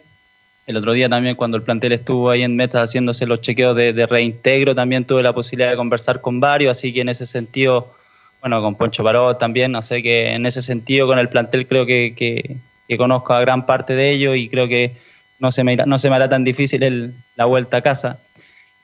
El 0.67 0.77
otro 0.77 0.93
día 0.93 1.09
también 1.09 1.35
cuando 1.35 1.57
el 1.57 1.63
plantel 1.63 1.93
estuvo 1.93 2.29
ahí 2.29 2.43
en 2.43 2.55
Metas 2.55 2.83
haciéndose 2.83 3.27
los 3.27 3.41
chequeos 3.41 3.75
de, 3.75 4.07
reintegro, 4.07 4.75
también 4.75 5.07
tuve 5.07 5.23
la 5.23 5.33
posibilidad 5.33 5.71
de 5.71 5.77
conversar 5.77 6.21
con 6.21 6.41
varios, 6.41 6.77
así 6.77 6.93
que 6.93 7.01
en 7.01 7.09
ese 7.09 7.25
sentido, 7.25 7.95
bueno, 8.43 8.61
con 8.61 8.75
Poncho 8.75 9.03
Parot 9.03 9.39
también, 9.39 9.73
no 9.73 9.81
sé 9.81 10.03
que 10.03 10.35
en 10.35 10.45
ese 10.45 10.61
sentido 10.61 11.07
con 11.07 11.19
el 11.19 11.31
plantel 11.31 11.67
creo 11.67 11.87
que, 11.87 12.15
que- 12.15 12.57
que 12.87 12.97
conozco 12.99 13.33
a 13.33 13.41
gran 13.41 13.65
parte 13.67 13.95
de 13.95 14.11
ellos 14.11 14.37
y 14.37 14.49
creo 14.49 14.69
que 14.69 14.97
no 15.39 15.51
se 15.53 15.65
me, 15.65 15.75
irá- 15.75 15.87
no 15.87 15.99
se 15.99 16.11
me 16.11 16.17
hará 16.17 16.29
tan 16.29 16.45
difícil 16.45 16.83
el- 16.83 17.15
la 17.37 17.47
vuelta 17.47 17.79
a 17.79 17.83
casa. 17.83 18.19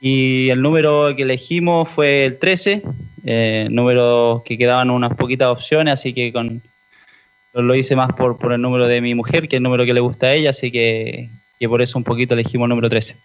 Y 0.01 0.49
el 0.49 0.61
número 0.61 1.15
que 1.15 1.23
elegimos 1.23 1.89
fue 1.89 2.25
el 2.25 2.39
13, 2.39 2.81
eh, 3.25 3.67
número 3.69 4.43
que 4.45 4.57
quedaban 4.57 4.89
unas 4.89 5.15
poquitas 5.15 5.47
opciones, 5.49 5.93
así 5.93 6.13
que 6.13 6.31
con, 6.33 6.61
lo, 7.55 7.61
lo 7.61 7.75
hice 7.75 7.95
más 7.95 8.11
por, 8.13 8.37
por 8.37 8.51
el 8.51 8.61
número 8.61 8.87
de 8.87 9.01
mi 9.01 9.15
mujer, 9.15 9.47
que 9.47 9.55
es 9.55 9.59
el 9.59 9.63
número 9.63 9.85
que 9.85 9.93
le 9.93 10.01
gusta 10.01 10.27
a 10.27 10.33
ella, 10.33 10.49
así 10.49 10.71
que, 10.71 11.29
que 11.57 11.69
por 11.69 11.81
eso 11.81 11.97
un 11.97 12.03
poquito 12.03 12.33
elegimos 12.33 12.65
el 12.65 12.69
número 12.69 12.89
13. 12.89 13.17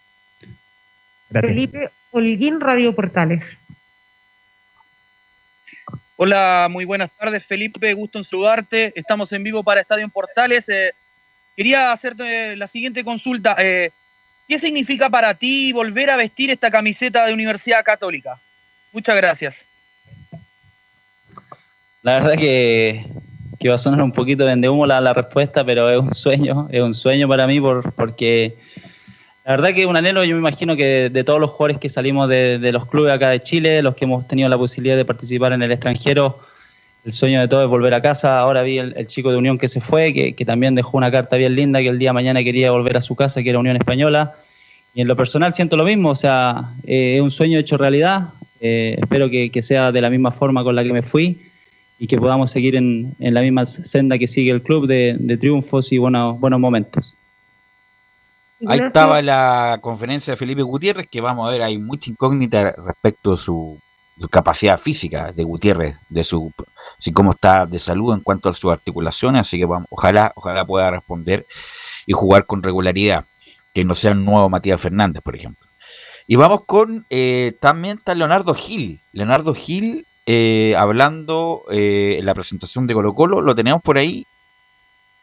Felipe 1.33 1.91
Holguín, 2.11 2.61
Radio 2.61 2.95
Portales. 2.95 3.43
Hola, 6.17 6.69
muy 6.71 6.85
buenas 6.85 7.11
tardes, 7.17 7.45
Felipe. 7.45 7.95
Gusto 7.95 8.19
en 8.19 8.25
saludarte. 8.25 8.93
Estamos 8.95 9.33
en 9.33 9.43
vivo 9.43 9.63
para 9.63 9.81
Estadio 9.81 10.05
en 10.05 10.11
Portales. 10.11 10.69
Eh, 10.69 10.93
quería 11.57 11.93
hacerte 11.93 12.57
la 12.57 12.67
siguiente 12.67 13.03
consulta. 13.05 13.57
Eh, 13.59 13.91
¿Qué 14.47 14.59
significa 14.59 15.09
para 15.09 15.35
ti 15.35 15.73
volver 15.73 16.11
a 16.11 16.17
vestir 16.17 16.51
esta 16.51 16.71
camiseta 16.71 17.25
de 17.27 17.33
Universidad 17.33 17.85
Católica? 17.85 18.39
Muchas 18.93 19.17
gracias. 19.17 19.65
La 22.03 22.15
verdad 22.15 22.37
que, 22.37 23.05
que 23.61 23.69
va 23.69 23.75
a 23.75 23.79
sonar 23.79 24.01
un 24.03 24.11
poquito 24.11 24.47
de 24.47 24.69
humo 24.71 24.87
la, 24.87 25.13
respuesta, 25.13 25.65
pero 25.65 25.91
es 25.91 25.99
un 25.99 26.15
sueño, 26.15 26.67
es 26.73 26.81
un 26.81 26.95
sueño 26.95 27.29
para 27.29 27.47
mí 27.47 27.61
por, 27.61 27.93
porque 27.93 28.57
la 29.45 29.53
verdad 29.53 29.75
que 29.75 29.83
es 29.83 29.87
un 29.87 29.97
anhelo, 29.97 30.25
yo 30.25 30.35
me 30.35 30.41
imagino 30.41 30.77
que 30.77 31.11
de, 31.11 31.25
todos 31.25 31.39
los 31.39 31.51
jugadores 31.51 31.77
que 31.77 31.91
salimos 31.91 32.27
de, 32.31 32.59
los 32.73 32.87
clubes 32.87 33.13
acá 33.13 33.29
de 33.29 33.41
Chile, 33.41 33.83
los 33.83 33.95
que 33.95 34.07
hemos 34.07 34.27
tenido 34.27 34.49
la 34.49 34.57
posibilidad 34.57 34.97
de 34.97 35.05
participar 35.05 35.53
en 35.53 35.61
el 35.61 35.71
extranjero, 35.73 36.41
el 37.05 37.13
sueño 37.13 37.39
de 37.39 37.49
todos 37.49 37.65
es 37.65 37.69
volver 37.69 37.93
a 37.93 38.01
casa. 38.01 38.39
Ahora 38.39 38.63
vi 38.63 38.79
el, 38.79 39.07
chico 39.07 39.31
de 39.31 39.37
Unión 39.37 39.59
que 39.59 39.69
se 39.69 39.83
fue, 39.83 40.15
que, 40.15 40.45
también 40.47 40.75
dejó 40.75 40.97
una 40.97 41.11
carta 41.11 41.37
bien 41.37 41.55
linda, 41.55 41.81
que 41.81 41.89
el 41.89 41.99
día 41.99 42.11
de 42.11 42.15
mañana 42.15 42.43
quería 42.43 42.71
volver 42.71 42.97
a 42.97 43.03
su 43.03 43.15
casa, 43.15 43.43
que 43.43 43.51
era 43.51 43.59
Unión 43.59 43.77
Española. 43.77 44.37
Y 44.95 45.03
en 45.03 45.09
lo 45.09 45.17
personal 45.17 45.53
siento 45.53 45.77
lo 45.77 45.85
mismo, 45.85 46.11
o 46.11 46.17
sea, 46.17 46.71
eh, 46.87 47.17
es 47.17 47.21
un 47.21 47.31
sueño 47.31 47.59
hecho 47.59 47.77
realidad. 47.77 48.29
Eh, 48.63 48.97
espero 48.99 49.29
que 49.29 49.63
sea 49.63 49.93
de 49.93 50.01
la 50.01 50.09
misma 50.09 50.31
forma 50.31 50.65
con 50.65 50.75
la 50.75 50.83
que 50.83 50.93
me 50.93 51.03
fui 51.03 51.50
y 52.03 52.07
que 52.07 52.17
podamos 52.17 52.51
seguir 52.51 52.77
en, 52.77 53.15
en 53.19 53.35
la 53.35 53.43
misma 53.43 53.67
senda 53.67 54.17
que 54.19 54.27
sigue 54.27 54.51
el 54.51 54.63
club 54.63 54.87
de, 54.87 55.17
de 55.21 55.37
triunfos 55.37 55.93
y 55.93 55.99
buenos, 55.99 56.41
buenos 56.41 56.59
momentos. 56.59 57.15
Ahí 58.67 58.81
estaba 58.81 59.21
la 59.21 59.79
conferencia 59.83 60.33
de 60.33 60.39
Felipe 60.39 60.63
Gutiérrez, 60.63 61.09
que 61.09 61.21
vamos 61.21 61.47
a 61.47 61.53
ver, 61.53 61.63
hay 61.63 61.77
mucha 61.77 62.11
incógnita 62.11 62.73
respecto 62.73 63.33
a 63.33 63.37
su, 63.37 63.79
su 64.19 64.29
capacidad 64.31 64.79
física 64.79 65.31
de 65.33 65.45
Gutiérrez, 65.45 65.97
de 66.09 66.25
su 66.25 66.51
si 66.99 67.13
cómo 67.13 67.33
está 67.33 67.67
de 67.67 67.79
salud 67.79 68.15
en 68.15 68.21
cuanto 68.21 68.49
a 68.49 68.55
sus 68.55 68.73
articulaciones, 68.73 69.43
así 69.43 69.59
que 69.59 69.67
vamos, 69.67 69.87
ojalá, 69.91 70.33
ojalá 70.37 70.65
pueda 70.65 70.91
responder 70.91 71.47
y 72.07 72.15
jugar 72.15 72.47
con 72.47 72.63
regularidad, 72.63 73.27
que 73.75 73.85
no 73.85 73.95
sea 73.95 74.13
el 74.13 74.25
nuevo 74.25 74.49
Matías 74.49 74.81
Fernández, 74.81 75.23
por 75.23 75.37
ejemplo. 75.37 75.69
Y 76.27 76.37
vamos 76.37 76.65
con, 76.65 77.05
eh, 77.11 77.57
también 77.61 77.99
está 77.99 78.15
Leonardo 78.15 78.55
Gil, 78.55 79.01
Leonardo 79.13 79.53
Gil 79.55 80.07
eh, 80.33 80.77
hablando 80.77 81.65
eh, 81.73 82.19
en 82.21 82.25
la 82.25 82.35
presentación 82.35 82.87
de 82.87 82.95
Colo 82.95 83.15
Colo, 83.17 83.41
lo 83.41 83.53
tenemos 83.53 83.83
por 83.83 83.99
ahí. 83.99 84.25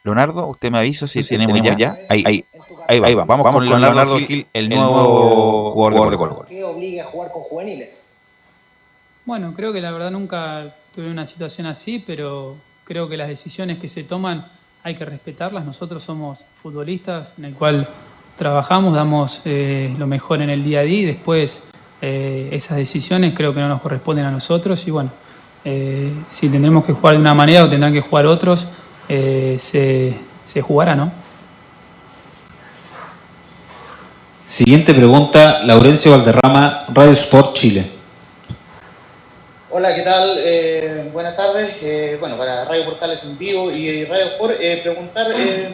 Leonardo, 0.03 0.45
usted 0.47 0.69
me 0.69 0.79
avisa 0.79 1.07
si 1.07 1.23
Sí, 1.23 1.29
tenemos, 1.29 1.55
tenemos 1.55 1.79
ya. 1.79 1.95
ya. 1.95 1.99
Ahí, 2.09 2.23
ahí, 2.25 2.45
ahí 2.89 2.99
va, 2.99 3.07
ahí 3.07 3.13
va. 3.13 3.23
Vamos, 3.23 3.49
con 3.53 3.65
Leonardo, 3.65 4.17
Gil, 4.19 4.47
el 4.51 4.67
nuevo 4.67 5.71
jugador 5.71 6.11
de 6.11 6.17
Colo 6.17 6.35
Colo. 6.35 6.47
¿Qué 6.49 6.61
obliga 6.61 7.05
a 7.05 7.07
jugar 7.07 7.31
con 7.31 7.43
juveniles? 7.43 8.03
Bueno, 9.23 9.53
creo 9.55 9.71
que 9.71 9.79
la 9.79 9.91
verdad 9.91 10.11
nunca 10.11 10.75
tuve 10.93 11.09
una 11.09 11.25
situación 11.25 11.67
así, 11.67 12.03
pero 12.05 12.57
creo 12.83 13.07
que 13.07 13.15
las 13.15 13.29
decisiones 13.29 13.79
que 13.79 13.87
se 13.87 14.03
toman 14.03 14.45
hay 14.83 14.95
que 14.95 15.05
respetarlas. 15.05 15.63
Nosotros 15.65 16.03
somos 16.03 16.43
futbolistas 16.61 17.31
en 17.37 17.45
el 17.45 17.53
cual 17.53 17.87
trabajamos, 18.37 18.93
damos 18.93 19.41
eh, 19.45 19.95
lo 19.97 20.05
mejor 20.05 20.41
en 20.41 20.49
el 20.49 20.65
día 20.65 20.79
a 20.81 20.83
día 20.83 20.99
y 20.99 21.05
después 21.05 21.63
eh, 22.01 22.49
esas 22.51 22.77
decisiones 22.77 23.33
creo 23.35 23.53
que 23.53 23.59
no 23.59 23.67
nos 23.67 23.81
corresponden 23.81 24.25
a 24.25 24.31
nosotros 24.31 24.87
y 24.87 24.91
bueno, 24.91 25.11
eh, 25.65 26.11
si 26.27 26.49
tendremos 26.49 26.85
que 26.85 26.93
jugar 26.93 27.15
de 27.15 27.21
una 27.21 27.33
manera 27.33 27.65
o 27.65 27.69
tendrán 27.69 27.93
que 27.93 28.01
jugar 28.01 28.25
otros, 28.25 28.65
eh, 29.09 29.55
se, 29.59 30.17
se 30.45 30.61
jugará, 30.61 30.95
¿no? 30.95 31.11
Siguiente 34.45 34.93
pregunta, 34.93 35.63
Laurencio 35.65 36.11
Valderrama, 36.11 36.79
Radio 36.93 37.11
Sport 37.11 37.53
Chile. 37.53 37.91
Hola, 39.69 39.93
¿qué 39.93 40.01
tal? 40.03 40.37
Eh, 40.39 41.09
buenas 41.11 41.35
tardes. 41.35 41.77
Eh, 41.83 42.17
bueno, 42.19 42.37
para 42.37 42.63
Radio 42.65 42.85
Portales 42.85 43.25
en 43.25 43.37
vivo 43.37 43.69
y 43.69 44.05
Radio 44.05 44.23
Sport, 44.23 44.55
eh, 44.61 44.79
preguntar, 44.81 45.27
eh, 45.35 45.69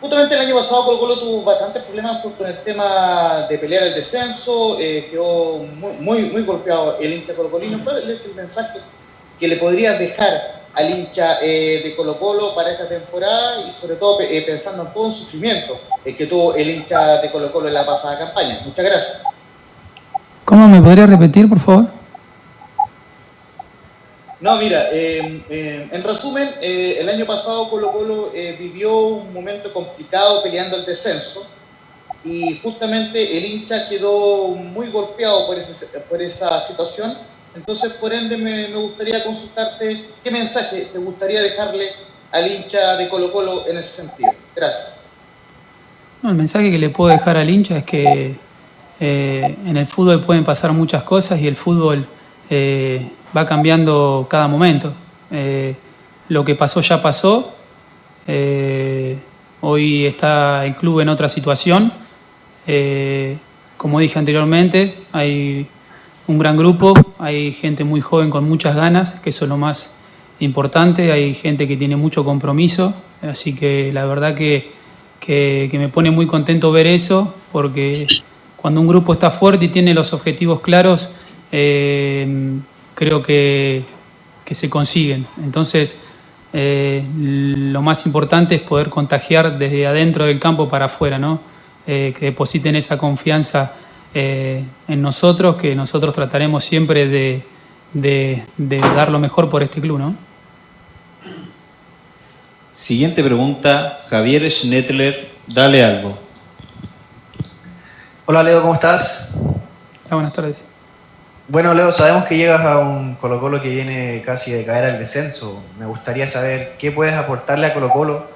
justamente 0.00 0.34
el 0.34 0.40
año 0.40 0.54
pasado 0.54 0.84
Colo 0.84 0.98
Colo 0.98 1.18
tuvo 1.18 1.44
bastantes 1.44 1.82
problemas 1.82 2.20
pues, 2.22 2.34
con 2.34 2.46
el 2.46 2.62
tema 2.62 3.46
de 3.48 3.58
pelear 3.58 3.84
el 3.84 3.94
descenso, 3.94 4.78
eh, 4.80 5.08
quedó 5.10 5.58
muy, 5.58 5.92
muy, 5.94 6.22
muy 6.30 6.42
golpeado 6.42 6.98
el 7.00 7.12
hincha 7.12 7.34
colocolino. 7.34 7.82
¿Cuál 7.82 8.10
es 8.10 8.26
el 8.26 8.34
mensaje 8.34 8.80
que 9.38 9.48
le 9.48 9.56
podrías 9.56 9.98
dejar 9.98 10.64
al 10.74 10.90
hincha 10.90 11.38
eh, 11.42 11.80
de 11.84 11.94
Colo 11.96 12.18
Colo 12.18 12.54
para 12.54 12.72
esta 12.72 12.88
temporada 12.88 13.66
y 13.66 13.70
sobre 13.70 13.96
todo 13.96 14.20
eh, 14.20 14.42
pensando 14.46 14.84
en 14.84 14.92
todo 14.92 15.06
el 15.06 15.12
sufrimiento 15.12 15.78
eh, 16.04 16.14
que 16.16 16.26
tuvo 16.26 16.54
el 16.54 16.68
hincha 16.68 17.20
de 17.20 17.30
Colo 17.30 17.52
Colo 17.52 17.68
en 17.68 17.74
la 17.74 17.86
pasada 17.86 18.18
campaña? 18.18 18.60
Muchas 18.64 18.84
gracias. 18.84 19.22
¿Cómo 20.44 20.68
me 20.68 20.80
podría 20.82 21.06
repetir, 21.06 21.48
por 21.48 21.60
favor? 21.60 21.86
No, 24.44 24.58
mira, 24.58 24.90
eh, 24.92 25.42
eh, 25.48 25.88
en 25.90 26.04
resumen, 26.04 26.50
eh, 26.60 26.98
el 27.00 27.08
año 27.08 27.24
pasado 27.24 27.66
Colo 27.70 27.90
Colo 27.90 28.30
vivió 28.58 28.94
un 28.94 29.32
momento 29.32 29.72
complicado 29.72 30.42
peleando 30.42 30.76
el 30.76 30.84
descenso 30.84 31.48
y 32.22 32.60
justamente 32.62 33.38
el 33.38 33.42
hincha 33.46 33.88
quedó 33.88 34.48
muy 34.48 34.88
golpeado 34.88 35.46
por, 35.46 35.56
esa 35.56 36.60
situación. 36.60 37.14
Entonces, 37.56 37.94
por 37.94 38.12
ende, 38.12 38.36
me, 38.36 38.66
gustaría 38.66 39.24
consultarte 39.24 40.10
qué 40.22 40.30
mensaje 40.30 40.90
te 40.92 40.98
gustaría 40.98 41.40
dejarle 41.40 41.88
al 42.30 42.46
hincha 42.46 42.98
de 42.98 43.08
Colo 43.08 43.32
Colo 43.32 43.66
en 43.66 43.78
ese 43.78 44.02
sentido. 44.02 44.30
Gracias. 44.54 45.04
El 46.22 46.34
mensaje 46.34 46.70
que 46.70 46.76
le 46.76 46.90
puedo 46.90 47.10
dejar 47.10 47.38
al 47.38 47.48
hincha 47.48 47.78
es 47.78 47.84
que 47.84 48.36
en 49.00 49.76
el 49.78 49.86
fútbol 49.86 50.22
pueden 50.22 50.44
pasar 50.44 50.70
muchas 50.74 51.02
cosas 51.02 51.40
y 51.40 51.46
el 51.46 51.56
fútbol 51.56 52.06
eh, 52.50 53.08
va 53.36 53.46
cambiando 53.46 54.26
cada 54.28 54.48
momento. 54.48 54.92
Eh, 55.30 55.74
lo 56.28 56.44
que 56.44 56.54
pasó 56.54 56.80
ya 56.80 57.00
pasó. 57.02 57.54
Eh, 58.26 59.16
hoy 59.60 60.06
está 60.06 60.64
el 60.64 60.74
club 60.76 61.00
en 61.00 61.08
otra 61.08 61.28
situación. 61.28 61.92
Eh, 62.66 63.36
como 63.76 64.00
dije 64.00 64.18
anteriormente, 64.18 64.94
hay 65.12 65.66
un 66.26 66.38
gran 66.38 66.56
grupo, 66.56 66.94
hay 67.18 67.52
gente 67.52 67.84
muy 67.84 68.00
joven 68.00 68.30
con 68.30 68.48
muchas 68.48 68.74
ganas, 68.74 69.14
que 69.16 69.28
eso 69.30 69.44
es 69.44 69.48
lo 69.50 69.58
más 69.58 69.92
importante, 70.40 71.12
hay 71.12 71.34
gente 71.34 71.68
que 71.68 71.76
tiene 71.76 71.96
mucho 71.96 72.24
compromiso, 72.24 72.94
así 73.22 73.54
que 73.54 73.90
la 73.92 74.06
verdad 74.06 74.34
que, 74.34 74.70
que- 75.20 75.68
que 75.70 75.78
me 75.78 75.88
pone 75.90 76.10
muy 76.10 76.26
contento 76.26 76.72
ver 76.72 76.86
eso, 76.86 77.34
porque 77.52 78.06
cuando 78.56 78.80
un 78.80 78.86
grupo 78.88 79.12
está 79.12 79.30
fuerte 79.30 79.66
y 79.66 79.68
tiene 79.68 79.92
los 79.92 80.14
objetivos 80.14 80.60
claros, 80.60 81.10
eh, 81.56 82.26
creo 82.96 83.22
que, 83.22 83.84
que 84.44 84.54
se 84.56 84.68
consiguen. 84.68 85.26
Entonces, 85.38 85.96
eh, 86.52 87.04
lo 87.16 87.80
más 87.80 88.06
importante 88.06 88.56
es 88.56 88.62
poder 88.62 88.88
contagiar 88.90 89.56
desde 89.56 89.86
adentro 89.86 90.24
del 90.24 90.40
campo 90.40 90.68
para 90.68 90.86
afuera, 90.86 91.16
¿no? 91.18 91.40
Eh, 91.86 92.12
que 92.18 92.26
depositen 92.26 92.74
esa 92.76 92.98
confianza 92.98 93.72
eh, 94.14 94.64
en 94.88 95.00
nosotros, 95.02 95.56
que 95.56 95.74
nosotros 95.76 96.12
trataremos 96.14 96.64
siempre 96.64 97.06
de, 97.08 97.44
de- 97.92 98.44
de 98.56 98.78
dar 98.78 99.10
lo 99.10 99.18
mejor 99.20 99.48
por 99.48 99.62
este 99.62 99.80
club, 99.80 99.98
¿no? 99.98 100.14
Siguiente 102.72 103.22
pregunta, 103.22 104.00
Javier 104.10 104.50
Schnettler, 104.50 105.30
dale 105.46 105.84
algo. 105.84 106.18
Hola 108.26 108.42
Leo, 108.42 108.62
¿cómo 108.62 108.74
estás? 108.74 109.30
Hola, 110.06 110.16
buenas 110.16 110.32
tardes. 110.32 110.66
Bueno 111.46 111.74
Leo, 111.74 111.92
sabemos 111.92 112.24
que 112.24 112.38
llegas 112.38 112.62
a 112.64 112.78
un 112.78 113.16
Colo 113.16 113.38
Colo 113.38 113.60
que 113.60 113.68
viene 113.68 114.22
casi 114.24 114.50
de 114.50 114.64
caer 114.64 114.86
al 114.86 114.98
descenso. 114.98 115.62
Me 115.78 115.84
gustaría 115.84 116.26
saber 116.26 116.76
qué 116.78 116.90
puedes 116.90 117.14
aportarle 117.14 117.66
a 117.66 117.74
Colo 117.74 117.90
Colo 117.90 118.26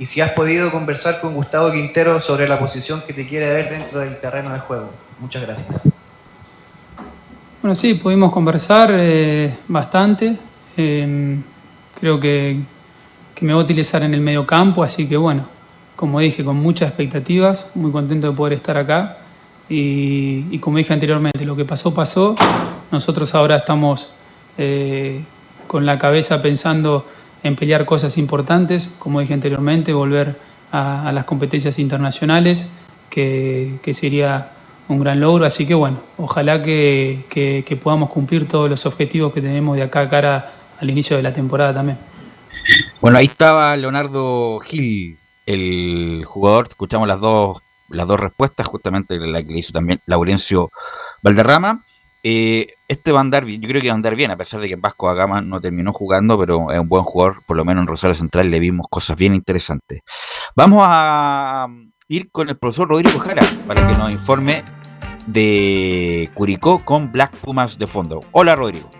y 0.00 0.06
si 0.06 0.20
has 0.20 0.32
podido 0.32 0.72
conversar 0.72 1.20
con 1.20 1.34
Gustavo 1.34 1.70
Quintero 1.70 2.20
sobre 2.20 2.48
la 2.48 2.58
posición 2.58 3.02
que 3.06 3.12
te 3.12 3.24
quiere 3.24 3.46
ver 3.46 3.70
dentro 3.70 4.00
del 4.00 4.18
terreno 4.18 4.52
de 4.52 4.58
juego. 4.58 4.90
Muchas 5.20 5.42
gracias. 5.42 5.68
Bueno, 7.62 7.76
sí, 7.76 7.94
pudimos 7.94 8.32
conversar 8.32 8.90
eh, 8.92 9.54
bastante. 9.68 10.36
Eh, 10.76 11.38
creo 12.00 12.18
que, 12.18 12.58
que 13.32 13.44
me 13.44 13.52
va 13.52 13.60
a 13.60 13.62
utilizar 13.62 14.02
en 14.02 14.12
el 14.12 14.20
medio 14.20 14.44
campo, 14.44 14.82
así 14.82 15.06
que 15.06 15.16
bueno, 15.16 15.46
como 15.94 16.18
dije, 16.18 16.44
con 16.44 16.56
muchas 16.56 16.88
expectativas, 16.88 17.70
muy 17.76 17.92
contento 17.92 18.28
de 18.28 18.36
poder 18.36 18.54
estar 18.54 18.76
acá. 18.76 19.18
Y, 19.68 20.58
como 20.58 20.78
dije 20.78 20.92
anteriormente, 20.92 21.44
lo 21.44 21.56
que 21.56 21.64
pasó, 21.64 21.92
pasó. 21.92 22.36
Nosotros 22.92 23.34
ahora 23.34 23.56
estamos 23.56 24.10
eh, 24.58 25.22
con 25.66 25.84
la 25.86 25.98
cabeza 25.98 26.40
pensando 26.40 27.04
en 27.42 27.56
pelear 27.56 27.84
cosas 27.84 28.16
importantes, 28.18 28.90
como 28.98 29.20
dije 29.20 29.34
anteriormente, 29.34 29.92
volver 29.92 30.36
a, 30.72 31.08
a 31.08 31.12
las 31.12 31.24
competencias 31.24 31.78
internacionales, 31.78 32.66
que, 33.10 33.78
que, 33.82 33.94
sería 33.94 34.50
un 34.88 35.00
gran 35.00 35.20
logro. 35.20 35.44
Así 35.44 35.66
que 35.66 35.74
bueno, 35.74 35.98
ojalá 36.16 36.62
que, 36.62 37.24
que, 37.28 37.64
que 37.66 37.76
podamos 37.76 38.10
cumplir 38.10 38.46
todos 38.46 38.70
los 38.70 38.86
objetivos 38.86 39.32
que 39.32 39.40
tenemos 39.40 39.76
de 39.76 39.82
acá 39.82 40.00
a 40.00 40.08
cara 40.08 40.52
al 40.80 40.90
inicio 40.90 41.16
de 41.16 41.22
la 41.22 41.32
temporada 41.32 41.74
también. 41.74 41.98
Bueno, 43.00 43.18
ahí 43.18 43.26
estaba 43.26 43.76
Leonardo 43.76 44.58
Gil, 44.60 45.18
el 45.44 46.24
jugador, 46.24 46.66
escuchamos 46.68 47.06
las 47.06 47.20
dos, 47.20 47.58
las 47.88 48.06
dos 48.06 48.20
respuestas, 48.20 48.66
justamente 48.66 49.18
la 49.18 49.42
que 49.42 49.58
hizo 49.58 49.72
también 49.72 50.00
Laurencio 50.06 50.70
Valderrama. 51.22 51.82
Eh, 52.22 52.74
este 52.88 53.12
va 53.12 53.18
a 53.18 53.20
andar 53.20 53.44
bien, 53.44 53.60
yo 53.60 53.68
creo 53.68 53.80
que 53.80 53.88
va 53.88 53.94
a 53.94 53.96
andar 53.96 54.16
bien, 54.16 54.32
a 54.32 54.36
pesar 54.36 54.60
de 54.60 54.68
que 54.68 54.74
Vasco 54.74 55.08
Agama 55.08 55.40
no 55.42 55.60
terminó 55.60 55.92
jugando, 55.92 56.36
pero 56.38 56.72
es 56.72 56.80
un 56.80 56.88
buen 56.88 57.04
jugador, 57.04 57.36
por 57.46 57.56
lo 57.56 57.64
menos 57.64 57.82
en 57.82 57.86
Rosario 57.86 58.14
Central 58.16 58.50
le 58.50 58.58
vimos 58.58 58.86
cosas 58.90 59.16
bien 59.16 59.34
interesantes. 59.34 60.00
Vamos 60.56 60.82
a 60.84 61.68
ir 62.08 62.30
con 62.32 62.48
el 62.48 62.56
profesor 62.56 62.88
Rodrigo 62.88 63.18
Jara 63.20 63.42
para 63.66 63.86
que 63.86 63.96
nos 63.96 64.12
informe 64.12 64.64
de 65.26 66.30
Curicó 66.34 66.84
con 66.84 67.12
Black 67.12 67.36
Pumas 67.36 67.78
de 67.78 67.86
fondo. 67.86 68.24
Hola 68.32 68.56
Rodrigo. 68.56 68.90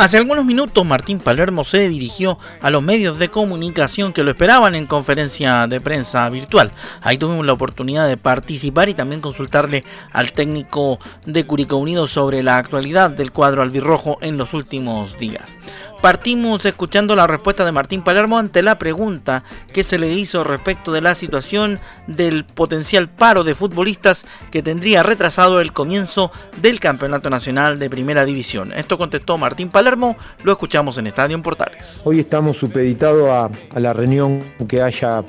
Hace 0.00 0.16
algunos 0.16 0.44
minutos 0.44 0.86
Martín 0.86 1.18
Palermo 1.18 1.64
se 1.64 1.88
dirigió 1.88 2.38
a 2.62 2.70
los 2.70 2.84
medios 2.84 3.18
de 3.18 3.30
comunicación 3.30 4.12
que 4.12 4.22
lo 4.22 4.30
esperaban 4.30 4.76
en 4.76 4.86
conferencia 4.86 5.66
de 5.66 5.80
prensa 5.80 6.30
virtual. 6.30 6.70
Ahí 7.02 7.18
tuvimos 7.18 7.44
la 7.44 7.54
oportunidad 7.54 8.06
de 8.06 8.16
participar 8.16 8.88
y 8.88 8.94
también 8.94 9.20
consultarle 9.20 9.82
al 10.12 10.30
técnico 10.30 11.00
de 11.26 11.44
Curicó 11.44 11.78
Unido 11.78 12.06
sobre 12.06 12.44
la 12.44 12.58
actualidad 12.58 13.10
del 13.10 13.32
cuadro 13.32 13.60
albirrojo 13.60 14.18
en 14.20 14.38
los 14.38 14.54
últimos 14.54 15.18
días. 15.18 15.56
Partimos 16.00 16.64
escuchando 16.64 17.16
la 17.16 17.26
respuesta 17.26 17.64
de 17.64 17.72
Martín 17.72 18.02
Palermo 18.02 18.38
ante 18.38 18.62
la 18.62 18.78
pregunta 18.78 19.42
que 19.72 19.82
se 19.82 19.98
le 19.98 20.12
hizo 20.12 20.44
respecto 20.44 20.92
de 20.92 21.00
la 21.00 21.16
situación 21.16 21.80
del 22.06 22.44
potencial 22.44 23.08
paro 23.08 23.42
de 23.42 23.56
futbolistas 23.56 24.24
que 24.52 24.62
tendría 24.62 25.02
retrasado 25.02 25.60
el 25.60 25.72
comienzo 25.72 26.30
del 26.62 26.78
Campeonato 26.78 27.30
Nacional 27.30 27.80
de 27.80 27.90
Primera 27.90 28.24
División. 28.24 28.72
Esto 28.72 28.96
contestó 28.96 29.38
Martín 29.38 29.70
Palermo, 29.70 30.16
lo 30.44 30.52
escuchamos 30.52 30.98
en 30.98 31.08
Estadio 31.08 31.34
en 31.34 31.42
Portales. 31.42 32.00
Hoy 32.04 32.20
estamos 32.20 32.58
supeditados 32.58 33.28
a, 33.28 33.50
a 33.74 33.80
la 33.80 33.92
reunión 33.92 34.44
que 34.68 34.80
haya 34.80 35.24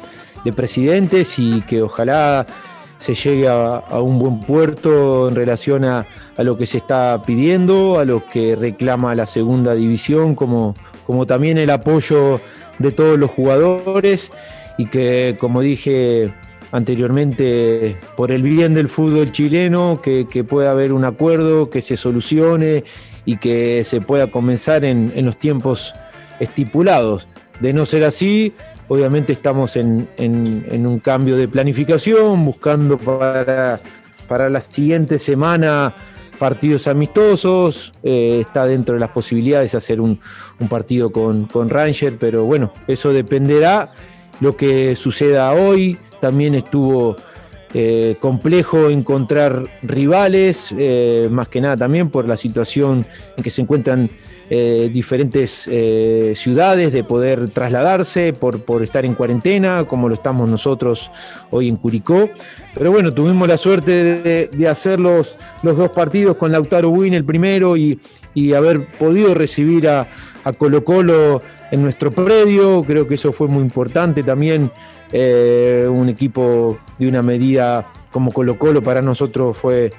de 0.46 0.54
presidentes 0.54 1.40
y 1.40 1.62
que 1.62 1.82
ojalá 1.82 2.46
se 3.00 3.16
llegue 3.16 3.48
a, 3.48 3.82
un 4.02 4.20
buen 4.20 4.42
puerto 4.42 5.30
en 5.30 5.36
relación 5.36 5.86
a, 5.86 6.06
a, 6.38 6.44
lo 6.44 6.58
que 6.58 6.68
se 6.68 6.78
está 6.78 7.24
pidiendo, 7.26 7.98
a 7.98 8.06
lo 8.06 8.24
que 8.28 8.56
reclama 8.56 9.16
la 9.16 9.26
segunda 9.26 9.74
división, 9.74 10.36
como, 10.36 10.76
como 11.08 11.26
también 11.26 11.58
el 11.58 11.70
apoyo 11.70 12.40
de 12.78 12.92
todos 12.92 13.18
los 13.18 13.32
jugadores 13.32 14.32
y 14.78 14.86
que, 14.86 15.38
como 15.40 15.62
dije 15.62 16.32
anteriormente, 16.72 17.96
por 18.16 18.32
el 18.32 18.44
bien 18.44 18.74
del 18.74 18.90
fútbol 18.90 19.32
chileno, 19.32 20.02
que, 20.04 20.28
que 20.28 20.44
pueda 20.44 20.72
haber 20.72 20.94
un 20.94 21.06
acuerdo, 21.06 21.70
que 21.70 21.82
se 21.82 21.98
solucione 21.98 22.84
y 23.26 23.38
que 23.38 23.84
se 23.86 24.02
pueda 24.02 24.28
comenzar 24.28 24.84
en, 24.86 25.12
en 25.16 25.26
los 25.26 25.38
tiempos 25.38 25.94
estipulados. 26.40 27.28
De 27.60 27.74
no 27.74 27.86
ser 27.86 28.04
así, 28.04 28.54
Obviamente 28.90 29.34
estamos 29.34 29.76
en, 29.76 30.10
en, 30.18 30.88
un 30.88 31.00
cambio 31.00 31.38
de 31.38 31.48
planificación, 31.48 32.44
buscando 32.44 32.98
para, 32.98 33.80
para 34.28 34.50
la 34.50 34.62
siguiente 34.62 35.20
semana 35.20 35.94
partidos 36.40 36.88
amistosos. 36.88 37.94
Eh, 38.02 38.40
está 38.42 38.66
dentro 38.66 38.96
de 38.96 39.00
las 39.00 39.12
posibilidades 39.12 39.76
hacer 39.76 40.02
un, 40.02 40.20
un 40.60 40.68
partido 40.68 41.12
con, 41.12 41.46
con, 41.46 41.70
Ranger, 41.70 42.18
pero 42.18 42.46
bueno, 42.46 42.74
eso 42.88 43.14
dependerá 43.14 43.90
lo 44.40 44.58
que 44.58 44.96
suceda 44.96 45.54
hoy. 45.54 45.96
También 46.20 46.56
estuvo 46.56 47.16
eh, 47.76 48.16
complejo 48.20 48.90
encontrar 48.90 49.68
rivales, 49.84 50.74
eh, 50.76 51.28
más 51.30 51.48
que 51.50 51.62
nada 51.62 51.78
también 51.78 52.10
por 52.10 52.28
la 52.28 52.38
situación 52.38 53.06
en 53.38 53.44
que 53.44 53.52
se 53.52 53.62
encuentran 53.62 54.10
eh, 54.52 54.90
diferentes 54.92 55.70
eh, 55.72 56.34
ciudades, 56.36 56.92
de 56.92 57.04
poder 57.04 57.50
trasladarse 57.50 58.34
por, 58.34 58.64
estar 58.82 59.06
en 59.06 59.14
cuarentena, 59.14 59.86
como 59.86 60.10
lo 60.10 60.16
estamos 60.16 60.50
nosotros 60.50 61.12
hoy 61.52 61.68
en 61.68 61.76
Curicó. 61.76 62.30
Pero 62.74 62.92
bueno, 62.92 63.14
tuvimos 63.14 63.48
la 63.48 63.58
suerte 63.58 63.92
de, 63.92 64.48
de 64.52 64.68
hacer 64.68 65.00
los, 65.00 65.38
los, 65.62 65.78
dos 65.78 65.90
partidos 65.90 66.36
con 66.38 66.52
Lautaro 66.52 66.90
Win, 66.90 67.14
el 67.14 67.26
primero, 67.26 67.78
y, 67.78 68.00
y 68.34 68.54
haber 68.54 68.88
podido 68.98 69.36
recibir 69.36 69.88
a, 69.88 70.08
a, 70.44 70.54
Colo 70.54 70.84
Colo 70.84 71.42
en 71.70 71.84
nuestro 71.84 72.10
predio. 72.10 72.82
Creo 72.82 73.08
que 73.08 73.16
eso 73.16 73.32
fue 73.32 73.48
muy 73.48 73.62
importante 73.62 74.24
también. 74.24 74.72
Eh, 75.12 75.88
un 75.90 76.08
equipo 76.10 76.80
de 77.00 77.08
una 77.08 77.22
medida 77.22 77.92
como 78.12 78.32
Colo 78.32 78.58
Colo 78.58 78.82
para 78.82 79.02
nosotros 79.02 79.58
fue 79.58 79.92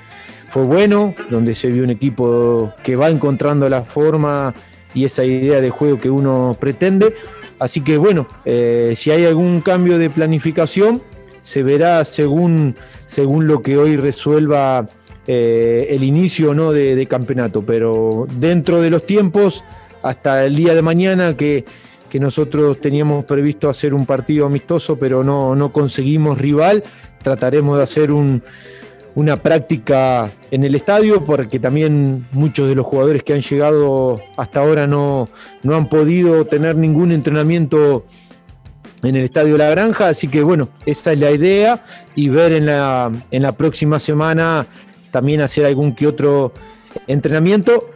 fue 0.50 0.64
bueno, 0.64 1.14
donde 1.30 1.54
se 1.54 1.68
vio 1.68 1.84
un 1.84 1.90
equipo 1.90 2.74
que 2.82 2.96
va 2.96 3.08
encontrando 3.08 3.68
la 3.68 3.84
forma 3.84 4.52
y 4.92 5.04
esa 5.04 5.24
idea 5.24 5.60
de 5.60 5.70
juego 5.70 6.00
que 6.00 6.10
uno 6.10 6.56
pretende. 6.58 7.14
Así 7.60 7.82
que 7.82 7.96
bueno, 7.96 8.26
eh, 8.44 8.94
si 8.96 9.12
hay 9.12 9.24
algún 9.24 9.60
cambio 9.60 9.96
de 9.96 10.10
planificación, 10.10 11.02
se 11.40 11.62
verá 11.62 12.04
según, 12.04 12.74
según 13.06 13.46
lo 13.46 13.62
que 13.62 13.78
hoy 13.78 13.96
resuelva 13.96 14.86
eh, 15.28 15.86
el 15.90 16.02
inicio 16.02 16.52
¿no? 16.52 16.72
de, 16.72 16.96
de, 16.96 17.06
campeonato. 17.06 17.62
Pero 17.62 18.26
dentro 18.38 18.80
de 18.80 18.90
los 18.90 19.06
tiempos, 19.06 19.62
hasta 20.02 20.44
el 20.44 20.56
día 20.56 20.74
de 20.74 20.82
mañana 20.82 21.36
que, 21.36 21.64
que 22.08 22.18
nosotros 22.18 22.80
teníamos 22.80 23.24
previsto 23.24 23.70
hacer 23.70 23.94
un 23.94 24.04
partido 24.04 24.46
amistoso, 24.46 24.98
pero 24.98 25.22
no, 25.22 25.54
no 25.54 25.72
conseguimos 25.72 26.38
rival, 26.38 26.82
trataremos 27.22 27.76
de 27.76 27.84
hacer 27.84 28.10
un 28.10 28.42
una 29.14 29.36
práctica 29.42 30.30
en 30.50 30.64
el 30.64 30.74
estadio, 30.74 31.24
porque 31.24 31.58
también 31.58 32.26
muchos 32.32 32.68
de 32.68 32.74
los 32.74 32.86
jugadores 32.86 33.22
que 33.22 33.32
han 33.32 33.42
llegado 33.42 34.20
hasta 34.36 34.60
ahora 34.60 34.86
no, 34.86 35.28
no 35.62 35.74
han 35.74 35.88
podido 35.88 36.44
tener 36.44 36.76
ningún 36.76 37.12
entrenamiento 37.12 38.06
en 39.02 39.16
el 39.16 39.24
Estadio 39.24 39.56
La 39.56 39.70
Granja, 39.70 40.08
así 40.08 40.28
que 40.28 40.42
bueno, 40.42 40.68
esta 40.86 41.12
es 41.12 41.18
la 41.18 41.30
idea 41.30 41.84
y 42.14 42.28
ver 42.28 42.52
en 42.52 42.66
la, 42.66 43.10
en 43.30 43.42
la 43.42 43.52
próxima 43.52 43.98
semana 43.98 44.66
también 45.10 45.40
hacer 45.40 45.64
algún 45.64 45.94
que 45.94 46.06
otro 46.06 46.52
entrenamiento, 47.06 47.90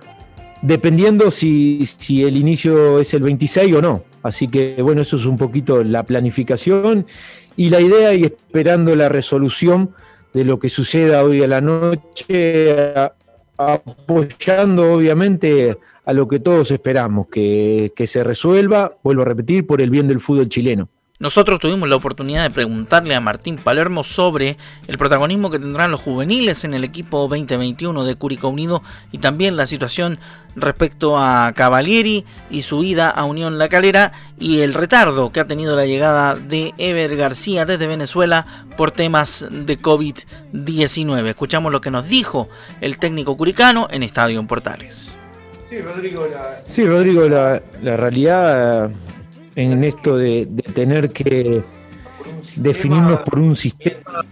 dependiendo 0.63 1.31
si, 1.31 1.85
si 1.87 2.25
el 2.25 2.37
inicio 2.37 3.01
es 3.01 3.13
el 3.15 3.23
26 3.23 3.75
o 3.75 3.83
no. 3.83 4.03
Así 4.23 4.49
que 4.49 4.79
bueno, 4.83 5.03
eso 5.03 5.17
es 5.17 5.27
un 5.27 5.37
poquito 5.37 5.85
la 5.85 6.05
planificación 6.05 7.07
y 7.57 7.69
la 7.69 7.81
idea 7.81 8.15
y 8.15 8.25
esperando 8.25 8.97
la 8.97 9.09
resolución 9.09 9.91
de 10.35 10.45
lo 10.45 10.59
que 10.59 10.69
suceda 10.69 11.25
hoy 11.25 11.43
a 11.43 11.49
la 11.49 11.61
noche, 11.61 12.93
apoyando 13.57 14.95
obviamente 14.95 15.79
a 16.05 16.13
lo 16.13 16.29
que 16.29 16.41
todos 16.41 16.71
esperamos, 16.71 17.29
que, 17.29 17.93
que, 17.97 18.07
se 18.07 18.23
resuelva, 18.23 18.99
vuelvo 19.03 19.23
a 19.23 19.27
repetir, 19.27 19.67
por 19.67 19.81
el 19.81 19.91
bien 19.91 20.09
del 20.09 20.21
fútbol 20.21 20.49
chileno. 20.49 20.89
Nosotros 21.21 21.61
tuvimos 21.61 21.89
la 21.89 21.95
oportunidad 21.95 22.43
de 22.43 22.51
preguntarle 22.51 23.15
a 23.15 23.21
Martín 23.21 23.55
Palermo 23.55 24.03
sobre 24.03 24.59
el 24.89 24.99
protagonismo 24.99 25.49
que 25.49 25.61
tendrán 25.61 25.93
los 25.93 26.01
juveniles 26.01 26.65
en 26.65 26.75
el 26.75 26.83
equipo 26.83 27.29
2021 27.29 28.05
de 28.05 28.17
Curicó 28.17 28.49
Unido 28.49 28.83
y 29.13 29.19
también 29.19 29.57
la 29.57 29.69
situación 29.69 30.19
respecto 30.57 31.17
a 31.17 31.53
Cavalieri 31.55 32.25
y 32.51 32.63
su 32.63 32.83
ida 32.83 33.11
a 33.11 33.27
Unión 33.27 33.59
La 33.59 33.69
Calera 33.69 34.11
y 34.41 34.63
el 34.63 34.75
retardo 34.75 35.31
que 35.31 35.39
ha 35.39 35.47
tenido 35.47 35.77
la 35.77 35.87
llegada 35.87 36.35
de 36.35 36.75
Ever 36.79 37.15
García 37.15 37.65
desde 37.65 37.87
Venezuela 37.87 38.45
por 38.77 38.91
temas 38.91 39.47
de 39.49 39.79
COVID-19. 39.79 41.27
Escuchamos 41.29 41.71
lo 41.71 41.81
que 41.81 41.93
nos 41.93 42.09
dijo 42.09 42.49
el 42.81 42.99
técnico 42.99 43.37
curicano 43.37 43.87
en 43.93 44.03
Estadio 44.03 44.41
en 44.41 44.49
Portales. 44.49 45.17
Sí, 45.71 45.81
Rodrigo, 45.81 46.27
la, 46.27 46.51
sí, 46.51 46.85
Rodrigo, 46.85 47.29
la, 47.29 47.63
la 47.83 47.97
realidad 47.97 48.91
en 49.57 49.85
esto 49.85 50.17
de, 50.17 50.47
de 50.47 50.63
tener 50.63 51.11
que 51.11 51.63
definirnos 52.57 53.21
por 53.21 53.39
un 53.39 53.57
sistema 53.57 54.25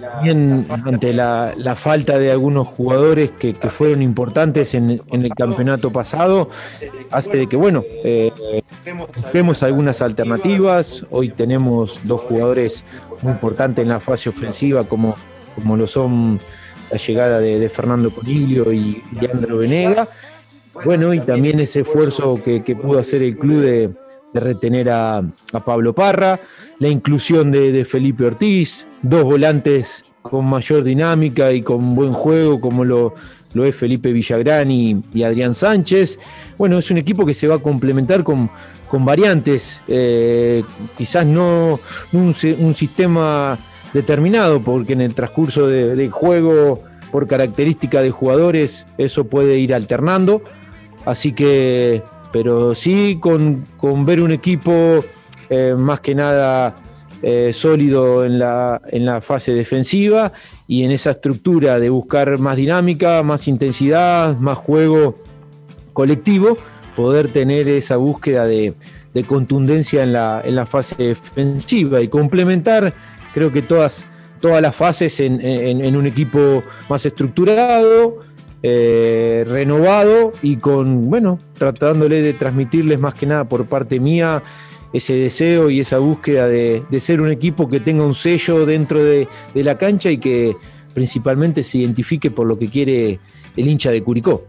también 0.00 0.66
ante 0.84 1.12
la, 1.12 1.76
falta 1.76 2.18
de 2.18 2.30
algunos 2.30 2.66
jugadores 2.66 3.30
que, 3.30 3.54
fueron 3.54 4.02
importantes 4.02 4.74
en, 4.74 5.00
el 5.10 5.34
campeonato 5.34 5.90
pasado, 5.92 6.50
hace 7.10 7.36
de 7.36 7.46
que, 7.46 7.56
bueno, 7.56 7.84
eh, 8.04 8.32
busquemos 9.16 9.62
algunas 9.62 10.02
alternativas. 10.02 11.04
Hoy 11.10 11.30
tenemos 11.30 12.00
dos 12.04 12.20
jugadores 12.22 12.84
muy 13.22 13.32
importantes 13.32 13.82
en 13.82 13.90
la 13.90 14.00
fase 14.00 14.28
ofensiva, 14.28 14.84
como, 14.84 15.16
como 15.54 15.76
lo 15.76 15.86
son 15.86 16.40
la 16.90 16.98
llegada 16.98 17.38
de, 17.40 17.58
de 17.58 17.68
Fernando 17.68 18.10
Coniglio 18.10 18.72
y 18.72 19.02
Leandro 19.20 19.58
Venega. 19.58 20.08
Bueno, 20.84 21.12
y 21.12 21.20
también 21.20 21.60
ese 21.60 21.80
esfuerzo 21.80 22.40
que 22.42 22.76
pudo 22.80 23.00
hacer 23.00 23.22
el 23.22 23.36
club 23.36 23.60
de 23.60 23.90
retener 24.40 24.90
a, 24.90 25.22
Pablo 25.64 25.94
Parra, 25.94 26.38
la 26.78 26.88
inclusión 26.88 27.50
de, 27.50 27.84
Felipe 27.84 28.24
Ortiz, 28.24 28.86
dos 29.02 29.24
volantes 29.24 30.04
con 30.22 30.46
mayor 30.46 30.84
dinámica 30.84 31.52
y 31.52 31.62
con 31.62 31.94
buen 31.94 32.12
juego, 32.12 32.60
como 32.60 32.84
lo, 32.84 33.14
es 33.64 33.74
Felipe 33.74 34.12
Villagrán 34.12 34.70
y, 34.70 35.02
Adrián 35.22 35.54
Sánchez. 35.54 36.18
Bueno, 36.56 36.78
es 36.78 36.90
un 36.90 36.98
equipo 36.98 37.26
que 37.26 37.34
se 37.34 37.48
va 37.48 37.56
a 37.56 37.58
complementar 37.58 38.22
con, 38.22 38.50
variantes, 38.90 39.80
eh, 39.88 40.62
quizás 40.96 41.26
no 41.26 41.80
un, 42.12 42.34
sistema 42.74 43.58
determinado, 43.92 44.60
porque 44.60 44.92
en 44.92 45.00
el 45.00 45.14
transcurso 45.14 45.66
del 45.66 45.96
de 45.96 46.08
juego, 46.08 46.82
por 47.10 47.26
característica 47.26 48.02
de 48.02 48.10
jugadores, 48.10 48.86
eso 48.98 49.24
puede 49.24 49.58
ir 49.58 49.74
alternando. 49.74 50.42
Así 51.04 51.32
que, 51.32 52.02
pero 52.32 52.74
sí 52.74 53.18
con, 53.20 53.66
con 53.76 54.04
ver 54.04 54.20
un 54.20 54.32
equipo 54.32 55.04
eh, 55.48 55.74
más 55.76 56.00
que 56.00 56.14
nada 56.14 56.76
eh, 57.22 57.52
sólido 57.52 58.24
en 58.24 58.38
la, 58.38 58.80
en 58.90 59.06
la 59.06 59.20
fase 59.20 59.52
defensiva 59.52 60.32
y 60.66 60.84
en 60.84 60.90
esa 60.90 61.10
estructura 61.10 61.78
de 61.78 61.90
buscar 61.90 62.38
más 62.38 62.56
dinámica, 62.56 63.22
más 63.22 63.48
intensidad, 63.48 64.36
más 64.38 64.58
juego 64.58 65.18
colectivo, 65.92 66.58
poder 66.94 67.32
tener 67.32 67.66
esa 67.68 67.96
búsqueda 67.96 68.46
de, 68.46 68.74
de 69.14 69.24
contundencia 69.24 70.02
en 70.02 70.12
la, 70.12 70.42
en 70.44 70.54
la 70.54 70.66
fase 70.66 70.94
defensiva 71.02 72.00
y 72.02 72.08
complementar, 72.08 72.92
creo 73.32 73.52
que 73.52 73.62
todas, 73.62 74.04
todas 74.40 74.60
las 74.62 74.76
fases 74.76 75.18
en 75.18 75.96
un 75.96 76.06
equipo 76.06 76.62
más 76.88 77.04
estructurado, 77.06 78.18
eh, 78.62 79.44
renovado 79.46 80.32
y 80.42 80.56
con, 80.56 81.08
bueno, 81.08 81.38
tratándole 81.56 82.22
de 82.22 82.32
transmitirles 82.32 82.98
más 82.98 83.14
que 83.14 83.26
nada 83.26 83.44
por 83.44 83.66
parte 83.66 84.00
mía 84.00 84.42
ese 84.92 85.14
deseo 85.14 85.70
y 85.70 85.80
esa 85.80 85.98
búsqueda 85.98 86.48
de, 86.48 86.82
de 86.88 87.00
ser 87.00 87.20
un 87.20 87.30
equipo 87.30 87.68
que 87.68 87.78
tenga 87.80 88.04
un 88.04 88.14
sello 88.14 88.64
dentro 88.64 89.02
de, 89.02 89.28
de, 89.54 89.64
la 89.64 89.76
cancha 89.76 90.10
y 90.10 90.18
que 90.18 90.56
principalmente 90.94 91.62
se 91.62 91.78
identifique 91.78 92.30
por 92.30 92.46
lo 92.46 92.58
que 92.58 92.68
quiere 92.68 93.20
el 93.56 93.68
hincha 93.68 93.90
de 93.90 94.02
Curicó. 94.02 94.44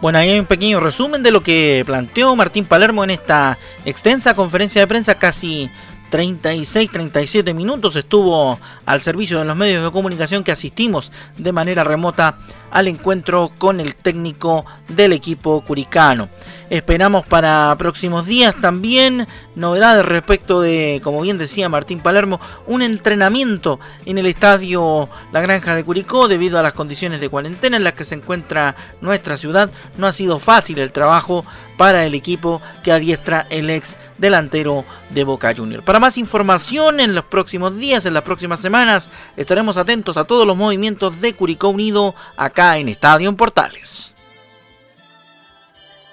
Bueno, 0.00 0.18
ahí 0.18 0.30
hay 0.30 0.38
un 0.38 0.46
pequeño 0.46 0.80
resumen 0.80 1.22
de 1.22 1.30
lo 1.30 1.42
que 1.42 1.82
planteó 1.86 2.34
Martín 2.34 2.64
Palermo 2.64 3.04
en 3.04 3.10
esta 3.10 3.58
extensa 3.84 4.34
conferencia 4.34 4.80
de 4.80 4.86
prensa, 4.86 5.14
casi 5.16 5.70
36-37 6.10 7.54
minutos 7.54 7.96
estuvo 7.96 8.58
al 8.84 9.00
servicio 9.00 9.38
de 9.38 9.44
los 9.44 9.56
medios 9.56 9.84
de 9.84 9.90
comunicación 9.90 10.44
que 10.44 10.52
asistimos 10.52 11.12
de 11.38 11.52
manera 11.52 11.84
remota 11.84 12.38
al 12.70 12.88
encuentro 12.88 13.50
con 13.58 13.80
el 13.80 13.94
técnico 13.94 14.64
del 14.88 15.12
equipo 15.12 15.62
curicano. 15.62 16.28
Esperamos 16.70 17.26
para 17.26 17.74
próximos 17.78 18.26
días 18.26 18.54
también 18.60 19.26
novedades 19.56 20.04
respecto 20.04 20.60
de, 20.60 21.00
como 21.02 21.20
bien 21.20 21.36
decía 21.36 21.68
Martín 21.68 21.98
Palermo, 21.98 22.40
un 22.68 22.82
entrenamiento 22.82 23.80
en 24.06 24.18
el 24.18 24.26
estadio 24.26 25.08
La 25.32 25.40
Granja 25.40 25.74
de 25.74 25.82
Curicó 25.82 26.28
debido 26.28 26.60
a 26.60 26.62
las 26.62 26.74
condiciones 26.74 27.20
de 27.20 27.28
cuarentena 27.28 27.76
en 27.76 27.82
las 27.82 27.94
que 27.94 28.04
se 28.04 28.14
encuentra 28.14 28.76
nuestra 29.00 29.36
ciudad. 29.36 29.68
No 29.98 30.06
ha 30.06 30.12
sido 30.12 30.38
fácil 30.38 30.78
el 30.78 30.92
trabajo 30.92 31.44
para 31.76 32.06
el 32.06 32.14
equipo 32.14 32.62
que 32.84 32.92
adiestra 32.92 33.46
el 33.50 33.68
ex 33.70 33.96
delantero 34.18 34.84
de 35.08 35.24
Boca 35.24 35.54
Juniors. 35.56 35.82
Para 35.82 35.98
más 35.98 36.18
información 36.18 37.00
en 37.00 37.14
los 37.14 37.24
próximos 37.24 37.76
días, 37.78 38.04
en 38.06 38.14
las 38.14 38.22
próximas 38.22 38.60
semanas, 38.60 39.08
estaremos 39.36 39.76
atentos 39.76 40.18
a 40.18 40.24
todos 40.24 40.46
los 40.46 40.56
movimientos 40.56 41.20
de 41.20 41.34
Curicó 41.34 41.68
Unido 41.70 42.14
acá 42.36 42.59
en 42.60 42.88
Estadio 42.90 43.28
en 43.28 43.36
Portales. 43.36 44.14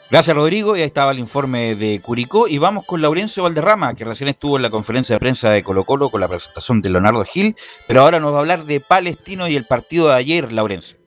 Gracias 0.10 0.34
Rodrigo, 0.34 0.78
y 0.78 0.80
ahí 0.80 0.86
estaba 0.86 1.12
el 1.12 1.20
informe 1.20 1.76
de 1.76 2.00
Curicó 2.00 2.48
y 2.48 2.58
vamos 2.58 2.86
con 2.86 3.02
Laurencio 3.02 3.44
Valderrama, 3.44 3.94
que 3.94 4.06
recién 4.06 4.30
estuvo 4.30 4.56
en 4.56 4.62
la 4.62 4.70
conferencia 4.70 5.14
de 5.16 5.20
prensa 5.20 5.50
de 5.50 5.62
Colo 5.62 5.84
Colo 5.84 6.10
con 6.10 6.22
la 6.22 6.30
presentación 6.30 6.82
de 6.82 6.90
Leonardo 6.90 7.26
Gil, 7.26 7.58
pero 7.86 8.02
ahora 8.02 8.22
nos 8.22 8.32
va 8.32 8.38
a 8.38 8.40
hablar 8.40 8.64
de 8.64 8.80
Palestino 8.80 9.50
y 9.50 9.58
el 9.58 9.68
partido 9.68 10.08
de 10.08 10.14
ayer, 10.14 10.54
Laurencio. 10.54 10.98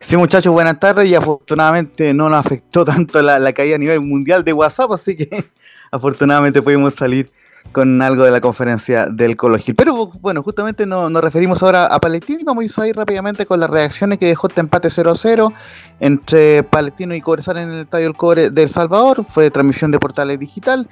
Sí, 0.00 0.18
muchachos, 0.18 0.52
buenas 0.52 0.78
tardes. 0.78 1.08
Y 1.08 1.14
afortunadamente 1.14 2.12
no 2.12 2.28
nos 2.28 2.44
afectó 2.44 2.84
tanto 2.84 3.22
la, 3.22 3.38
la, 3.38 3.54
caída 3.54 3.76
a 3.76 3.78
nivel 3.78 4.00
mundial 4.00 4.44
de 4.44 4.52
WhatsApp, 4.52 4.92
así 4.92 5.16
que 5.16 5.44
afortunadamente 5.90 6.60
pudimos 6.60 6.94
salir 6.94 7.30
con 7.70 8.02
algo 8.02 8.24
de 8.24 8.30
la 8.30 8.40
conferencia 8.40 9.06
del 9.06 9.36
Colo 9.36 9.58
Gil. 9.58 9.74
Pero 9.74 10.06
bueno, 10.20 10.42
justamente 10.42 10.86
no, 10.86 11.08
nos 11.08 11.22
referimos 11.22 11.62
ahora 11.62 11.86
a 11.86 12.00
Palestino 12.00 12.40
y 12.40 12.44
vamos 12.44 12.78
a 12.78 12.88
ir 12.88 12.96
rápidamente 12.96 13.46
con 13.46 13.60
las 13.60 13.70
reacciones 13.70 14.18
que 14.18 14.26
dejó 14.26 14.48
este 14.48 14.60
empate 14.60 14.88
0-0 14.88 15.52
entre 16.00 16.62
Palestino 16.64 17.14
y 17.14 17.20
Cobresal 17.20 17.58
en 17.58 17.70
el 17.70 17.80
Estadio 17.82 18.06
del 18.06 18.16
Cobre 18.16 18.50
del 18.50 18.68
Salvador. 18.68 19.24
Fue 19.24 19.50
transmisión 19.50 19.90
de 19.90 19.98
Portales 19.98 20.38
Digital 20.38 20.88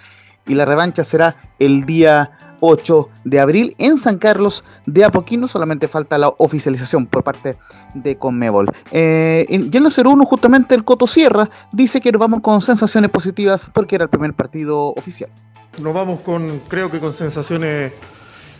y 0.46 0.54
la 0.54 0.64
revancha 0.64 1.04
será 1.04 1.36
el 1.58 1.84
día 1.84 2.30
8 2.60 3.08
de 3.24 3.40
abril 3.40 3.74
en 3.78 3.98
San 3.98 4.18
Carlos 4.18 4.64
de 4.86 5.04
Apoquino. 5.04 5.48
Solamente 5.48 5.88
falta 5.88 6.18
la 6.18 6.28
oficialización 6.28 7.06
por 7.06 7.24
parte 7.24 7.58
de 7.94 8.16
Conmebol. 8.16 8.70
Eh, 8.90 9.46
y 9.48 9.54
en 9.54 9.86
el 9.86 9.92
01, 9.92 10.24
justamente 10.24 10.74
el 10.74 10.84
Coto 10.84 11.06
Sierra 11.06 11.50
dice 11.72 12.00
que 12.00 12.12
nos 12.12 12.20
vamos 12.20 12.40
con 12.40 12.60
sensaciones 12.62 13.10
positivas 13.10 13.68
porque 13.72 13.96
era 13.96 14.04
el 14.04 14.10
primer 14.10 14.34
partido 14.34 14.88
oficial. 14.88 15.30
Nos 15.78 15.94
vamos 15.94 16.20
con, 16.20 16.60
creo 16.68 16.90
que 16.90 16.98
con 16.98 17.12
sensaciones 17.12 17.92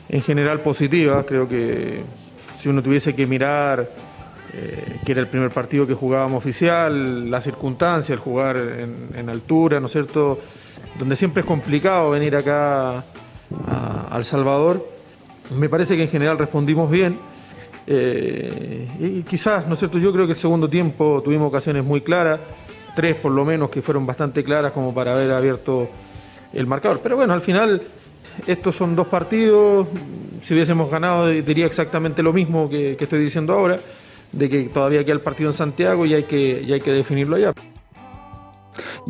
en 0.09 0.23
general 0.23 0.61
positivas. 0.61 1.25
Creo 1.27 1.49
que 1.49 2.03
si 2.57 2.69
uno 2.69 2.83
tuviese 2.83 3.15
que 3.15 3.27
mirar 3.27 3.89
eh, 4.53 5.01
que 5.05 5.13
era 5.13 5.21
el 5.21 5.29
primer 5.29 5.51
partido 5.51 5.87
que 5.87 5.95
jugábamos 5.95 6.39
oficial, 6.39 7.31
la 7.31 7.41
circunstancia, 7.41 8.13
el 8.13 8.19
jugar 8.19 8.57
en, 8.57 9.29
altura, 9.29 9.81
¿no 9.81 9.87
es 9.87 9.93
cierto? 9.93 10.41
Donde 10.99 11.15
siempre 11.17 11.43
es 11.43 11.47
complicado 11.47 12.11
venir 12.11 12.35
acá 12.37 12.99
a, 12.99 13.03
a 14.11 14.17
El 14.17 14.25
Salvador. 14.25 14.87
Me 15.57 15.69
parece 15.69 15.97
que 15.97 16.03
en 16.03 16.09
general 16.09 16.39
respondimos 16.39 16.91
bien. 16.91 17.19
Eh, 17.87 18.89
y 19.01 19.23
quizás, 19.23 19.67
¿no 19.67 19.75
es 19.75 19.81
cierto? 19.81 19.99
Yo 19.99 20.13
creo 20.13 20.27
que 20.27 20.33
el 20.33 20.39
segundo 20.39 20.69
tiempo 20.69 21.21
tuvimos 21.25 21.49
ocasiones 21.49 21.85
muy 21.85 22.01
claras, 22.01 22.39
tres 22.95 23.17
por 23.17 23.33
lo 23.33 23.45
menos 23.45 23.71
que 23.71 23.83
fueron 23.83 24.07
bastante 24.07 24.45
claras 24.45 24.73
como 24.73 24.95
para 24.95 25.13
haber 25.13 25.33
abierto 25.33 25.89
el 26.53 26.67
marcador. 26.67 27.01
Pero 27.03 27.17
bueno, 27.17 27.33
al 27.33 27.41
final 27.41 27.83
estos 28.47 28.77
son 28.77 28.97
dos 28.97 29.07
partidos. 29.09 29.87
Si 30.43 30.55
hubiésemos 30.55 30.91
ganado 30.91 31.29
diría 31.29 31.67
exactamente 31.67 32.23
lo 32.23 32.33
mismo 32.33 32.69
que, 32.69 32.97
estoy 32.99 33.23
diciendo 33.23 33.53
ahora, 33.55 33.79
de 34.33 34.49
que 34.49 34.63
todavía 34.65 35.05
queda 35.05 35.15
el 35.15 35.21
partido 35.21 35.51
en 35.51 35.57
Santiago 35.57 36.07
y 36.07 36.15
hay 36.15 36.25
que, 36.25 36.63
y 36.67 36.73
hay 36.73 36.81
que 36.81 36.93
definirlo 36.93 37.37
allá. 37.37 37.53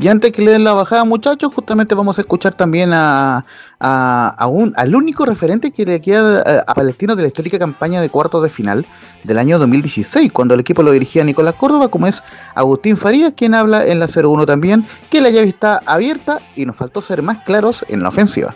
Y 0.03 0.09
antes 0.09 0.33
que 0.33 0.41
le 0.41 0.53
den 0.53 0.65
la 0.65 0.73
bajada, 0.73 1.05
muchachos, 1.05 1.53
justamente 1.55 1.95
vamos 1.95 2.17
a 2.17 2.23
escuchar 2.23 2.55
también 2.55 2.91
a, 2.95 3.45
a, 3.79 4.47
un, 4.47 4.73
al 4.75 4.95
único 4.95 5.27
referente 5.27 5.73
que 5.73 5.85
le 5.85 6.01
queda 6.01 6.41
a, 6.41 6.71
a, 6.71 6.75
Palestino 6.75 7.15
de 7.15 7.23
la 7.23 7.29
histórica 7.29 7.59
campaña 7.59 8.01
de 8.01 8.09
cuartos 8.09 8.43
de 8.43 8.49
final 8.49 8.87
del 9.25 9.37
año 9.37 9.59
2016, 9.59 10.33
cuando 10.33 10.55
el 10.55 10.61
equipo 10.61 10.83
lo 10.83 10.93
dirigía 10.93 11.23
Nicolás 11.23 11.53
Córdoba, 11.53 11.89
como 11.89 12.07
es 12.07 12.23
Agustín 12.55 12.97
Farías, 12.97 13.35
quien 13.37 13.53
habla 13.53 13.85
en 13.85 14.01
la 14.01 14.07
0-1 14.07 14.47
también, 14.47 14.87
que 15.11 15.21
la 15.21 15.29
llave 15.29 15.49
está 15.49 15.83
abierta 15.85 16.41
y 16.57 16.65
nos 16.65 16.77
faltó 16.77 17.03
ser 17.03 17.21
más 17.21 17.45
claros 17.45 17.85
en 17.89 18.03
la 18.03 18.09
ofensiva. 18.09 18.55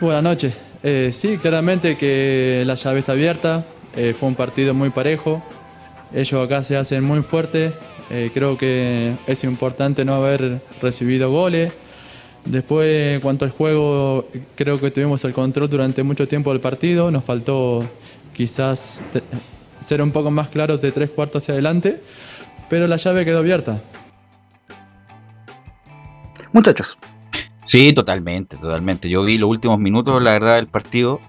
Buenas 0.00 0.24
noches. 0.24 0.52
Eh, 0.82 1.10
sí, 1.12 1.38
claramente 1.38 1.96
que 1.96 2.64
la 2.66 2.74
llave 2.74 2.98
está 2.98 3.12
abierta. 3.12 3.64
Eh, 3.94 4.16
fue 4.18 4.28
un 4.28 4.34
partido 4.34 4.74
muy 4.74 4.90
parejo. 4.90 5.40
Ellos 6.12 6.44
acá 6.44 6.64
se 6.64 6.76
hacen 6.76 7.04
muy 7.04 7.22
fuertes. 7.22 7.72
Eh, 8.12 8.30
creo 8.34 8.58
que 8.58 9.14
es 9.26 9.42
importante 9.42 10.04
no 10.04 10.14
haber 10.14 10.60
recibido 10.82 11.30
goles. 11.30 11.72
Después, 12.44 13.14
en 13.14 13.20
cuanto 13.20 13.46
al 13.46 13.52
juego, 13.52 14.28
creo 14.54 14.78
que 14.78 14.90
tuvimos 14.90 15.24
el 15.24 15.32
control 15.32 15.70
durante 15.70 16.02
mucho 16.02 16.28
tiempo 16.28 16.50
del 16.50 16.60
partido. 16.60 17.10
Nos 17.10 17.24
faltó 17.24 17.88
quizás 18.34 19.00
ser 19.80 20.02
un 20.02 20.12
poco 20.12 20.30
más 20.30 20.48
claros 20.48 20.80
de 20.82 20.92
tres 20.92 21.10
cuartos 21.10 21.42
hacia 21.42 21.54
adelante, 21.54 22.02
pero 22.68 22.86
la 22.86 22.96
llave 22.96 23.24
quedó 23.24 23.38
abierta. 23.38 23.80
Muchachos. 26.52 26.98
Sí, 27.64 27.94
totalmente, 27.94 28.58
totalmente. 28.58 29.08
Yo 29.08 29.22
vi 29.22 29.38
los 29.38 29.48
últimos 29.48 29.78
minutos, 29.78 30.22
la 30.22 30.32
verdad, 30.32 30.56
del 30.56 30.66
partido. 30.66 31.20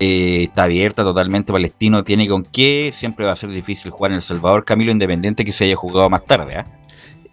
Eh, 0.00 0.44
está 0.44 0.64
abierta 0.64 1.04
totalmente. 1.04 1.52
Palestino 1.52 2.02
tiene 2.02 2.26
con 2.26 2.42
qué. 2.42 2.90
Siempre 2.92 3.26
va 3.26 3.32
a 3.32 3.36
ser 3.36 3.50
difícil 3.50 3.90
jugar 3.90 4.12
en 4.12 4.16
El 4.16 4.22
Salvador. 4.22 4.64
Camilo, 4.64 4.90
independiente 4.90 5.44
que 5.44 5.52
se 5.52 5.66
haya 5.66 5.76
jugado 5.76 6.08
más 6.08 6.24
tarde. 6.24 6.60
¿eh? 6.60 6.79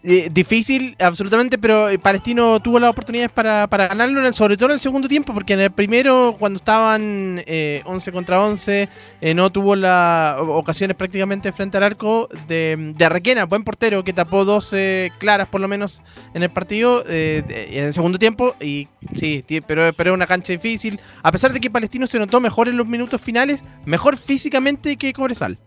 Eh, 0.10 0.30
difícil, 0.32 0.96
absolutamente, 1.00 1.58
pero 1.58 1.90
Palestino 2.02 2.62
tuvo 2.62 2.80
las 2.80 2.92
oportunidades 2.92 3.30
para, 3.30 3.68
para 3.68 3.90
ganarlo, 3.90 4.32
sobre 4.32 4.56
todo 4.56 4.70
en 4.70 4.76
el 4.76 4.80
segundo 4.80 5.10
tiempo, 5.10 5.34
porque 5.34 5.52
en 5.52 5.60
el 5.60 5.72
primero, 5.72 6.38
cuando 6.40 6.56
estaban 6.56 7.44
eh, 7.46 7.82
11 7.84 8.14
contra 8.14 8.42
11, 8.42 8.88
eh, 9.20 9.34
no 9.34 9.52
tuvo 9.52 9.76
las 9.76 10.40
ocasiones 10.40 10.96
prácticamente 10.96 11.52
frente 11.52 11.76
al 11.76 11.84
arco 11.84 12.30
de, 12.48 12.94
de 12.96 13.04
Arrequena, 13.04 13.44
buen 13.44 13.66
portero, 13.66 14.06
que 14.06 14.14
tapó 14.14 14.46
12 14.46 15.12
claras 15.18 15.50
por 15.50 15.60
lo 15.60 15.68
menos 15.68 16.02
en 16.34 16.42
el 16.42 16.52
partido, 16.52 17.04
eh, 17.10 17.44
en 17.72 17.84
el 17.84 17.94
segundo 17.94 18.18
tiempo, 18.18 18.56
y 18.62 18.88
sí, 19.18 19.44
pero, 19.68 19.92
pero 19.92 20.14
una 20.14 20.26
cancha 20.26 20.54
difícil, 20.54 21.02
a 21.22 21.34
pesar 21.34 21.52
de 21.52 21.60
que 21.60 21.70
Palestino 21.70 22.08
se 22.08 22.18
notó 22.18 22.40
mejor 22.40 22.70
en 22.70 22.78
los 22.78 22.88
minutos 22.88 23.20
finales, 23.20 23.62
mejor 23.84 24.16
físicamente 24.16 24.96
que 24.96 25.12
Cobresal. 25.12 25.58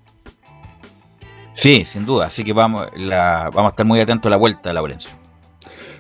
Sí, 1.61 1.85
sin 1.85 2.07
duda. 2.07 2.25
Así 2.25 2.43
que 2.43 2.55
vamos, 2.55 2.87
la, 2.97 3.51
vamos 3.53 3.67
a 3.67 3.69
estar 3.69 3.85
muy 3.85 4.01
atentos 4.01 4.29
a 4.29 4.31
la 4.31 4.39
vuelta, 4.39 4.73
Laurencio. 4.73 5.15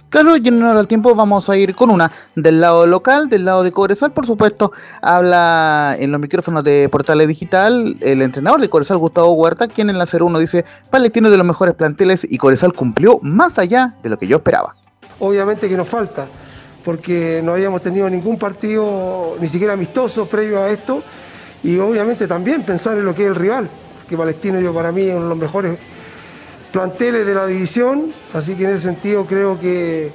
Claro, 0.08 0.34
y 0.38 0.48
en 0.48 0.54
honor 0.54 0.78
al 0.78 0.88
tiempo 0.88 1.14
vamos 1.14 1.50
a 1.50 1.56
ir 1.58 1.74
con 1.74 1.90
una 1.90 2.10
del 2.34 2.62
lado 2.62 2.86
local, 2.86 3.28
del 3.28 3.44
lado 3.44 3.62
de 3.62 3.70
Cobresal, 3.70 4.10
por 4.10 4.24
supuesto, 4.24 4.72
habla 5.02 5.96
en 5.98 6.12
los 6.12 6.18
micrófonos 6.18 6.64
de 6.64 6.88
Portales 6.88 7.28
Digital 7.28 7.94
el 8.00 8.22
entrenador 8.22 8.62
de 8.62 8.70
Cobresal, 8.70 8.96
Gustavo 8.96 9.32
Huerta, 9.32 9.68
quien 9.68 9.90
en 9.90 9.98
la 9.98 10.06
01 10.10 10.38
dice, 10.38 10.64
Palestino 10.88 11.28
es 11.28 11.32
de 11.32 11.36
los 11.36 11.46
mejores 11.46 11.74
planteles 11.74 12.26
y 12.28 12.38
Cobresal 12.38 12.72
cumplió 12.72 13.18
más 13.20 13.58
allá 13.58 13.96
de 14.02 14.08
lo 14.08 14.18
que 14.18 14.26
yo 14.26 14.38
esperaba. 14.38 14.76
Obviamente 15.18 15.68
que 15.68 15.76
nos 15.76 15.88
falta, 15.88 16.24
porque 16.86 17.42
no 17.44 17.52
habíamos 17.52 17.82
tenido 17.82 18.08
ningún 18.08 18.38
partido, 18.38 19.36
ni 19.38 19.50
siquiera 19.50 19.74
amistoso 19.74 20.24
previo 20.26 20.62
a 20.62 20.70
esto, 20.70 21.02
y 21.62 21.76
obviamente 21.76 22.26
también 22.26 22.62
pensar 22.62 22.96
en 22.96 23.04
lo 23.04 23.14
que 23.14 23.24
es 23.24 23.28
el 23.28 23.34
rival, 23.34 23.68
que 24.10 24.16
Palestino 24.16 24.60
yo 24.60 24.74
para 24.74 24.90
mí 24.90 25.02
es 25.02 25.14
uno 25.14 25.22
de 25.22 25.28
los 25.28 25.38
mejores 25.38 25.78
planteles 26.72 27.24
de 27.24 27.32
la 27.32 27.46
división, 27.46 28.12
así 28.34 28.56
que 28.56 28.64
en 28.64 28.70
ese 28.70 28.82
sentido 28.82 29.24
creo 29.24 29.58
que 29.58 30.10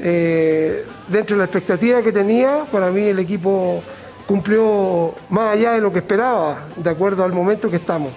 eh, 0.00 0.84
dentro 1.08 1.34
de 1.34 1.38
la 1.38 1.44
expectativa 1.44 2.00
que 2.02 2.12
tenía, 2.12 2.64
para 2.70 2.90
mí 2.92 3.02
el 3.02 3.18
equipo 3.18 3.82
cumplió 4.28 5.12
más 5.28 5.54
allá 5.54 5.72
de 5.72 5.80
lo 5.80 5.92
que 5.92 5.98
esperaba, 5.98 6.66
de 6.76 6.88
acuerdo 6.88 7.24
al 7.24 7.32
momento 7.32 7.68
que 7.68 7.76
estamos. 7.76 8.12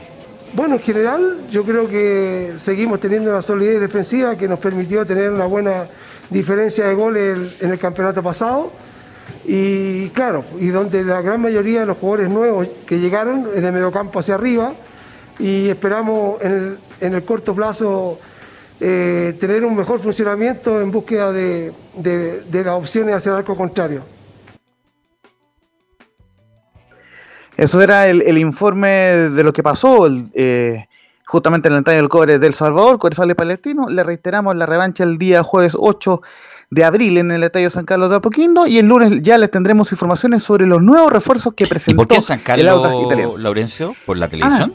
Bueno, 0.53 0.75
en 0.75 0.81
general 0.81 1.37
yo 1.49 1.63
creo 1.63 1.89
que 1.89 2.53
seguimos 2.59 2.99
teniendo 2.99 3.31
una 3.31 3.41
solidez 3.41 3.81
defensiva 3.81 4.37
que 4.37 4.47
nos 4.47 4.59
permitió 4.59 5.05
tener 5.07 5.31
una 5.31 5.45
buena 5.45 5.85
diferencia 6.29 6.87
de 6.87 6.93
goles 6.93 7.61
en 7.61 7.71
el 7.71 7.79
campeonato 7.79 8.21
pasado 8.21 8.71
y 9.43 10.09
claro, 10.09 10.45
y 10.59 10.67
donde 10.67 11.03
la 11.03 11.21
gran 11.21 11.41
mayoría 11.41 11.81
de 11.81 11.87
los 11.87 11.97
jugadores 11.97 12.29
nuevos 12.29 12.67
que 12.85 12.99
llegaron 12.99 13.47
es 13.55 13.63
de 13.63 13.71
mediocampo 13.71 14.19
hacia 14.19 14.35
arriba 14.35 14.73
y 15.39 15.69
esperamos 15.69 16.41
en 16.41 16.51
el, 16.51 16.77
en 17.01 17.15
el 17.15 17.23
corto 17.23 17.53
plazo 17.53 18.19
eh, 18.79 19.35
tener 19.39 19.63
un 19.65 19.75
mejor 19.75 20.01
funcionamiento 20.01 20.81
en 20.81 20.91
búsqueda 20.91 21.31
de, 21.31 21.71
de, 21.95 22.41
de 22.41 22.63
las 22.63 22.75
opciones 22.75 23.15
hacia 23.15 23.31
el 23.31 23.37
arco 23.37 23.55
contrario. 23.55 24.01
Eso 27.57 27.81
era 27.81 28.07
el, 28.07 28.21
el 28.21 28.37
informe 28.37 28.87
de 28.87 29.43
lo 29.43 29.53
que 29.53 29.63
pasó 29.63 30.07
el, 30.07 30.29
eh, 30.33 30.87
justamente 31.25 31.69
en 31.69 31.75
el 31.75 31.79
estadio 31.79 31.99
del 31.99 32.09
Cobre 32.09 32.37
del 32.37 32.53
Salvador, 32.53 32.99
Cobre 32.99 33.15
Sale 33.15 33.33
Palestino. 33.33 33.87
Le 33.89 34.03
reiteramos 34.03 34.55
la 34.57 34.65
revancha 34.65 35.05
el 35.05 35.17
día 35.17 35.41
jueves 35.41 35.75
8 35.79 36.21
de 36.71 36.83
abril 36.83 37.17
en 37.17 37.31
el 37.31 37.43
estadio 37.43 37.69
San 37.69 37.85
Carlos 37.85 38.09
de 38.09 38.17
Apoquindo 38.17 38.67
y 38.67 38.79
el 38.79 38.87
lunes 38.87 39.21
ya 39.21 39.37
les 39.37 39.51
tendremos 39.51 39.91
informaciones 39.91 40.43
sobre 40.43 40.65
los 40.65 40.81
nuevos 40.81 41.13
refuerzos 41.13 41.53
que 41.53 41.63
¿Y 41.63 41.67
presentó 41.67 42.05
por 42.05 42.07
qué 42.07 42.21
San 42.21 42.39
el 42.39 42.43
Carlos, 42.43 43.05
italiano. 43.05 43.37
Laurencio? 43.37 43.95
¿Por 44.05 44.17
la 44.17 44.27
televisión? 44.27 44.73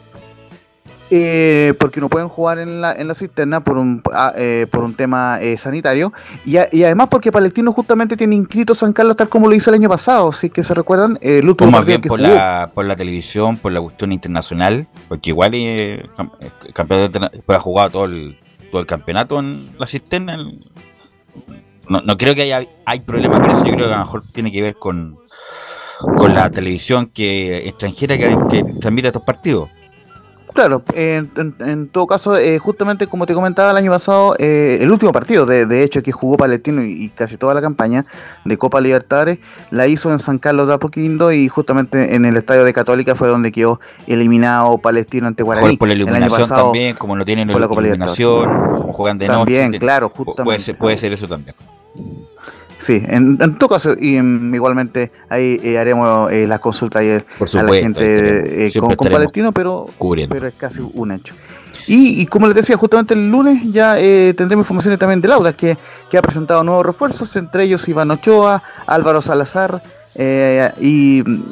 Eh, 1.13 1.75
porque 1.81 2.01
no 2.01 2.09
pueden 2.09 2.29
jugar 2.29 2.61
en 2.61 2.81
la, 2.81 2.93
en 2.93 3.09
la 3.09 3.17
cisterna 3.17 3.61
por 3.63 3.77
un, 3.79 4.01
ah, 4.13 4.33
eh, 4.37 4.69
por 4.71 4.85
un 4.85 4.95
tema 4.95 5.39
eh, 5.41 5.59
sanitario 5.59 6.13
y, 6.45 6.57
a- 6.57 6.69
y 6.71 6.85
además 6.85 7.09
porque 7.11 7.33
Palestino 7.33 7.73
justamente 7.73 8.17
tiene 8.17 8.37
inscrito 8.37 8.75
San 8.77 8.93
Carlos 8.93 9.17
tal 9.17 9.29
como 9.29 9.49
lo 9.49 9.55
hizo 9.57 9.71
el 9.71 9.75
año 9.75 9.89
pasado, 9.89 10.31
si 10.31 10.51
que 10.51 10.63
se 10.63 10.73
recuerdan, 10.73 11.19
eh, 11.21 11.39
el 11.39 11.49
último 11.49 11.69
más 11.73 11.85
bien 11.85 12.01
que 12.01 12.09
por 12.09 12.21
jugó. 12.21 12.33
la, 12.33 12.71
por 12.73 12.85
la 12.85 12.95
televisión, 12.95 13.57
por 13.57 13.73
la 13.73 13.81
cuestión 13.81 14.13
internacional, 14.13 14.87
porque 15.09 15.31
igual 15.31 15.51
cam- 15.51 16.31
eh, 16.39 16.51
campeonato 16.73 17.19
después 17.33 17.59
ha 17.59 17.61
jugado 17.61 17.91
todo 17.91 18.05
el, 18.05 18.39
todo 18.71 18.81
el 18.81 18.87
campeonato 18.87 19.41
en 19.41 19.69
la 19.81 19.89
cisterna. 19.89 20.35
el- 20.35 20.65
no, 21.89 22.03
no 22.03 22.17
creo 22.17 22.37
que 22.37 22.43
haya 22.43 22.65
hay 22.87 23.01
problema 23.01 23.35
con 23.41 23.51
eso, 23.51 23.65
yo 23.65 23.73
creo 23.75 23.89
que 23.89 23.95
a 23.95 23.97
lo 23.99 24.05
mejor 24.05 24.23
tiene 24.33 24.53
que 24.53 24.63
ver 24.63 24.77
con, 24.77 25.19
con 26.17 26.35
la 26.35 26.49
televisión 26.51 27.07
que 27.13 27.67
extranjera 27.69 28.17
que, 28.17 28.29
que 28.49 28.65
transmite 28.81 29.09
estos 29.09 29.23
partidos. 29.25 29.71
Claro, 30.53 30.83
en, 30.95 31.31
en- 31.37 31.55
en 31.61 31.89
todo 31.89 32.07
caso, 32.07 32.37
eh, 32.37 32.59
justamente 32.59 33.07
como 33.07 33.25
te 33.25 33.35
comentaba 33.35 33.71
el 33.71 33.77
año 33.77 33.91
pasado, 33.91 34.35
eh, 34.39 34.79
el 34.81 34.91
último 34.91 35.13
partido, 35.13 35.47
de, 35.47 35.65
de 35.65 35.83
hecho, 35.85 36.03
que 36.03 36.13
jugó 36.13 36.37
Palestino 36.37 36.83
y, 36.83 37.05
y 37.05 37.09
casi 37.11 37.37
toda 37.37 37.55
la 37.55 37.61
campaña 37.63 38.05
de 38.45 38.59
Copa 38.59 38.81
Libertadores, 38.81 39.39
la 39.71 39.87
hizo 39.87 40.11
en 40.11 40.19
San 40.19 40.39
Carlos 40.39 40.67
de 40.69 40.75
Apoquindo 40.75 41.33
y 41.33 41.49
justamente 41.49 42.15
en 42.15 42.25
el 42.25 42.37
estadio 42.37 42.65
de 42.65 42.73
Católica 42.73 43.15
fue 43.15 43.29
donde 43.29 43.53
quedó 43.53 43.81
eliminado 44.07 44.79
Palestino 44.79 45.29
ante 45.29 45.43
Guaraní. 45.43 45.77
Por, 45.77 45.89
la 45.89 45.95
El 45.95 46.01
año 46.01 46.07
iluminación 46.09 46.41
pasado, 46.49 46.65
también, 46.65 46.97
como 46.97 47.17
no 47.17 47.25
tienen 47.25 47.49
por 47.49 47.61
la 47.61 47.69
Copa 47.69 47.81
iluminación, 47.83 48.45
como 48.77 48.93
juegan 48.93 49.19
de 49.19 49.27
También, 49.29 49.67
noche. 49.67 49.79
claro, 49.79 50.09
pu- 50.11 50.13
Puede 50.17 50.27
justamente. 50.27 50.63
ser, 50.65 50.77
puede 50.79 50.97
ser 50.97 51.13
eso 51.13 51.29
también. 51.29 51.55
Sí, 52.81 53.03
en, 53.07 53.39
en 53.41 53.59
todo 53.59 53.71
caso, 53.71 53.95
y 53.99 54.21
mm, 54.21 54.55
igualmente 54.55 55.13
ahí 55.29 55.61
eh, 55.63 55.79
haremos 55.79 56.33
eh, 56.33 56.47
las 56.47 56.61
consultas 56.61 57.05
Por 57.39 57.49
a 57.57 57.63
la 57.63 57.75
gente 57.75 58.67
eh, 58.67 58.73
con, 58.79 58.97
Palestino, 58.97 59.53
pero, 59.53 59.87
cubriendo. 59.99 60.35
pero 60.35 60.49
es 60.49 60.55
casi 60.55 60.81
un 60.81 61.13
hecho. 61.13 61.35
Y, 61.87 62.21
y 62.21 62.27
como 62.27 62.47
les 62.47 62.57
decía, 62.57 62.77
justamente 62.77 63.15
el 63.15 63.31
lunes 63.31 63.63
ya 63.73 63.99
eh, 63.99 64.35
tendremos 64.35 64.65
informaciones 64.65 64.99
también 64.99 65.21
del 65.21 65.33
Audax, 65.33 65.57
que, 65.57 65.79
que 66.11 66.19
ha 66.19 66.23
presentado 66.23 66.65
nuevos 66.65 66.87
refuerzos, 66.87 67.37
entre 67.37 67.65
ellos 67.65 67.87
Iván 67.89 68.11
Ochoa, 68.11 68.63
Álvaro 68.87 69.21
Salazar, 69.21 69.83
eh, 70.15 70.73
y 70.81 71.23
mm, 71.25 71.45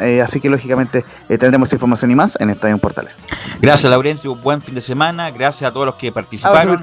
eh, 0.00 0.22
así 0.22 0.40
que 0.40 0.48
lógicamente 0.48 1.04
eh, 1.28 1.36
tendremos 1.36 1.72
información 1.72 2.10
y 2.10 2.14
más 2.14 2.38
en 2.40 2.50
Estadio 2.50 2.78
Portales. 2.78 3.18
Gracias, 3.60 3.90
Laurencio. 3.90 4.34
Buen 4.36 4.62
fin 4.62 4.74
de 4.74 4.80
semana. 4.80 5.30
Gracias 5.30 5.68
a 5.68 5.72
todos 5.72 5.86
los 5.86 5.96
que 5.96 6.12
participaron. 6.12 6.80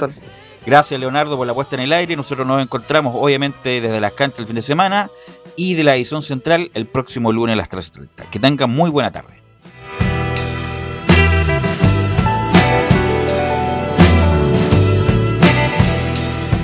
Gracias, 0.65 0.99
Leonardo, 0.99 1.37
por 1.37 1.47
la 1.47 1.53
puesta 1.53 1.75
en 1.75 1.81
el 1.81 1.93
aire. 1.93 2.15
Nosotros 2.15 2.45
nos 2.45 2.61
encontramos, 2.61 3.15
obviamente, 3.15 3.81
desde 3.81 3.99
las 3.99 4.13
canchas 4.13 4.39
el 4.41 4.47
fin 4.47 4.55
de 4.55 4.61
semana 4.61 5.09
y 5.55 5.73
de 5.73 5.83
la 5.83 5.95
edición 5.95 6.21
central 6.21 6.69
el 6.73 6.85
próximo 6.85 7.31
lunes 7.31 7.53
a 7.53 7.57
las 7.57 7.71
3.30. 7.71 8.29
Que 8.29 8.39
tengan 8.39 8.69
muy 8.69 8.89
buena 8.91 9.11
tarde. 9.11 9.41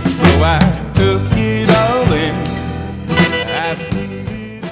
So 0.06 0.44
I 0.44 0.60
took 0.94 1.22
it 1.36 1.70
all 1.72 2.14
in. 2.14 2.36
I 3.10 3.76
put 3.90 3.96
it 3.96 4.64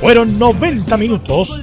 Fueron 0.00 0.38
90 0.38 0.96
minutos 0.98 1.62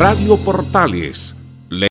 Radio 0.00 0.38
Portales 0.38 1.36